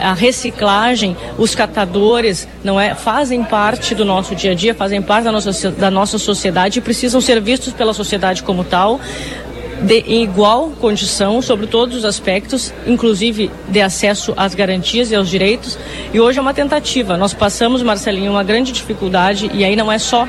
a 0.00 0.14
reciclagem, 0.14 1.16
os 1.38 1.54
catadores, 1.54 2.46
não 2.62 2.80
é, 2.80 2.94
fazem 2.94 3.42
parte 3.44 3.94
do 3.94 4.04
nosso 4.04 4.34
dia 4.34 4.52
a 4.52 4.54
dia, 4.54 4.74
fazem 4.74 5.00
parte 5.00 5.24
da 5.24 5.32
nossa, 5.32 5.70
da 5.70 5.90
nossa 5.90 6.18
sociedade 6.18 6.78
e 6.78 6.82
precisam 6.82 7.20
ser 7.20 7.40
vistos 7.40 7.72
pela 7.72 7.92
sociedade 7.92 8.42
como 8.42 8.64
tal 8.64 9.00
de, 9.84 9.98
em 10.00 10.22
igual 10.22 10.70
condição 10.80 11.40
sobre 11.42 11.66
todos 11.66 11.96
os 11.96 12.04
aspectos, 12.04 12.72
inclusive 12.86 13.50
de 13.68 13.80
acesso 13.80 14.32
às 14.36 14.54
garantias 14.54 15.10
e 15.10 15.14
aos 15.14 15.28
direitos. 15.28 15.78
E 16.12 16.20
hoje 16.20 16.38
é 16.38 16.42
uma 16.42 16.54
tentativa. 16.54 17.16
Nós 17.16 17.34
passamos, 17.34 17.82
Marcelinho, 17.82 18.32
uma 18.32 18.44
grande 18.44 18.72
dificuldade, 18.72 19.50
e 19.52 19.64
aí 19.64 19.76
não 19.76 19.92
é 19.92 19.98
só 19.98 20.26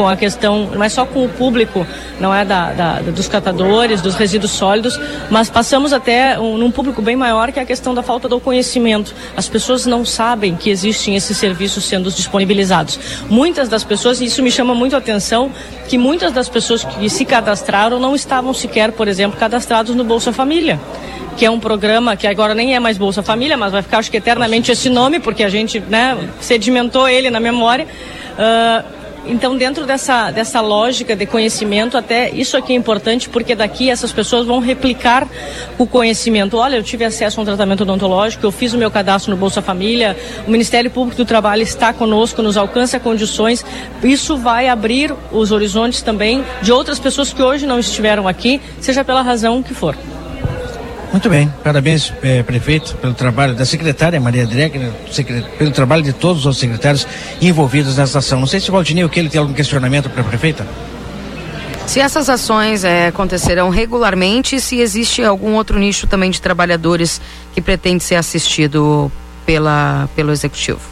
com 0.00 0.08
a 0.08 0.16
questão, 0.16 0.70
não 0.72 0.82
é 0.82 0.88
só 0.88 1.04
com 1.04 1.26
o 1.26 1.28
público, 1.28 1.86
não 2.18 2.34
é 2.34 2.42
da, 2.42 2.72
da, 2.72 2.92
dos 3.00 3.28
catadores, 3.28 4.00
dos 4.00 4.14
resíduos 4.14 4.50
sólidos, 4.50 4.98
mas 5.28 5.50
passamos 5.50 5.92
até 5.92 6.40
um, 6.40 6.56
num 6.56 6.70
público 6.70 7.02
bem 7.02 7.14
maior 7.14 7.52
que 7.52 7.58
é 7.58 7.62
a 7.62 7.66
questão 7.66 7.92
da 7.92 8.02
falta 8.02 8.26
do 8.26 8.40
conhecimento. 8.40 9.14
As 9.36 9.46
pessoas 9.46 9.84
não 9.84 10.02
sabem 10.02 10.56
que 10.56 10.70
existem 10.70 11.16
esses 11.16 11.36
serviços 11.36 11.84
sendo 11.84 12.10
disponibilizados. 12.10 12.98
Muitas 13.28 13.68
das 13.68 13.84
pessoas, 13.84 14.22
e 14.22 14.24
isso 14.24 14.42
me 14.42 14.50
chama 14.50 14.74
muito 14.74 14.94
a 14.94 14.98
atenção, 15.00 15.52
que 15.86 15.98
muitas 15.98 16.32
das 16.32 16.48
pessoas 16.48 16.82
que 16.82 17.10
se 17.10 17.26
cadastraram 17.26 18.00
não 18.00 18.16
estavam 18.16 18.54
sequer, 18.54 18.92
por 18.92 19.06
exemplo, 19.06 19.38
cadastrados 19.38 19.94
no 19.94 20.02
Bolsa 20.02 20.32
Família 20.32 20.80
que 21.36 21.46
é 21.46 21.50
um 21.50 21.60
programa 21.60 22.16
que 22.16 22.26
agora 22.26 22.54
nem 22.54 22.74
é 22.74 22.80
mais 22.80 22.98
Bolsa 22.98 23.22
Família, 23.22 23.56
mas 23.56 23.72
vai 23.72 23.80
ficar 23.80 23.98
acho 23.98 24.10
que 24.10 24.16
eternamente 24.16 24.72
esse 24.72 24.90
nome, 24.90 25.20
porque 25.20 25.42
a 25.42 25.48
gente 25.48 25.80
né, 25.80 26.18
sedimentou 26.38 27.08
ele 27.08 27.30
na 27.30 27.40
memória. 27.40 27.86
Uh, 28.36 28.99
então, 29.26 29.56
dentro 29.56 29.86
dessa, 29.86 30.30
dessa 30.30 30.60
lógica 30.60 31.14
de 31.14 31.26
conhecimento, 31.26 31.96
até 31.96 32.30
isso 32.30 32.56
aqui 32.56 32.72
é 32.72 32.76
importante, 32.76 33.28
porque 33.28 33.54
daqui 33.54 33.90
essas 33.90 34.12
pessoas 34.12 34.46
vão 34.46 34.58
replicar 34.58 35.28
o 35.78 35.86
conhecimento. 35.86 36.56
Olha, 36.56 36.76
eu 36.76 36.82
tive 36.82 37.04
acesso 37.04 37.38
a 37.38 37.42
um 37.42 37.46
tratamento 37.46 37.82
odontológico, 37.82 38.44
eu 38.44 38.50
fiz 38.50 38.72
o 38.72 38.78
meu 38.78 38.90
cadastro 38.90 39.30
no 39.30 39.36
Bolsa 39.36 39.60
Família, 39.60 40.16
o 40.46 40.50
Ministério 40.50 40.90
Público 40.90 41.16
do 41.16 41.26
Trabalho 41.26 41.62
está 41.62 41.92
conosco, 41.92 42.42
nos 42.42 42.56
alcança 42.56 42.98
condições. 42.98 43.64
Isso 44.02 44.36
vai 44.36 44.68
abrir 44.68 45.14
os 45.30 45.52
horizontes 45.52 46.02
também 46.02 46.44
de 46.62 46.72
outras 46.72 46.98
pessoas 46.98 47.32
que 47.32 47.42
hoje 47.42 47.66
não 47.66 47.78
estiveram 47.78 48.26
aqui, 48.26 48.60
seja 48.80 49.04
pela 49.04 49.22
razão 49.22 49.62
que 49.62 49.74
for. 49.74 49.96
Muito 51.10 51.28
bem, 51.28 51.52
parabéns, 51.64 52.12
eh, 52.22 52.42
prefeito, 52.44 52.94
pelo 52.96 53.14
trabalho 53.14 53.54
da 53.54 53.64
secretária 53.64 54.20
Maria 54.20 54.46
Dregner, 54.46 54.92
pelo 55.58 55.72
trabalho 55.72 56.04
de 56.04 56.12
todos 56.12 56.46
os 56.46 56.56
secretários 56.56 57.04
envolvidos 57.40 57.96
nessa 57.96 58.20
ação. 58.20 58.38
Não 58.38 58.46
sei 58.46 58.60
se 58.60 58.70
o 58.70 58.72
Valdinei 58.72 59.08
que 59.08 59.18
ele 59.18 59.28
tem 59.28 59.40
algum 59.40 59.52
questionamento 59.52 60.08
para 60.08 60.20
a 60.20 60.24
prefeita? 60.24 60.64
Se 61.84 61.98
essas 61.98 62.28
ações 62.28 62.84
eh, 62.84 63.08
acontecerão 63.08 63.70
regularmente 63.70 64.54
e 64.54 64.60
se 64.60 64.78
existe 64.78 65.24
algum 65.24 65.54
outro 65.54 65.76
nicho 65.80 66.06
também 66.06 66.30
de 66.30 66.40
trabalhadores 66.40 67.20
que 67.52 67.60
pretende 67.60 68.04
ser 68.04 68.14
assistido 68.14 69.10
pela, 69.44 70.08
pelo 70.14 70.30
executivo. 70.30 70.89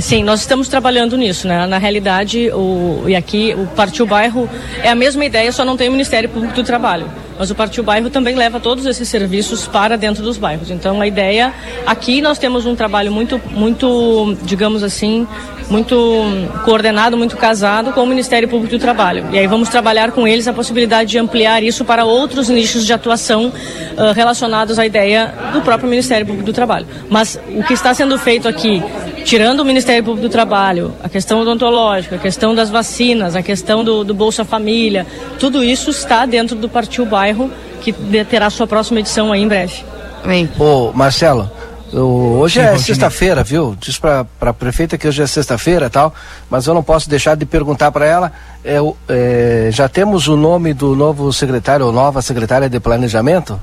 Sim, 0.00 0.24
nós 0.24 0.40
estamos 0.40 0.66
trabalhando 0.68 1.16
nisso, 1.16 1.46
né? 1.46 1.66
Na 1.66 1.78
realidade, 1.78 2.50
o, 2.50 3.04
e 3.06 3.14
aqui 3.14 3.54
o 3.56 3.66
Partiu 3.68 4.04
Bairro 4.04 4.48
é 4.82 4.90
a 4.90 4.94
mesma 4.94 5.24
ideia, 5.24 5.52
só 5.52 5.64
não 5.64 5.76
tem 5.76 5.88
o 5.88 5.92
Ministério 5.92 6.28
Público 6.28 6.54
do 6.54 6.64
Trabalho. 6.64 7.06
Mas 7.38 7.50
o 7.50 7.54
Partiu 7.54 7.82
Bairro 7.82 8.10
também 8.10 8.34
leva 8.34 8.60
todos 8.60 8.86
esses 8.86 9.08
serviços 9.08 9.66
para 9.66 9.96
dentro 9.96 10.22
dos 10.22 10.36
bairros. 10.36 10.70
Então 10.70 11.00
a 11.00 11.06
ideia 11.06 11.52
aqui 11.86 12.20
nós 12.20 12.38
temos 12.38 12.64
um 12.64 12.76
trabalho 12.76 13.10
muito, 13.10 13.40
muito, 13.50 14.36
digamos 14.42 14.82
assim, 14.82 15.26
muito 15.68 16.22
coordenado, 16.64 17.16
muito 17.16 17.36
casado 17.36 17.92
com 17.92 18.02
o 18.02 18.06
Ministério 18.06 18.48
Público 18.48 18.76
do 18.76 18.80
Trabalho. 18.80 19.26
E 19.32 19.38
aí 19.38 19.46
vamos 19.46 19.68
trabalhar 19.68 20.12
com 20.12 20.28
eles 20.28 20.46
a 20.46 20.52
possibilidade 20.52 21.10
de 21.10 21.18
ampliar 21.18 21.62
isso 21.62 21.84
para 21.84 22.04
outros 22.04 22.48
nichos 22.48 22.86
de 22.86 22.92
atuação 22.92 23.46
uh, 23.46 24.12
relacionados 24.14 24.78
à 24.78 24.86
ideia 24.86 25.34
do 25.52 25.60
próprio 25.62 25.88
Ministério 25.88 26.26
Público 26.26 26.46
do 26.46 26.52
Trabalho. 26.52 26.86
Mas 27.08 27.38
o 27.48 27.62
que 27.64 27.72
está 27.72 27.92
sendo 27.94 28.16
feito 28.18 28.46
aqui, 28.46 28.82
tirando 29.24 29.60
o 29.60 29.64
Ministério 29.64 30.04
Público 30.04 30.28
do 30.28 30.30
Trabalho, 30.30 30.94
a 31.02 31.08
questão 31.08 31.40
odontológica, 31.40 32.16
a 32.16 32.18
questão 32.18 32.54
das 32.54 32.70
vacinas, 32.70 33.34
a 33.34 33.42
questão 33.42 33.82
do, 33.82 34.04
do 34.04 34.14
Bolsa 34.14 34.44
Família, 34.44 35.06
tudo 35.38 35.64
isso 35.64 35.90
está 35.90 36.26
dentro 36.26 36.54
do 36.54 36.68
Partiu 36.68 37.06
Bairro, 37.06 37.50
que 37.80 37.92
terá 38.24 38.50
sua 38.50 38.66
próxima 38.66 39.00
edição 39.00 39.32
aí 39.32 39.42
em 39.42 39.48
breve. 39.48 39.82
Bem. 40.24 40.48
Ô, 40.58 40.92
Marcelo, 40.92 41.50
eu, 41.92 42.06
hoje 42.38 42.60
Sim, 42.60 42.66
é 42.66 42.78
sexta-feira, 42.78 43.42
viu? 43.42 43.76
Diz 43.78 43.98
pra, 43.98 44.24
pra 44.24 44.52
prefeita 44.52 44.98
que 44.98 45.08
hoje 45.08 45.22
é 45.22 45.26
sexta-feira 45.26 45.86
e 45.86 45.90
tal, 45.90 46.14
mas 46.50 46.66
eu 46.66 46.74
não 46.74 46.82
posso 46.82 47.08
deixar 47.08 47.34
de 47.34 47.46
perguntar 47.46 47.90
para 47.92 48.06
ela. 48.06 48.32
É, 48.64 48.78
é, 49.08 49.68
já 49.72 49.88
temos 49.88 50.28
o 50.28 50.36
nome 50.36 50.74
do 50.74 50.94
novo 50.94 51.32
secretário 51.32 51.86
ou 51.86 51.92
nova 51.92 52.20
secretária 52.20 52.68
de 52.68 52.80
planejamento? 52.80 53.60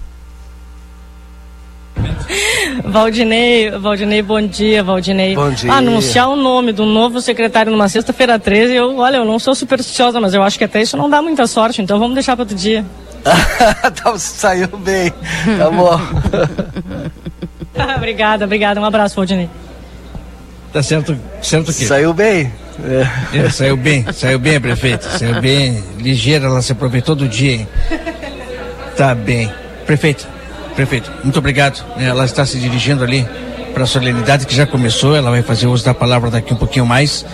Valdinei, 2.85 3.71
Valdinei, 3.71 4.21
bom 4.21 4.41
dia, 4.41 4.83
Valdinei. 4.83 5.35
Bom 5.35 5.51
dia. 5.51 5.71
Anunciar 5.71 6.29
o 6.29 6.35
nome 6.35 6.71
do 6.71 6.85
novo 6.85 7.21
secretário 7.21 7.71
numa 7.71 7.89
sexta-feira 7.89 8.39
13, 8.39 8.75
eu, 8.75 8.97
olha, 8.97 9.17
eu 9.17 9.25
não 9.25 9.39
sou 9.39 9.53
supersticiosa, 9.53 10.19
mas 10.19 10.33
eu 10.33 10.43
acho 10.43 10.57
que 10.57 10.63
até 10.63 10.81
isso 10.81 10.97
não 10.97 11.09
dá 11.09 11.21
muita 11.21 11.45
sorte, 11.47 11.81
então 11.81 11.99
vamos 11.99 12.13
deixar 12.13 12.35
para 12.35 12.43
outro 12.43 12.55
dia. 12.55 12.85
tá, 13.23 14.17
saiu 14.17 14.67
bem. 14.77 15.13
Tá 15.57 15.69
bom. 15.69 15.99
obrigada, 17.95 18.45
obrigada. 18.45 18.81
Um 18.81 18.85
abraço, 18.85 19.15
Valdinei. 19.15 19.49
Tá 20.73 20.81
certo, 20.81 21.17
certo 21.41 21.67
que. 21.67 21.85
Saiu 21.85 22.13
bem. 22.13 22.51
É, 23.33 23.49
saiu 23.49 23.77
bem, 23.77 24.05
saiu 24.11 24.39
bem, 24.39 24.59
prefeito. 24.59 25.05
Saiu 25.05 25.39
bem, 25.39 25.83
ligeira, 25.99 26.47
ela 26.47 26.61
se 26.61 26.71
aproveitou 26.71 27.15
do 27.15 27.27
dia, 27.27 27.53
hein? 27.53 27.67
Tá 28.95 29.13
bem. 29.13 29.51
Prefeito, 29.85 30.27
prefeito, 30.75 31.11
muito 31.23 31.37
obrigado. 31.39 31.83
Ela 31.97 32.25
está 32.25 32.45
se 32.45 32.57
dirigindo 32.59 33.03
ali 33.03 33.27
para 33.73 33.83
a 33.83 33.87
solenidade 33.87 34.45
que 34.45 34.55
já 34.55 34.65
começou, 34.65 35.15
ela 35.15 35.29
vai 35.31 35.41
fazer 35.41 35.67
uso 35.67 35.85
da 35.85 35.93
palavra 35.93 36.29
daqui 36.29 36.53
um 36.53 36.57
pouquinho 36.57 36.85
mais. 36.85 37.25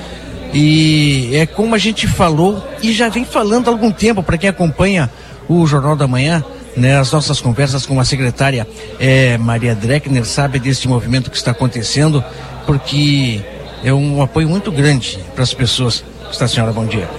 E 0.54 1.32
é 1.34 1.46
como 1.46 1.76
a 1.76 1.78
gente 1.78 2.08
falou 2.08 2.66
e 2.82 2.94
já 2.94 3.10
vem 3.10 3.26
falando 3.26 3.68
há 3.68 3.72
algum 3.72 3.92
tempo, 3.92 4.24
para 4.24 4.38
quem 4.38 4.50
acompanha 4.50 5.10
o 5.48 5.66
Jornal 5.66 5.96
da 5.96 6.08
Manhã, 6.08 6.44
né, 6.76 6.98
as 6.98 7.12
nossas 7.12 7.42
conversas 7.42 7.86
com 7.86 8.00
a 8.00 8.06
secretária 8.06 8.68
eh, 9.00 9.38
Maria 9.38 9.74
Dreckner 9.74 10.26
sabe 10.26 10.60
desse 10.60 10.88
movimento 10.88 11.32
que 11.32 11.38
está 11.38 11.52
acontecendo, 11.52 12.24
porque 12.66 13.42
é 13.84 13.92
um 13.94 14.22
apoio 14.22 14.48
muito 14.48 14.72
grande 14.72 15.20
para 15.34 15.44
as 15.44 15.54
pessoas. 15.54 16.04
Está, 16.32 16.48
senhora, 16.48 16.72
bom 16.72 16.86
dia. 16.86 17.10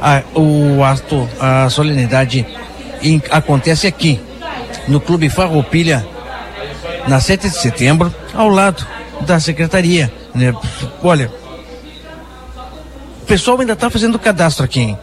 Ah, 0.00 0.22
o 0.34 0.82
ato, 0.82 1.28
a 1.40 1.68
solenidade 1.68 2.46
em- 3.02 3.22
acontece 3.30 3.86
aqui, 3.86 4.20
no 4.88 5.00
Clube 5.00 5.28
Farroupilha, 5.28 6.06
na 7.08 7.20
7 7.20 7.48
de 7.48 7.56
setembro, 7.56 8.14
ao 8.34 8.48
lado 8.48 8.86
da 9.22 9.40
secretaria. 9.40 10.12
Né? 10.34 10.54
Olha, 11.02 11.30
o 13.22 13.26
pessoal 13.26 13.60
ainda 13.60 13.72
está 13.72 13.88
fazendo 13.88 14.18
cadastro 14.18 14.64
aqui? 14.64 14.96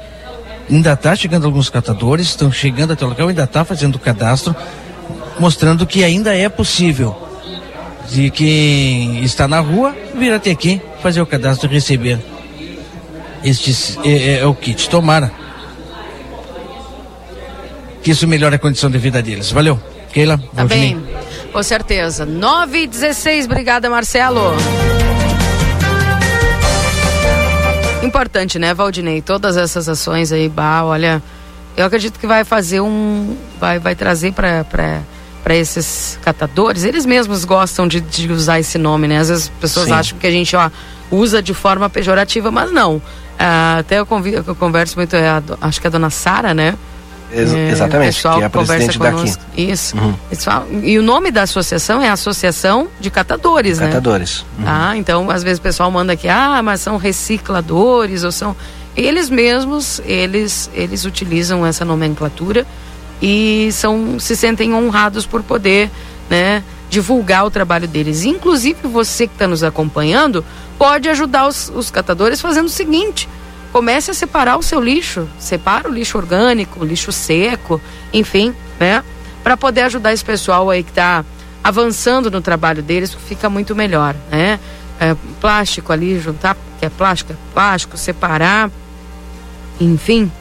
Ainda 0.69 0.93
está 0.93 1.15
chegando 1.15 1.45
alguns 1.45 1.69
catadores, 1.69 2.27
estão 2.27 2.51
chegando 2.51 2.93
até 2.93 3.03
o 3.05 3.09
local, 3.09 3.27
ainda 3.27 3.43
está 3.43 3.65
fazendo 3.65 3.99
cadastro, 3.99 4.55
mostrando 5.39 5.85
que 5.87 6.03
ainda 6.03 6.35
é 6.35 6.47
possível 6.47 7.29
de 8.09 8.29
quem 8.29 9.23
está 9.23 9.47
na 9.47 9.59
rua 9.59 9.95
vir 10.15 10.33
até 10.33 10.51
aqui, 10.51 10.81
fazer 11.01 11.21
o 11.21 11.25
cadastro 11.25 11.69
e 11.69 11.73
receber 11.73 12.19
este 13.43 13.97
é, 14.05 14.39
é 14.39 14.45
o 14.45 14.53
kit. 14.53 14.89
Tomara 14.89 15.40
que 18.03 18.11
isso 18.11 18.27
melhore 18.27 18.55
a 18.55 18.59
condição 18.59 18.89
de 18.89 18.97
vida 18.97 19.21
deles. 19.21 19.51
Valeu. 19.51 19.79
Keila, 20.13 20.37
Tá 20.53 20.65
bem, 20.65 21.01
com 21.53 21.63
certeza. 21.63 22.25
9 22.25 22.83
e 22.83 22.87
16, 22.87 23.45
obrigada, 23.45 23.89
Marcelo. 23.89 24.41
Importante, 28.03 28.57
né, 28.59 28.73
Valdinei? 28.73 29.21
Todas 29.21 29.55
essas 29.57 29.87
ações 29.87 30.31
aí, 30.31 30.49
bah, 30.49 30.83
olha, 30.83 31.21
eu 31.77 31.85
acredito 31.85 32.19
que 32.19 32.25
vai 32.27 32.43
fazer 32.43 32.81
um. 32.81 33.37
Vai, 33.59 33.79
vai 33.79 33.95
trazer 33.95 34.33
para 34.33 34.65
para 35.43 35.55
esses 35.55 36.19
catadores, 36.21 36.83
eles 36.83 37.03
mesmos 37.03 37.43
gostam 37.45 37.87
de, 37.87 37.99
de 37.99 38.31
usar 38.31 38.59
esse 38.59 38.77
nome, 38.77 39.07
né? 39.07 39.17
Às 39.17 39.29
vezes 39.29 39.43
as 39.45 39.49
pessoas 39.59 39.87
Sim. 39.87 39.93
acham 39.93 40.19
que 40.19 40.27
a 40.27 40.31
gente 40.31 40.55
ó, 40.55 40.69
usa 41.09 41.41
de 41.41 41.51
forma 41.51 41.89
pejorativa, 41.89 42.51
mas 42.51 42.71
não. 42.71 43.01
Ah, 43.39 43.77
até 43.79 43.97
eu, 43.97 44.05
convi- 44.05 44.33
eu 44.35 44.55
converso 44.55 44.95
muito, 44.97 45.15
é 45.15 45.27
a 45.29 45.41
acho 45.61 45.81
que 45.81 45.87
é 45.87 45.89
a 45.89 45.91
dona 45.91 46.11
Sara, 46.11 46.53
né? 46.53 46.75
Ex- 47.33 47.53
É, 47.53 47.69
exatamente, 47.71 48.15
pessoal 48.15 48.37
que 48.37 48.43
é 48.43 48.45
a 48.45 48.49
presidente 48.49 48.99
daqui. 48.99 49.33
Isso. 49.57 49.97
Uhum. 49.97 50.13
Pessoal, 50.29 50.67
e 50.83 50.97
o 50.99 51.03
nome 51.03 51.31
da 51.31 51.43
associação 51.43 52.01
é 52.01 52.09
Associação 52.09 52.87
de 52.99 53.09
Catadores, 53.09 53.79
né? 53.79 53.87
Catadores. 53.87 54.45
Uhum. 54.57 54.65
Ah, 54.65 54.97
então 54.97 55.29
às 55.29 55.43
vezes 55.43 55.59
o 55.59 55.61
pessoal 55.61 55.89
manda 55.91 56.13
aqui, 56.13 56.27
ah, 56.27 56.61
mas 56.63 56.81
são 56.81 56.97
recicladores 56.97 58.23
ou 58.23 58.31
são 58.31 58.55
eles 58.95 59.29
mesmos, 59.29 60.01
eles 60.05 60.69
eles 60.73 61.05
utilizam 61.05 61.65
essa 61.65 61.85
nomenclatura 61.85 62.65
e 63.21 63.69
são 63.71 64.19
se 64.19 64.35
sentem 64.35 64.73
honrados 64.73 65.25
por 65.25 65.43
poder, 65.43 65.89
né, 66.29 66.63
divulgar 66.89 67.45
o 67.45 67.51
trabalho 67.51 67.87
deles. 67.87 68.25
Inclusive 68.25 68.79
você 68.87 69.27
que 69.27 69.33
está 69.33 69.47
nos 69.47 69.63
acompanhando 69.63 70.43
pode 70.77 71.07
ajudar 71.07 71.47
os, 71.47 71.71
os 71.73 71.89
catadores 71.91 72.41
fazendo 72.41 72.65
o 72.65 72.69
seguinte: 72.69 73.29
comece 73.71 74.11
a 74.11 74.13
separar 74.13 74.57
o 74.57 74.63
seu 74.63 74.81
lixo, 74.81 75.27
separa 75.39 75.89
o 75.89 75.93
lixo 75.93 76.17
orgânico, 76.17 76.81
o 76.81 76.85
lixo 76.85 77.11
seco, 77.11 77.81
enfim, 78.13 78.53
né, 78.79 79.03
para 79.43 79.55
poder 79.55 79.81
ajudar 79.83 80.13
esse 80.13 80.23
pessoal 80.23 80.69
aí 80.69 80.83
que 80.83 80.91
está 80.91 81.23
avançando 81.63 82.29
no 82.29 82.41
trabalho 82.41 82.81
deles, 82.81 83.13
fica 83.13 83.49
muito 83.49 83.75
melhor, 83.75 84.15
né? 84.31 84.59
É, 84.99 85.15
plástico 85.39 85.91
ali, 85.91 86.19
juntar, 86.19 86.55
que 86.79 86.85
é 86.85 86.89
plástico, 86.89 87.33
é 87.33 87.35
plástico, 87.53 87.97
separar, 87.97 88.69
enfim, 89.79 90.31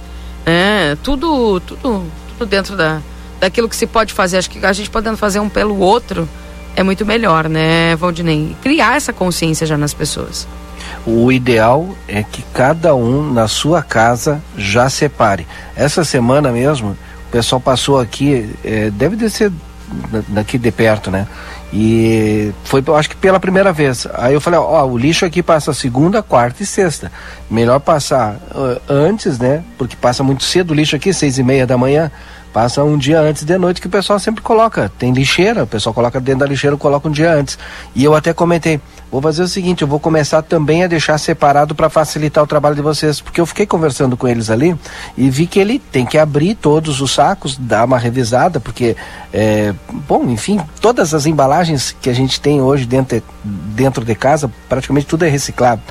né? 0.45 0.97
Tudo, 1.03 1.61
tudo, 1.61 2.05
tudo 2.39 2.47
dentro 2.47 2.77
da, 2.77 3.01
daquilo 3.39 3.69
que 3.69 3.77
se 3.77 3.87
pode 3.87 4.13
fazer. 4.13 4.39
Acho 4.39 4.51
que 4.51 4.65
a 4.65 4.73
gente 4.73 4.91
podendo 4.91 5.17
fazer 5.17 5.41
um 5.41 5.49
pelo 5.49 5.79
outro 5.79 6.29
é 6.77 6.83
muito 6.83 7.05
melhor, 7.05 7.49
né, 7.49 7.97
Valdinei? 7.97 8.57
Criar 8.63 8.97
essa 8.97 9.13
consciência 9.13 9.67
já 9.67 9.77
nas 9.77 9.95
pessoas. 9.95 10.47
O 11.07 11.31
ideal 11.33 11.89
é 12.09 12.23
que 12.23 12.43
cada 12.55 12.95
um 12.95 13.33
na 13.33 13.49
sua 13.49 13.83
casa 13.83 14.43
já 14.57 14.89
separe. 14.89 15.47
Essa 15.77 16.05
semana 16.05 16.51
mesmo, 16.53 16.91
o 17.29 17.31
pessoal 17.33 17.61
passou 17.61 17.99
aqui, 17.99 18.51
eh, 18.65 18.91
deve 18.91 19.17
de 19.17 19.31
ser 19.31 19.51
da- 20.13 20.23
daqui 20.29 20.57
de 20.59 20.71
perto, 20.71 21.11
né? 21.11 21.27
E 21.73 22.53
foi, 22.65 22.83
acho 22.97 23.11
que 23.11 23.17
pela 23.17 23.39
primeira 23.39 23.73
vez. 23.73 24.07
Aí 24.15 24.35
eu 24.35 24.41
falei, 24.41 24.59
ó, 24.59 24.85
o 24.85 24.99
lixo 24.99 25.25
aqui 25.25 25.43
passa 25.43 25.73
segunda, 25.73 26.23
quarta 26.23 26.63
e 26.63 26.67
sexta. 26.67 27.11
Melhor 27.49 27.79
passar 27.81 28.37
ah, 28.53 28.81
antes, 28.89 29.39
né? 29.39 29.63
Porque 29.79 29.97
passa 29.97 30.23
muito 30.25 30.43
cedo 30.43 30.73
o 30.73 30.75
lixo 30.75 30.97
aqui, 30.97 31.13
seis 31.13 31.39
e 31.39 31.43
meia 31.43 31.67
da 31.67 31.79
manhã. 31.79 32.11
Passa 32.53 32.83
um 32.83 32.99
dia 32.99 33.21
antes 33.21 33.45
de 33.45 33.57
noite 33.57 33.81
que 33.81 33.87
o 33.87 33.91
pessoal 33.91 34.19
sempre 34.19 34.43
coloca. 34.43 34.91
Tem 34.99 35.13
lixeira, 35.13 35.63
o 35.63 35.67
pessoal 35.67 35.95
coloca 35.95 36.21
dentro 36.21 36.41
da 36.41 36.47
lixeira, 36.47 36.77
coloca 36.77 37.09
um 37.09 37.11
dia 37.13 37.33
antes. 37.33 37.57
E 37.95 38.03
eu 38.03 38.13
até 38.13 38.33
comentei, 38.33 38.81
vou 39.11 39.23
fazer 39.23 39.45
o 39.45 39.49
seguinte, 39.49 39.83
eu 39.83 39.89
vou 39.89 40.01
começar 40.01 40.43
também 40.43 40.83
a 40.83 40.89
deixar 40.89 41.17
separado 41.19 41.77
para 41.77 41.89
facilitar 41.89 42.43
o 42.43 42.47
trabalho 42.49 42.75
de 42.75 42.83
vocês, 42.83 43.21
porque 43.21 43.41
eu 43.41 43.47
fiquei 43.47 43.67
conversando 43.67 44.17
com 44.17 44.27
eles 44.27 44.51
ali 44.51 44.77
e 45.17 45.31
vi 45.31 45.47
que 45.47 45.61
ele 45.61 45.79
tem 45.79 46.05
que 46.05 46.19
abrir 46.19 46.57
todos 46.57 47.01
os 47.01 47.13
sacos, 47.13 47.57
dar 47.57 47.85
uma 47.85 47.99
revisada, 47.99 48.59
porque 48.59 48.97
é, 49.33 49.73
bom, 50.09 50.25
enfim, 50.29 50.61
todas 50.81 51.15
as 51.15 51.27
embalagens 51.27 51.95
que 52.03 52.11
a 52.11 52.15
gente 52.15 52.41
tem 52.41 52.61
hoje 52.61 52.85
dentro 52.85 53.19
de, 53.19 53.25
dentro 53.45 54.05
de 54.05 54.15
casa, 54.17 54.51
praticamente 54.69 55.07
tudo 55.07 55.25
é 55.25 55.29
reciclado. 55.29 55.83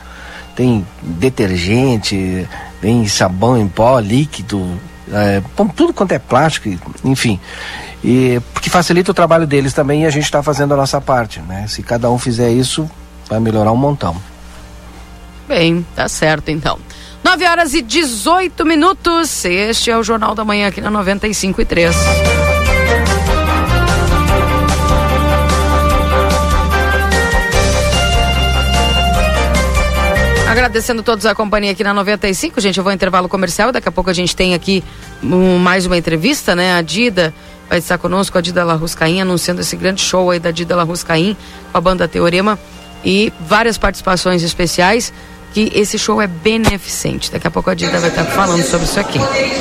Tem 0.58 0.86
detergente, 1.02 2.46
tem 2.82 3.08
sabão 3.08 3.58
em 3.58 3.68
pó, 3.68 3.98
líquido, 3.98 4.78
é, 5.12 5.42
tudo 5.76 5.94
quanto 5.94 6.12
é 6.12 6.20
plástico, 6.20 6.70
enfim. 7.04 7.40
E 8.04 8.42
porque 8.54 8.70
facilita 8.70 9.12
o 9.12 9.14
trabalho 9.14 9.46
deles 9.46 9.74
também 9.74 10.04
e 10.04 10.06
a 10.06 10.10
gente 10.10 10.24
está 10.24 10.42
fazendo 10.42 10.74
a 10.74 10.78
nossa 10.78 11.02
parte, 11.02 11.42
né? 11.42 11.66
Se 11.68 11.84
cada 11.84 12.10
um 12.10 12.18
fizer 12.18 12.50
isso, 12.52 12.90
vai 13.30 13.40
melhorar 13.40 13.72
um 13.72 13.78
montão. 13.78 14.16
Bem, 15.48 15.86
tá 15.96 16.08
certo 16.08 16.50
então. 16.50 16.80
9 17.24 17.46
horas 17.46 17.74
e 17.74 17.82
18 17.82 18.66
minutos. 18.66 19.44
Este 19.44 19.92
é 19.92 19.98
o 19.98 20.04
Jornal 20.04 20.34
da 20.34 20.46
Manhã 20.46 20.68
aqui 20.68 20.80
na 20.80 20.90
95 20.90 21.62
e 21.62 21.66
3. 21.66 21.96
Agradecendo 30.60 31.02
todos 31.02 31.26
a 31.26 31.34
companhia 31.34 31.72
aqui 31.72 31.86
na 31.86 31.94
95, 31.94 32.60
gente. 32.60 32.78
Eu 32.78 32.84
vou 32.84 32.92
ao 32.92 32.94
intervalo 32.94 33.30
comercial. 33.30 33.72
Daqui 33.72 33.88
a 33.88 33.92
pouco 33.94 34.10
a 34.10 34.14
gente 34.14 34.36
tem 34.36 34.54
aqui 34.54 34.84
um, 35.24 35.58
mais 35.58 35.86
uma 35.86 35.98
entrevista, 35.98 36.54
né? 36.54 36.74
A 36.74 36.82
Dida 36.82 37.34
vai 37.70 37.78
estar 37.78 37.98
conosco, 37.98 38.38
a 38.38 38.42
Dida 38.42 38.66
Larruscaim, 38.66 39.22
anunciando 39.22 39.62
esse 39.62 39.78
grande 39.78 40.02
show 40.02 40.30
aí 40.30 40.38
da 40.38 40.52
Dida 40.52 40.76
Larruscaim 40.76 41.38
com 41.72 41.78
a 41.78 41.80
banda 41.80 42.10
Teorema 42.10 42.60
e 43.06 43.32
várias 43.40 43.78
participações 43.78 44.44
especiais. 44.44 45.14
Que 45.54 45.72
esse 45.74 45.98
show 45.98 46.22
é 46.22 46.28
beneficente. 46.28 47.32
Daqui 47.32 47.48
a 47.48 47.52
pouco 47.52 47.70
a 47.70 47.74
Dida 47.74 47.98
vai 47.98 48.10
estar 48.10 48.26
falando 48.26 48.62
sobre 48.64 48.86
isso 48.86 49.00
aqui. 49.00 49.18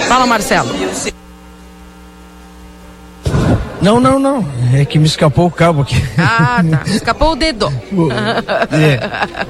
Fala, 0.08 0.26
Marcelo. 0.26 0.68
Não, 3.80 4.00
não, 4.00 4.18
não. 4.18 4.44
É 4.74 4.84
que 4.84 4.98
me 4.98 5.06
escapou 5.06 5.46
o 5.46 5.50
cabo 5.50 5.82
aqui. 5.82 5.94
Ah, 6.18 6.60
tá. 6.68 6.82
Escapou 6.90 7.34
o 7.34 7.36
dedo. 7.36 7.72
É. 8.72 9.46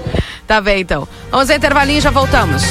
Tá 0.49 0.63
bem, 0.63 0.81
então. 0.81 1.07
Vamos 1.31 1.51
ao 1.51 1.57
intervalinho 1.57 1.99
e 1.99 2.01
já 2.01 2.11
voltamos. 2.11 2.63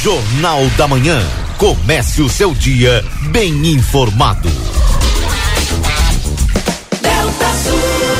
Jornal 0.00 0.64
da 0.78 0.86
Manhã. 0.86 1.20
Comece 1.58 2.22
o 2.22 2.28
seu 2.28 2.54
dia 2.54 3.04
bem 3.32 3.72
informado. 3.72 4.48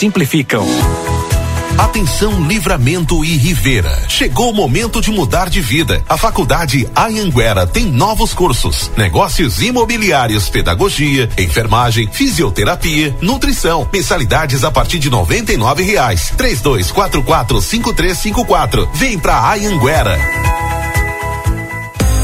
simplificam. 0.00 0.64
Atenção 1.76 2.46
Livramento 2.48 3.22
e 3.22 3.36
Rivera. 3.36 4.08
Chegou 4.08 4.50
o 4.50 4.54
momento 4.54 4.98
de 4.98 5.10
mudar 5.10 5.50
de 5.50 5.60
vida. 5.60 6.02
A 6.08 6.16
Faculdade 6.16 6.88
Anhanguera 6.96 7.66
tem 7.66 7.84
novos 7.84 8.32
cursos: 8.32 8.90
negócios 8.96 9.60
imobiliários, 9.60 10.48
pedagogia, 10.48 11.28
enfermagem, 11.36 12.08
fisioterapia, 12.10 13.14
nutrição. 13.20 13.86
Mensalidades 13.92 14.64
a 14.64 14.70
partir 14.70 14.98
de 14.98 15.10
99 15.10 15.82
reais. 15.82 16.32
Três 16.34 16.62
dois 16.62 16.90
quatro 16.90 17.22
quatro 17.22 17.60
cinco 17.60 17.92
três 17.92 18.16
cinco 18.16 18.42
quatro. 18.46 18.88
Vem 18.94 19.18
pra 19.18 19.52
Anhanguera. 19.52 20.18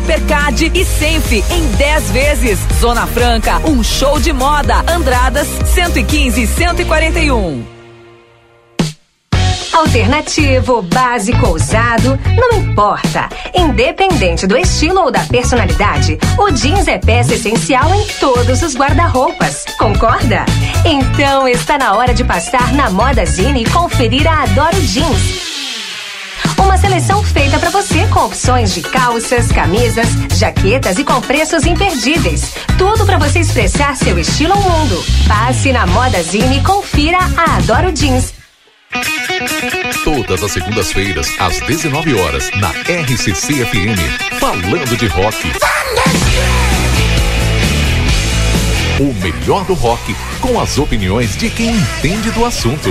Hipercard 0.00 0.72
e 0.74 0.84
Senf 0.84 1.32
em 1.32 1.66
10 1.76 2.10
vezes. 2.10 2.58
Zona 2.80 3.06
Franca, 3.06 3.58
um 3.66 3.82
show 3.84 4.18
de 4.18 4.32
moda. 4.32 4.82
Andradas 4.88 5.46
115 5.74 6.42
e 6.42 6.46
141. 6.46 7.80
Alternativo, 9.72 10.82
básico, 10.82 11.46
ousado, 11.46 12.18
não 12.36 12.58
importa. 12.58 13.28
Independente 13.54 14.46
do 14.46 14.56
estilo 14.56 15.02
ou 15.02 15.10
da 15.10 15.20
personalidade, 15.20 16.18
o 16.38 16.50
jeans 16.50 16.88
é 16.88 16.98
peça 16.98 17.34
essencial 17.34 17.94
em 17.94 18.06
todos 18.18 18.62
os 18.62 18.74
guarda-roupas. 18.74 19.64
Concorda? 19.78 20.44
Então 20.84 21.46
está 21.46 21.78
na 21.78 21.94
hora 21.94 22.12
de 22.12 22.24
passar 22.24 22.72
na 22.72 22.90
Moda 22.90 23.24
Zine 23.24 23.62
e 23.62 23.70
conferir 23.70 24.26
a 24.26 24.42
Adoro 24.42 24.80
Jeans. 24.80 25.49
Uma 26.62 26.76
seleção 26.76 27.22
feita 27.22 27.58
para 27.58 27.70
você 27.70 28.06
com 28.08 28.26
opções 28.26 28.74
de 28.74 28.82
calças, 28.82 29.50
camisas, 29.50 30.08
jaquetas 30.36 30.98
e 30.98 31.04
com 31.04 31.20
preços 31.20 31.64
imperdíveis. 31.64 32.54
Tudo 32.76 33.06
para 33.06 33.18
você 33.18 33.40
expressar 33.40 33.96
seu 33.96 34.18
estilo 34.18 34.52
ao 34.52 34.60
mundo. 34.60 35.02
Passe 35.26 35.72
na 35.72 35.86
Moda 35.86 36.22
Zine 36.22 36.58
e 36.58 36.62
confira 36.62 37.18
a 37.36 37.56
Adoro 37.56 37.90
Jeans. 37.96 38.34
Todas 40.04 40.42
as 40.42 40.52
segundas-feiras, 40.52 41.28
às 41.38 41.60
19 41.60 42.14
horas, 42.14 42.50
na 42.56 42.70
RCC 42.70 43.64
FM, 43.64 44.38
falando 44.38 44.96
de 44.96 45.06
rock. 45.06 45.52
O 48.98 49.14
melhor 49.14 49.64
do 49.64 49.74
rock, 49.74 50.14
com 50.40 50.60
as 50.60 50.76
opiniões 50.76 51.36
de 51.36 51.48
quem 51.48 51.70
entende 51.70 52.30
do 52.32 52.44
assunto. 52.44 52.90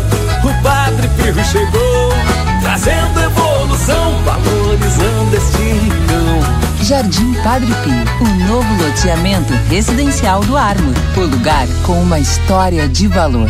Padre 0.91 1.09
Pio 1.33 1.45
chegou, 1.45 2.09
trazendo 2.61 3.21
evolução, 3.21 4.23
valorizando 4.23 5.35
este 5.35 5.57
rincão. 5.57 6.83
Jardim 6.83 7.33
Padre 7.43 7.73
Pio, 7.83 8.27
o 8.27 8.47
novo 8.47 8.83
loteamento 8.83 9.53
residencial 9.69 10.41
do 10.41 10.57
Armo. 10.57 10.93
O 11.15 11.21
lugar 11.21 11.67
com 11.85 12.01
uma 12.01 12.19
história 12.19 12.89
de 12.89 13.07
valor. 13.07 13.49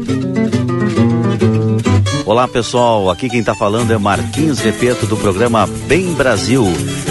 Olá 2.31 2.47
pessoal, 2.47 3.09
aqui 3.09 3.27
quem 3.27 3.41
está 3.41 3.53
falando 3.53 3.91
é 3.91 3.97
Marquinhos 3.97 4.59
Repeto 4.59 5.05
do 5.05 5.17
programa 5.17 5.67
Bem 5.85 6.13
Brasil, 6.13 6.63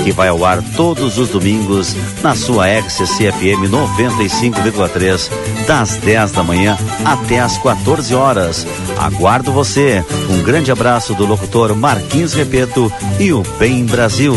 que 0.03 0.13
vai 0.13 0.29
ao 0.29 0.47
ar 0.47 0.63
todos 0.75 1.19
os 1.19 1.29
domingos 1.29 1.95
na 2.23 2.35
sua 2.35 2.67
XCFM 2.67 3.69
95,3, 3.69 5.31
das 5.67 5.99
10 5.99 6.33
da 6.33 6.43
manhã 6.43 6.75
até 7.05 7.39
as 7.39 7.59
14 7.59 8.15
horas. 8.15 8.67
Aguardo 8.99 9.53
você. 9.53 10.03
Um 10.31 10.43
grande 10.43 10.73
abraço 10.73 11.13
do 11.13 11.27
locutor 11.27 11.77
Marquinhos 11.77 12.33
Repeto 12.33 12.91
e 13.19 13.31
o 13.31 13.43
Bem 13.59 13.85
Brasil. 13.85 14.33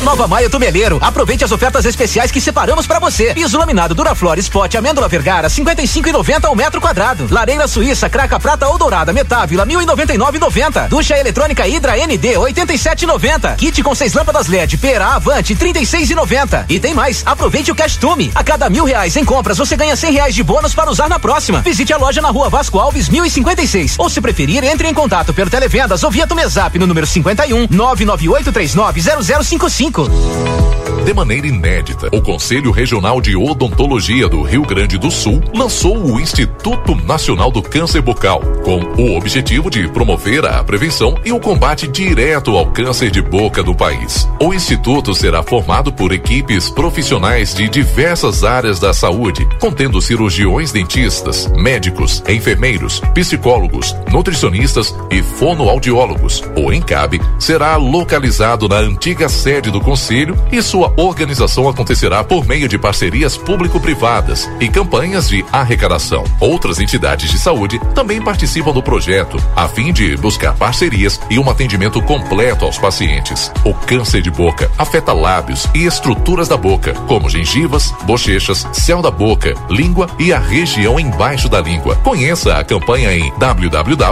Renova 0.00 0.26
Maio 0.26 0.48
Tumeleiro. 0.48 0.98
Aproveite 1.02 1.44
as 1.44 1.52
ofertas 1.52 1.84
especiais 1.84 2.30
que 2.30 2.40
separamos 2.40 2.86
para 2.86 2.98
você. 2.98 3.34
Piso 3.34 3.58
laminado 3.58 3.94
Duraflor 3.94 4.38
Spot 4.38 4.74
Amêndola 4.74 5.08
Vergara 5.08 5.48
55,90 5.48 6.46
ao 6.46 6.56
metro 6.56 6.80
quadrado. 6.80 7.28
Lareira 7.30 7.68
Suíça 7.68 8.08
Craca 8.08 8.40
Prata 8.40 8.66
ou 8.66 8.78
Dourada 8.78 9.12
Metávila 9.12 9.66
1.099,90. 9.66 10.88
Ducha 10.88 11.18
eletrônica 11.18 11.68
Hidra 11.68 11.96
ND 11.96 12.34
87,90. 12.34 13.56
Kit 13.56 13.82
com 13.82 13.94
seis 13.94 14.14
lâmpadas 14.14 14.46
LED 14.46 14.78
Pera 14.78 15.08
Avante 15.08 15.54
36,90. 15.54 16.64
E 16.70 16.80
tem 16.80 16.94
mais. 16.94 17.22
Aproveite 17.26 17.70
o 17.70 17.74
Cash 17.74 17.96
Tume. 17.96 18.32
A 18.34 18.42
cada 18.42 18.70
mil 18.70 18.86
reais 18.86 19.14
em 19.16 19.24
compras 19.24 19.58
você 19.58 19.76
ganha 19.76 19.96
cem 19.96 20.12
reais 20.12 20.34
de 20.34 20.42
bônus 20.42 20.74
para 20.74 20.90
usar 20.90 21.10
na 21.10 21.18
próxima. 21.18 21.60
Visite 21.60 21.92
a 21.92 21.98
loja 21.98 22.22
na 22.22 22.30
Rua 22.30 22.48
Vasco 22.48 22.78
Alves 22.78 23.10
1056. 23.10 23.96
Ou 23.98 24.08
se 24.08 24.22
preferir 24.22 24.64
entre 24.64 24.88
em 24.88 24.94
contato 24.94 25.34
pelo 25.34 25.50
televendas 25.50 26.02
ou 26.02 26.10
via 26.10 26.26
Tumezap 26.26 26.78
no 26.78 26.86
número 26.86 27.06
51 27.06 27.66
99839 27.70 29.89
0055. 29.92 30.80
De 31.04 31.14
maneira 31.14 31.46
inédita, 31.46 32.08
o 32.12 32.20
Conselho 32.20 32.70
Regional 32.70 33.20
de 33.20 33.34
Odontologia 33.34 34.28
do 34.28 34.42
Rio 34.42 34.62
Grande 34.62 34.98
do 34.98 35.10
Sul 35.10 35.42
lançou 35.54 35.96
o 35.96 36.20
Instituto 36.20 36.94
Nacional 36.94 37.50
do 37.50 37.62
Câncer 37.62 38.02
Bucal, 38.02 38.40
com 38.62 38.80
o 39.00 39.16
objetivo 39.16 39.70
de 39.70 39.88
promover 39.88 40.44
a 40.44 40.62
prevenção 40.62 41.18
e 41.24 41.32
o 41.32 41.40
combate 41.40 41.88
direto 41.88 42.56
ao 42.56 42.70
câncer 42.70 43.10
de 43.10 43.22
boca 43.22 43.62
do 43.62 43.74
país. 43.74 44.28
O 44.40 44.52
instituto 44.52 45.14
será 45.14 45.42
formado 45.42 45.92
por 45.92 46.12
equipes 46.12 46.70
profissionais 46.70 47.54
de 47.54 47.68
diversas 47.68 48.44
áreas 48.44 48.78
da 48.78 48.92
saúde, 48.92 49.48
contendo 49.58 50.00
cirurgiões 50.02 50.70
dentistas, 50.70 51.50
médicos, 51.56 52.22
enfermeiros, 52.28 53.00
psicólogos, 53.14 53.96
nutricionistas 54.12 54.94
e 55.10 55.22
fonoaudiólogos. 55.22 56.42
O 56.56 56.72
ENCAB 56.72 57.20
será 57.38 57.76
localizado 57.76 58.68
na 58.68 58.76
antiga 58.76 59.28
sede 59.28 59.70
do 59.70 59.79
Conselho 59.80 60.36
e 60.52 60.62
sua 60.62 60.92
organização 60.96 61.68
acontecerá 61.68 62.22
por 62.22 62.46
meio 62.46 62.68
de 62.68 62.78
parcerias 62.78 63.36
público-privadas 63.36 64.48
e 64.60 64.68
campanhas 64.68 65.28
de 65.28 65.44
arrecadação. 65.52 66.24
Outras 66.38 66.78
entidades 66.78 67.30
de 67.30 67.38
saúde 67.38 67.80
também 67.94 68.22
participam 68.22 68.72
do 68.72 68.82
projeto, 68.82 69.36
a 69.56 69.68
fim 69.68 69.92
de 69.92 70.16
buscar 70.16 70.54
parcerias 70.54 71.20
e 71.30 71.38
um 71.38 71.50
atendimento 71.50 72.00
completo 72.02 72.64
aos 72.64 72.78
pacientes. 72.78 73.52
O 73.64 73.74
câncer 73.74 74.22
de 74.22 74.30
boca 74.30 74.70
afeta 74.78 75.12
lábios 75.12 75.66
e 75.74 75.84
estruturas 75.84 76.48
da 76.48 76.56
boca, 76.56 76.94
como 77.06 77.28
gengivas, 77.28 77.92
bochechas, 78.04 78.66
céu 78.72 79.02
da 79.02 79.10
boca, 79.10 79.54
língua 79.68 80.08
e 80.18 80.32
a 80.32 80.38
região 80.38 80.98
embaixo 80.98 81.48
da 81.48 81.60
língua. 81.60 81.96
Conheça 81.96 82.54
a 82.54 82.64
campanha 82.64 83.12
em 83.12 83.32
www.crors.org.br. 83.38 84.10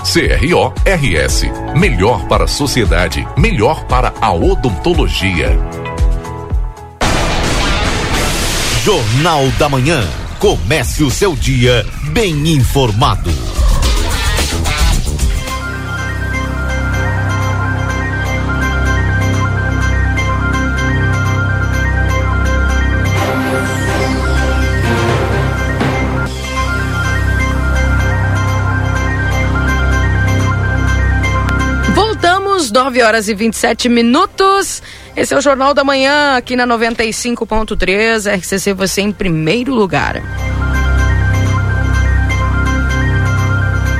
CRORS. 0.00 1.42
Melhor 1.76 2.19
para 2.26 2.44
a 2.44 2.48
sociedade, 2.48 3.26
melhor 3.36 3.84
para 3.84 4.12
a 4.20 4.32
odontologia. 4.32 5.58
Jornal 8.82 9.46
da 9.58 9.68
Manhã. 9.68 10.02
Comece 10.38 11.04
o 11.04 11.10
seu 11.10 11.36
dia 11.36 11.84
bem 12.12 12.48
informado. 12.48 13.30
Voltamos, 32.70 32.72
9 32.72 33.02
horas 33.02 33.28
e 33.28 33.34
27 33.34 33.88
minutos. 33.88 34.80
Esse 35.16 35.34
é 35.34 35.36
o 35.36 35.40
Jornal 35.40 35.74
da 35.74 35.82
Manhã, 35.84 36.36
aqui 36.36 36.54
na 36.56 36.66
95.3, 36.66 38.38
RCC 38.38 38.72
você 38.72 39.02
em 39.02 39.12
primeiro 39.12 39.72
lugar. 39.74 40.22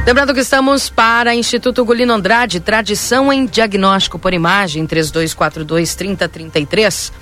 Lembrando 0.07 0.33
que 0.35 0.41
estamos 0.41 0.89
para 0.89 1.35
Instituto 1.35 1.85
Gulino 1.85 2.15
Andrade, 2.15 2.61
tradição 2.61 3.33
em 3.33 3.47
diagnóstico 3.47 4.19
por 4.19 4.33
imagem, 4.33 4.87
3242-3033. 4.87 7.13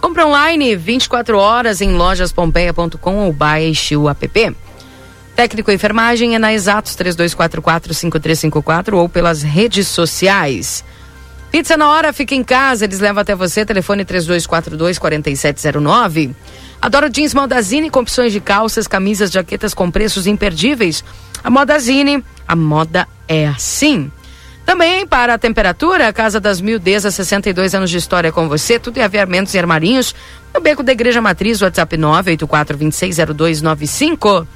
Compre 0.00 0.22
online 0.22 0.76
24 0.76 1.36
horas 1.38 1.80
em 1.80 1.90
lojaspompeia.com 1.92 3.26
ou 3.26 3.32
baixe 3.32 3.96
o 3.96 4.08
app. 4.08 4.54
Técnico 5.38 5.70
enfermagem 5.70 6.34
é 6.34 6.38
na 6.38 6.52
Exatos 6.52 6.96
3244-5354 6.96 8.94
ou 8.94 9.08
pelas 9.08 9.40
redes 9.40 9.86
sociais. 9.86 10.84
Pizza 11.52 11.76
na 11.76 11.88
hora, 11.88 12.12
fica 12.12 12.34
em 12.34 12.42
casa, 12.42 12.84
eles 12.84 12.98
levam 12.98 13.20
até 13.20 13.36
você, 13.36 13.64
telefone 13.64 14.04
3242-4709. 14.04 16.34
Adoro 16.82 17.08
jeans 17.08 17.34
Modazine 17.34 17.88
com 17.88 18.00
opções 18.00 18.32
de 18.32 18.40
calças, 18.40 18.88
camisas, 18.88 19.30
jaquetas 19.30 19.74
com 19.74 19.92
preços 19.92 20.26
imperdíveis. 20.26 21.04
A 21.44 21.48
Modazine, 21.48 22.24
a 22.44 22.56
moda 22.56 23.06
é 23.28 23.46
assim. 23.46 24.10
Também 24.66 25.06
para 25.06 25.34
a 25.34 25.38
temperatura, 25.38 26.08
a 26.08 26.12
Casa 26.12 26.40
das 26.40 26.60
Mildezas, 26.60 27.14
62 27.14 27.76
anos 27.76 27.90
de 27.90 27.98
história 27.98 28.32
com 28.32 28.48
você, 28.48 28.76
tudo 28.76 28.98
em 28.98 29.02
aviamentos 29.02 29.54
e 29.54 29.58
armarinhos. 29.60 30.16
No 30.52 30.60
Beco 30.60 30.82
da 30.82 30.90
Igreja 30.90 31.22
Matriz, 31.22 31.62
WhatsApp 31.62 31.96
984260295. 31.96 34.48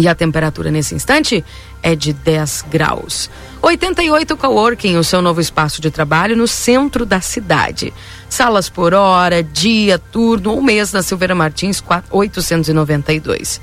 E 0.00 0.08
a 0.08 0.14
temperatura 0.14 0.70
nesse 0.70 0.94
instante 0.94 1.44
é 1.82 1.94
de 1.94 2.14
10 2.14 2.64
graus. 2.70 3.30
88 3.60 4.34
Coworking, 4.34 4.96
o 4.96 5.04
seu 5.04 5.20
novo 5.20 5.42
espaço 5.42 5.82
de 5.82 5.90
trabalho 5.90 6.34
no 6.34 6.48
centro 6.48 7.04
da 7.04 7.20
cidade. 7.20 7.92
Salas 8.26 8.70
por 8.70 8.94
hora, 8.94 9.42
dia, 9.42 9.98
turno, 9.98 10.56
um 10.56 10.62
mês 10.62 10.90
na 10.90 11.02
Silveira 11.02 11.34
Martins 11.34 11.84
892. 12.10 13.60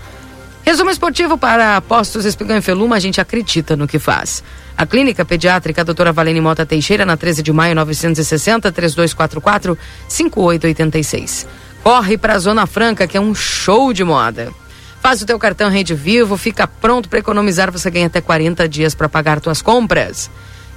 Resumo 0.64 0.92
esportivo 0.92 1.40
para 1.40 1.82
Postos 1.82 2.24
Espigão 2.24 2.56
e 2.56 2.62
Feluma, 2.62 2.98
a 2.98 3.00
gente 3.00 3.20
acredita 3.20 3.76
no 3.76 3.88
que 3.88 3.98
faz. 3.98 4.44
A 4.78 4.86
Clínica 4.86 5.26
Pediátrica 5.26 5.84
Doutora 5.84 6.14
Valene 6.14 6.40
Mota 6.40 6.68
Teixeira, 6.68 7.04
na 7.04 7.18
13 7.18 7.42
de 7.42 7.52
maio 7.52 7.74
960, 7.74 8.72
3244 8.72 9.76
5886. 10.08 11.48
Corre 11.82 12.16
para 12.16 12.34
a 12.34 12.40
Zona 12.40 12.68
Franca, 12.68 13.08
que 13.08 13.18
é 13.18 13.20
um 13.20 13.34
show 13.34 13.92
de 13.92 14.04
moda. 14.04 14.54
Faz 15.02 15.22
o 15.22 15.26
teu 15.26 15.40
cartão 15.40 15.70
Rede 15.70 15.94
Vivo, 15.96 16.38
fica 16.38 16.68
pronto 16.68 17.08
para 17.08 17.20
economizar, 17.20 17.72
você 17.72 17.90
ganha 17.90 18.08
até 18.08 18.20
40 18.20 18.68
dias 18.68 18.94
para 18.94 19.08
pagar 19.08 19.40
tuas 19.40 19.62
compras. 19.62 20.30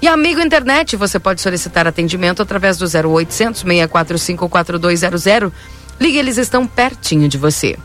E 0.02 0.09
Amigo 0.09 0.40
Internet, 0.40 0.97
você 0.97 1.18
pode 1.18 1.40
solicitar 1.40 1.86
atendimento 1.86 2.40
através 2.40 2.78
do 2.78 2.84
0800 2.84 3.60
645 3.60 4.48
4200. 4.48 5.52
Ligue, 6.01 6.16
eles 6.16 6.38
estão 6.38 6.66
pertinho 6.66 7.28
de 7.28 7.36
você. 7.36 7.76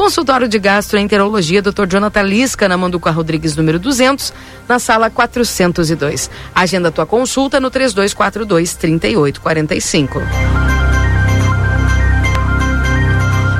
Consultório 0.00 0.48
de 0.48 0.58
Gastroenterologia, 0.58 1.60
Dr. 1.60 1.86
Jonathan 1.86 2.22
Lisca, 2.22 2.66
na 2.66 2.76
Manduca 2.76 3.10
Rodrigues, 3.10 3.54
número 3.54 3.78
200, 3.78 4.32
na 4.66 4.78
sala 4.78 5.10
402. 5.10 6.30
Agenda 6.54 6.90
tua 6.90 7.04
consulta 7.04 7.60
no 7.60 7.70
3242 7.70 8.74
3845. 8.74 10.22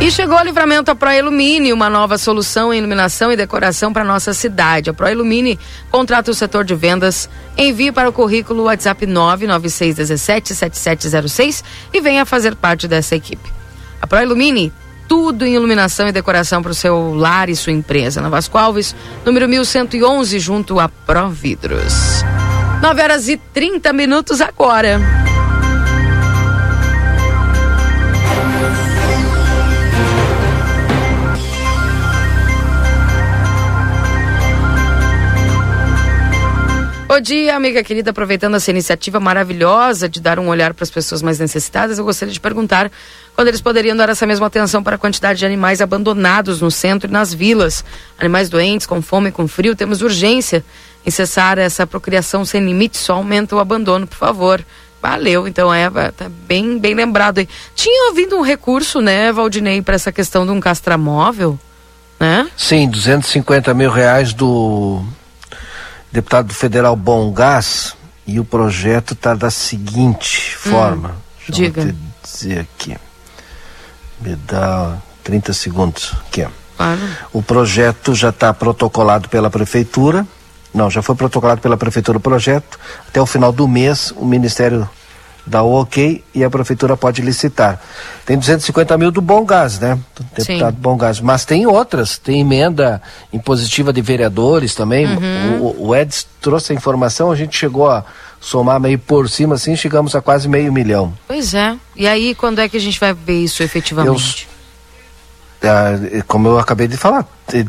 E 0.00 0.10
chegou 0.10 0.36
o 0.38 0.42
livramento 0.42 0.90
a 0.90 0.94
Proilumine, 0.94 1.74
uma 1.74 1.90
nova 1.90 2.16
solução 2.16 2.72
em 2.72 2.78
iluminação 2.78 3.30
e 3.30 3.36
decoração 3.36 3.92
para 3.92 4.02
nossa 4.02 4.32
cidade. 4.32 4.88
A 4.88 4.94
Proilumine 4.94 5.58
contrata 5.90 6.30
o 6.30 6.34
setor 6.34 6.64
de 6.64 6.74
vendas, 6.74 7.28
envie 7.56 7.92
para 7.92 8.08
o 8.08 8.12
currículo 8.12 8.62
WhatsApp 8.62 9.06
996177706 9.06 11.62
e 11.92 12.00
venha 12.00 12.24
fazer 12.24 12.56
parte 12.56 12.88
dessa 12.88 13.14
equipe. 13.14 13.52
A 14.00 14.06
Proilumine, 14.06 14.72
tudo 15.06 15.44
em 15.44 15.54
iluminação 15.54 16.08
e 16.08 16.12
decoração 16.12 16.62
para 16.62 16.72
o 16.72 16.74
seu 16.74 17.12
lar 17.14 17.50
e 17.50 17.56
sua 17.56 17.74
empresa. 17.74 18.22
Na 18.22 18.30
Vasco 18.30 18.56
Alves, 18.56 18.96
número 19.22 19.46
1111, 19.50 20.38
junto 20.38 20.80
a 20.80 20.88
Providros. 20.88 22.24
9 22.80 23.02
horas 23.02 23.28
e 23.28 23.36
30 23.36 23.92
minutos 23.92 24.40
agora. 24.40 24.98
Bom 37.10 37.20
dia, 37.20 37.56
amiga 37.56 37.82
querida. 37.82 38.12
Aproveitando 38.12 38.54
essa 38.54 38.70
iniciativa 38.70 39.18
maravilhosa 39.18 40.08
de 40.08 40.20
dar 40.20 40.38
um 40.38 40.46
olhar 40.46 40.72
para 40.72 40.84
as 40.84 40.92
pessoas 40.92 41.20
mais 41.20 41.40
necessitadas, 41.40 41.98
eu 41.98 42.04
gostaria 42.04 42.32
de 42.32 42.38
perguntar 42.38 42.88
quando 43.34 43.48
eles 43.48 43.60
poderiam 43.60 43.96
dar 43.96 44.08
essa 44.08 44.24
mesma 44.24 44.46
atenção 44.46 44.80
para 44.80 44.94
a 44.94 44.98
quantidade 44.98 45.40
de 45.40 45.44
animais 45.44 45.80
abandonados 45.80 46.60
no 46.60 46.70
centro 46.70 47.10
e 47.10 47.12
nas 47.12 47.34
vilas. 47.34 47.84
Animais 48.16 48.48
doentes, 48.48 48.86
com 48.86 49.02
fome, 49.02 49.32
com 49.32 49.48
frio. 49.48 49.74
Temos 49.74 50.02
urgência 50.02 50.64
em 51.04 51.10
cessar 51.10 51.58
essa 51.58 51.84
procriação 51.84 52.44
sem 52.44 52.64
limite, 52.64 52.96
só 52.96 53.14
aumenta 53.14 53.56
o 53.56 53.58
abandono, 53.58 54.06
por 54.06 54.16
favor. 54.16 54.64
Valeu, 55.02 55.48
então 55.48 55.74
é, 55.74 55.90
tá 56.12 56.30
bem, 56.46 56.78
bem 56.78 56.94
lembrado 56.94 57.38
aí. 57.38 57.48
Tinha 57.74 58.10
ouvido 58.10 58.36
um 58.36 58.42
recurso, 58.42 59.00
né, 59.00 59.32
Valdinei, 59.32 59.82
para 59.82 59.96
essa 59.96 60.12
questão 60.12 60.46
de 60.46 60.52
um 60.52 60.60
castramóvel, 60.60 61.58
né? 62.20 62.48
Sim, 62.56 62.88
250 62.88 63.74
mil 63.74 63.90
reais 63.90 64.32
do 64.32 65.02
deputado 66.12 66.52
federal 66.52 66.96
Bom 66.96 67.32
Gás, 67.32 67.96
e 68.26 68.38
o 68.38 68.44
projeto 68.44 69.14
está 69.14 69.34
da 69.34 69.50
seguinte 69.50 70.56
hum, 70.56 70.70
forma. 70.70 71.16
Deixa 71.48 71.80
eu 71.80 71.94
dizer 72.22 72.60
aqui. 72.60 72.96
Me 74.20 74.36
dá 74.36 74.98
30 75.24 75.52
segundos. 75.52 76.14
Aqui. 76.28 76.46
Claro. 76.76 77.00
O 77.32 77.42
projeto 77.42 78.14
já 78.14 78.28
está 78.28 78.54
protocolado 78.54 79.28
pela 79.28 79.50
prefeitura. 79.50 80.26
Não, 80.72 80.88
já 80.88 81.02
foi 81.02 81.16
protocolado 81.16 81.60
pela 81.60 81.76
prefeitura 81.76 82.18
o 82.18 82.20
projeto. 82.20 82.78
Até 83.08 83.20
o 83.20 83.26
final 83.26 83.52
do 83.52 83.66
mês, 83.66 84.12
o 84.16 84.24
Ministério 84.24 84.88
dá 85.46 85.62
o 85.62 85.72
ok 85.80 86.22
e 86.34 86.44
a 86.44 86.50
prefeitura 86.50 86.96
pode 86.96 87.22
licitar. 87.22 87.80
Tem 88.24 88.38
250 88.38 88.96
mil 88.98 89.10
do 89.10 89.20
Bom 89.20 89.44
Gás, 89.44 89.78
né? 89.78 89.98
Do 90.14 90.24
deputado 90.36 90.74
Sim. 90.74 90.80
Bom 90.80 90.96
Gás. 90.96 91.20
Mas 91.20 91.44
tem 91.44 91.66
outras, 91.66 92.18
tem 92.18 92.40
emenda 92.40 93.02
impositiva 93.32 93.92
de 93.92 94.00
vereadores 94.00 94.74
também. 94.74 95.06
Uhum. 95.06 95.60
O, 95.60 95.88
o 95.88 95.94
Eds 95.94 96.26
trouxe 96.40 96.72
a 96.72 96.76
informação, 96.76 97.30
a 97.30 97.36
gente 97.36 97.56
chegou 97.56 97.88
a 97.88 98.04
somar 98.40 98.80
meio 98.80 98.98
por 98.98 99.28
cima, 99.28 99.54
assim, 99.54 99.76
chegamos 99.76 100.16
a 100.16 100.20
quase 100.20 100.48
meio 100.48 100.72
milhão. 100.72 101.12
Pois 101.28 101.52
é. 101.52 101.76
E 101.94 102.08
aí, 102.08 102.34
quando 102.34 102.60
é 102.60 102.68
que 102.68 102.76
a 102.76 102.80
gente 102.80 102.98
vai 102.98 103.12
ver 103.12 103.44
isso 103.44 103.62
efetivamente? 103.62 104.48
Eu, 105.60 105.70
ah, 105.70 106.22
como 106.26 106.48
eu 106.48 106.58
acabei 106.58 106.88
de 106.88 106.96
falar, 106.96 107.26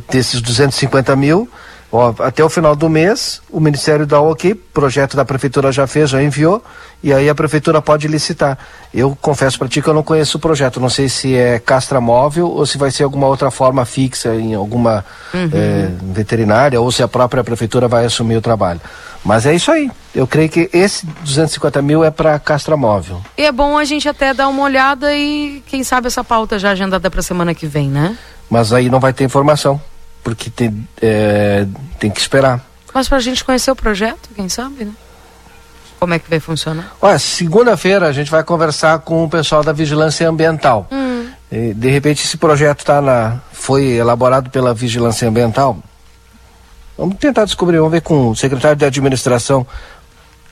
desses 0.10 0.42
250 0.42 1.14
mil, 1.16 1.50
Ó, 1.92 2.14
até 2.20 2.42
o 2.42 2.50
final 2.50 2.74
do 2.74 2.90
mês, 2.90 3.42
o 3.50 3.60
Ministério 3.60 4.06
dá 4.06 4.22
o 4.22 4.32
ok, 4.32 4.56
projeto 4.56 5.18
da 5.18 5.26
Prefeitura 5.26 5.74
já 5.74 5.86
fez, 5.86 6.10
já 6.10 6.24
enviou, 6.24 6.64
e 7.04 7.12
aí 7.12 7.28
a 7.28 7.36
Prefeitura 7.36 7.82
pode 7.82 8.08
licitar. 8.08 8.58
Eu 8.94 9.18
confesso 9.22 9.60
para 9.60 9.68
ti 9.68 9.82
que 9.82 9.90
eu 9.90 9.94
não 9.94 10.02
conheço 10.02 10.38
o 10.38 10.40
projeto, 10.40 10.80
não 10.80 10.90
sei 10.90 11.10
se 11.10 11.36
é 11.36 11.60
castra 11.60 12.00
móvel 12.00 12.48
ou 12.48 12.66
se 12.66 12.78
vai 12.78 12.92
ser 12.92 13.04
alguma 13.04 13.28
outra 13.28 13.52
forma 13.52 13.84
fixa 13.84 14.34
em 14.34 14.54
alguma 14.54 15.04
uhum. 15.34 15.50
é, 15.54 15.90
veterinária 16.14 16.80
ou 16.80 16.90
se 16.94 17.04
a 17.04 17.10
própria 17.10 17.44
Prefeitura 17.44 17.90
vai 17.90 18.06
assumir 18.06 18.38
o 18.38 18.42
trabalho. 18.42 18.80
Mas 19.24 19.46
é 19.46 19.54
isso 19.54 19.70
aí. 19.70 19.92
Eu 20.16 20.26
creio 20.26 20.48
que 20.48 20.70
esse 20.72 21.06
250 21.06 21.82
mil 21.82 22.06
é 22.06 22.10
para 22.10 22.40
castra 22.40 22.78
móvel. 22.78 23.22
E 23.38 23.44
é 23.44 23.52
bom 23.52 23.78
a 23.78 23.84
gente 23.84 24.08
até 24.08 24.34
dar 24.34 24.48
uma 24.48 24.64
olhada 24.64 25.14
e 25.14 25.62
quem 25.68 25.84
sabe 25.84 26.08
essa 26.08 26.24
pauta 26.24 26.58
já 26.58 26.72
agendada 26.72 27.12
para 27.12 27.22
semana 27.22 27.54
que 27.54 27.68
vem, 27.68 27.90
né? 27.90 28.18
Mas 28.50 28.72
aí 28.72 28.90
não 28.90 29.00
vai 29.00 29.12
ter 29.12 29.26
informação 29.26 29.80
porque 30.24 30.50
tem, 30.50 30.88
é, 31.02 31.66
tem 32.00 32.10
que 32.12 32.20
esperar. 32.20 32.64
Mas 32.94 33.08
para 33.08 33.18
a 33.18 33.22
gente 33.22 33.44
conhecer 33.44 33.72
o 33.72 33.76
projeto, 33.76 34.30
quem 34.36 34.50
sabe, 34.50 34.86
né? 34.86 34.94
Como 36.00 36.14
é 36.14 36.20
que 36.20 36.30
vai 36.30 36.40
funcionar? 36.40 36.96
Olha, 37.00 37.20
segunda-feira 37.20 38.08
a 38.08 38.12
gente 38.12 38.32
vai 38.32 38.44
conversar 38.44 39.00
com 39.00 39.24
o 39.24 39.30
pessoal 39.30 39.64
da 39.64 39.72
Vigilância 39.72 40.28
Ambiental. 40.28 40.88
Hum. 40.92 41.30
E, 41.52 41.74
de 41.74 41.90
repente 41.90 42.26
esse 42.26 42.38
projeto 42.38 42.84
tá 42.84 43.02
na, 43.02 43.40
foi 43.52 43.84
elaborado 43.92 44.50
pela 44.50 44.74
Vigilância 44.74 45.28
Ambiental. 45.28 45.78
Vamos 46.98 47.18
tentar 47.18 47.46
descobrir, 47.46 47.78
vamos 47.78 47.92
ver 47.92 48.02
com 48.02 48.30
o 48.30 48.36
secretário 48.36 48.78
de 48.78 48.86
administração 48.86 49.66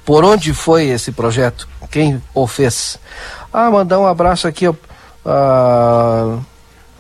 por 0.06 0.24
onde 0.24 0.54
foi 0.54 0.88
esse 0.88 1.12
projeto, 1.12 1.68
quem 1.92 2.22
o 2.34 2.48
fez. 2.48 3.00
Ah, 3.52 3.70
mandar 3.70 4.00
um 4.00 4.08
abraço 4.08 4.48
aqui 4.48 4.66
a, 5.26 6.40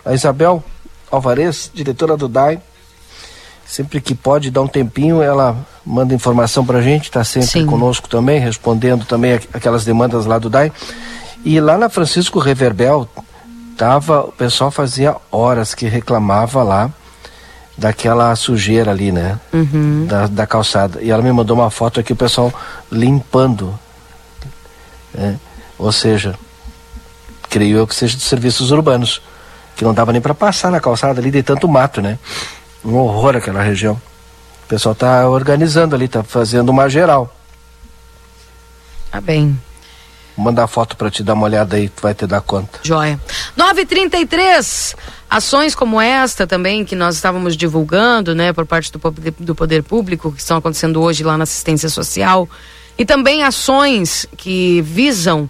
a 0.05 0.13
Isabel 0.13 0.63
Alvarez, 1.11 1.72
diretora 1.73 2.15
do 2.15 2.27
DAI. 2.27 2.61
Sempre 3.65 4.02
que 4.02 4.15
pode 4.15 4.49
dar 4.49 4.61
um 4.61 4.68
tempinho, 4.68 5.22
ela 5.22 5.56
manda 5.86 6.14
informação 6.14 6.65
para 6.65 6.80
a 6.80 6.81
gente, 6.81 7.03
está 7.03 7.23
sempre 7.23 7.49
Sim. 7.49 7.65
conosco 7.65 8.10
também, 8.10 8.40
respondendo 8.40 9.06
também 9.06 9.34
aquelas 9.53 9.86
demandas 9.86 10.26
lá 10.26 10.40
do 10.40 10.49
DAI. 10.49 10.72
E 11.45 11.60
lá 11.60 11.77
na 11.77 11.88
Francisco 11.88 12.40
Reverbel, 12.40 13.07
tava, 13.77 14.22
o 14.22 14.31
pessoal 14.31 14.72
fazia 14.72 15.15
horas 15.31 15.73
que 15.73 15.88
reclamava 15.88 16.64
lá 16.64 16.91
daquela 17.77 18.36
sujeira 18.36 18.91
ali, 18.91 19.11
né? 19.11 19.40
Uhum. 19.53 20.06
Da, 20.06 20.27
da, 20.27 20.45
calçada. 20.45 21.02
E 21.02 21.10
ela 21.10 21.23
me 21.23 21.31
mandou 21.31 21.56
uma 21.56 21.69
foto 21.69 21.99
aqui, 21.99 22.11
o 22.11 22.15
pessoal 22.15 22.53
limpando. 22.91 23.77
Né? 25.14 25.40
Ou 25.77 25.91
seja, 25.91 26.36
creio 27.49 27.77
eu 27.77 27.88
que 27.88 27.95
seja 27.95 28.18
de 28.18 28.23
serviços 28.23 28.72
urbanos 28.72 29.22
que 29.80 29.85
não 29.85 29.93
dava 29.93 30.11
nem 30.11 30.19
para 30.19 30.34
passar 30.34 30.69
na 30.69 30.81
calçada 30.81 31.22
ali 31.22 31.31
de 31.31 31.41
tanto 31.41 31.65
mato, 31.65 32.01
né? 32.01 32.19
Um 32.84 32.95
horror 32.95 33.38
aquela 33.38 33.64
região. 33.64 33.93
O 34.65 34.68
pessoal 34.68 34.93
tá 34.93 35.30
organizando 35.30 35.95
ali, 35.95 36.06
tá 36.06 36.22
fazendo 36.22 36.68
uma 36.68 36.89
geral. 36.89 37.34
Tá 39.10 39.22
bem. 39.22 39.57
Vou 40.35 40.43
mandar 40.43 40.68
foto 40.68 40.97
para 40.97 41.10
te 41.10 41.23
dar 41.23 41.34
uma 41.34 41.45
olhada 41.45 41.77
aí, 41.77 41.88
tu 41.88 42.01
vai 42.01 42.14
te 42.14 42.27
dar 42.27 42.41
conta. 42.41 42.81
Joia. 42.84 43.18
933. 43.56 44.97
Ações 45.30 45.73
como 45.73 46.01
esta 46.01 46.45
também, 46.45 46.84
que 46.84 46.93
nós 46.93 47.15
estávamos 47.15 47.56
divulgando, 47.56 48.35
né, 48.35 48.51
por 48.51 48.65
parte 48.65 48.91
do, 48.91 48.99
do 49.39 49.56
Poder 49.56 49.81
Público, 49.81 50.30
que 50.34 50.41
estão 50.41 50.57
acontecendo 50.57 51.01
hoje 51.01 51.23
lá 51.23 51.38
na 51.38 51.43
assistência 51.43 51.88
social. 51.88 52.49
E 52.97 53.06
também 53.06 53.43
ações 53.43 54.26
que 54.35 54.81
visam 54.81 55.49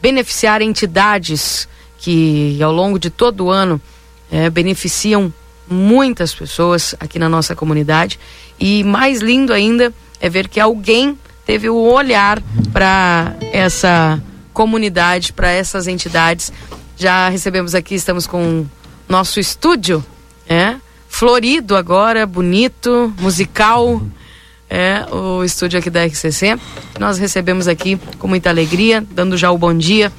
beneficiar 0.00 0.62
entidades 0.62 1.68
que 2.06 2.62
ao 2.62 2.70
longo 2.70 3.00
de 3.00 3.10
todo 3.10 3.46
o 3.46 3.50
ano 3.50 3.82
é, 4.30 4.48
beneficiam 4.48 5.34
muitas 5.68 6.32
pessoas 6.32 6.94
aqui 7.00 7.18
na 7.18 7.28
nossa 7.28 7.56
comunidade. 7.56 8.16
E 8.60 8.84
mais 8.84 9.20
lindo 9.20 9.52
ainda 9.52 9.92
é 10.20 10.30
ver 10.30 10.46
que 10.46 10.60
alguém 10.60 11.18
teve 11.44 11.68
o 11.68 11.74
olhar 11.74 12.40
para 12.72 13.34
essa 13.52 14.22
comunidade, 14.52 15.32
para 15.32 15.50
essas 15.50 15.88
entidades. 15.88 16.52
Já 16.96 17.28
recebemos 17.28 17.74
aqui, 17.74 17.96
estamos 17.96 18.24
com 18.24 18.64
nosso 19.08 19.40
estúdio, 19.40 20.04
é, 20.48 20.76
florido 21.08 21.74
agora, 21.74 22.24
bonito, 22.24 23.12
musical, 23.18 24.00
é 24.70 25.04
o 25.12 25.42
estúdio 25.42 25.80
aqui 25.80 25.90
da 25.90 26.04
RCC. 26.06 26.56
Nós 27.00 27.18
recebemos 27.18 27.66
aqui 27.66 27.98
com 28.16 28.28
muita 28.28 28.48
alegria, 28.48 29.04
dando 29.10 29.36
já 29.36 29.50
o 29.50 29.58
bom 29.58 29.76
dia 29.76 30.12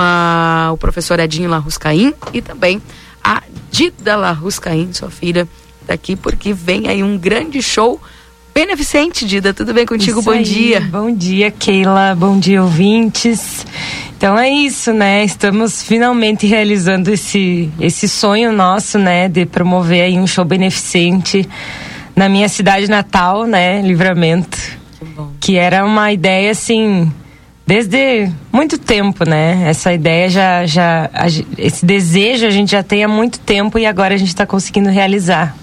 ao 0.00 0.76
professor 0.76 1.18
Edinho 1.18 1.50
Larruscaim 1.50 2.14
e 2.32 2.40
também 2.40 2.80
a 3.22 3.42
Dida 3.70 4.16
Larruscaim, 4.16 4.92
sua 4.92 5.10
filha, 5.10 5.46
tá 5.86 5.94
aqui 5.94 6.16
porque 6.16 6.52
vem 6.52 6.88
aí 6.88 7.02
um 7.02 7.18
grande 7.18 7.60
show 7.60 8.00
beneficente, 8.54 9.24
Dida. 9.24 9.54
Tudo 9.54 9.72
bem 9.72 9.86
contigo? 9.86 10.18
Isso 10.18 10.30
bom 10.30 10.36
aí. 10.36 10.42
dia. 10.42 10.80
Bom 10.80 11.14
dia, 11.14 11.50
Keila. 11.50 12.14
Bom 12.14 12.38
dia, 12.38 12.62
ouvintes. 12.62 13.64
Então 14.16 14.36
é 14.36 14.50
isso, 14.50 14.92
né? 14.92 15.22
Estamos 15.22 15.80
finalmente 15.80 16.44
realizando 16.46 17.08
esse, 17.08 17.70
esse 17.78 18.08
sonho 18.08 18.50
nosso, 18.50 18.98
né? 18.98 19.28
De 19.28 19.46
promover 19.46 20.02
aí 20.02 20.18
um 20.18 20.26
show 20.26 20.44
beneficente 20.44 21.48
na 22.16 22.28
minha 22.28 22.48
cidade 22.48 22.88
natal, 22.88 23.46
né? 23.46 23.80
Livramento. 23.80 24.58
Que, 25.38 25.52
que 25.52 25.56
era 25.56 25.84
uma 25.84 26.12
ideia, 26.12 26.50
assim, 26.50 27.12
desde 27.68 28.32
muito 28.50 28.78
tempo, 28.78 29.28
né? 29.28 29.68
Essa 29.68 29.92
ideia 29.92 30.30
já, 30.30 30.64
já, 30.64 31.10
esse 31.58 31.84
desejo 31.84 32.46
a 32.46 32.50
gente 32.50 32.72
já 32.72 32.82
tem 32.82 33.04
há 33.04 33.08
muito 33.08 33.38
tempo 33.40 33.78
e 33.78 33.84
agora 33.84 34.14
a 34.14 34.16
gente 34.16 34.28
está 34.28 34.46
conseguindo 34.46 34.88
realizar. 34.88 35.54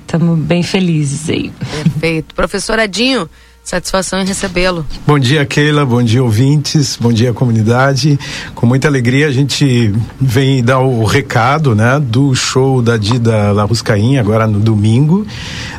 Estamos 0.00 0.38
bem 0.38 0.62
felizes 0.62 1.28
aí. 1.28 1.52
Perfeito. 1.82 2.34
Professor 2.34 2.78
Edinho, 2.78 3.28
satisfação 3.76 4.20
em 4.20 4.26
recebê-lo. 4.26 4.84
Bom 5.06 5.18
dia, 5.18 5.46
Keila. 5.46 5.86
Bom 5.86 6.02
dia, 6.02 6.22
ouvintes. 6.22 6.98
Bom 7.00 7.10
dia, 7.10 7.32
comunidade. 7.32 8.18
Com 8.54 8.66
muita 8.66 8.86
alegria 8.86 9.26
a 9.28 9.32
gente 9.32 9.94
vem 10.20 10.62
dar 10.62 10.80
o 10.80 11.04
recado, 11.04 11.74
né, 11.74 11.98
do 11.98 12.34
show 12.34 12.82
da 12.82 12.98
Dida 12.98 13.50
Larruscaim, 13.52 14.18
agora 14.18 14.46
no 14.46 14.60
domingo, 14.60 15.26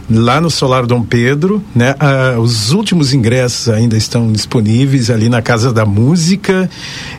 lá 0.10 0.41
no 0.41 0.49
Solar 0.49 0.88
Dom 0.88 1.03
Pedro, 1.03 1.64
né? 1.76 1.94
Ah, 1.99 2.36
os 2.40 2.72
últimos 2.72 3.14
ingressos 3.14 3.70
ainda 3.70 3.95
estão 3.95 4.32
disponíveis 4.32 5.11
ali 5.11 5.30
na 5.30 5.44
Casa 5.44 5.72
da 5.72 5.86
Música, 5.86 6.68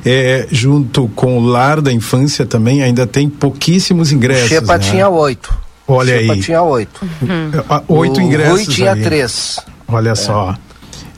é, 0.04 0.48
junto 0.50 1.06
com 1.14 1.38
o 1.38 1.46
Lar 1.46 1.80
da 1.80 1.92
Infância 1.92 2.44
também, 2.44 2.82
ainda 2.82 3.06
tem 3.06 3.28
pouquíssimos 3.28 4.10
ingressos. 4.10 4.48
Xepa 4.48 4.76
né? 4.76 4.90
tinha 4.90 5.08
oito. 5.08 5.56
Olha 5.86 6.18
Xepa 6.18 6.32
aí. 6.32 6.40
tinha 6.40 6.62
oito. 6.62 7.00
Ah, 7.68 7.80
Oito 7.86 8.18
o 8.18 8.22
ingressos. 8.22 8.66
Rui 8.66 8.66
tinha 8.66 8.90
ali. 8.90 9.02
três. 9.04 9.60
Olha 9.86 10.14
só. 10.14 10.56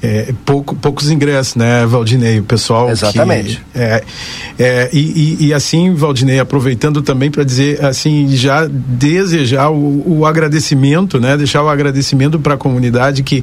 É, 0.06 0.32
pouco, 0.44 0.76
poucos 0.76 1.10
ingressos, 1.10 1.56
né, 1.56 1.84
Valdinei? 1.84 2.38
O 2.38 2.44
pessoal. 2.44 2.88
Exatamente. 2.88 3.60
Que, 3.72 3.78
é, 3.80 4.04
é, 4.56 4.90
e, 4.92 5.36
e, 5.40 5.46
e 5.46 5.54
assim, 5.54 5.94
Valdinei, 5.94 6.38
aproveitando 6.38 7.02
também 7.02 7.28
para 7.28 7.42
dizer, 7.42 7.84
assim, 7.84 8.28
já 8.36 8.68
desejar 8.70 9.68
o, 9.70 10.18
o 10.18 10.24
agradecimento, 10.24 11.18
né? 11.18 11.36
Deixar 11.36 11.64
o 11.64 11.68
agradecimento 11.68 12.38
para 12.38 12.54
a 12.54 12.56
comunidade 12.56 13.24
que, 13.24 13.42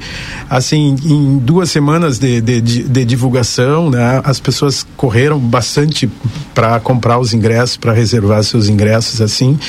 assim, 0.49 0.95
em 1.03 1.38
duas 1.38 1.69
semanas 1.69 2.18
de, 2.18 2.40
de, 2.40 2.61
de, 2.61 2.84
de 2.84 3.03
divulgação, 3.03 3.90
né? 3.90 4.22
As 4.23 4.40
pessoas 4.40 4.88
correram 4.95 5.38
bastante 5.38 6.10
para 6.56 6.80
comprar 6.80 7.19
os 7.19 7.34
ingressos, 7.34 7.76
para 7.76 7.91
reservar 7.91 8.41
seus 8.41 8.69
ingressos, 8.69 9.19
assim. 9.19 9.60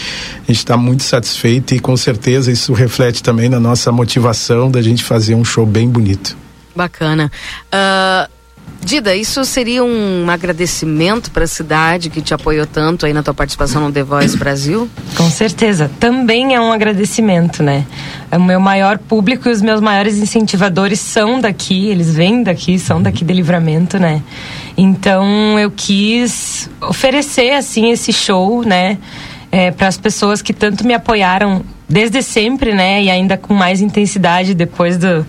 A 0.45 0.53
gente 0.53 0.59
está 0.59 0.77
muito 0.77 1.03
satisfeito 1.03 1.75
e 1.75 1.81
com 1.81 1.97
certeza 1.97 2.53
isso 2.53 2.73
reflete 2.73 3.21
também 3.21 3.49
na 3.49 3.59
nossa 3.59 3.91
motivação 3.91 4.71
da 4.71 4.81
gente 4.81 5.03
fazer 5.03 5.35
um 5.35 5.45
show 5.45 5.67
bem 5.67 5.89
bonito. 5.89 6.44
Bacana. 6.75 7.31
Ah, 7.71 8.29
Dida, 8.85 9.17
isso 9.17 9.43
seria 9.47 9.83
um 9.83 10.29
agradecimento 10.29 11.31
para 11.31 11.45
a 11.45 11.47
cidade 11.47 12.11
que 12.11 12.21
te 12.21 12.35
apoiou 12.35 12.67
tanto 12.67 13.07
aí 13.07 13.15
na 13.15 13.23
tua 13.23 13.33
participação 13.33 13.81
no 13.81 13.91
The 13.91 14.03
Voice 14.03 14.37
Brasil? 14.37 14.91
Com 15.17 15.31
certeza. 15.31 15.91
Também 15.99 16.55
é 16.55 16.61
um 16.61 16.71
agradecimento, 16.71 17.63
né? 17.63 17.87
O 18.31 18.39
meu 18.39 18.61
maior 18.61 18.99
público 18.99 19.49
e 19.49 19.53
os 19.53 19.63
meus 19.63 19.81
maiores 19.81 20.19
incentivadores 20.19 21.01
são 21.01 21.41
daqui, 21.41 21.89
eles 21.89 22.15
vêm 22.15 22.43
daqui, 22.43 22.79
são 22.79 23.01
daqui 23.01 23.25
de 23.25 23.33
livramento, 23.33 23.99
né? 23.99 24.23
Então 24.77 25.59
eu 25.59 25.71
quis 25.71 26.69
oferecer, 26.83 27.53
assim, 27.53 27.91
esse 27.91 28.13
show, 28.13 28.63
né? 28.65 28.99
É, 29.51 29.71
para 29.71 29.89
as 29.89 29.97
pessoas 29.97 30.43
que 30.43 30.53
tanto 30.53 30.87
me 30.87 30.93
apoiaram 30.93 31.65
desde 31.89 32.21
sempre, 32.23 32.75
né? 32.75 33.03
E 33.03 33.11
ainda 33.11 33.39
com 33.39 33.55
mais 33.55 33.81
intensidade 33.81 34.53
depois 34.53 34.99
do 34.99 35.25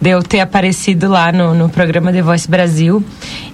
de 0.00 0.10
eu 0.10 0.22
ter 0.22 0.40
aparecido 0.40 1.08
lá 1.08 1.32
no, 1.32 1.54
no 1.54 1.68
programa 1.68 2.12
The 2.12 2.22
Voice 2.22 2.48
Brasil. 2.48 3.04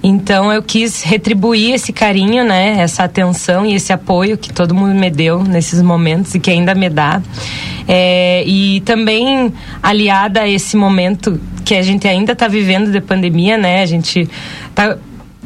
Então 0.03 0.53
eu 0.53 0.61
quis 0.61 1.01
retribuir 1.01 1.73
esse 1.73 1.91
carinho, 1.91 2.43
né, 2.43 2.77
essa 2.79 3.03
atenção 3.03 3.65
e 3.65 3.73
esse 3.73 3.91
apoio 3.91 4.37
que 4.37 4.53
todo 4.53 4.75
mundo 4.75 4.93
me 4.93 5.09
deu 5.09 5.43
nesses 5.43 5.81
momentos 5.81 6.35
e 6.35 6.39
que 6.39 6.51
ainda 6.51 6.75
me 6.75 6.89
dá. 6.89 7.21
É, 7.87 8.43
e 8.45 8.81
também 8.81 9.53
aliada 9.81 10.41
a 10.41 10.47
esse 10.47 10.77
momento 10.77 11.39
que 11.63 11.73
a 11.73 11.81
gente 11.81 12.07
ainda 12.07 12.33
está 12.33 12.47
vivendo 12.47 12.91
de 12.91 13.01
pandemia, 13.01 13.57
né? 13.57 13.81
A 13.81 13.85
gente 13.87 14.29
tá 14.75 14.97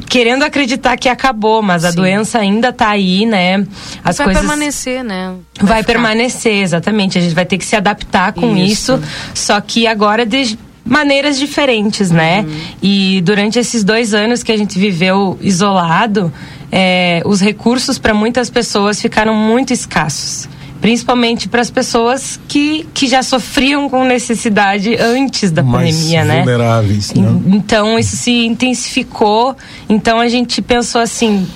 querendo 0.06 0.42
acreditar 0.42 0.96
que 0.96 1.08
acabou, 1.08 1.62
mas 1.62 1.84
a 1.84 1.90
Sim. 1.90 1.96
doença 1.96 2.38
ainda 2.38 2.70
está 2.70 2.90
aí, 2.90 3.24
né? 3.24 3.64
As 4.04 4.18
vai 4.18 4.26
coisas 4.26 4.42
permanecer, 4.42 5.04
né? 5.04 5.34
vai, 5.60 5.82
permanecer, 5.82 6.62
exatamente. 6.62 7.16
A 7.16 7.20
gente 7.22 7.34
vai 7.34 7.46
ter 7.46 7.56
que 7.56 7.64
se 7.64 7.76
adaptar 7.76 8.32
com 8.32 8.56
Isso. 8.56 8.94
isso, 8.94 9.02
só 9.34 9.60
que 9.60 9.86
agora 9.86 10.26
de 10.26 10.58
maneiras 10.90 11.38
diferentes, 11.38 12.10
né? 12.10 12.44
E 12.82 13.20
durante 13.22 13.58
esses 13.58 13.84
dois 13.84 14.12
anos 14.12 14.42
que 14.42 14.50
a 14.52 14.56
gente 14.58 14.76
viveu 14.78 15.38
isolado, 15.40 16.30
é, 16.70 17.22
os 17.24 17.40
recursos 17.40 17.96
para 17.98 18.12
muitas 18.12 18.50
pessoas 18.50 19.00
ficaram 19.00 19.34
muito 19.34 19.72
escassos. 19.72 20.48
Principalmente 20.80 21.46
para 21.48 21.60
as 21.60 21.70
pessoas 21.70 22.40
que, 22.48 22.86
que 22.94 23.06
já 23.06 23.22
sofriam 23.22 23.88
com 23.88 24.02
necessidade 24.04 24.96
antes 24.96 25.50
da 25.50 25.62
Mais 25.62 25.94
pandemia, 25.94 26.24
né? 26.24 26.38
vulneráveis, 26.38 27.12
né? 27.14 27.28
En- 27.28 27.56
Então 27.56 27.98
isso 27.98 28.16
se 28.16 28.46
intensificou. 28.46 29.54
Então 29.88 30.18
a 30.18 30.28
gente 30.28 30.60
pensou 30.62 31.00
assim: 31.02 31.46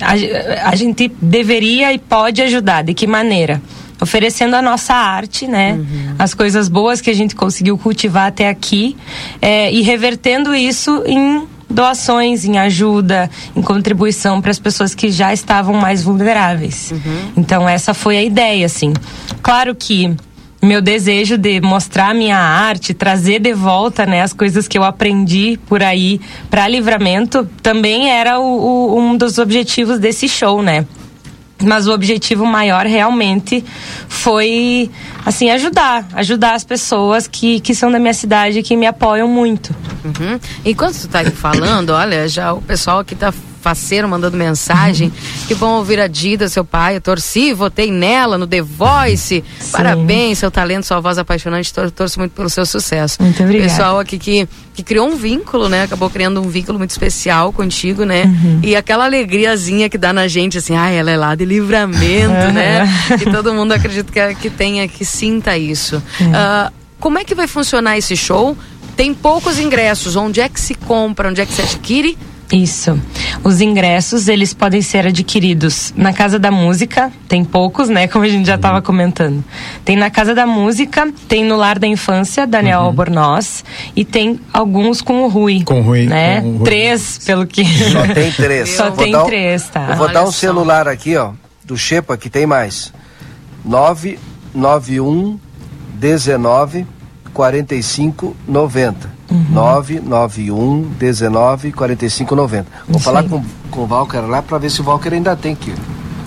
a, 0.00 0.70
a 0.70 0.76
gente 0.76 1.10
deveria 1.20 1.92
e 1.92 1.98
pode 1.98 2.40
ajudar. 2.42 2.82
De 2.84 2.94
que 2.94 3.06
maneira? 3.08 3.60
Oferecendo 4.00 4.54
a 4.56 4.62
nossa 4.62 4.94
arte, 4.94 5.46
né? 5.46 5.78
As 6.18 6.32
coisas 6.34 6.68
boas 6.68 7.00
que 7.00 7.10
a 7.10 7.14
gente 7.14 7.34
conseguiu 7.34 7.76
cultivar 7.76 8.28
até 8.28 8.48
aqui 8.48 8.96
é, 9.42 9.70
e 9.72 9.82
revertendo 9.82 10.54
isso 10.54 11.02
em 11.06 11.46
doações, 11.68 12.44
em 12.44 12.58
ajuda, 12.58 13.30
em 13.54 13.62
contribuição 13.62 14.40
para 14.40 14.50
as 14.50 14.58
pessoas 14.58 14.94
que 14.94 15.10
já 15.10 15.32
estavam 15.32 15.74
mais 15.74 16.02
vulneráveis. 16.02 16.92
Então 17.36 17.68
essa 17.68 17.94
foi 17.94 18.16
a 18.16 18.22
ideia, 18.22 18.66
assim. 18.66 18.92
Claro 19.42 19.74
que 19.74 20.14
meu 20.62 20.82
desejo 20.82 21.38
de 21.38 21.58
mostrar 21.60 22.14
minha 22.14 22.36
arte, 22.36 22.92
trazer 22.92 23.38
de 23.40 23.54
volta 23.54 24.04
né, 24.04 24.20
as 24.20 24.32
coisas 24.32 24.68
que 24.68 24.76
eu 24.76 24.84
aprendi 24.84 25.58
por 25.66 25.82
aí 25.82 26.20
para 26.50 26.68
livramento, 26.68 27.48
também 27.62 28.10
era 28.10 28.38
o, 28.38 28.44
o- 28.94 28.98
um 28.98 29.16
dos 29.16 29.38
objetivos 29.38 29.98
desse 29.98 30.28
show, 30.28 30.62
né? 30.62 30.84
Mas 31.62 31.86
o 31.86 31.92
objetivo 31.92 32.46
maior 32.46 32.86
realmente 32.86 33.64
foi, 34.08 34.90
assim, 35.24 35.50
ajudar. 35.50 36.06
Ajudar 36.14 36.54
as 36.54 36.64
pessoas 36.64 37.26
que, 37.26 37.60
que 37.60 37.74
são 37.74 37.90
da 37.90 37.98
minha 37.98 38.14
cidade 38.14 38.62
que 38.62 38.76
me 38.76 38.86
apoiam 38.86 39.28
muito. 39.28 39.74
Uhum. 40.04 40.38
Enquanto 40.64 41.00
tu 41.00 41.08
tá 41.08 41.20
aí 41.20 41.30
falando, 41.30 41.90
olha, 41.90 42.28
já 42.28 42.52
o 42.52 42.62
pessoal 42.62 43.00
aqui 43.00 43.14
tá 43.14 43.32
faceiro 43.60 44.08
mandando 44.08 44.36
mensagem. 44.36 45.12
que 45.46 45.54
bom 45.54 45.72
ouvir 45.78 46.00
a 46.00 46.06
Dida, 46.06 46.48
seu 46.48 46.64
pai. 46.64 46.96
Eu 46.96 47.00
torci, 47.00 47.52
votei 47.52 47.90
nela 47.90 48.36
no 48.38 48.46
The 48.46 48.62
Voice. 48.62 49.44
Parabéns, 49.72 50.38
seu 50.38 50.50
talento, 50.50 50.86
sua 50.86 51.00
voz 51.00 51.18
apaixonante. 51.18 51.72
Tor 51.72 51.90
torço 51.90 52.18
muito 52.18 52.32
pelo 52.32 52.48
seu 52.50 52.64
sucesso. 52.66 53.22
Muito 53.22 53.42
obrigada. 53.42 53.70
Pessoal 53.70 53.98
aqui 53.98 54.18
que, 54.18 54.48
que 54.74 54.82
criou 54.82 55.08
um 55.08 55.16
vínculo, 55.16 55.68
né? 55.68 55.82
Acabou 55.82 56.08
criando 56.10 56.40
um 56.40 56.48
vínculo 56.48 56.78
muito 56.78 56.90
especial 56.90 57.52
contigo, 57.52 58.04
né? 58.04 58.24
Uhum. 58.24 58.60
E 58.62 58.74
aquela 58.74 59.04
alegriazinha 59.04 59.88
que 59.88 59.98
dá 59.98 60.12
na 60.12 60.26
gente, 60.26 60.58
assim, 60.58 60.76
ah, 60.76 60.88
ela 60.90 61.10
é 61.10 61.16
lá 61.16 61.34
de 61.34 61.44
livramento, 61.44 62.30
Uhum. 62.30 62.52
né? 62.52 62.88
Que 63.18 63.30
todo 63.30 63.52
mundo 63.52 63.72
acredita 63.72 64.10
que, 64.12 64.34
que 64.36 64.50
tenha, 64.50 64.86
que 64.88 65.04
sinta 65.04 65.56
isso. 65.58 66.02
Ah, 66.34 66.72
como 66.98 67.18
é 67.18 67.24
que 67.24 67.34
vai 67.34 67.46
funcionar 67.46 67.96
esse 67.98 68.16
show? 68.16 68.56
Tem 68.96 69.14
poucos 69.14 69.58
ingressos. 69.58 70.16
Onde 70.16 70.40
é 70.40 70.48
que 70.48 70.60
se 70.60 70.74
compra? 70.74 71.28
Onde 71.30 71.40
é 71.40 71.46
que 71.46 71.52
se 71.52 71.62
adquire? 71.62 72.18
Isso. 72.52 73.00
Os 73.44 73.60
ingressos, 73.60 74.26
eles 74.26 74.52
podem 74.52 74.82
ser 74.82 75.06
adquiridos 75.06 75.94
na 75.96 76.12
Casa 76.12 76.36
da 76.38 76.50
Música, 76.50 77.12
tem 77.28 77.44
poucos, 77.44 77.88
né, 77.88 78.08
como 78.08 78.24
a 78.24 78.28
gente 78.28 78.44
já 78.46 78.56
estava 78.56 78.82
comentando. 78.82 79.44
Tem 79.84 79.94
na 79.96 80.10
Casa 80.10 80.34
da 80.34 80.46
Música, 80.46 81.12
tem 81.28 81.44
no 81.44 81.56
Lar 81.56 81.78
da 81.78 81.86
Infância, 81.86 82.46
Daniel 82.48 82.80
Albornoz, 82.80 83.64
e 83.94 84.04
tem 84.04 84.40
alguns 84.52 85.00
com 85.00 85.22
o 85.22 85.28
Rui. 85.28 85.62
Com 85.64 85.78
o 85.80 85.82
Rui, 85.82 86.06
Né? 86.06 86.40
com 86.40 86.48
o 86.48 86.56
Rui. 86.56 86.64
Três, 86.64 87.18
pelo 87.24 87.46
que... 87.46 87.64
Só 87.64 88.06
tem 88.12 88.32
três. 88.32 88.68
Só 88.76 88.90
tem 88.90 89.14
um- 89.14 89.24
três, 89.26 89.68
tá. 89.68 89.86
Eu 89.90 89.96
vou 89.96 90.06
Olha 90.06 90.14
dar 90.14 90.22
um 90.24 90.26
só. 90.26 90.32
celular 90.32 90.88
aqui, 90.88 91.16
ó, 91.16 91.30
do 91.64 91.76
Xepa, 91.78 92.16
que 92.16 92.28
tem 92.28 92.46
mais. 92.46 92.92
991 93.64 95.38
19 95.94 96.86
45 97.32 98.36
90. 98.48 99.19
Uhum. 99.30 99.44
991 99.50 100.82
19 100.98 101.72
45 101.72 102.34
90. 102.34 102.66
Vou 102.88 102.96
Isso 102.96 103.04
falar 103.04 103.22
com, 103.22 103.42
com 103.70 103.80
o 103.82 103.86
Valker 103.86 104.22
lá 104.26 104.42
para 104.42 104.58
ver 104.58 104.70
se 104.70 104.80
o 104.80 104.84
Valker 104.84 105.12
ainda 105.12 105.36
tem 105.36 105.54
que. 105.54 105.72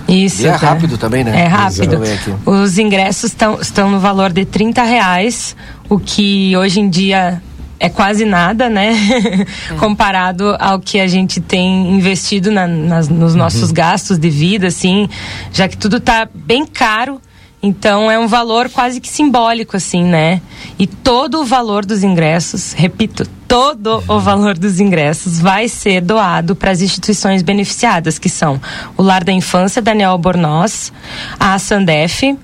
Isso. 0.08 0.42
E 0.42 0.46
é 0.46 0.52
tá. 0.52 0.56
rápido 0.70 0.96
também, 0.98 1.24
né? 1.24 1.42
É 1.42 1.46
rápido. 1.46 1.98
Os 2.46 2.78
ingressos 2.78 3.32
tão, 3.32 3.60
estão 3.60 3.90
no 3.90 3.98
valor 4.00 4.32
de 4.32 4.44
30 4.44 4.82
reais, 4.82 5.56
o 5.88 5.98
que 5.98 6.54
hoje 6.56 6.80
em 6.80 6.88
dia 6.88 7.42
é 7.80 7.88
quase 7.88 8.24
nada, 8.24 8.68
né? 8.70 8.94
Comparado 9.78 10.56
ao 10.58 10.78
que 10.78 11.00
a 11.00 11.06
gente 11.06 11.40
tem 11.40 11.90
investido 11.94 12.50
na- 12.50 12.66
nas- 12.66 13.08
nos 13.08 13.34
nossos 13.34 13.70
gastos 13.72 14.18
de 14.18 14.30
vida, 14.30 14.66
assim, 14.68 15.08
já 15.52 15.68
que 15.68 15.76
tudo 15.76 16.00
tá 16.00 16.28
bem 16.34 16.66
caro. 16.66 17.20
Então 17.66 18.10
é 18.10 18.18
um 18.18 18.26
valor 18.26 18.68
quase 18.68 19.00
que 19.00 19.08
simbólico, 19.08 19.74
assim, 19.74 20.04
né? 20.04 20.42
E 20.78 20.86
todo 20.86 21.40
o 21.40 21.46
valor 21.46 21.82
dos 21.86 22.02
ingressos, 22.02 22.74
repito, 22.74 23.26
todo 23.48 24.04
o 24.06 24.20
valor 24.20 24.58
dos 24.58 24.80
ingressos 24.80 25.40
vai 25.40 25.66
ser 25.66 26.02
doado 26.02 26.54
para 26.54 26.70
as 26.70 26.82
instituições 26.82 27.40
beneficiadas, 27.40 28.18
que 28.18 28.28
são 28.28 28.60
o 28.98 29.02
Lar 29.02 29.24
da 29.24 29.32
Infância 29.32 29.80
Daniel 29.80 30.10
Albornoz, 30.10 30.92
a 31.40 31.58
Sandef, 31.58 32.36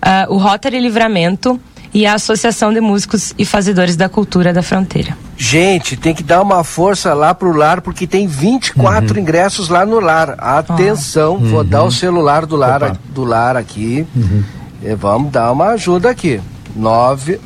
ah, 0.00 0.26
o 0.28 0.36
Rotary 0.36 0.78
Livramento 0.78 1.60
e 1.94 2.06
a 2.06 2.14
Associação 2.14 2.72
de 2.72 2.80
Músicos 2.80 3.34
e 3.38 3.44
Fazedores 3.44 3.96
da 3.96 4.08
Cultura 4.08 4.52
da 4.52 4.62
Fronteira. 4.62 5.16
Gente, 5.36 5.96
tem 5.96 6.14
que 6.14 6.22
dar 6.22 6.40
uma 6.40 6.62
força 6.64 7.12
lá 7.14 7.34
pro 7.34 7.52
lar, 7.52 7.80
porque 7.80 8.06
tem 8.06 8.26
24 8.26 9.14
Uhum. 9.14 9.20
ingressos 9.20 9.68
lá 9.68 9.84
no 9.84 10.00
lar. 10.00 10.34
Atenção, 10.38 11.38
vou 11.38 11.62
dar 11.64 11.82
o 11.84 11.90
celular 11.90 12.46
do 12.46 12.56
lar, 12.56 12.96
do 13.10 13.24
lar 13.24 13.56
aqui. 13.56 14.06
Uhum. 14.14 14.42
E 14.82 14.94
vamos 14.94 15.30
dar 15.32 15.50
uma 15.52 15.68
ajuda 15.68 16.10
aqui. 16.10 16.40
9. 16.74 17.38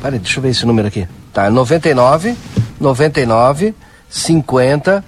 Peraí, 0.00 0.18
deixa 0.18 0.38
eu 0.38 0.42
ver 0.42 0.50
esse 0.50 0.66
número 0.66 0.88
aqui. 0.88 1.06
Tá, 1.32 1.48
99 1.50 2.34
99 2.80 3.74
50 4.10 5.02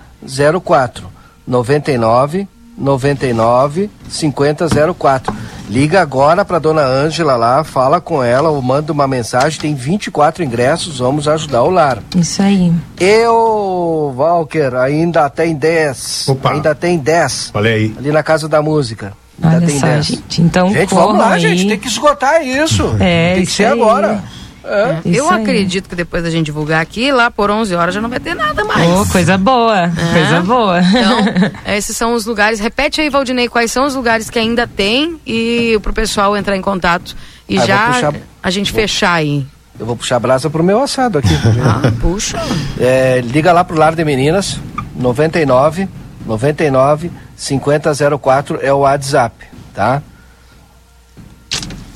04. 0.65 1.07
99 1.47 2.49
99 2.78 3.91
50 4.09 4.66
04. 4.99 5.35
Liga 5.69 6.01
agora 6.01 6.45
para 6.45 6.59
dona 6.59 6.82
Ângela 6.82 7.36
lá, 7.36 7.65
fala 7.65 8.01
com 8.01 8.23
ela 8.23 8.51
ou 8.51 8.61
manda 8.61 8.93
uma 8.93 9.07
mensagem. 9.09 9.59
Tem 9.59 9.74
24 9.74 10.45
ingressos, 10.45 10.99
vamos 10.99 11.27
ajudar 11.27 11.62
o 11.62 11.70
lar. 11.70 11.99
Isso 12.16 12.43
aí. 12.43 12.73
Eu, 13.01 14.15
Walker, 14.16 14.77
ainda 14.77 15.28
tem 15.31 15.55
10. 15.55 16.27
Ainda 16.45 16.74
tem 16.74 16.99
10. 16.99 17.51
Olha 17.55 17.70
aí. 17.70 17.95
Ali 17.99 18.12
na 18.12 18.23
Casa 18.23 18.49
da 18.49 18.61
Música. 18.61 19.12
Ainda 19.43 19.57
Olha 19.57 19.66
tem 19.66 19.78
só, 19.81 19.86
10. 19.86 20.07
gente. 20.07 20.43
Então 20.43 20.70
Gente, 20.73 20.95
vamos 20.95 21.19
lá, 21.19 21.32
aí. 21.32 21.41
gente. 21.41 21.66
Tem 21.66 21.78
que 21.78 21.89
esgotar 21.89 22.47
isso. 22.47 22.95
É, 23.01 23.35
tem 23.35 23.43
que 23.43 23.49
isso 23.49 23.57
ser 23.57 23.66
aí. 23.66 23.73
agora. 23.81 24.23
É. 24.65 25.01
Eu 25.05 25.11
Isso 25.12 25.28
aí. 25.31 25.43
acredito 25.43 25.89
que 25.89 25.95
depois 25.95 26.23
da 26.23 26.31
gente 26.31 26.47
divulgar 26.47 26.81
aqui, 26.81 27.12
lá 27.12 27.31
por 27.31 27.51
11 27.51 27.74
horas 27.74 27.95
já 27.95 28.01
não 28.01 28.09
vai 28.09 28.19
ter 28.19 28.35
nada 28.35 28.65
mais. 28.65 28.89
Oh, 28.91 29.05
coisa 29.12 29.36
boa, 29.36 29.91
coisa 30.12 30.41
boa. 30.41 30.81
Então, 30.81 31.53
esses 31.74 31.95
são 31.97 32.15
os 32.15 32.24
lugares. 32.24 32.61
Repete 32.61 33.01
aí, 33.01 33.11
Valdinei, 33.11 33.49
quais 33.49 33.70
são 33.70 33.85
os 33.85 33.95
lugares 33.95 34.31
que 34.31 34.39
ainda 34.39 34.66
tem 34.66 35.20
e 35.27 35.78
pro 35.82 35.93
pessoal 35.93 36.35
entrar 36.36 36.57
em 36.57 36.62
contato 36.62 37.15
e 37.49 37.59
Ah, 37.59 37.66
já 37.66 37.86
puxar- 37.93 38.15
a 38.43 38.51
gente 38.51 38.73
vou- 38.73 38.81
fechar 38.81 39.12
aí. 39.12 39.47
Eu 39.78 39.85
vou 39.86 39.97
puxar 39.97 40.16
a 40.16 40.20
brasa 40.20 40.49
pro 40.49 40.62
meu 40.62 40.81
assado 40.82 41.19
aqui. 41.19 41.35
Ah, 41.62 41.93
puxa. 42.01 42.41
É, 42.81 43.20
liga 43.23 43.53
lá 43.53 43.65
pro 43.65 43.77
Lar 43.78 43.95
de 43.95 44.05
Meninas, 44.05 44.59
99 44.97 45.89
99 46.24 47.11
5004 47.36 48.61
é 48.62 48.73
o 48.73 48.78
WhatsApp, 48.78 49.35
tá? 49.74 50.01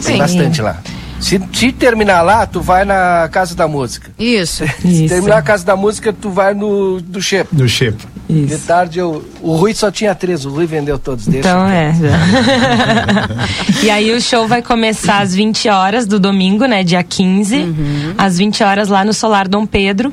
Tem 0.02 0.14
Sim. 0.14 0.18
bastante 0.18 0.60
lá. 0.60 0.76
Se, 1.20 1.40
se 1.52 1.72
terminar 1.72 2.22
lá, 2.22 2.46
tu 2.46 2.60
vai 2.60 2.84
na 2.84 3.28
Casa 3.30 3.54
da 3.54 3.66
Música. 3.66 4.10
Isso. 4.18 4.64
Se 4.80 5.08
terminar 5.08 5.38
a 5.38 5.42
Casa 5.42 5.64
da 5.64 5.76
Música, 5.76 6.12
tu 6.12 6.30
vai 6.30 6.54
no 6.54 7.00
do 7.00 7.20
Shepa. 7.20 7.50
No 7.52 7.68
Shepa. 7.68 8.18
De 8.28 8.58
tarde 8.58 8.98
eu, 8.98 9.24
o 9.40 9.56
Rui 9.56 9.72
só 9.72 9.90
tinha 9.90 10.14
três, 10.14 10.44
o 10.44 10.50
Rui 10.50 10.66
vendeu 10.66 10.98
todos. 10.98 11.26
Deixa 11.26 11.48
Então 11.48 11.66
é. 11.66 11.94
e 13.82 13.88
aí 13.88 14.12
o 14.12 14.20
show 14.20 14.46
vai 14.46 14.60
começar 14.60 15.20
às 15.20 15.34
20 15.34 15.68
horas 15.70 16.06
do 16.06 16.20
domingo, 16.20 16.66
né? 16.66 16.84
Dia 16.84 17.02
15. 17.02 17.56
Uhum. 17.56 18.14
Às 18.18 18.36
20 18.36 18.62
horas 18.62 18.88
lá 18.88 19.02
no 19.02 19.14
Solar 19.14 19.48
Dom 19.48 19.64
Pedro. 19.64 20.12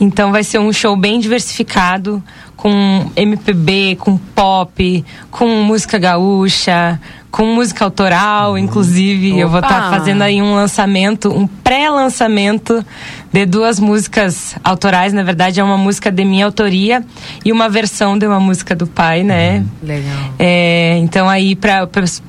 Então 0.00 0.32
vai 0.32 0.42
ser 0.42 0.58
um 0.58 0.72
show 0.72 0.96
bem 0.96 1.20
diversificado, 1.20 2.20
com 2.56 3.08
MPB, 3.14 3.98
com 4.00 4.16
pop, 4.16 5.04
com 5.30 5.46
música 5.62 5.96
gaúcha, 5.96 7.00
com 7.34 7.46
música 7.46 7.84
autoral, 7.84 8.56
inclusive. 8.56 9.36
Eu 9.36 9.48
vou 9.48 9.58
Opa! 9.58 9.66
estar 9.66 9.90
fazendo 9.90 10.22
aí 10.22 10.40
um 10.40 10.54
lançamento, 10.54 11.36
um 11.36 11.48
pré-lançamento 11.48 12.86
de 13.32 13.44
duas 13.44 13.80
músicas 13.80 14.54
autorais. 14.62 15.12
Na 15.12 15.24
verdade, 15.24 15.58
é 15.58 15.64
uma 15.64 15.76
música 15.76 16.12
de 16.12 16.24
minha 16.24 16.44
autoria 16.44 17.04
e 17.44 17.50
uma 17.50 17.68
versão 17.68 18.16
de 18.16 18.24
uma 18.24 18.38
música 18.38 18.76
do 18.76 18.86
pai, 18.86 19.24
né? 19.24 19.64
Legal. 19.82 20.32
É, 20.38 20.96
então 20.98 21.28
aí 21.28 21.56
para 21.56 21.88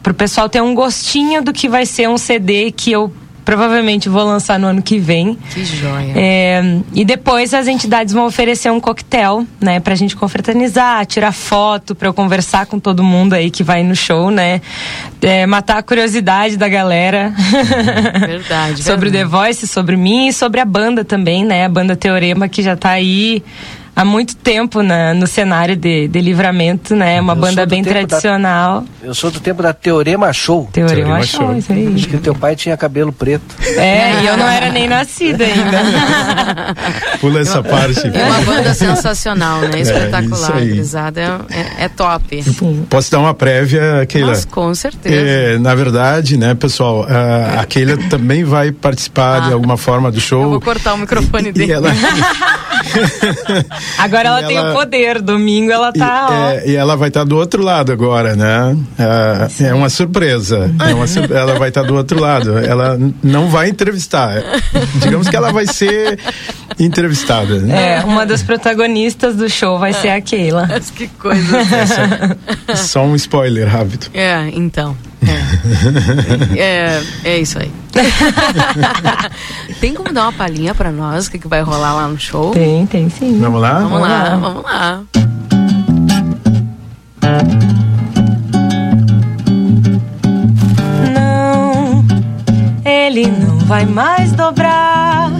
o 0.09 0.13
pessoal 0.15 0.49
ter 0.49 0.63
um 0.63 0.73
gostinho 0.73 1.43
do 1.43 1.53
que 1.53 1.69
vai 1.69 1.85
ser 1.85 2.09
um 2.09 2.17
CD 2.17 2.71
que 2.71 2.91
eu 2.91 3.13
provavelmente 3.45 4.09
vou 4.09 4.23
lançar 4.23 4.59
no 4.59 4.65
ano 4.65 4.81
que 4.81 4.97
vem. 4.97 5.37
Que 5.53 5.63
joia. 5.63 6.13
É, 6.15 6.61
e 6.93 7.05
depois 7.05 7.53
as 7.53 7.67
entidades 7.67 8.13
vão 8.13 8.25
oferecer 8.25 8.71
um 8.71 8.79
coquetel, 8.79 9.45
né, 9.61 9.79
pra 9.79 9.93
gente 9.93 10.15
confraternizar, 10.15 11.05
tirar 11.05 11.31
foto, 11.31 11.93
pra 11.93 12.07
eu 12.07 12.13
conversar 12.13 12.65
com 12.65 12.79
todo 12.79 13.03
mundo 13.03 13.33
aí 13.33 13.51
que 13.51 13.63
vai 13.63 13.83
no 13.83 13.95
show, 13.95 14.31
né? 14.31 14.59
É, 15.21 15.45
matar 15.45 15.77
a 15.77 15.83
curiosidade 15.83 16.57
da 16.57 16.67
galera. 16.67 17.33
Verdade. 18.19 18.83
sobre 18.83 19.09
o 19.09 19.11
The 19.11 19.25
Voice, 19.25 19.67
sobre 19.67 19.95
mim 19.95 20.27
e 20.27 20.33
sobre 20.33 20.59
a 20.59 20.65
banda 20.65 21.05
também, 21.05 21.45
né? 21.45 21.65
A 21.65 21.69
banda 21.69 21.95
Teorema 21.95 22.49
que 22.49 22.63
já 22.63 22.75
tá 22.75 22.89
aí 22.89 23.43
há 23.95 24.03
muito 24.03 24.35
tempo 24.35 24.81
na, 24.83 25.13
no 25.13 25.25
cenário 25.27 25.75
de, 25.75 26.07
de 26.07 26.19
livramento, 26.21 26.95
né? 26.95 27.19
Uma 27.21 27.33
Eu 27.33 27.37
banda 27.37 27.65
bem 27.65 27.83
tempo 27.83 27.93
da- 27.95 28.05
tradicional. 28.07 28.83
Eu 29.01 29.13
sou 29.13 29.31
do 29.31 29.39
tempo 29.39 29.61
da 29.63 29.73
Teorema 29.73 30.31
Show. 30.33 30.69
Teorema 30.73 31.23
Show, 31.23 31.55
isso 31.57 31.71
aí. 31.71 31.93
Acho 31.95 32.07
que 32.09 32.17
teu 32.17 32.35
pai 32.35 32.55
tinha 32.55 32.75
cabelo 32.75 33.11
preto. 33.13 33.43
É, 33.77 34.21
e 34.23 34.27
eu 34.27 34.35
não 34.37 34.47
era 34.47 34.69
nem 34.71 34.87
nascida 34.87 35.43
ainda. 35.45 35.79
Pula 37.21 37.39
essa 37.39 37.63
parte. 37.63 38.01
É 38.13 38.23
uma 38.23 38.41
banda 38.41 38.73
sensacional, 38.73 39.61
né? 39.61 39.71
É, 39.75 39.79
Espetacular. 39.81 40.51
É, 40.57 41.81
é, 41.81 41.85
é 41.85 41.89
top. 41.89 42.43
Posso 42.89 43.11
dar 43.11 43.19
uma 43.19 43.33
prévia, 43.33 44.05
Keila? 44.07 44.29
Mas 44.29 44.45
com 44.45 44.73
certeza. 44.75 45.15
É, 45.15 45.57
na 45.57 45.73
verdade, 45.75 46.37
né, 46.37 46.53
pessoal, 46.55 47.05
a, 47.09 47.61
a 47.61 47.65
Keila 47.65 47.97
também 48.09 48.43
vai 48.43 48.71
participar 48.71 49.41
de 49.47 49.53
alguma 49.53 49.77
forma 49.77 50.11
do 50.11 50.19
show. 50.19 50.41
Ah. 50.41 50.45
Eu 50.45 50.49
vou 50.51 50.61
cortar 50.61 50.93
o 50.93 50.97
microfone 50.97 51.51
dele. 51.51 51.71
ela- 51.71 51.89
Agora 53.97 54.27
ela, 54.29 54.41
E 54.41 54.45
tem 54.47 54.57
ela- 54.57 54.71
o 54.71 54.73
poder. 54.73 55.21
Domingo 55.21 55.71
ela 55.71 55.91
tá, 55.93 56.27
ó. 56.29 56.49
É, 56.51 56.67
e 56.67 56.75
ela 56.75 56.95
vai 56.95 57.07
estar 57.09 57.23
do 57.23 57.37
outro 57.37 57.63
lado 57.63 57.91
agora, 57.91 58.35
né? 58.35 58.77
Ah, 58.99 59.47
é 59.59 59.73
uma 59.73 59.89
surpresa. 59.89 60.71
É 60.87 60.93
uma 60.93 61.07
sur- 61.07 61.31
ela 61.31 61.57
vai 61.57 61.69
estar 61.69 61.83
do 61.83 61.95
outro 61.95 62.19
lado. 62.19 62.57
Ela 62.57 62.97
não 63.23 63.49
vai 63.49 63.69
entrevistar. 63.69 64.41
Digamos 64.95 65.27
que 65.29 65.35
ela 65.35 65.51
vai 65.51 65.65
ser 65.67 66.19
entrevistada. 66.79 67.59
né? 67.59 67.97
É, 67.97 68.03
uma 68.03 68.25
das 68.25 68.43
protagonistas 68.43 69.35
do 69.35 69.49
show 69.49 69.79
vai 69.79 69.93
ser 69.93 70.09
a 70.09 70.21
Keila. 70.21 70.67
que 70.95 71.07
coisa. 71.07 71.57
Só 72.75 73.03
um 73.03 73.15
spoiler 73.15 73.67
rápido. 73.67 74.07
É, 74.13 74.49
então. 74.53 74.95
É, 76.55 76.59
é, 76.59 77.01
é 77.23 77.39
isso 77.39 77.57
aí. 77.59 77.71
tem 79.79 79.93
como 79.93 80.11
dar 80.13 80.23
uma 80.23 80.33
palhinha 80.33 80.75
pra 80.75 80.91
nós? 80.91 81.27
O 81.27 81.31
que, 81.31 81.39
que 81.39 81.47
vai 81.47 81.61
rolar 81.61 81.93
lá 81.93 82.07
no 82.07 82.19
show? 82.19 82.51
Tem, 82.51 82.85
tem 82.85 83.09
sim. 83.09 83.39
Vamos 83.39 83.61
lá? 83.61 83.79
Vamos 83.79 84.01
lá, 84.01 84.35
vamos 84.35 84.63
lá. 84.63 85.03
Não, 91.13 92.05
ele 92.83 93.27
não 93.27 93.59
vai 93.59 93.85
mais 93.85 94.31
dobrar. 94.33 95.31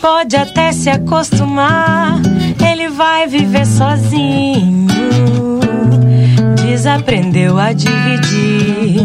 Pode 0.00 0.36
até 0.36 0.72
se 0.72 0.88
acostumar. 0.88 2.20
Ele 2.64 2.88
vai 2.88 3.26
viver 3.26 3.66
sozinho. 3.66 4.87
Desaprendeu 6.78 7.58
a 7.58 7.72
dividir. 7.72 9.04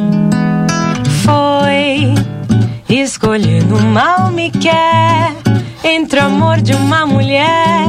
Foi 1.23 2.13
escolhendo 2.87 3.81
mal 3.81 4.29
me 4.29 4.51
quer. 4.51 5.31
Entre 5.83 6.19
o 6.19 6.23
amor 6.23 6.61
de 6.61 6.75
uma 6.75 7.07
mulher 7.07 7.87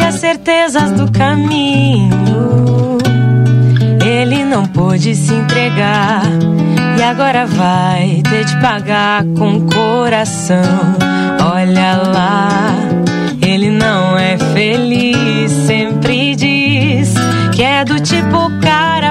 e 0.00 0.02
as 0.02 0.14
certezas 0.14 0.90
do 0.92 1.12
caminho. 1.12 2.96
Ele 4.02 4.42
não 4.42 4.64
pôde 4.64 5.14
se 5.14 5.34
entregar 5.34 6.22
e 6.98 7.02
agora 7.02 7.44
vai 7.44 8.22
ter 8.30 8.46
de 8.46 8.58
pagar 8.62 9.22
com 9.36 9.58
o 9.58 9.66
coração. 9.70 10.96
Olha 11.44 11.94
lá, 11.96 12.74
ele 13.42 13.68
não 13.68 14.16
é 14.16 14.38
feliz, 14.54 15.25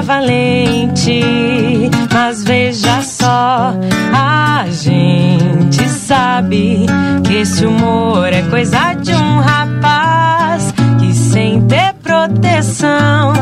valente. 0.06 1.22
Mas 2.14 2.44
veja 2.44 3.02
só, 3.02 3.73
a 4.14 4.65
gente 4.69 5.90
sabe 5.90 6.86
que 7.23 7.34
esse 7.34 7.65
humor 7.65 8.27
é 8.32 8.44
coisa 8.44 8.94
de 8.94 9.11
um 9.14 9.40
rapaz 9.40 10.73
que 10.99 11.14
sem 11.14 11.61
ter 11.61 11.94
proteção 12.03 13.34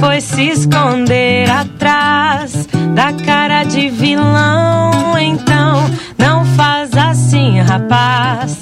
foi 0.00 0.20
se 0.20 0.48
esconder 0.48 1.48
atrás 1.50 2.66
da 2.94 3.12
cara 3.24 3.62
de 3.64 3.88
vilão. 3.90 5.18
Então 5.18 5.90
não 6.18 6.44
faz 6.56 6.90
assim, 6.94 7.60
rapaz. 7.60 8.58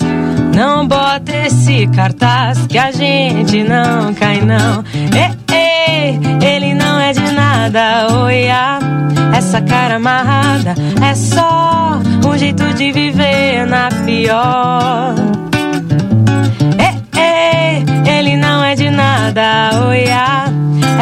Não 0.55 0.87
bota 0.87 1.33
esse 1.47 1.89
cartaz 1.89 2.67
que 2.69 2.79
a 2.79 2.93
gente 2.93 3.65
não 3.65 4.15
cai, 4.15 4.41
não. 4.41 4.85
Ei, 5.13 5.44
ei, 5.89 6.21
ele 6.43 6.75
não 6.75 7.01
é 7.01 7.13
de 7.13 7.33
nada, 7.33 8.07
oia. 8.23 8.79
Essa 9.37 9.61
cara 9.61 9.97
amarrada 9.97 10.75
é 11.03 11.15
só 11.15 12.01
um 12.27 12.39
jeito 12.39 12.73
de 12.75 12.93
viver 12.93 13.67
na 13.67 13.89
pior. 14.05 15.15
Ei, 16.79 17.21
ei, 17.21 17.85
ele 18.19 18.37
não 18.37 18.65
é 18.65 18.75
de 18.75 18.91
nada, 18.91 19.71
oia. 19.87 20.45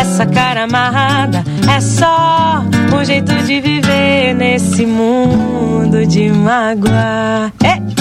Essa 0.01 0.27
cara 0.27 0.65
amarrada 0.65 1.45
é 1.75 1.81
só 1.81 2.63
um 2.95 3.05
jeito 3.05 3.35
de 3.43 3.61
viver 3.61 4.35
nesse 4.35 4.87
mundo 4.87 6.07
de 6.07 6.31
mágoa. 6.31 7.53
Ei, 7.63 7.83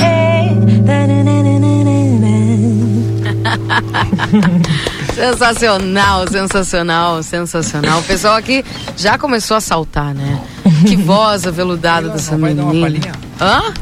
sensacional, 5.14 6.28
sensacional, 6.28 7.24
sensacional. 7.24 8.00
O 8.00 8.04
pessoal 8.04 8.36
aqui 8.36 8.64
já 8.98 9.18
começou 9.18 9.58
a 9.58 9.62
saltar, 9.62 10.14
né? 10.14 10.42
Que 10.88 10.96
voz 10.96 11.46
aveludada 11.46 12.10
dessa 12.10 12.38
menina. 12.38 13.12
Hã? 13.40 13.74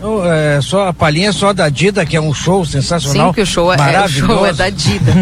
Não, 0.00 0.24
é 0.24 0.60
só 0.60 0.88
a 0.88 0.92
palhinha 0.92 1.32
só 1.32 1.52
da 1.52 1.68
Dida, 1.68 2.06
que 2.06 2.16
é 2.16 2.20
um 2.20 2.32
show 2.32 2.64
sensacional. 2.64 3.28
Sim, 3.28 3.32
que 3.34 3.40
o 3.40 3.46
show 3.46 3.72
é, 3.72 3.76
maravilhoso. 3.76 4.32
o 4.32 4.36
show 4.36 4.46
é 4.46 4.52
da 4.52 4.70
Dida. 4.70 5.12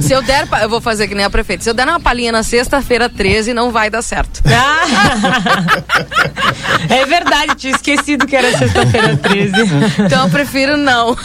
Se 0.00 0.12
eu 0.12 0.22
der, 0.22 0.48
eu 0.62 0.68
vou 0.68 0.80
fazer 0.80 1.06
que 1.06 1.14
nem 1.14 1.24
a 1.24 1.30
prefeita. 1.30 1.64
Se 1.64 1.70
eu 1.70 1.74
der 1.74 1.86
uma 1.86 2.00
palhinha 2.00 2.32
na 2.32 2.42
sexta-feira 2.42 3.08
13, 3.08 3.52
não 3.52 3.70
vai 3.70 3.90
dar 3.90 4.02
certo. 4.02 4.42
é 6.88 7.04
verdade, 7.04 7.54
tinha 7.56 7.74
esquecido 7.74 8.26
que 8.26 8.34
era 8.34 8.56
sexta-feira 8.56 9.16
13. 9.16 9.52
Então 10.06 10.24
eu 10.24 10.30
prefiro 10.30 10.76
não. 10.76 11.16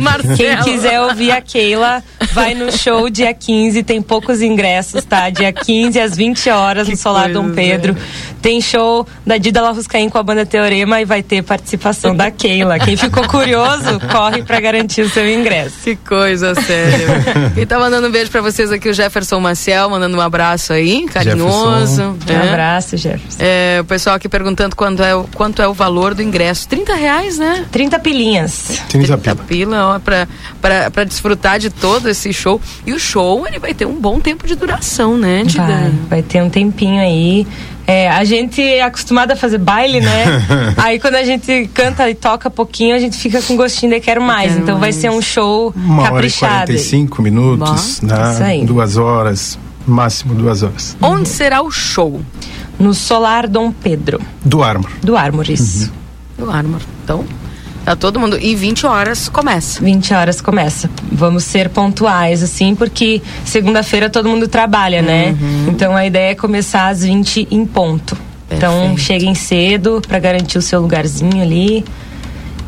Marcelo. 0.00 0.36
Quem 0.36 0.56
quiser 0.62 1.00
ouvir 1.00 1.32
a 1.32 1.40
Keila, 1.40 2.04
vai 2.32 2.54
no 2.54 2.70
show 2.70 3.10
dia 3.10 3.34
15, 3.34 3.82
tem 3.82 4.00
poucos 4.00 4.40
ingressos, 4.40 5.04
tá? 5.04 5.28
Dia 5.30 5.52
15 5.52 5.98
às 5.98 6.16
20 6.16 6.50
horas 6.50 6.88
no 6.88 6.96
Solar 6.96 7.32
Dom 7.32 7.50
Pedro. 7.50 7.96
Tem 8.40 8.60
show 8.60 9.06
da 9.26 9.36
Dida 9.36 9.60
Larruscaim 9.60 10.08
com 10.08 10.19
a 10.20 10.22
banda 10.22 10.46
Teorema 10.46 11.00
e 11.00 11.04
vai 11.04 11.22
ter 11.22 11.42
participação 11.42 12.14
da 12.14 12.30
Keila. 12.30 12.78
Quem 12.78 12.96
ficou 12.96 13.26
curioso, 13.26 13.98
corre 14.10 14.42
para 14.42 14.60
garantir 14.60 15.02
o 15.02 15.08
seu 15.08 15.28
ingresso. 15.28 15.76
Que 15.82 15.96
coisa 15.96 16.54
séria. 16.54 17.50
Quem 17.54 17.66
tá 17.66 17.78
mandando 17.78 18.08
um 18.08 18.10
beijo 18.10 18.30
para 18.30 18.40
vocês 18.40 18.70
aqui, 18.70 18.88
o 18.88 18.94
Jefferson 18.94 19.40
Maciel, 19.40 19.90
mandando 19.90 20.16
um 20.16 20.20
abraço 20.20 20.72
aí, 20.72 21.06
carinhoso. 21.06 22.16
É. 22.28 22.32
Um 22.32 22.48
abraço, 22.48 22.96
Jefferson. 22.96 23.38
É, 23.38 23.78
o 23.80 23.84
pessoal 23.84 24.16
aqui 24.16 24.28
perguntando 24.28 24.76
quanto 24.76 25.02
é, 25.02 25.14
o, 25.14 25.24
quanto 25.34 25.62
é 25.62 25.68
o 25.68 25.74
valor 25.74 26.14
do 26.14 26.22
ingresso. 26.22 26.68
30 26.68 26.94
reais, 26.94 27.38
né? 27.38 27.64
30 27.72 27.98
pilinhas. 27.98 28.82
30, 28.88 29.18
30 29.18 29.36
pila, 29.44 29.94
ó, 29.94 29.98
pra, 29.98 30.28
pra, 30.60 30.90
pra 30.90 31.04
desfrutar 31.04 31.58
de 31.58 31.70
todo 31.70 32.08
esse 32.08 32.32
show. 32.32 32.60
E 32.86 32.92
o 32.92 32.98
show, 32.98 33.46
ele 33.46 33.58
vai 33.58 33.74
ter 33.74 33.86
um 33.86 33.98
bom 33.98 34.20
tempo 34.20 34.46
de 34.46 34.54
duração, 34.54 35.16
né, 35.16 35.42
Dida? 35.44 35.64
Vai, 35.64 35.92
vai 36.08 36.22
ter 36.22 36.42
um 36.42 36.50
tempinho 36.50 37.00
aí. 37.00 37.46
É, 37.86 38.08
a 38.08 38.22
gente 38.24 38.62
é 38.62 38.82
acostumada 38.82 39.32
a 39.32 39.36
fazer 39.36 39.58
baile, 39.58 40.00
né? 40.00 40.24
Aí 40.78 41.00
quando 41.00 41.16
a 41.16 41.24
gente 41.24 41.68
canta 41.74 42.08
e 42.08 42.14
toca 42.14 42.48
pouquinho, 42.48 42.94
a 42.94 42.98
gente 42.98 43.16
fica 43.16 43.42
com 43.42 43.56
gostinho 43.56 43.92
de 43.92 44.00
quero 44.00 44.22
mais. 44.22 44.50
Quero 44.52 44.62
então 44.62 44.74
vai 44.78 44.90
mais. 44.90 44.96
ser 44.96 45.10
um 45.10 45.20
show 45.20 45.72
Uma 45.76 46.02
hora 46.02 46.10
e 46.10 46.30
caprichado. 46.30 46.66
45 46.66 47.22
minutos, 47.22 47.68
Bom, 47.68 47.74
isso 47.74 48.06
né? 48.06 48.38
aí. 48.42 48.64
Duas 48.64 48.96
horas, 48.96 49.58
máximo 49.86 50.34
duas 50.34 50.62
horas. 50.62 50.96
Onde 51.02 51.28
será 51.28 51.62
o 51.62 51.70
show? 51.70 52.20
No 52.78 52.94
Solar 52.94 53.46
Dom 53.48 53.70
Pedro, 53.72 54.20
Do 54.44 54.62
Armor. 54.62 54.90
do 55.02 55.16
Armor, 55.16 55.50
isso. 55.50 55.92
Do 56.38 56.50
Armor. 56.50 56.80
Então, 57.04 57.24
tá 57.84 57.96
todo 57.96 58.18
mundo. 58.20 58.38
E 58.38 58.54
20 58.54 58.86
horas 58.86 59.28
começa. 59.28 59.82
20 59.82 60.14
horas 60.14 60.40
começa. 60.40 60.90
Vamos 61.10 61.44
ser 61.44 61.68
pontuais, 61.68 62.42
assim, 62.42 62.74
porque 62.74 63.20
segunda-feira 63.44 64.08
todo 64.08 64.28
mundo 64.28 64.48
trabalha, 64.48 65.02
né? 65.02 65.36
Então 65.68 65.96
a 65.96 66.04
ideia 66.06 66.32
é 66.32 66.34
começar 66.34 66.88
às 66.88 67.02
20 67.02 67.48
em 67.50 67.64
ponto. 67.66 68.16
Então 68.50 68.72
Perfeito. 68.72 69.00
cheguem 69.00 69.34
cedo 69.34 70.02
para 70.06 70.18
garantir 70.18 70.58
o 70.58 70.62
seu 70.62 70.80
lugarzinho 70.80 71.42
ali. 71.42 71.84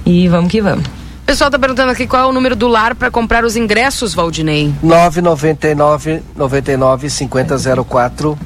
E 0.05 0.28
vamos 0.28 0.51
que 0.51 0.60
vamos. 0.60 0.84
O 0.84 1.24
pessoal 1.24 1.51
tá 1.51 1.59
perguntando 1.59 1.90
aqui 1.90 2.06
qual 2.06 2.24
é 2.24 2.26
o 2.26 2.32
número 2.32 2.55
do 2.55 2.66
lar 2.66 2.94
para 2.94 3.10
comprar 3.10 3.44
os 3.44 3.56
ingressos, 3.56 4.12
Valdinei. 4.12 4.72
999 4.82 6.20
99 6.36 7.09
5004 7.09 8.39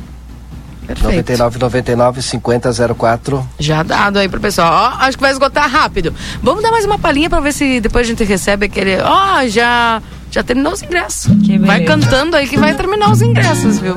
Perfeito. 0.87 1.03
99 1.33 1.59
99 1.59 2.23
5004 2.23 3.49
Já 3.59 3.83
dado 3.83 4.19
aí 4.19 4.29
pro 4.29 4.41
pessoal. 4.41 4.73
Ó, 4.73 5.05
acho 5.05 5.17
que 5.17 5.23
vai 5.23 5.33
esgotar 5.33 5.69
rápido. 5.69 6.15
Vamos 6.43 6.63
dar 6.63 6.71
mais 6.71 6.85
uma 6.85 6.99
palhinha 6.99 7.29
pra 7.29 7.41
ver 7.41 7.53
se 7.53 7.81
depois 7.81 8.07
a 8.07 8.09
gente 8.11 8.25
recebe 8.25 8.67
aquele. 8.67 8.99
Ó, 9.03 9.47
já, 9.49 10.01
já 10.31 10.43
terminou 10.43 10.73
os 10.73 10.83
ingressos. 10.83 11.31
vai 11.61 11.85
cantando 11.85 12.37
aí 12.37 12.47
que 12.47 12.57
vai 12.59 12.75
terminar 12.75 13.11
os 13.11 13.21
ingressos, 13.23 13.79
viu? 13.79 13.97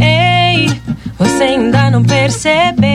Ei, 0.00 0.80
você 1.18 1.42
ainda 1.44 1.90
não 1.90 2.02
percebeu? 2.02 2.91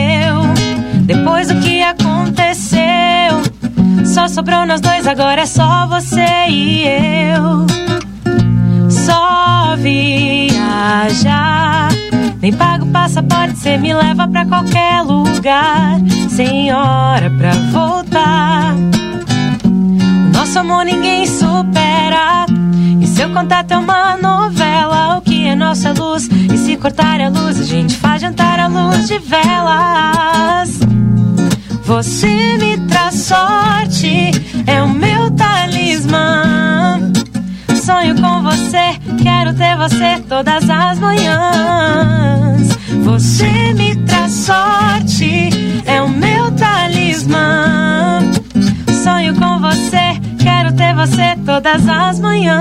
Sobrou 4.28 4.66
nós 4.66 4.80
dois, 4.80 5.06
agora 5.06 5.42
é 5.42 5.46
só 5.46 5.86
você 5.86 6.26
e 6.48 6.86
eu. 6.86 7.66
Só 8.90 9.76
viajar. 9.76 11.88
Nem 12.40 12.52
pago 12.52 12.86
passaporte, 12.86 13.58
cê 13.58 13.78
me 13.78 13.94
leva 13.94 14.28
pra 14.28 14.44
qualquer 14.44 15.02
lugar. 15.02 15.98
Sem 16.28 16.72
hora 16.72 17.30
pra 17.30 17.52
voltar. 17.72 18.74
Nosso 20.32 20.58
amor 20.58 20.84
ninguém 20.84 21.26
supera. 21.26 22.46
E 23.00 23.06
seu 23.06 23.30
contato 23.30 23.72
é 23.72 23.78
uma 23.78 24.16
novela. 24.16 25.18
O 25.18 25.22
que 25.22 25.46
é 25.46 25.54
nossa 25.54 25.92
luz? 25.92 26.28
E 26.28 26.58
se 26.58 26.76
cortar 26.76 27.20
a 27.20 27.28
luz, 27.28 27.60
a 27.60 27.64
gente 27.64 27.96
faz 27.96 28.20
jantar 28.20 28.60
à 28.60 28.66
luz 28.66 29.08
de 29.08 29.18
velas. 29.18 30.80
Você 31.88 32.58
me 32.58 32.76
traz 32.86 33.14
sorte, 33.14 34.30
é 34.66 34.82
o 34.82 34.90
meu 34.90 35.30
talismã. 35.30 37.00
Sonho 37.82 38.14
com 38.20 38.42
você, 38.42 38.98
quero 39.22 39.54
ter 39.54 39.74
você 39.74 40.22
todas 40.28 40.68
as 40.68 40.98
manhãs. 40.98 42.68
Você 43.04 43.72
me 43.72 43.96
traz 44.04 44.32
sorte, 44.32 45.48
é 45.86 46.02
o 46.02 46.10
meu 46.10 46.50
talismã. 46.52 48.20
Sonho 49.02 49.34
com 49.36 49.58
você, 49.58 50.20
quero 50.42 50.74
ter 50.74 50.94
você 50.94 51.36
todas 51.46 51.88
as 51.88 52.20
manhãs. 52.20 52.58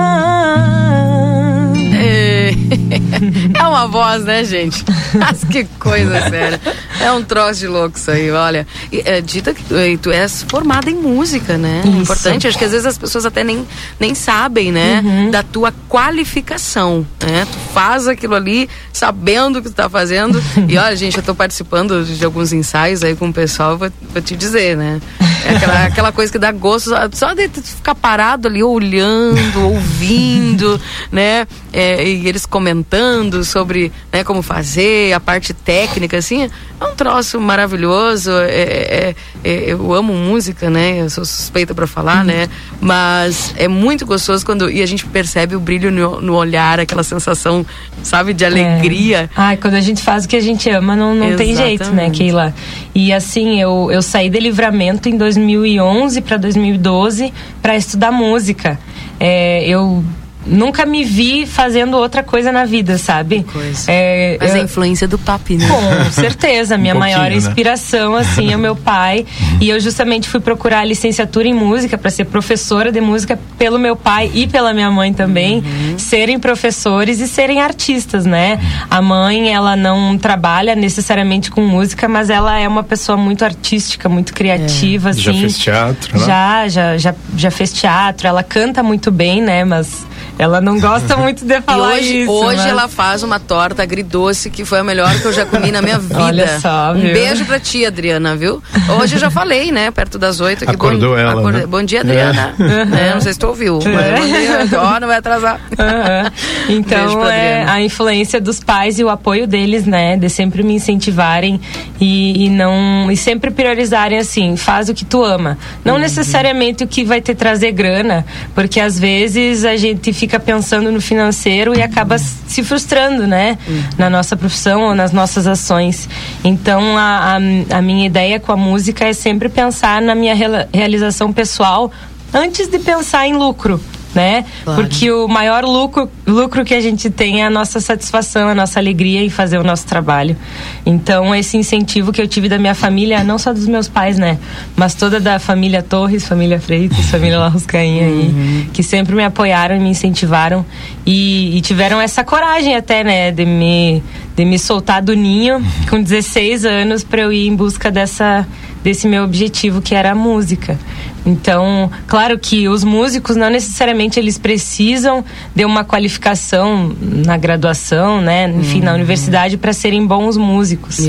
É 1.94 2.52
é 3.58 3.68
uma 3.68 3.88
voz, 3.88 4.24
né, 4.24 4.44
gente? 4.44 4.84
Mas 5.14 5.44
que 5.44 5.66
coisa 5.80 6.30
séria. 6.30 6.60
É 7.00 7.12
um 7.12 7.24
troço 7.24 7.60
de 7.60 7.68
louco 7.68 7.98
isso 7.98 8.10
aí, 8.10 8.32
olha. 8.32 8.68
E, 8.92 9.02
é, 9.06 9.22
dita 9.22 9.54
que 9.54 9.64
tu, 9.64 9.76
tu 10.02 10.12
és 10.12 10.44
formada 10.50 10.90
em 10.90 10.96
música, 10.96 11.58
né? 11.58 11.82
Isso. 11.86 11.98
Importante, 11.98 12.48
acho 12.48 12.58
que 12.58 12.66
às 12.66 12.72
vezes 12.72 12.86
as 12.86 12.98
pessoas 12.98 13.26
até 13.26 13.44
nem, 13.44 13.66
nem 14.00 14.16
sabem, 14.16 14.72
né? 14.72 15.02
Uhum. 15.04 15.32
Da 15.32 15.44
tua 15.44 15.74
qualificação, 15.90 17.06
né? 17.26 17.46
Tu 17.46 17.74
faz 17.74 18.08
aquilo 18.08 18.36
ali 18.36 18.70
sabendo 18.92 19.60
o 19.60 19.62
que 19.62 19.70
tu 19.70 19.76
tá 19.76 19.90
fazendo. 19.90 20.42
E 20.68 20.78
olha, 20.78 20.96
gente, 20.98 21.16
eu 21.16 21.24
tô 21.24 21.34
participando 21.34 22.04
de 22.04 22.26
alguns 22.26 22.52
ensaios 22.52 23.02
aí 23.02 23.16
com 23.16 23.30
o 23.30 23.34
pessoal, 23.34 23.78
vou, 23.78 23.90
vou 24.12 24.22
te 24.22 24.36
dizer, 24.36 24.76
né? 24.76 25.00
É 25.46 25.56
aquela, 25.56 25.84
aquela 25.88 26.12
coisa 26.12 26.32
que 26.32 26.40
dá 26.40 26.52
gosto, 26.52 26.92
só- 27.14 27.34
de 27.34 27.48
ficar 27.50 27.96
parado 27.96 28.48
ali 28.48 28.64
olhando, 28.64 29.66
ouvindo, 29.66 30.80
né? 31.12 31.48
É, 31.74 32.04
e 32.08 32.28
eles 32.28 32.46
comentando 32.46 33.44
sobre 33.44 33.92
né, 34.12 34.24
como 34.24 34.42
fazer, 34.42 35.14
a 35.14 35.20
parte 35.20 35.54
técnica, 35.54 36.18
assim, 36.18 36.50
é 36.80 36.86
um 36.86 36.96
troço 36.96 37.40
maravilhoso. 37.40 38.32
É, 38.32 38.48
é- 38.50 39.16
é- 39.44 39.64
eu 39.68 39.94
amo 39.94 40.14
música, 40.14 40.70
né? 40.70 41.02
Eu 41.02 41.10
sou 41.10 41.24
suspeita 41.26 41.74
para 41.76 41.86
falar, 41.88 42.24
né? 42.24 42.50
Mas 42.82 43.54
é 43.58 43.68
muito 43.68 44.06
gostoso 44.06 44.46
quando 44.46 44.70
e 44.70 44.82
a 44.82 44.86
gente 44.86 45.06
percebe 45.06 45.56
o 45.56 45.60
brilho 45.60 45.92
no, 45.92 46.22
no 46.22 46.34
olhar, 46.36 46.80
aquela 46.80 47.04
sensação, 47.04 47.66
sabe, 48.04 48.34
de 48.34 48.46
alegria. 48.46 49.30
Ai, 49.36 49.58
quando 49.58 49.76
a 49.76 49.82
gente 49.82 50.02
faz 50.02 50.26
o 50.26 50.28
que 50.28 50.36
a 50.36 50.42
gente 50.42 50.70
ama, 50.70 50.96
não, 50.96 51.14
não 51.14 51.36
tem 51.36 51.56
jeito, 51.56 51.92
né. 51.92 52.10
Keila? 52.10 52.54
E 52.96 53.14
assim, 53.14 53.62
eu, 53.62 53.90
eu 53.92 54.02
saí 54.02 54.30
de 54.30 54.40
livramento 54.40 55.08
em 55.10 55.18
2011 55.28 56.22
para 56.22 56.38
2012 56.38 57.34
para 57.62 57.76
estudar 57.76 58.12
música. 58.12 58.80
é, 59.20 59.68
eu 59.68 60.04
nunca 60.48 60.86
me 60.86 61.04
vi 61.04 61.46
fazendo 61.46 61.98
outra 61.98 62.24
coisa 62.24 62.52
na 62.52 62.66
vida, 62.66 62.98
sabe? 62.98 63.44
Coisa. 63.44 63.92
É, 63.92 64.38
Mas 64.40 64.56
eu- 64.56 64.62
a 64.62 64.64
influência 64.64 65.08
do 65.08 65.18
papi, 65.20 65.56
né? 65.58 65.68
com 65.68 66.12
certeza, 66.12 66.78
minha 66.78 66.96
Um 66.96 67.00
maior 67.00 67.30
né? 67.30 67.36
inspiração 67.36 68.16
assim 68.16 68.52
é 68.52 68.56
o 68.56 68.60
meu 68.60 68.76
pai 68.76 69.26
e 69.60 69.70
eu 69.70 69.80
justamente 69.80 70.28
fui 70.28 70.40
procurar 70.40 70.80
a 70.80 70.84
licenciatura 70.86 71.48
em 71.48 71.54
música 71.54 71.98
para 71.98 72.10
ser 72.10 72.26
professora 72.26 72.92
de 72.92 73.02
música 73.02 73.38
pelo 73.58 73.78
meu 73.78 73.96
pai 73.96 74.32
e 74.34 74.48
pela 74.48 74.74
minha 74.74 74.90
mãe 74.90 75.14
também, 75.14 75.64
serem 75.98 76.40
professores 76.40 77.20
e 77.20 77.28
serem 77.28 77.62
artistas, 77.62 78.26
né? 78.26 78.60
A 78.90 79.02
mãe, 79.02 79.54
ela 79.54 79.76
não 79.76 80.18
trabalha 80.18 80.76
necessariamente 80.76 81.52
com 81.52 81.62
música, 81.62 82.08
mas 82.08 82.30
ela 82.30 82.58
é 82.58 82.68
uma 82.68 82.84
pessoa 82.84 83.18
muito 83.18 83.44
artística, 83.44 84.08
muito 84.08 84.34
criativa 84.34 85.12
Já 85.14 85.32
assim. 85.32 85.40
fez 85.42 85.58
teatro, 85.58 86.18
né? 86.20 86.26
Já, 86.26 86.68
já, 86.70 86.98
já, 86.98 87.16
já 87.36 87.52
fez 87.52 87.74
teatro, 87.74 88.28
ela 88.28 88.44
canta 88.44 88.82
muito 88.82 89.12
bem, 89.12 89.42
né? 89.42 89.66
Mas 89.66 90.07
ela 90.40 90.62
não 90.62 90.80
gosta 90.80 91.16
muito 91.18 91.46
de 91.46 91.56
E 91.56 91.62
falar 91.62 91.94
hoje, 91.96 92.22
isso. 92.24 92.32
hoje 92.32 92.58
mas- 92.58 92.66
ela 92.68 92.88
faz 92.88 93.24
uma 93.24 93.40
torta 93.40 93.84
agridoce 93.84 94.50
que 94.50 94.64
foi 94.66 94.80
a 94.80 94.84
melhor 94.84 95.14
que 95.20 95.26
eu 95.26 95.34
já 95.34 95.46
comi 95.46 95.72
na 95.72 95.82
minha 95.82 95.98
vida. 96.00 96.22
Olha 96.24 96.60
só, 96.60 96.92
um 96.92 97.00
viu? 97.00 97.14
beijo 97.14 97.46
pra 97.46 97.60
ti, 97.60 97.86
Adriana, 97.86 98.36
viu? 98.36 98.62
Hoje 99.02 99.16
eu 99.16 99.20
já 99.20 99.30
falei, 99.30 99.72
né? 99.72 99.92
Perto 99.92 100.18
das 100.20 100.40
oito. 100.40 100.64
aqui. 100.64 100.74
Acordou 100.76 101.12
bom, 101.12 101.18
ela, 101.18 101.52
né? 101.52 101.66
Bom 101.66 101.84
dia, 101.84 102.02
Adriana. 102.02 102.54
É. 102.60 102.86
Né? 102.86 103.12
Não 103.14 103.22
sei 103.22 103.34
se 103.34 103.40
tu 103.40 103.48
ouviu, 103.48 103.80
mas 103.84 104.06
É. 104.06 104.18
bom 104.20 104.26
dia. 104.70 104.80
Ó, 104.80 105.00
não 105.00 105.08
vai 105.08 105.18
atrasar. 105.18 105.60
Então, 106.70 107.20
pra 107.22 107.34
é 107.34 107.64
a 107.68 107.82
influência 107.82 108.42
dos 108.42 108.60
pais 108.60 109.00
e 109.00 109.04
o 109.04 109.10
apoio 109.10 109.48
deles, 109.48 109.86
né? 109.86 110.18
De 110.18 110.30
sempre 110.30 110.64
me 110.64 110.74
incentivarem 110.74 111.60
e, 112.00 112.46
e 112.46 112.50
não. 112.50 113.10
E 113.10 113.16
sempre 113.16 113.50
priorizarem 113.52 114.18
assim, 114.18 114.58
faz 114.58 114.90
o 114.90 114.94
que 114.94 115.06
tu 115.06 115.24
ama. 115.24 115.58
Não 115.86 115.94
Uhum. 115.96 116.00
necessariamente 116.02 116.84
o 116.84 116.88
que 116.88 117.04
vai 117.06 117.22
te 117.22 117.34
trazer 117.34 117.72
grana, 117.72 118.26
porque 118.54 118.80
às 118.80 119.00
vezes 119.00 119.64
a 119.66 119.76
gente 119.78 120.12
fica 120.12 120.27
pensando 120.40 120.92
no 120.92 121.00
financeiro 121.00 121.74
e 121.74 121.82
acaba 121.82 122.18
se 122.18 122.64
frustrando, 122.64 123.26
né? 123.26 123.58
Uhum. 123.68 123.84
Na 123.98 124.10
nossa 124.10 124.36
profissão 124.36 124.82
ou 124.82 124.96
nas 124.96 125.12
nossas 125.12 125.48
ações. 125.48 126.10
Então, 126.44 126.98
a, 126.98 127.38
a, 127.72 127.78
a 127.78 127.82
minha 127.82 128.06
ideia 128.06 128.40
com 128.40 128.52
a 128.52 128.58
música 128.58 129.06
é 129.06 129.14
sempre 129.14 129.50
pensar 129.50 130.02
na 130.02 130.14
minha 130.14 130.36
realização 130.74 131.32
pessoal 131.32 131.92
antes 132.34 132.68
de 132.68 132.80
pensar 132.80 133.26
em 133.28 133.34
lucro 133.34 133.80
né? 134.18 134.46
Claro. 134.64 134.82
Porque 134.82 135.12
o 135.12 135.28
maior 135.28 135.64
lucro, 135.64 136.10
lucro 136.26 136.66
que 136.66 136.74
a 136.74 136.82
gente 136.82 137.08
tem 137.08 137.44
é 137.44 137.46
a 137.46 137.52
nossa 137.52 137.80
satisfação, 137.80 138.50
a 138.50 138.56
nossa 138.56 138.80
alegria 138.80 139.24
em 139.24 139.30
fazer 139.30 139.60
o 139.60 139.64
nosso 139.64 139.86
trabalho. 139.86 140.36
Então, 140.84 141.36
esse 141.36 141.56
incentivo 141.56 142.12
que 142.12 142.20
eu 142.20 142.28
tive 142.28 142.50
da 142.50 142.58
minha 142.58 142.74
família, 142.74 143.24
não 143.24 143.38
só 143.38 143.54
dos 143.54 143.68
meus 143.68 143.88
pais, 143.88 144.18
né? 144.18 144.40
Mas 144.76 144.96
toda 144.96 145.20
da 145.20 145.38
família 145.38 145.84
Torres, 145.84 146.28
família 146.28 146.60
Freitas, 146.60 147.06
família 147.12 147.38
Larruscainha 147.38 148.08
aí, 148.08 148.70
que 148.74 148.82
sempre 148.82 149.14
me 149.14 149.24
apoiaram 149.24 149.76
e 149.76 149.80
me 149.80 149.90
incentivaram 149.90 150.66
e, 151.06 151.56
e 151.56 151.62
tiveram 151.62 152.02
essa 152.02 152.24
coragem 152.24 152.76
até, 152.76 153.04
né? 153.04 153.32
De 153.32 153.46
me, 153.46 154.02
de 154.36 154.46
me 154.46 154.58
soltar 154.58 155.04
do 155.04 155.16
ninho 155.16 155.64
com 155.92 156.02
16 156.02 156.66
anos 156.66 157.04
para 157.04 157.22
eu 157.22 157.32
ir 157.32 157.48
em 157.48 157.56
busca 157.56 157.92
dessa, 157.92 158.48
desse 158.88 159.06
meu 159.06 159.26
objetivo 159.26 159.82
que 159.82 159.94
era 159.94 160.12
a 160.12 160.16
música. 160.16 160.80
Então, 161.26 161.92
claro 162.08 162.40
que 162.40 162.70
os 162.70 162.86
músicos 162.86 163.36
não 163.36 163.50
necessariamente 163.50 164.18
eles 164.18 164.38
precisam 164.38 165.26
de 165.54 165.66
uma 165.66 165.84
qualificação 165.84 166.96
na 167.02 167.36
graduação, 167.36 168.22
né, 168.22 168.50
enfim, 168.50 168.80
na 168.80 168.94
universidade 168.94 169.58
para 169.58 169.74
serem 169.74 170.08
bons 170.08 170.38
músicos. 170.38 171.00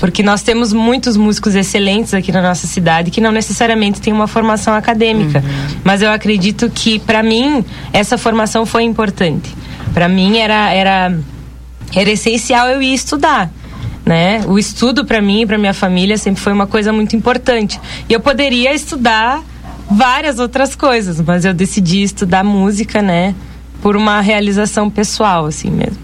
Porque 0.00 0.20
nós 0.20 0.42
temos 0.42 0.72
muitos 0.72 1.16
músicos 1.16 1.54
excelentes 1.54 2.12
aqui 2.12 2.32
na 2.32 2.42
nossa 2.42 2.66
cidade 2.66 3.12
que 3.12 3.20
não 3.20 3.30
necessariamente 3.30 4.00
têm 4.00 4.12
uma 4.12 4.26
formação 4.26 4.74
acadêmica. 4.74 5.40
Mas 5.84 6.02
eu 6.02 6.10
acredito 6.10 6.68
que 6.68 6.98
para 6.98 7.22
mim 7.22 7.64
essa 7.92 8.18
formação 8.18 8.66
foi 8.66 8.82
importante. 8.82 9.54
Para 9.94 10.08
mim 10.08 10.38
era 10.38 10.72
era 10.72 11.16
era 11.94 12.10
essencial 12.10 12.68
eu 12.68 12.82
ir 12.82 12.94
estudar. 12.94 13.48
Né? 14.08 14.40
O 14.46 14.58
estudo 14.58 15.04
para 15.04 15.20
mim 15.20 15.42
e 15.42 15.46
para 15.46 15.58
minha 15.58 15.74
família 15.74 16.16
sempre 16.16 16.40
foi 16.40 16.54
uma 16.54 16.66
coisa 16.66 16.90
muito 16.90 17.14
importante. 17.14 17.78
E 18.08 18.12
eu 18.14 18.20
poderia 18.20 18.74
estudar 18.74 19.42
várias 19.90 20.38
outras 20.38 20.74
coisas, 20.74 21.20
mas 21.20 21.44
eu 21.44 21.52
decidi 21.52 22.02
estudar 22.02 22.42
música, 22.42 23.02
né? 23.02 23.34
Por 23.82 23.96
uma 23.96 24.22
realização 24.22 24.88
pessoal, 24.88 25.44
assim 25.44 25.70
mesmo. 25.70 25.98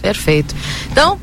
Perfeito. 0.00 0.54
Então, 0.90 1.18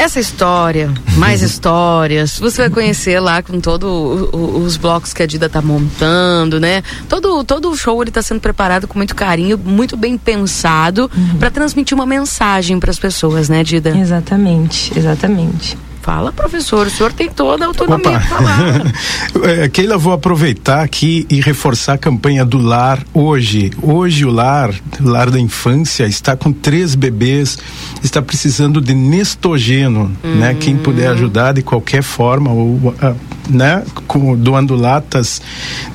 essa 0.00 0.18
história, 0.18 0.90
mais 1.18 1.42
histórias, 1.42 2.38
você 2.38 2.62
vai 2.62 2.70
conhecer 2.70 3.20
lá 3.20 3.42
com 3.42 3.60
todos 3.60 4.30
os 4.32 4.78
blocos 4.78 5.12
que 5.12 5.22
a 5.22 5.26
Dida 5.26 5.46
tá 5.46 5.60
montando, 5.60 6.58
né? 6.58 6.82
Todo, 7.06 7.44
todo 7.44 7.70
o 7.70 7.76
show 7.76 8.00
ele 8.02 8.10
tá 8.10 8.22
sendo 8.22 8.40
preparado 8.40 8.88
com 8.88 8.98
muito 8.98 9.14
carinho, 9.14 9.58
muito 9.58 9.98
bem 9.98 10.16
pensado, 10.16 11.10
para 11.38 11.50
transmitir 11.50 11.94
uma 11.94 12.06
mensagem 12.06 12.80
para 12.80 12.90
as 12.90 12.98
pessoas, 12.98 13.50
né, 13.50 13.62
Dida? 13.62 13.90
Exatamente, 13.90 14.98
exatamente. 14.98 15.76
Fala, 16.02 16.32
professor, 16.32 16.86
o 16.86 16.90
senhor 16.90 17.12
tem 17.12 17.28
toda 17.28 17.64
a 17.64 17.68
autonomia 17.68 18.18
de 18.18 18.26
falar. 18.26 18.92
É, 19.42 19.68
Keila, 19.68 19.96
vou 19.96 20.12
aproveitar 20.12 20.82
aqui 20.82 21.26
e 21.30 21.40
reforçar 21.40 21.94
a 21.94 21.98
campanha 21.98 22.44
do 22.44 22.58
lar 22.58 23.02
hoje. 23.14 23.70
Hoje 23.82 24.24
o 24.24 24.30
lar, 24.30 24.74
o 25.00 25.08
lar 25.08 25.30
da 25.30 25.38
infância, 25.38 26.04
está 26.04 26.36
com 26.36 26.52
três 26.52 26.94
bebês, 26.94 27.58
está 28.02 28.20
precisando 28.20 28.80
de 28.80 28.94
nestogeno, 28.94 30.14
né? 30.22 30.54
Quem 30.58 30.76
puder 30.76 31.08
ajudar 31.10 31.52
de 31.52 31.62
qualquer 31.62 32.02
forma, 32.02 32.50
ou, 32.50 32.94
ah, 33.00 33.14
né? 33.48 33.82
Com, 34.06 34.36
doando 34.36 34.74
latas 34.74 35.40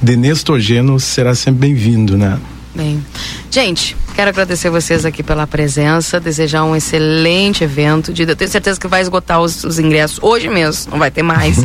de 0.02 0.16
nestogeno 0.16 1.00
será 1.00 1.36
sempre 1.36 1.68
bem-vindo, 1.68 2.18
né? 2.18 2.40
Bem, 2.74 3.04
gente, 3.52 3.96
quero 4.16 4.30
agradecer 4.30 4.70
vocês 4.70 5.06
aqui 5.06 5.22
pela 5.22 5.46
presença, 5.46 6.20
desejar 6.20 6.64
um 6.64 6.76
excelente 6.76 7.64
evento. 7.66 8.14
Eu 8.18 8.36
tenho 8.36 8.50
certeza 8.50 8.80
que 8.80 8.88
vai 8.88 9.02
esgotar 9.02 9.42
os, 9.42 9.64
os 9.66 9.78
ingressos 9.78 10.20
hoje 10.22 10.48
mesmo, 10.48 10.92
não 10.92 11.00
vai 11.00 11.12
ter 11.12 11.22
mais, 11.22 11.58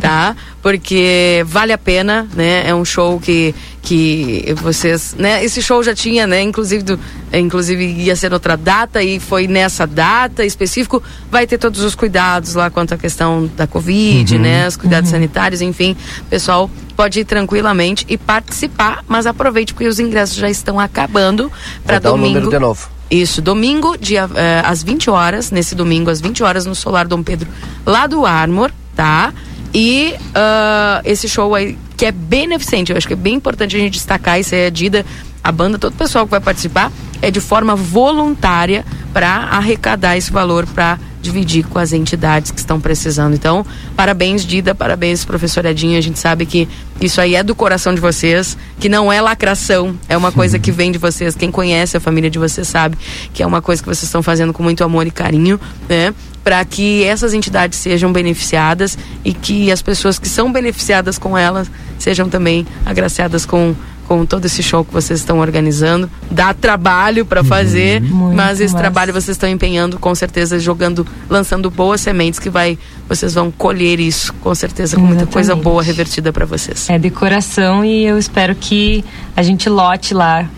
tá? 0.00 0.34
Porque 0.68 1.42
vale 1.46 1.72
a 1.72 1.78
pena, 1.78 2.28
né? 2.34 2.68
É 2.68 2.74
um 2.74 2.84
show 2.84 3.18
que 3.18 3.54
que 3.80 4.52
vocês, 4.60 5.14
né? 5.18 5.42
Esse 5.42 5.62
show 5.62 5.82
já 5.82 5.94
tinha, 5.94 6.26
né? 6.26 6.42
Inclusive, 6.42 6.82
do, 6.82 7.00
inclusive 7.32 7.86
ia 7.86 8.14
ser 8.14 8.34
outra 8.34 8.54
data 8.54 9.02
e 9.02 9.18
foi 9.18 9.46
nessa 9.48 9.86
data 9.86 10.44
específico. 10.44 11.02
Vai 11.30 11.46
ter 11.46 11.56
todos 11.56 11.80
os 11.80 11.94
cuidados 11.94 12.54
lá 12.54 12.68
quanto 12.68 12.92
à 12.92 12.98
questão 12.98 13.48
da 13.56 13.66
Covid, 13.66 14.34
Uhum. 14.36 14.42
né? 14.42 14.68
Os 14.68 14.76
cuidados 14.76 15.08
sanitários, 15.08 15.62
enfim. 15.62 15.96
Pessoal, 16.28 16.70
pode 16.94 17.20
ir 17.20 17.24
tranquilamente 17.24 18.04
e 18.06 18.18
participar, 18.18 19.02
mas 19.08 19.24
aproveite 19.24 19.72
porque 19.72 19.88
os 19.88 19.98
ingressos 19.98 20.36
já 20.36 20.50
estão 20.50 20.78
acabando 20.78 21.50
para 21.82 21.98
dar 21.98 22.10
o 22.10 22.16
domingo. 22.16 22.34
número 22.40 22.50
de 22.50 22.58
novo. 22.58 22.90
Isso, 23.10 23.40
domingo, 23.40 23.96
dia, 23.96 24.28
eh, 24.34 24.60
às 24.66 24.82
20 24.82 25.08
horas, 25.08 25.50
nesse 25.50 25.74
domingo, 25.74 26.10
às 26.10 26.20
20 26.20 26.42
horas, 26.42 26.66
no 26.66 26.74
Solar 26.74 27.08
Dom 27.08 27.22
Pedro, 27.22 27.48
lá 27.86 28.06
do 28.06 28.26
Armor, 28.26 28.70
tá? 28.94 29.32
E 29.74 30.14
ah, 30.34 31.00
esse 31.04 31.28
show 31.28 31.54
aí, 31.54 31.76
que 31.96 32.06
é 32.06 32.12
beneficente, 32.12 32.92
eu 32.92 32.96
acho 32.96 33.06
que 33.06 33.12
é 33.12 33.16
bem 33.16 33.34
importante 33.34 33.76
a 33.76 33.78
gente 33.78 33.94
destacar, 33.94 34.40
isso 34.40 34.54
é 34.54 34.66
a 34.66 34.70
Dida, 34.70 35.04
a 35.42 35.52
banda, 35.52 35.78
todo 35.78 35.92
o 35.92 35.96
pessoal 35.96 36.24
que 36.24 36.30
vai 36.30 36.40
participar, 36.40 36.92
é 37.20 37.30
de 37.30 37.40
forma 37.40 37.74
voluntária 37.74 38.84
para 39.12 39.28
arrecadar 39.28 40.16
esse 40.16 40.30
valor 40.30 40.66
para 40.66 40.98
dividir 41.20 41.66
com 41.66 41.78
as 41.78 41.92
entidades 41.92 42.50
que 42.50 42.58
estão 42.58 42.80
precisando. 42.80 43.34
Então, 43.34 43.64
parabéns, 43.96 44.44
Dida, 44.44 44.74
parabéns, 44.74 45.24
professor 45.24 45.64
Edinho. 45.66 45.98
A 45.98 46.00
gente 46.00 46.18
sabe 46.18 46.46
que 46.46 46.68
isso 47.00 47.20
aí 47.20 47.34
é 47.34 47.42
do 47.42 47.54
coração 47.54 47.94
de 47.94 48.00
vocês, 48.00 48.56
que 48.78 48.88
não 48.88 49.12
é 49.12 49.20
lacração, 49.20 49.98
é 50.08 50.16
uma 50.16 50.32
coisa 50.32 50.58
que 50.58 50.70
vem 50.70 50.92
de 50.92 50.98
vocês. 50.98 51.34
Quem 51.34 51.50
conhece 51.50 51.96
a 51.96 52.00
família 52.00 52.30
de 52.30 52.38
vocês 52.38 52.68
sabe 52.68 52.96
que 53.32 53.42
é 53.42 53.46
uma 53.46 53.60
coisa 53.60 53.82
que 53.82 53.88
vocês 53.88 54.04
estão 54.04 54.22
fazendo 54.22 54.52
com 54.52 54.62
muito 54.62 54.82
amor 54.84 55.06
e 55.06 55.10
carinho, 55.10 55.60
né? 55.88 56.14
Para 56.44 56.64
que 56.64 57.04
essas 57.04 57.34
entidades 57.34 57.78
sejam 57.78 58.12
beneficiadas 58.12 58.96
e 59.24 59.34
que 59.34 59.70
as 59.70 59.82
pessoas 59.82 60.18
que 60.18 60.28
são 60.28 60.50
beneficiadas 60.50 61.18
com 61.18 61.36
elas 61.36 61.70
sejam 61.98 62.28
também 62.28 62.66
agraciadas 62.86 63.44
com 63.44 63.74
com 64.08 64.24
todo 64.24 64.46
esse 64.46 64.62
show 64.62 64.82
que 64.82 64.92
vocês 64.92 65.20
estão 65.20 65.38
organizando. 65.38 66.10
Dá 66.30 66.54
trabalho 66.54 67.26
para 67.26 67.44
fazer, 67.44 68.00
mas 68.00 68.58
esse 68.58 68.72
massa. 68.72 68.78
trabalho 68.78 69.12
vocês 69.12 69.36
estão 69.36 69.48
empenhando, 69.48 69.98
com 69.98 70.14
certeza, 70.14 70.58
jogando, 70.58 71.06
lançando 71.28 71.70
boas 71.70 72.00
sementes 72.00 72.40
que 72.40 72.48
vai, 72.48 72.78
vocês 73.06 73.34
vão 73.34 73.50
colher 73.50 74.00
isso, 74.00 74.32
com 74.40 74.54
certeza, 74.54 74.96
com 74.96 75.02
muita 75.02 75.26
coisa 75.26 75.52
Exatamente. 75.52 75.64
boa 75.64 75.82
revertida 75.82 76.32
para 76.32 76.46
vocês. 76.46 76.88
É 76.88 76.98
de 76.98 77.10
coração 77.10 77.84
e 77.84 78.06
eu 78.06 78.18
espero 78.18 78.54
que 78.54 79.04
a 79.36 79.42
gente 79.42 79.68
lote 79.68 80.14
lá 80.14 80.48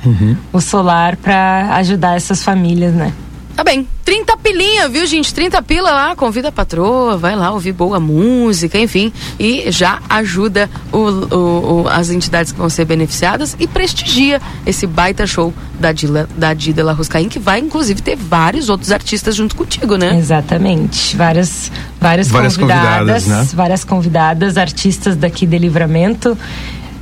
o 0.52 0.60
solar 0.60 1.16
para 1.16 1.74
ajudar 1.74 2.16
essas 2.16 2.44
famílias, 2.44 2.94
né? 2.94 3.12
Tá 3.56 3.64
bem, 3.64 3.86
30 4.06 4.36
pilinha, 4.38 4.88
viu, 4.88 5.04
gente? 5.06 5.34
30 5.34 5.60
pila 5.60 5.90
lá, 5.90 6.16
convida 6.16 6.48
a 6.48 6.52
patroa, 6.52 7.18
vai 7.18 7.36
lá 7.36 7.50
ouvir 7.50 7.72
boa 7.72 8.00
música, 8.00 8.78
enfim, 8.78 9.12
e 9.38 9.70
já 9.70 9.98
ajuda 10.08 10.70
o, 10.90 10.96
o- 10.98 11.82
o- 11.82 11.88
as 11.88 12.08
entidades 12.10 12.52
que 12.52 12.58
vão 12.58 12.70
ser 12.70 12.86
beneficiadas 12.86 13.54
e 13.60 13.66
prestigia 13.66 14.40
esse 14.64 14.86
baita 14.86 15.26
show 15.26 15.52
da 15.78 15.92
Dila, 15.92 16.26
da 16.38 16.54
Dida 16.54 16.82
La 16.82 16.92
Ruscaim, 16.92 17.28
que 17.28 17.38
vai, 17.38 17.60
inclusive, 17.60 18.00
ter 18.00 18.16
vários 18.16 18.70
outros 18.70 18.92
artistas 18.92 19.36
junto 19.36 19.54
contigo, 19.54 19.96
né? 19.96 20.16
Exatamente. 20.18 21.14
Várias, 21.16 21.70
várias, 22.00 22.28
Várias 22.28 22.56
convidadas, 22.56 23.24
convidadas, 23.24 23.26
né? 23.26 23.48
várias 23.54 23.84
convidadas, 23.84 24.56
artistas 24.56 25.16
daqui 25.16 25.44
de 25.44 25.58
Livramento. 25.58 26.36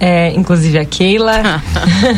É, 0.01 0.33
inclusive 0.35 0.79
a 0.79 0.85
Keila. 0.85 1.63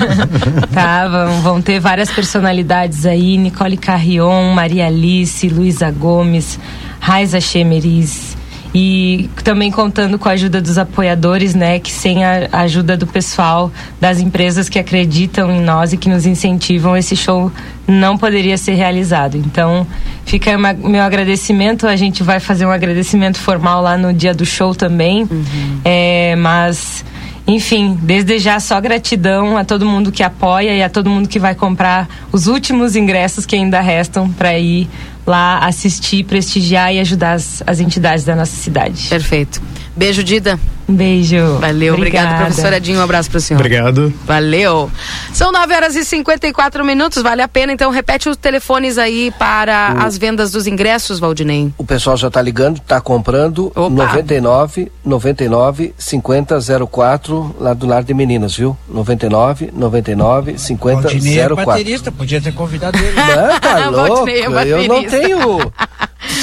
tá, 0.73 1.09
vão, 1.09 1.41
vão, 1.41 1.63
ter 1.63 1.81
várias 1.81 2.11
personalidades 2.11 3.07
aí: 3.07 3.39
Nicole 3.39 3.77
Carrion, 3.77 4.53
Maria 4.53 4.87
Alice, 4.87 5.49
Luísa 5.49 5.91
Gomes, 5.91 6.59
Raiza 7.01 7.41
Chemeriz. 7.41 8.39
E 8.73 9.29
também 9.43 9.69
contando 9.69 10.17
com 10.17 10.29
a 10.29 10.33
ajuda 10.33 10.61
dos 10.61 10.79
apoiadores, 10.79 11.57
né? 11.57 11.81
Que 11.81 11.91
sem 11.91 12.25
a 12.25 12.49
ajuda 12.53 12.97
do 12.97 13.05
pessoal, 13.05 13.73
das 14.01 14.21
empresas 14.21 14.69
que 14.69 14.79
acreditam 14.79 15.51
em 15.51 15.61
nós 15.61 15.93
e 15.93 15.97
que 15.97 16.09
nos 16.09 16.25
incentivam, 16.25 16.97
esse 16.97 17.17
show 17.17 17.51
não 17.89 18.17
poderia 18.17 18.57
ser 18.57 18.75
realizado. 18.75 19.37
Então, 19.37 19.85
fica 20.25 20.57
meu 20.57 21.03
agradecimento. 21.03 21.89
A 21.89 21.97
gente 21.97 22.23
vai 22.23 22.39
fazer 22.39 22.65
um 22.65 22.71
agradecimento 22.71 23.39
formal 23.39 23.83
lá 23.83 23.97
no 23.97 24.13
dia 24.13 24.33
do 24.33 24.47
show 24.47 24.73
também. 24.73 25.23
Uhum. 25.23 25.81
É, 25.85 26.37
mas 26.37 27.05
enfim, 27.47 27.99
desde 28.03 28.39
já 28.39 28.61
só 28.61 28.81
gratidão 28.81 29.57
a 29.57 29.65
todo 29.65 29.87
mundo 29.87 30.13
que 30.13 30.23
apoia 30.23 30.75
e 30.75 30.83
a 30.83 30.89
todo 30.89 31.11
mundo 31.11 31.29
que 31.29 31.39
vai 31.39 31.55
comprar 31.55 32.09
os 32.33 32.47
últimos 32.47 32.95
ingressos 32.95 33.45
que 33.45 33.57
ainda 33.57 33.81
restam 33.81 34.31
para 34.31 34.59
ir 34.59 34.89
lá 35.27 35.59
assistir, 35.59 36.25
prestigiar 36.25 36.95
e 36.95 37.01
ajudar 37.01 37.33
as, 37.33 37.63
as 37.67 37.81
entidades 37.81 38.25
da 38.25 38.35
nossa 38.35 38.57
cidade. 38.57 39.09
Perfeito. 39.09 39.61
Beijo, 39.97 40.23
Dida. 40.23 40.59
Um 40.91 40.95
beijo. 40.95 41.59
Valeu, 41.61 41.95
obrigado, 41.95 42.37
professora 42.37 42.79
Edinho. 42.79 42.99
Um 42.99 43.03
abraço 43.03 43.31
para 43.31 43.39
o 43.39 43.41
senhor. 43.41 43.61
Obrigado. 43.61 44.13
Valeu. 44.27 44.91
São 45.33 45.53
9 45.53 45.73
horas 45.73 45.95
e 45.95 46.05
54 46.05 46.85
minutos, 46.85 47.23
vale 47.23 47.43
a 47.43 47.47
pena. 47.47 47.73
Então, 47.73 47.93
repete 47.93 48.29
os 48.29 48.37
telefones 48.37 48.99
aí 48.99 49.33
para 49.39 49.95
o... 49.97 50.03
as 50.05 50.19
vendas 50.19 50.51
dos 50.51 50.67
ingressos, 50.67 51.21
Valdinei. 51.21 51.73
O 51.79 51.85
pessoal 51.85 52.17
já 52.17 52.27
está 52.27 52.43
ligando, 52.43 52.79
está 52.79 53.01
comprando. 53.01 53.67
Opa. 53.69 53.89
99 53.89 54.91
99 55.05 55.95
50 55.97 56.59
04 56.91 57.57
lá 57.61 57.73
do 57.73 57.87
Lar 57.87 58.03
de 58.03 58.13
Meninas, 58.13 58.57
viu? 58.57 58.77
99 58.89 59.71
99 59.73 60.59
50 60.59 61.03
Valdinei 61.03 61.37
04. 61.37 61.53
É 61.53 61.65
baterista, 61.65 62.11
podia 62.11 62.41
ter 62.41 62.53
convidado 62.53 62.99
ele. 62.99 63.15
Não, 63.15 63.61
tá 63.61 63.89
louco. 63.91 64.29
É 64.29 64.67
eu 64.67 64.89
não 64.89 65.05
tenho. 65.05 65.73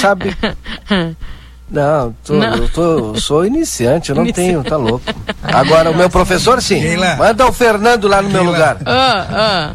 Sabe. 0.00 0.34
Não, 1.70 2.14
tô, 2.24 2.34
não. 2.34 2.56
eu 2.56 2.68
tô, 2.68 3.14
sou 3.16 3.44
iniciante, 3.44 4.10
eu 4.10 4.16
não 4.16 4.22
iniciante. 4.22 4.48
tenho, 4.48 4.64
tá 4.64 4.76
louco. 4.76 5.04
Agora, 5.42 5.90
o 5.90 5.96
meu 5.96 6.08
professor, 6.08 6.62
sim. 6.62 6.82
Manda 7.18 7.46
o 7.46 7.52
Fernando 7.52 8.08
lá 8.08 8.22
no 8.22 8.30
meu 8.30 8.42
lugar. 8.42 8.78
Ah, 8.86 9.26
ah. 9.30 9.72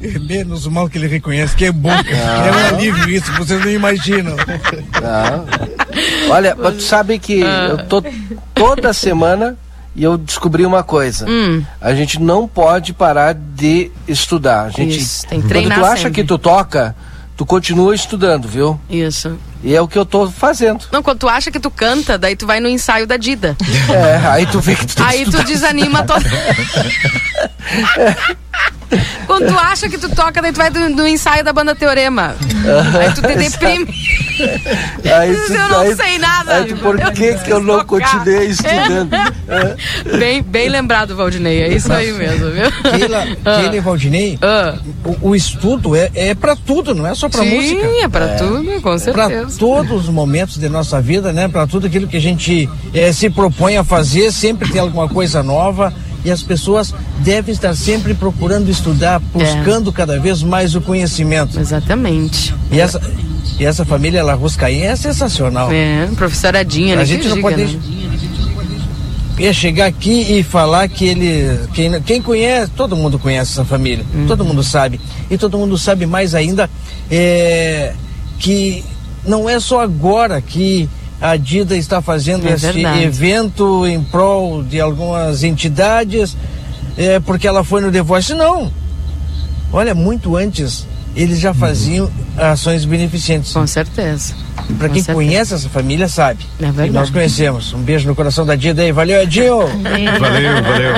É 0.00 0.18
menos 0.20 0.66
mal 0.66 0.88
que 0.88 0.98
ele 0.98 1.06
reconhece, 1.06 1.56
que 1.56 1.64
é 1.64 1.72
bom, 1.72 1.90
É 1.90 2.50
um 2.52 2.76
alívio 2.76 3.08
isso, 3.08 3.32
vocês 3.32 3.60
não 3.60 3.70
imaginam. 3.70 4.36
Não. 4.36 6.32
Olha, 6.32 6.54
tu 6.54 6.80
sabe 6.80 7.18
que 7.18 7.42
ah. 7.42 7.68
eu 7.70 7.86
tô 7.86 8.02
toda 8.54 8.92
semana 8.92 9.56
e 9.96 10.02
eu 10.02 10.18
descobri 10.18 10.66
uma 10.66 10.82
coisa. 10.82 11.26
Hum. 11.28 11.64
A 11.80 11.94
gente 11.94 12.20
não 12.20 12.48
pode 12.48 12.92
parar 12.92 13.34
de 13.34 13.90
estudar. 14.06 14.64
A 14.64 14.70
gente, 14.70 14.98
Isso, 14.98 15.26
tem 15.26 15.40
que 15.40 15.48
treinar 15.48 15.78
quando 15.78 15.84
tu 15.84 15.86
acha 15.86 16.02
sempre. 16.02 16.22
que 16.22 16.24
tu 16.24 16.36
toca, 16.36 16.96
tu 17.36 17.46
continua 17.46 17.94
estudando, 17.94 18.48
viu? 18.48 18.78
Isso. 18.90 19.38
E 19.64 19.74
é 19.74 19.80
o 19.80 19.88
que 19.88 19.98
eu 19.98 20.04
tô 20.04 20.30
fazendo. 20.30 20.84
Não, 20.92 21.02
quando 21.02 21.20
tu 21.20 21.28
acha 21.28 21.50
que 21.50 21.58
tu 21.58 21.70
canta, 21.70 22.18
daí 22.18 22.36
tu 22.36 22.46
vai 22.46 22.60
no 22.60 22.68
ensaio 22.68 23.06
da 23.06 23.16
Dida. 23.16 23.56
É, 23.90 24.26
aí 24.28 24.46
tu 24.46 24.60
vê 24.60 24.74
que 24.74 24.86
tu 24.86 24.96
tem 24.96 25.06
Aí 25.06 25.24
tu 25.24 25.42
desanima 25.44 26.02
todo. 26.04 26.24
Quando 29.26 29.48
tu 29.48 29.58
acha 29.58 29.88
que 29.88 29.98
tu 29.98 30.08
toca, 30.14 30.40
daí 30.40 30.52
tu 30.52 30.58
vai 30.58 30.70
do, 30.70 30.94
do 30.94 31.06
ensaio 31.06 31.42
da 31.42 31.52
banda 31.52 31.74
Teorema. 31.74 32.36
Aí 33.00 33.12
tu 33.12 33.22
te 33.22 33.34
deprime. 33.34 33.86
Aí 35.04 35.34
tu, 35.46 35.52
eu 35.52 35.68
não 35.68 35.80
aí, 35.80 35.94
sei 35.94 36.18
nada. 36.18 36.54
Aí 36.56 36.64
tu, 36.66 36.76
por 36.78 36.96
que, 37.12 37.34
que 37.34 37.52
eu 37.52 37.60
não 37.60 37.84
continuei 37.84 38.48
estudando? 38.48 39.14
É. 39.14 40.16
Bem, 40.18 40.42
bem 40.42 40.68
lembrado, 40.68 41.14
Valdinei. 41.14 41.62
É 41.62 41.68
isso 41.68 41.92
aí 41.92 42.12
mesmo, 42.12 42.50
viu? 42.50 42.64
Keila, 42.90 43.26
Ah. 43.44 43.60
Keila 43.60 43.76
e 43.76 43.80
Valdinei, 43.80 44.38
Ah. 44.42 44.74
o, 45.04 45.28
o 45.30 45.36
estudo 45.36 45.94
é, 45.94 46.10
é 46.14 46.34
para 46.34 46.56
tudo, 46.56 46.96
não 46.96 47.06
é 47.06 47.14
só 47.14 47.28
para 47.28 47.42
Sim, 47.42 47.54
música. 47.54 47.86
é 48.02 48.08
pra 48.08 48.28
tudo, 48.34 48.64
com 48.80 48.80
Para 48.80 48.98
certeza. 48.98 49.53
Todos 49.56 50.04
os 50.04 50.08
momentos 50.08 50.58
de 50.58 50.68
nossa 50.68 51.00
vida, 51.00 51.32
né? 51.32 51.48
Para 51.48 51.66
tudo 51.66 51.86
aquilo 51.86 52.06
que 52.06 52.16
a 52.16 52.20
gente 52.20 52.68
eh, 52.92 53.12
se 53.12 53.28
propõe 53.30 53.76
a 53.76 53.84
fazer, 53.84 54.30
sempre 54.32 54.70
tem 54.70 54.80
alguma 54.80 55.08
coisa 55.08 55.42
nova. 55.42 55.92
E 56.24 56.30
as 56.30 56.42
pessoas 56.42 56.94
devem 57.18 57.52
estar 57.52 57.74
sempre 57.76 58.14
procurando 58.14 58.70
estudar, 58.70 59.18
buscando 59.20 59.92
cada 59.92 60.18
vez 60.18 60.42
mais 60.42 60.74
o 60.74 60.80
conhecimento. 60.80 61.60
Exatamente. 61.60 62.54
E 62.72 62.80
essa, 62.80 62.98
e 63.58 63.64
essa 63.64 63.84
família 63.84 64.24
Larruscaí 64.24 64.80
é 64.82 64.96
sensacional. 64.96 65.70
É, 65.70 66.08
professora 66.16 66.64
Dinha, 66.64 66.94
A 66.94 66.96
né? 66.98 67.04
gente 67.04 67.28
não 67.28 67.36
diga, 67.36 67.50
pode 67.50 67.64
né? 67.64 67.78
ia 69.38 69.52
chegar 69.52 69.86
aqui 69.86 70.38
e 70.38 70.42
falar 70.42 70.88
que 70.88 71.04
ele. 71.06 71.58
Quem, 71.74 72.00
quem 72.02 72.22
conhece, 72.22 72.70
todo 72.76 72.96
mundo 72.96 73.18
conhece 73.18 73.52
essa 73.52 73.64
família, 73.64 74.04
Uhum. 74.14 74.26
todo 74.26 74.44
mundo 74.44 74.62
sabe. 74.62 75.00
E 75.30 75.36
todo 75.36 75.58
mundo 75.58 75.76
sabe 75.76 76.06
mais 76.06 76.34
ainda 76.34 76.70
é, 77.10 77.92
que 78.38 78.82
não 79.26 79.48
é 79.48 79.58
só 79.60 79.80
agora 79.80 80.40
que 80.40 80.88
a 81.20 81.36
Dida 81.36 81.76
está 81.76 82.02
fazendo 82.02 82.46
É 82.46 82.52
esse 82.52 82.66
verdade. 82.72 83.02
evento 83.02 83.86
em 83.86 84.02
prol 84.02 84.62
de 84.62 84.80
algumas 84.80 85.42
entidades, 85.42 86.36
é, 86.96 87.18
porque 87.20 87.46
ela 87.46 87.64
foi 87.64 87.80
no 87.80 87.90
divórcio. 87.90 88.36
Não. 88.36 88.70
Olha, 89.72 89.94
muito 89.94 90.36
antes 90.36 90.86
eles 91.14 91.38
já 91.38 91.54
faziam 91.54 92.10
ações 92.36 92.84
beneficentes. 92.84 93.52
Com 93.52 93.66
certeza. 93.66 94.34
Para 94.78 94.88
quem 94.88 95.02
certeza. 95.02 95.14
conhece 95.14 95.54
essa 95.54 95.68
família 95.68 96.08
sabe. 96.08 96.44
É 96.58 96.64
verdade. 96.64 96.88
E 96.88 96.92
nós 96.92 97.10
conhecemos. 97.10 97.72
Um 97.72 97.82
beijo 97.82 98.06
no 98.08 98.14
coração 98.14 98.46
da 98.46 98.54
Dida 98.54 98.82
aí. 98.82 98.92
Valeu, 98.92 99.22
Edinho! 99.22 99.58
Valeu, 100.18 100.62
valeu. 100.62 100.94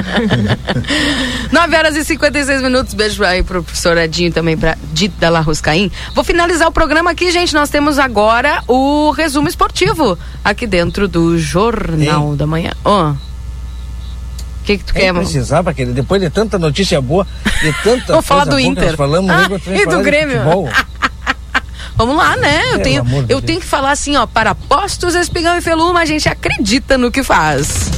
9 1.53 1.77
horas 1.77 1.97
e 1.97 2.05
56 2.05 2.63
minutos. 2.63 2.95
Beijo 2.95 3.25
aí 3.25 3.43
pro 3.43 3.63
professor 3.63 3.97
Edinho 3.99 4.33
também 4.33 4.57
pra 4.57 4.77
Dita 4.93 5.29
Larruscaim. 5.29 5.91
Vou 6.15 6.25
finalizar 6.25 6.69
o 6.69 6.73
programa 6.73 7.11
aqui, 7.11 7.31
gente. 7.31 7.55
Nós 7.55 7.71
temos 7.71 7.99
agora 7.99 8.63
o 8.69 9.11
resumo 9.11 9.49
esportivo 9.49 10.19
aqui 10.45 10.67
dentro 10.67 11.09
do 11.09 11.39
Jornal 11.39 12.37
da 12.37 12.47
Manhã. 12.47 12.73
Ó. 12.85 13.15
O 14.67 14.73
que, 14.75 14.79
que 14.79 14.85
tu 14.85 14.95
quer, 14.95 15.13
mano? 15.13 15.25
precisava, 15.25 15.73
querido. 15.73 15.95
Depois 15.95 16.21
de 16.21 16.29
tanta 16.29 16.59
notícia 16.59 17.01
boa, 17.01 17.25
de 17.63 17.73
tanta 17.85 18.15
Vamos 18.15 18.27
falar 18.27 18.45
do 18.47 18.59
Inter. 18.59 18.97
Falamos, 18.97 19.31
Ah, 19.31 19.45
e 19.45 19.85
do 19.85 19.91
falar 19.93 19.97
de 19.99 20.03
Grêmio. 20.03 20.41
Vamos 21.95 22.17
lá, 22.17 22.37
né? 22.37 22.75
Eu 22.75 22.83
tenho, 22.83 23.05
eu 23.29 23.41
tenho 23.41 23.61
que 23.61 23.67
falar 23.67 23.93
assim, 23.93 24.17
ó, 24.17 24.27
para 24.27 24.57
postos, 24.57 25.15
espigão 25.15 25.57
e 25.57 25.61
feluma, 25.61 26.01
a 26.01 26.05
gente 26.05 26.29
acredita 26.29 26.99
no 26.99 27.13
que 27.13 27.23
faz. 27.23 27.89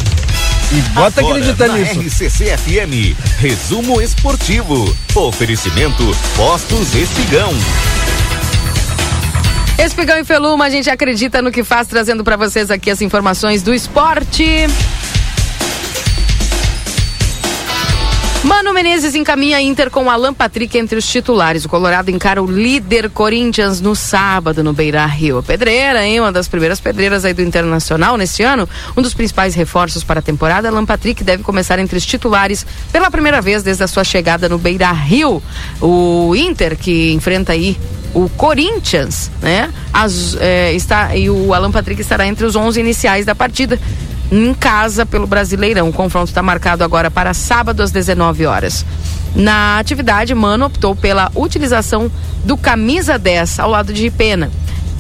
E 0.70 0.80
bota 0.90 1.20
Agora, 1.20 1.36
acreditar 1.38 1.68
nisso. 1.68 2.00
RCC 2.00 2.54
FM, 2.58 3.16
resumo 3.40 4.02
esportivo. 4.02 4.94
Oferecimento 5.14 6.04
Postos 6.36 6.94
Espigão. 6.94 7.50
Espigão 9.78 10.18
e 10.18 10.24
Feluma, 10.24 10.66
a 10.66 10.70
gente 10.70 10.90
acredita 10.90 11.40
no 11.40 11.50
que 11.50 11.64
faz, 11.64 11.88
trazendo 11.88 12.22
para 12.22 12.36
vocês 12.36 12.70
aqui 12.70 12.90
as 12.90 13.00
informações 13.00 13.62
do 13.62 13.72
esporte. 13.72 14.66
Mano 18.44 18.72
Menezes 18.72 19.16
encaminha 19.16 19.60
Inter 19.60 19.90
com 19.90 20.08
Alan 20.08 20.32
Patrick 20.32 20.78
entre 20.78 20.96
os 20.96 21.06
titulares. 21.06 21.64
O 21.64 21.68
Colorado 21.68 22.08
encara 22.08 22.40
o 22.40 22.48
líder 22.48 23.10
Corinthians 23.10 23.80
no 23.80 23.96
sábado 23.96 24.62
no 24.62 24.72
Beira 24.72 25.04
Rio. 25.06 25.42
Pedreira, 25.42 26.06
hein? 26.06 26.20
Uma 26.20 26.30
das 26.30 26.46
primeiras 26.46 26.78
pedreiras 26.78 27.24
aí 27.24 27.34
do 27.34 27.42
Internacional 27.42 28.16
neste 28.16 28.44
ano. 28.44 28.68
Um 28.96 29.02
dos 29.02 29.12
principais 29.12 29.56
reforços 29.56 30.04
para 30.04 30.20
a 30.20 30.22
temporada. 30.22 30.68
Alan 30.68 30.86
Patrick 30.86 31.24
deve 31.24 31.42
começar 31.42 31.80
entre 31.80 31.98
os 31.98 32.06
titulares 32.06 32.64
pela 32.92 33.10
primeira 33.10 33.40
vez 33.40 33.64
desde 33.64 33.82
a 33.82 33.88
sua 33.88 34.04
chegada 34.04 34.48
no 34.48 34.56
Beira 34.56 34.92
Rio. 34.92 35.42
O 35.80 36.32
Inter, 36.36 36.76
que 36.76 37.12
enfrenta 37.12 37.52
aí 37.52 37.76
o 38.14 38.28
Corinthians, 38.28 39.32
né? 39.42 39.68
As, 39.92 40.36
é, 40.40 40.72
está, 40.74 41.16
e 41.16 41.28
o 41.28 41.52
Alan 41.52 41.72
Patrick 41.72 42.00
estará 42.00 42.24
entre 42.24 42.46
os 42.46 42.54
11 42.54 42.78
iniciais 42.78 43.26
da 43.26 43.34
partida 43.34 43.80
em 44.30 44.54
casa 44.54 45.06
pelo 45.06 45.26
Brasileirão. 45.26 45.88
O 45.88 45.92
confronto 45.92 46.28
está 46.28 46.42
marcado 46.42 46.84
agora 46.84 47.10
para 47.10 47.34
sábado 47.34 47.82
às 47.82 47.90
19 47.90 48.46
horas. 48.46 48.84
Na 49.34 49.78
atividade, 49.78 50.34
Mano 50.34 50.66
optou 50.66 50.94
pela 50.94 51.30
utilização 51.34 52.10
do 52.44 52.56
camisa 52.56 53.18
10 53.18 53.60
ao 53.60 53.70
lado 53.70 53.92
de 53.92 54.10
Pena. 54.10 54.50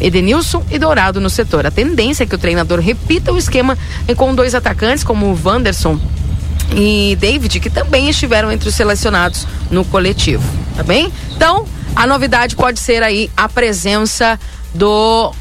Edenilson 0.00 0.64
e 0.70 0.78
Dourado 0.78 1.20
no 1.20 1.28
setor. 1.28 1.66
A 1.66 1.70
tendência 1.70 2.22
é 2.22 2.26
que 2.26 2.34
o 2.34 2.38
treinador 2.38 2.78
repita 2.80 3.32
o 3.32 3.38
esquema 3.38 3.76
com 4.16 4.34
dois 4.34 4.54
atacantes, 4.54 5.02
como 5.02 5.26
o 5.26 5.38
Wanderson 5.44 5.98
e 6.74 7.16
David, 7.20 7.60
que 7.60 7.70
também 7.70 8.08
estiveram 8.08 8.52
entre 8.52 8.68
os 8.68 8.74
selecionados 8.74 9.46
no 9.70 9.84
coletivo, 9.84 10.44
tá 10.76 10.82
bem? 10.82 11.12
Então, 11.34 11.64
a 11.96 12.06
novidade 12.06 12.54
pode 12.54 12.78
ser 12.78 13.02
aí 13.02 13.30
a 13.36 13.48
presença 13.48 14.38
do 14.74 15.32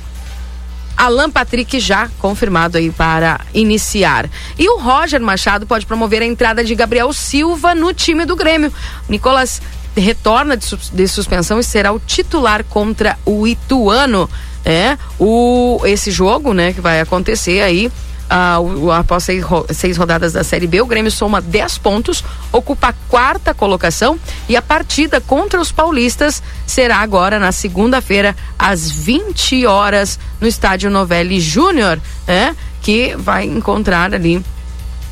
Alan 0.98 1.30
Patrick 1.30 1.80
já 1.80 2.10
confirmado 2.20 2.78
aí 2.78 2.90
para 2.90 3.40
iniciar. 3.54 4.30
E 4.58 4.68
o 4.68 4.80
Roger 4.80 5.22
Machado 5.22 5.68
pode 5.68 5.86
promover 5.86 6.22
a 6.24 6.26
entrada 6.26 6.64
de 6.64 6.74
Gabriel 6.74 7.14
Silva 7.14 7.76
no 7.76 7.94
time 7.94 8.26
do 8.26 8.36
Grêmio. 8.36 8.74
Nicolas 9.08 9.62
retorna 9.96 10.58
de, 10.58 10.68
de 10.94 11.08
suspensão 11.08 11.60
e 11.60 11.64
será 11.64 11.92
o 11.92 12.00
titular 12.00 12.64
contra 12.64 13.18
o 13.26 13.48
Ituano. 13.48 14.30
É, 14.66 14.98
o, 15.18 15.80
esse 15.86 16.12
jogo, 16.12 16.54
né, 16.54 16.74
que 16.74 16.82
vai 16.82 17.00
acontecer 17.00 17.62
aí 17.62 17.90
ah, 18.30 18.58
após 19.00 19.24
seis, 19.24 19.44
seis 19.74 19.98
rodadas 19.98 20.34
da 20.34 20.44
Série 20.44 20.68
B, 20.68 20.82
o 20.82 20.86
Grêmio 20.86 21.12
soma 21.12 21.42
10 21.42 21.78
pontos, 21.78 22.24
ocupa 22.52 22.90
a 22.90 22.94
quarta 23.08 23.54
colocação 23.54 24.20
e 24.50 24.56
a 24.56 24.62
partida 24.62 25.22
contra 25.22 25.62
os 25.62 25.72
paulistas 25.72 26.44
será 26.66 26.98
agora 26.98 27.40
na 27.40 27.52
segunda-feira, 27.52 28.36
às 28.60 28.90
20 28.92 29.66
horas, 29.66 30.20
no 30.42 30.48
estádio 30.48 30.90
Novelli 30.90 31.40
Júnior, 31.40 32.00
né? 32.28 32.56
Que 32.82 33.16
vai 33.16 33.46
encontrar 33.46 34.14
ali 34.14 34.44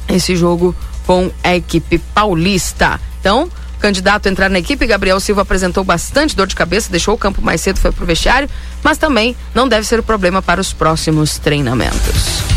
esse 0.08 0.36
jogo 0.36 0.76
com 1.06 1.32
a 1.44 1.56
equipe 1.56 1.98
paulista. 1.98 3.00
Então, 3.20 3.50
candidato 3.80 4.28
a 4.28 4.32
entrar 4.32 4.50
na 4.50 4.60
equipe, 4.60 4.86
Gabriel 4.86 5.20
Silva 5.20 5.44
apresentou 5.44 5.84
bastante 5.84 6.36
dor 6.36 6.48
de 6.48 6.56
cabeça, 6.56 6.92
deixou 6.92 7.14
o 7.14 7.18
campo 7.18 7.42
mais 7.42 7.62
cedo, 7.62 7.80
foi 7.80 7.92
pro 7.92 8.06
vestiário, 8.06 8.50
mas 8.84 8.98
também 8.98 9.36
não 9.54 9.68
deve 9.68 9.86
ser 9.86 10.00
o 10.00 10.04
problema 10.04 10.42
para 10.42 10.60
os 10.60 10.74
próximos 10.74 11.38
treinamentos. 11.38 12.55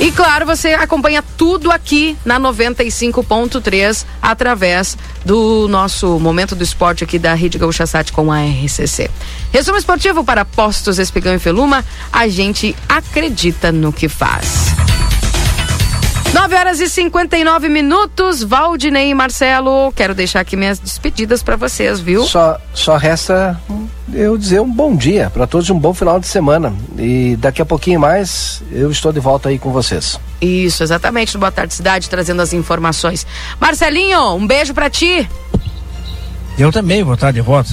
E 0.00 0.12
claro, 0.12 0.46
você 0.46 0.74
acompanha 0.74 1.24
tudo 1.36 1.72
aqui 1.72 2.16
na 2.24 2.38
95.3 2.38 4.06
através 4.22 4.96
do 5.24 5.66
nosso 5.68 6.20
momento 6.20 6.54
do 6.54 6.62
esporte 6.62 7.02
aqui 7.02 7.18
da 7.18 7.34
Rede 7.34 7.58
Gaúcha 7.58 7.84
Sat 7.84 8.12
com 8.12 8.30
a 8.30 8.38
RCC. 8.40 9.10
Resumo 9.52 9.76
esportivo 9.76 10.22
para 10.22 10.44
Postos 10.44 11.00
Espigão 11.00 11.34
e 11.34 11.38
Feluma, 11.40 11.84
a 12.12 12.28
gente 12.28 12.76
acredita 12.88 13.72
no 13.72 13.92
que 13.92 14.08
faz. 14.08 14.68
9 16.32 16.54
horas 16.54 16.80
e 16.80 16.88
59 16.88 17.68
minutos, 17.68 18.42
Valdinei 18.42 19.10
e 19.10 19.14
Marcelo, 19.14 19.90
quero 19.92 20.14
deixar 20.14 20.40
aqui 20.40 20.56
minhas 20.56 20.78
despedidas 20.78 21.42
para 21.42 21.56
vocês, 21.56 22.00
viu? 22.00 22.24
Só, 22.24 22.60
só 22.74 22.96
resta 22.96 23.58
eu 24.12 24.36
dizer 24.36 24.60
um 24.60 24.70
bom 24.70 24.94
dia 24.94 25.30
para 25.30 25.46
todos 25.46 25.68
e 25.68 25.72
um 25.72 25.78
bom 25.78 25.94
final 25.94 26.20
de 26.20 26.26
semana. 26.26 26.74
E 26.98 27.36
daqui 27.36 27.62
a 27.62 27.66
pouquinho 27.66 27.98
mais 27.98 28.62
eu 28.70 28.90
estou 28.90 29.12
de 29.12 29.20
volta 29.20 29.48
aí 29.48 29.58
com 29.58 29.72
vocês. 29.72 30.20
Isso, 30.40 30.82
exatamente, 30.82 31.34
no 31.34 31.40
Boa 31.40 31.50
Tarde 31.50 31.74
Cidade, 31.74 32.08
trazendo 32.10 32.42
as 32.42 32.52
informações. 32.52 33.26
Marcelinho, 33.58 34.34
um 34.34 34.46
beijo 34.46 34.74
para 34.74 34.90
ti. 34.90 35.28
Eu 36.58 36.70
também 36.70 37.02
vou 37.02 37.14
estar 37.14 37.32
de 37.32 37.40
volta. 37.40 37.70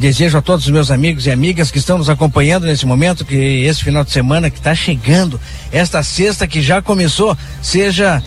Desejo 0.00 0.38
a 0.38 0.40
todos 0.40 0.64
os 0.64 0.70
meus 0.70 0.90
amigos 0.90 1.26
e 1.26 1.30
amigas 1.30 1.70
que 1.70 1.76
estão 1.76 1.98
nos 1.98 2.08
acompanhando 2.08 2.64
nesse 2.64 2.86
momento, 2.86 3.22
que 3.22 3.36
esse 3.36 3.84
final 3.84 4.02
de 4.02 4.10
semana 4.10 4.48
que 4.48 4.56
está 4.56 4.74
chegando, 4.74 5.38
esta 5.70 6.02
sexta 6.02 6.46
que 6.46 6.62
já 6.62 6.80
começou, 6.80 7.36
seja 7.60 8.22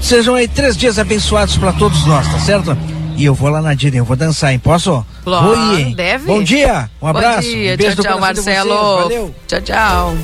sejam 0.00 0.34
aí 0.34 0.48
três 0.48 0.74
dias 0.74 0.98
abençoados 0.98 1.58
para 1.58 1.70
todos 1.74 2.06
nós, 2.06 2.26
tá 2.26 2.38
certo? 2.38 2.74
E 3.14 3.26
eu 3.26 3.34
vou 3.34 3.50
lá 3.50 3.60
na 3.60 3.74
Disney, 3.74 4.00
eu 4.00 4.06
vou 4.06 4.16
dançar, 4.16 4.54
hein? 4.54 4.58
Posso? 4.58 5.04
Claro, 5.22 5.76
hein? 5.76 5.92
deve. 5.94 6.24
Bom 6.24 6.42
dia, 6.42 6.88
um 7.02 7.06
abraço. 7.06 7.46
Bom 7.46 7.54
dia, 7.54 7.74
um 7.74 7.76
beijo 7.76 7.96
tchau, 7.96 8.04
tchau, 8.04 8.20
vocês, 8.20 8.20
Marcelo. 8.20 8.96
Valeu. 8.96 9.34
Tchau, 9.46 9.60
tchau. 9.60 10.16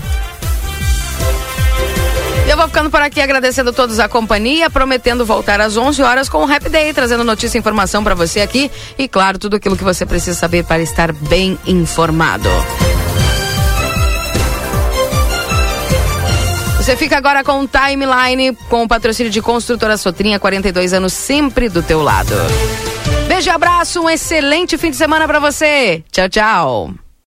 Eu 2.55 2.59
vou 2.59 2.69
ficando 2.69 2.89
por 2.89 3.03
aqui 3.03 3.21
agradecendo 3.21 3.71
a 3.71 3.73
todos 3.73 3.99
a 3.99 4.09
companhia, 4.09 4.71
prometendo 4.71 5.27
voltar 5.27 5.61
às 5.61 5.77
11 5.77 6.01
horas 6.05 6.29
com 6.29 6.39
o 6.39 6.45
Happy 6.49 6.69
Day, 6.69 6.95
trazendo 6.95 7.25
notícia 7.25 7.59
e 7.59 7.61
informação 7.61 8.05
para 8.05 8.15
você 8.15 8.41
aqui 8.43 8.71
e, 8.97 9.09
claro, 9.09 9.41
tudo 9.41 9.57
aquilo 9.57 9.77
que 9.77 9.83
você 9.83 10.07
precisa 10.07 10.39
saber 10.39 10.65
para 10.65 10.81
estar 10.81 11.13
bem 11.13 11.59
informado. 11.67 12.49
Você 16.77 16.95
fica 16.95 17.17
agora 17.17 17.43
com 17.43 17.59
o 17.63 17.67
Timeline, 17.67 18.57
com 18.71 18.85
o 18.85 18.89
patrocínio 18.89 19.33
de 19.33 19.43
Construtora 19.43 19.97
Sotrinha, 19.97 20.39
42 20.39 20.93
anos 20.93 21.13
sempre 21.13 21.69
do 21.69 21.83
teu 21.83 22.05
lado. 22.05 22.37
Beijo 23.27 23.49
e 23.49 23.51
abraço, 23.51 24.01
um 24.01 24.09
excelente 24.09 24.79
fim 24.79 24.93
de 24.93 24.97
semana 24.97 25.27
para 25.27 25.41
você. 25.41 26.05
Tchau, 26.13 26.29
tchau. 26.29 27.04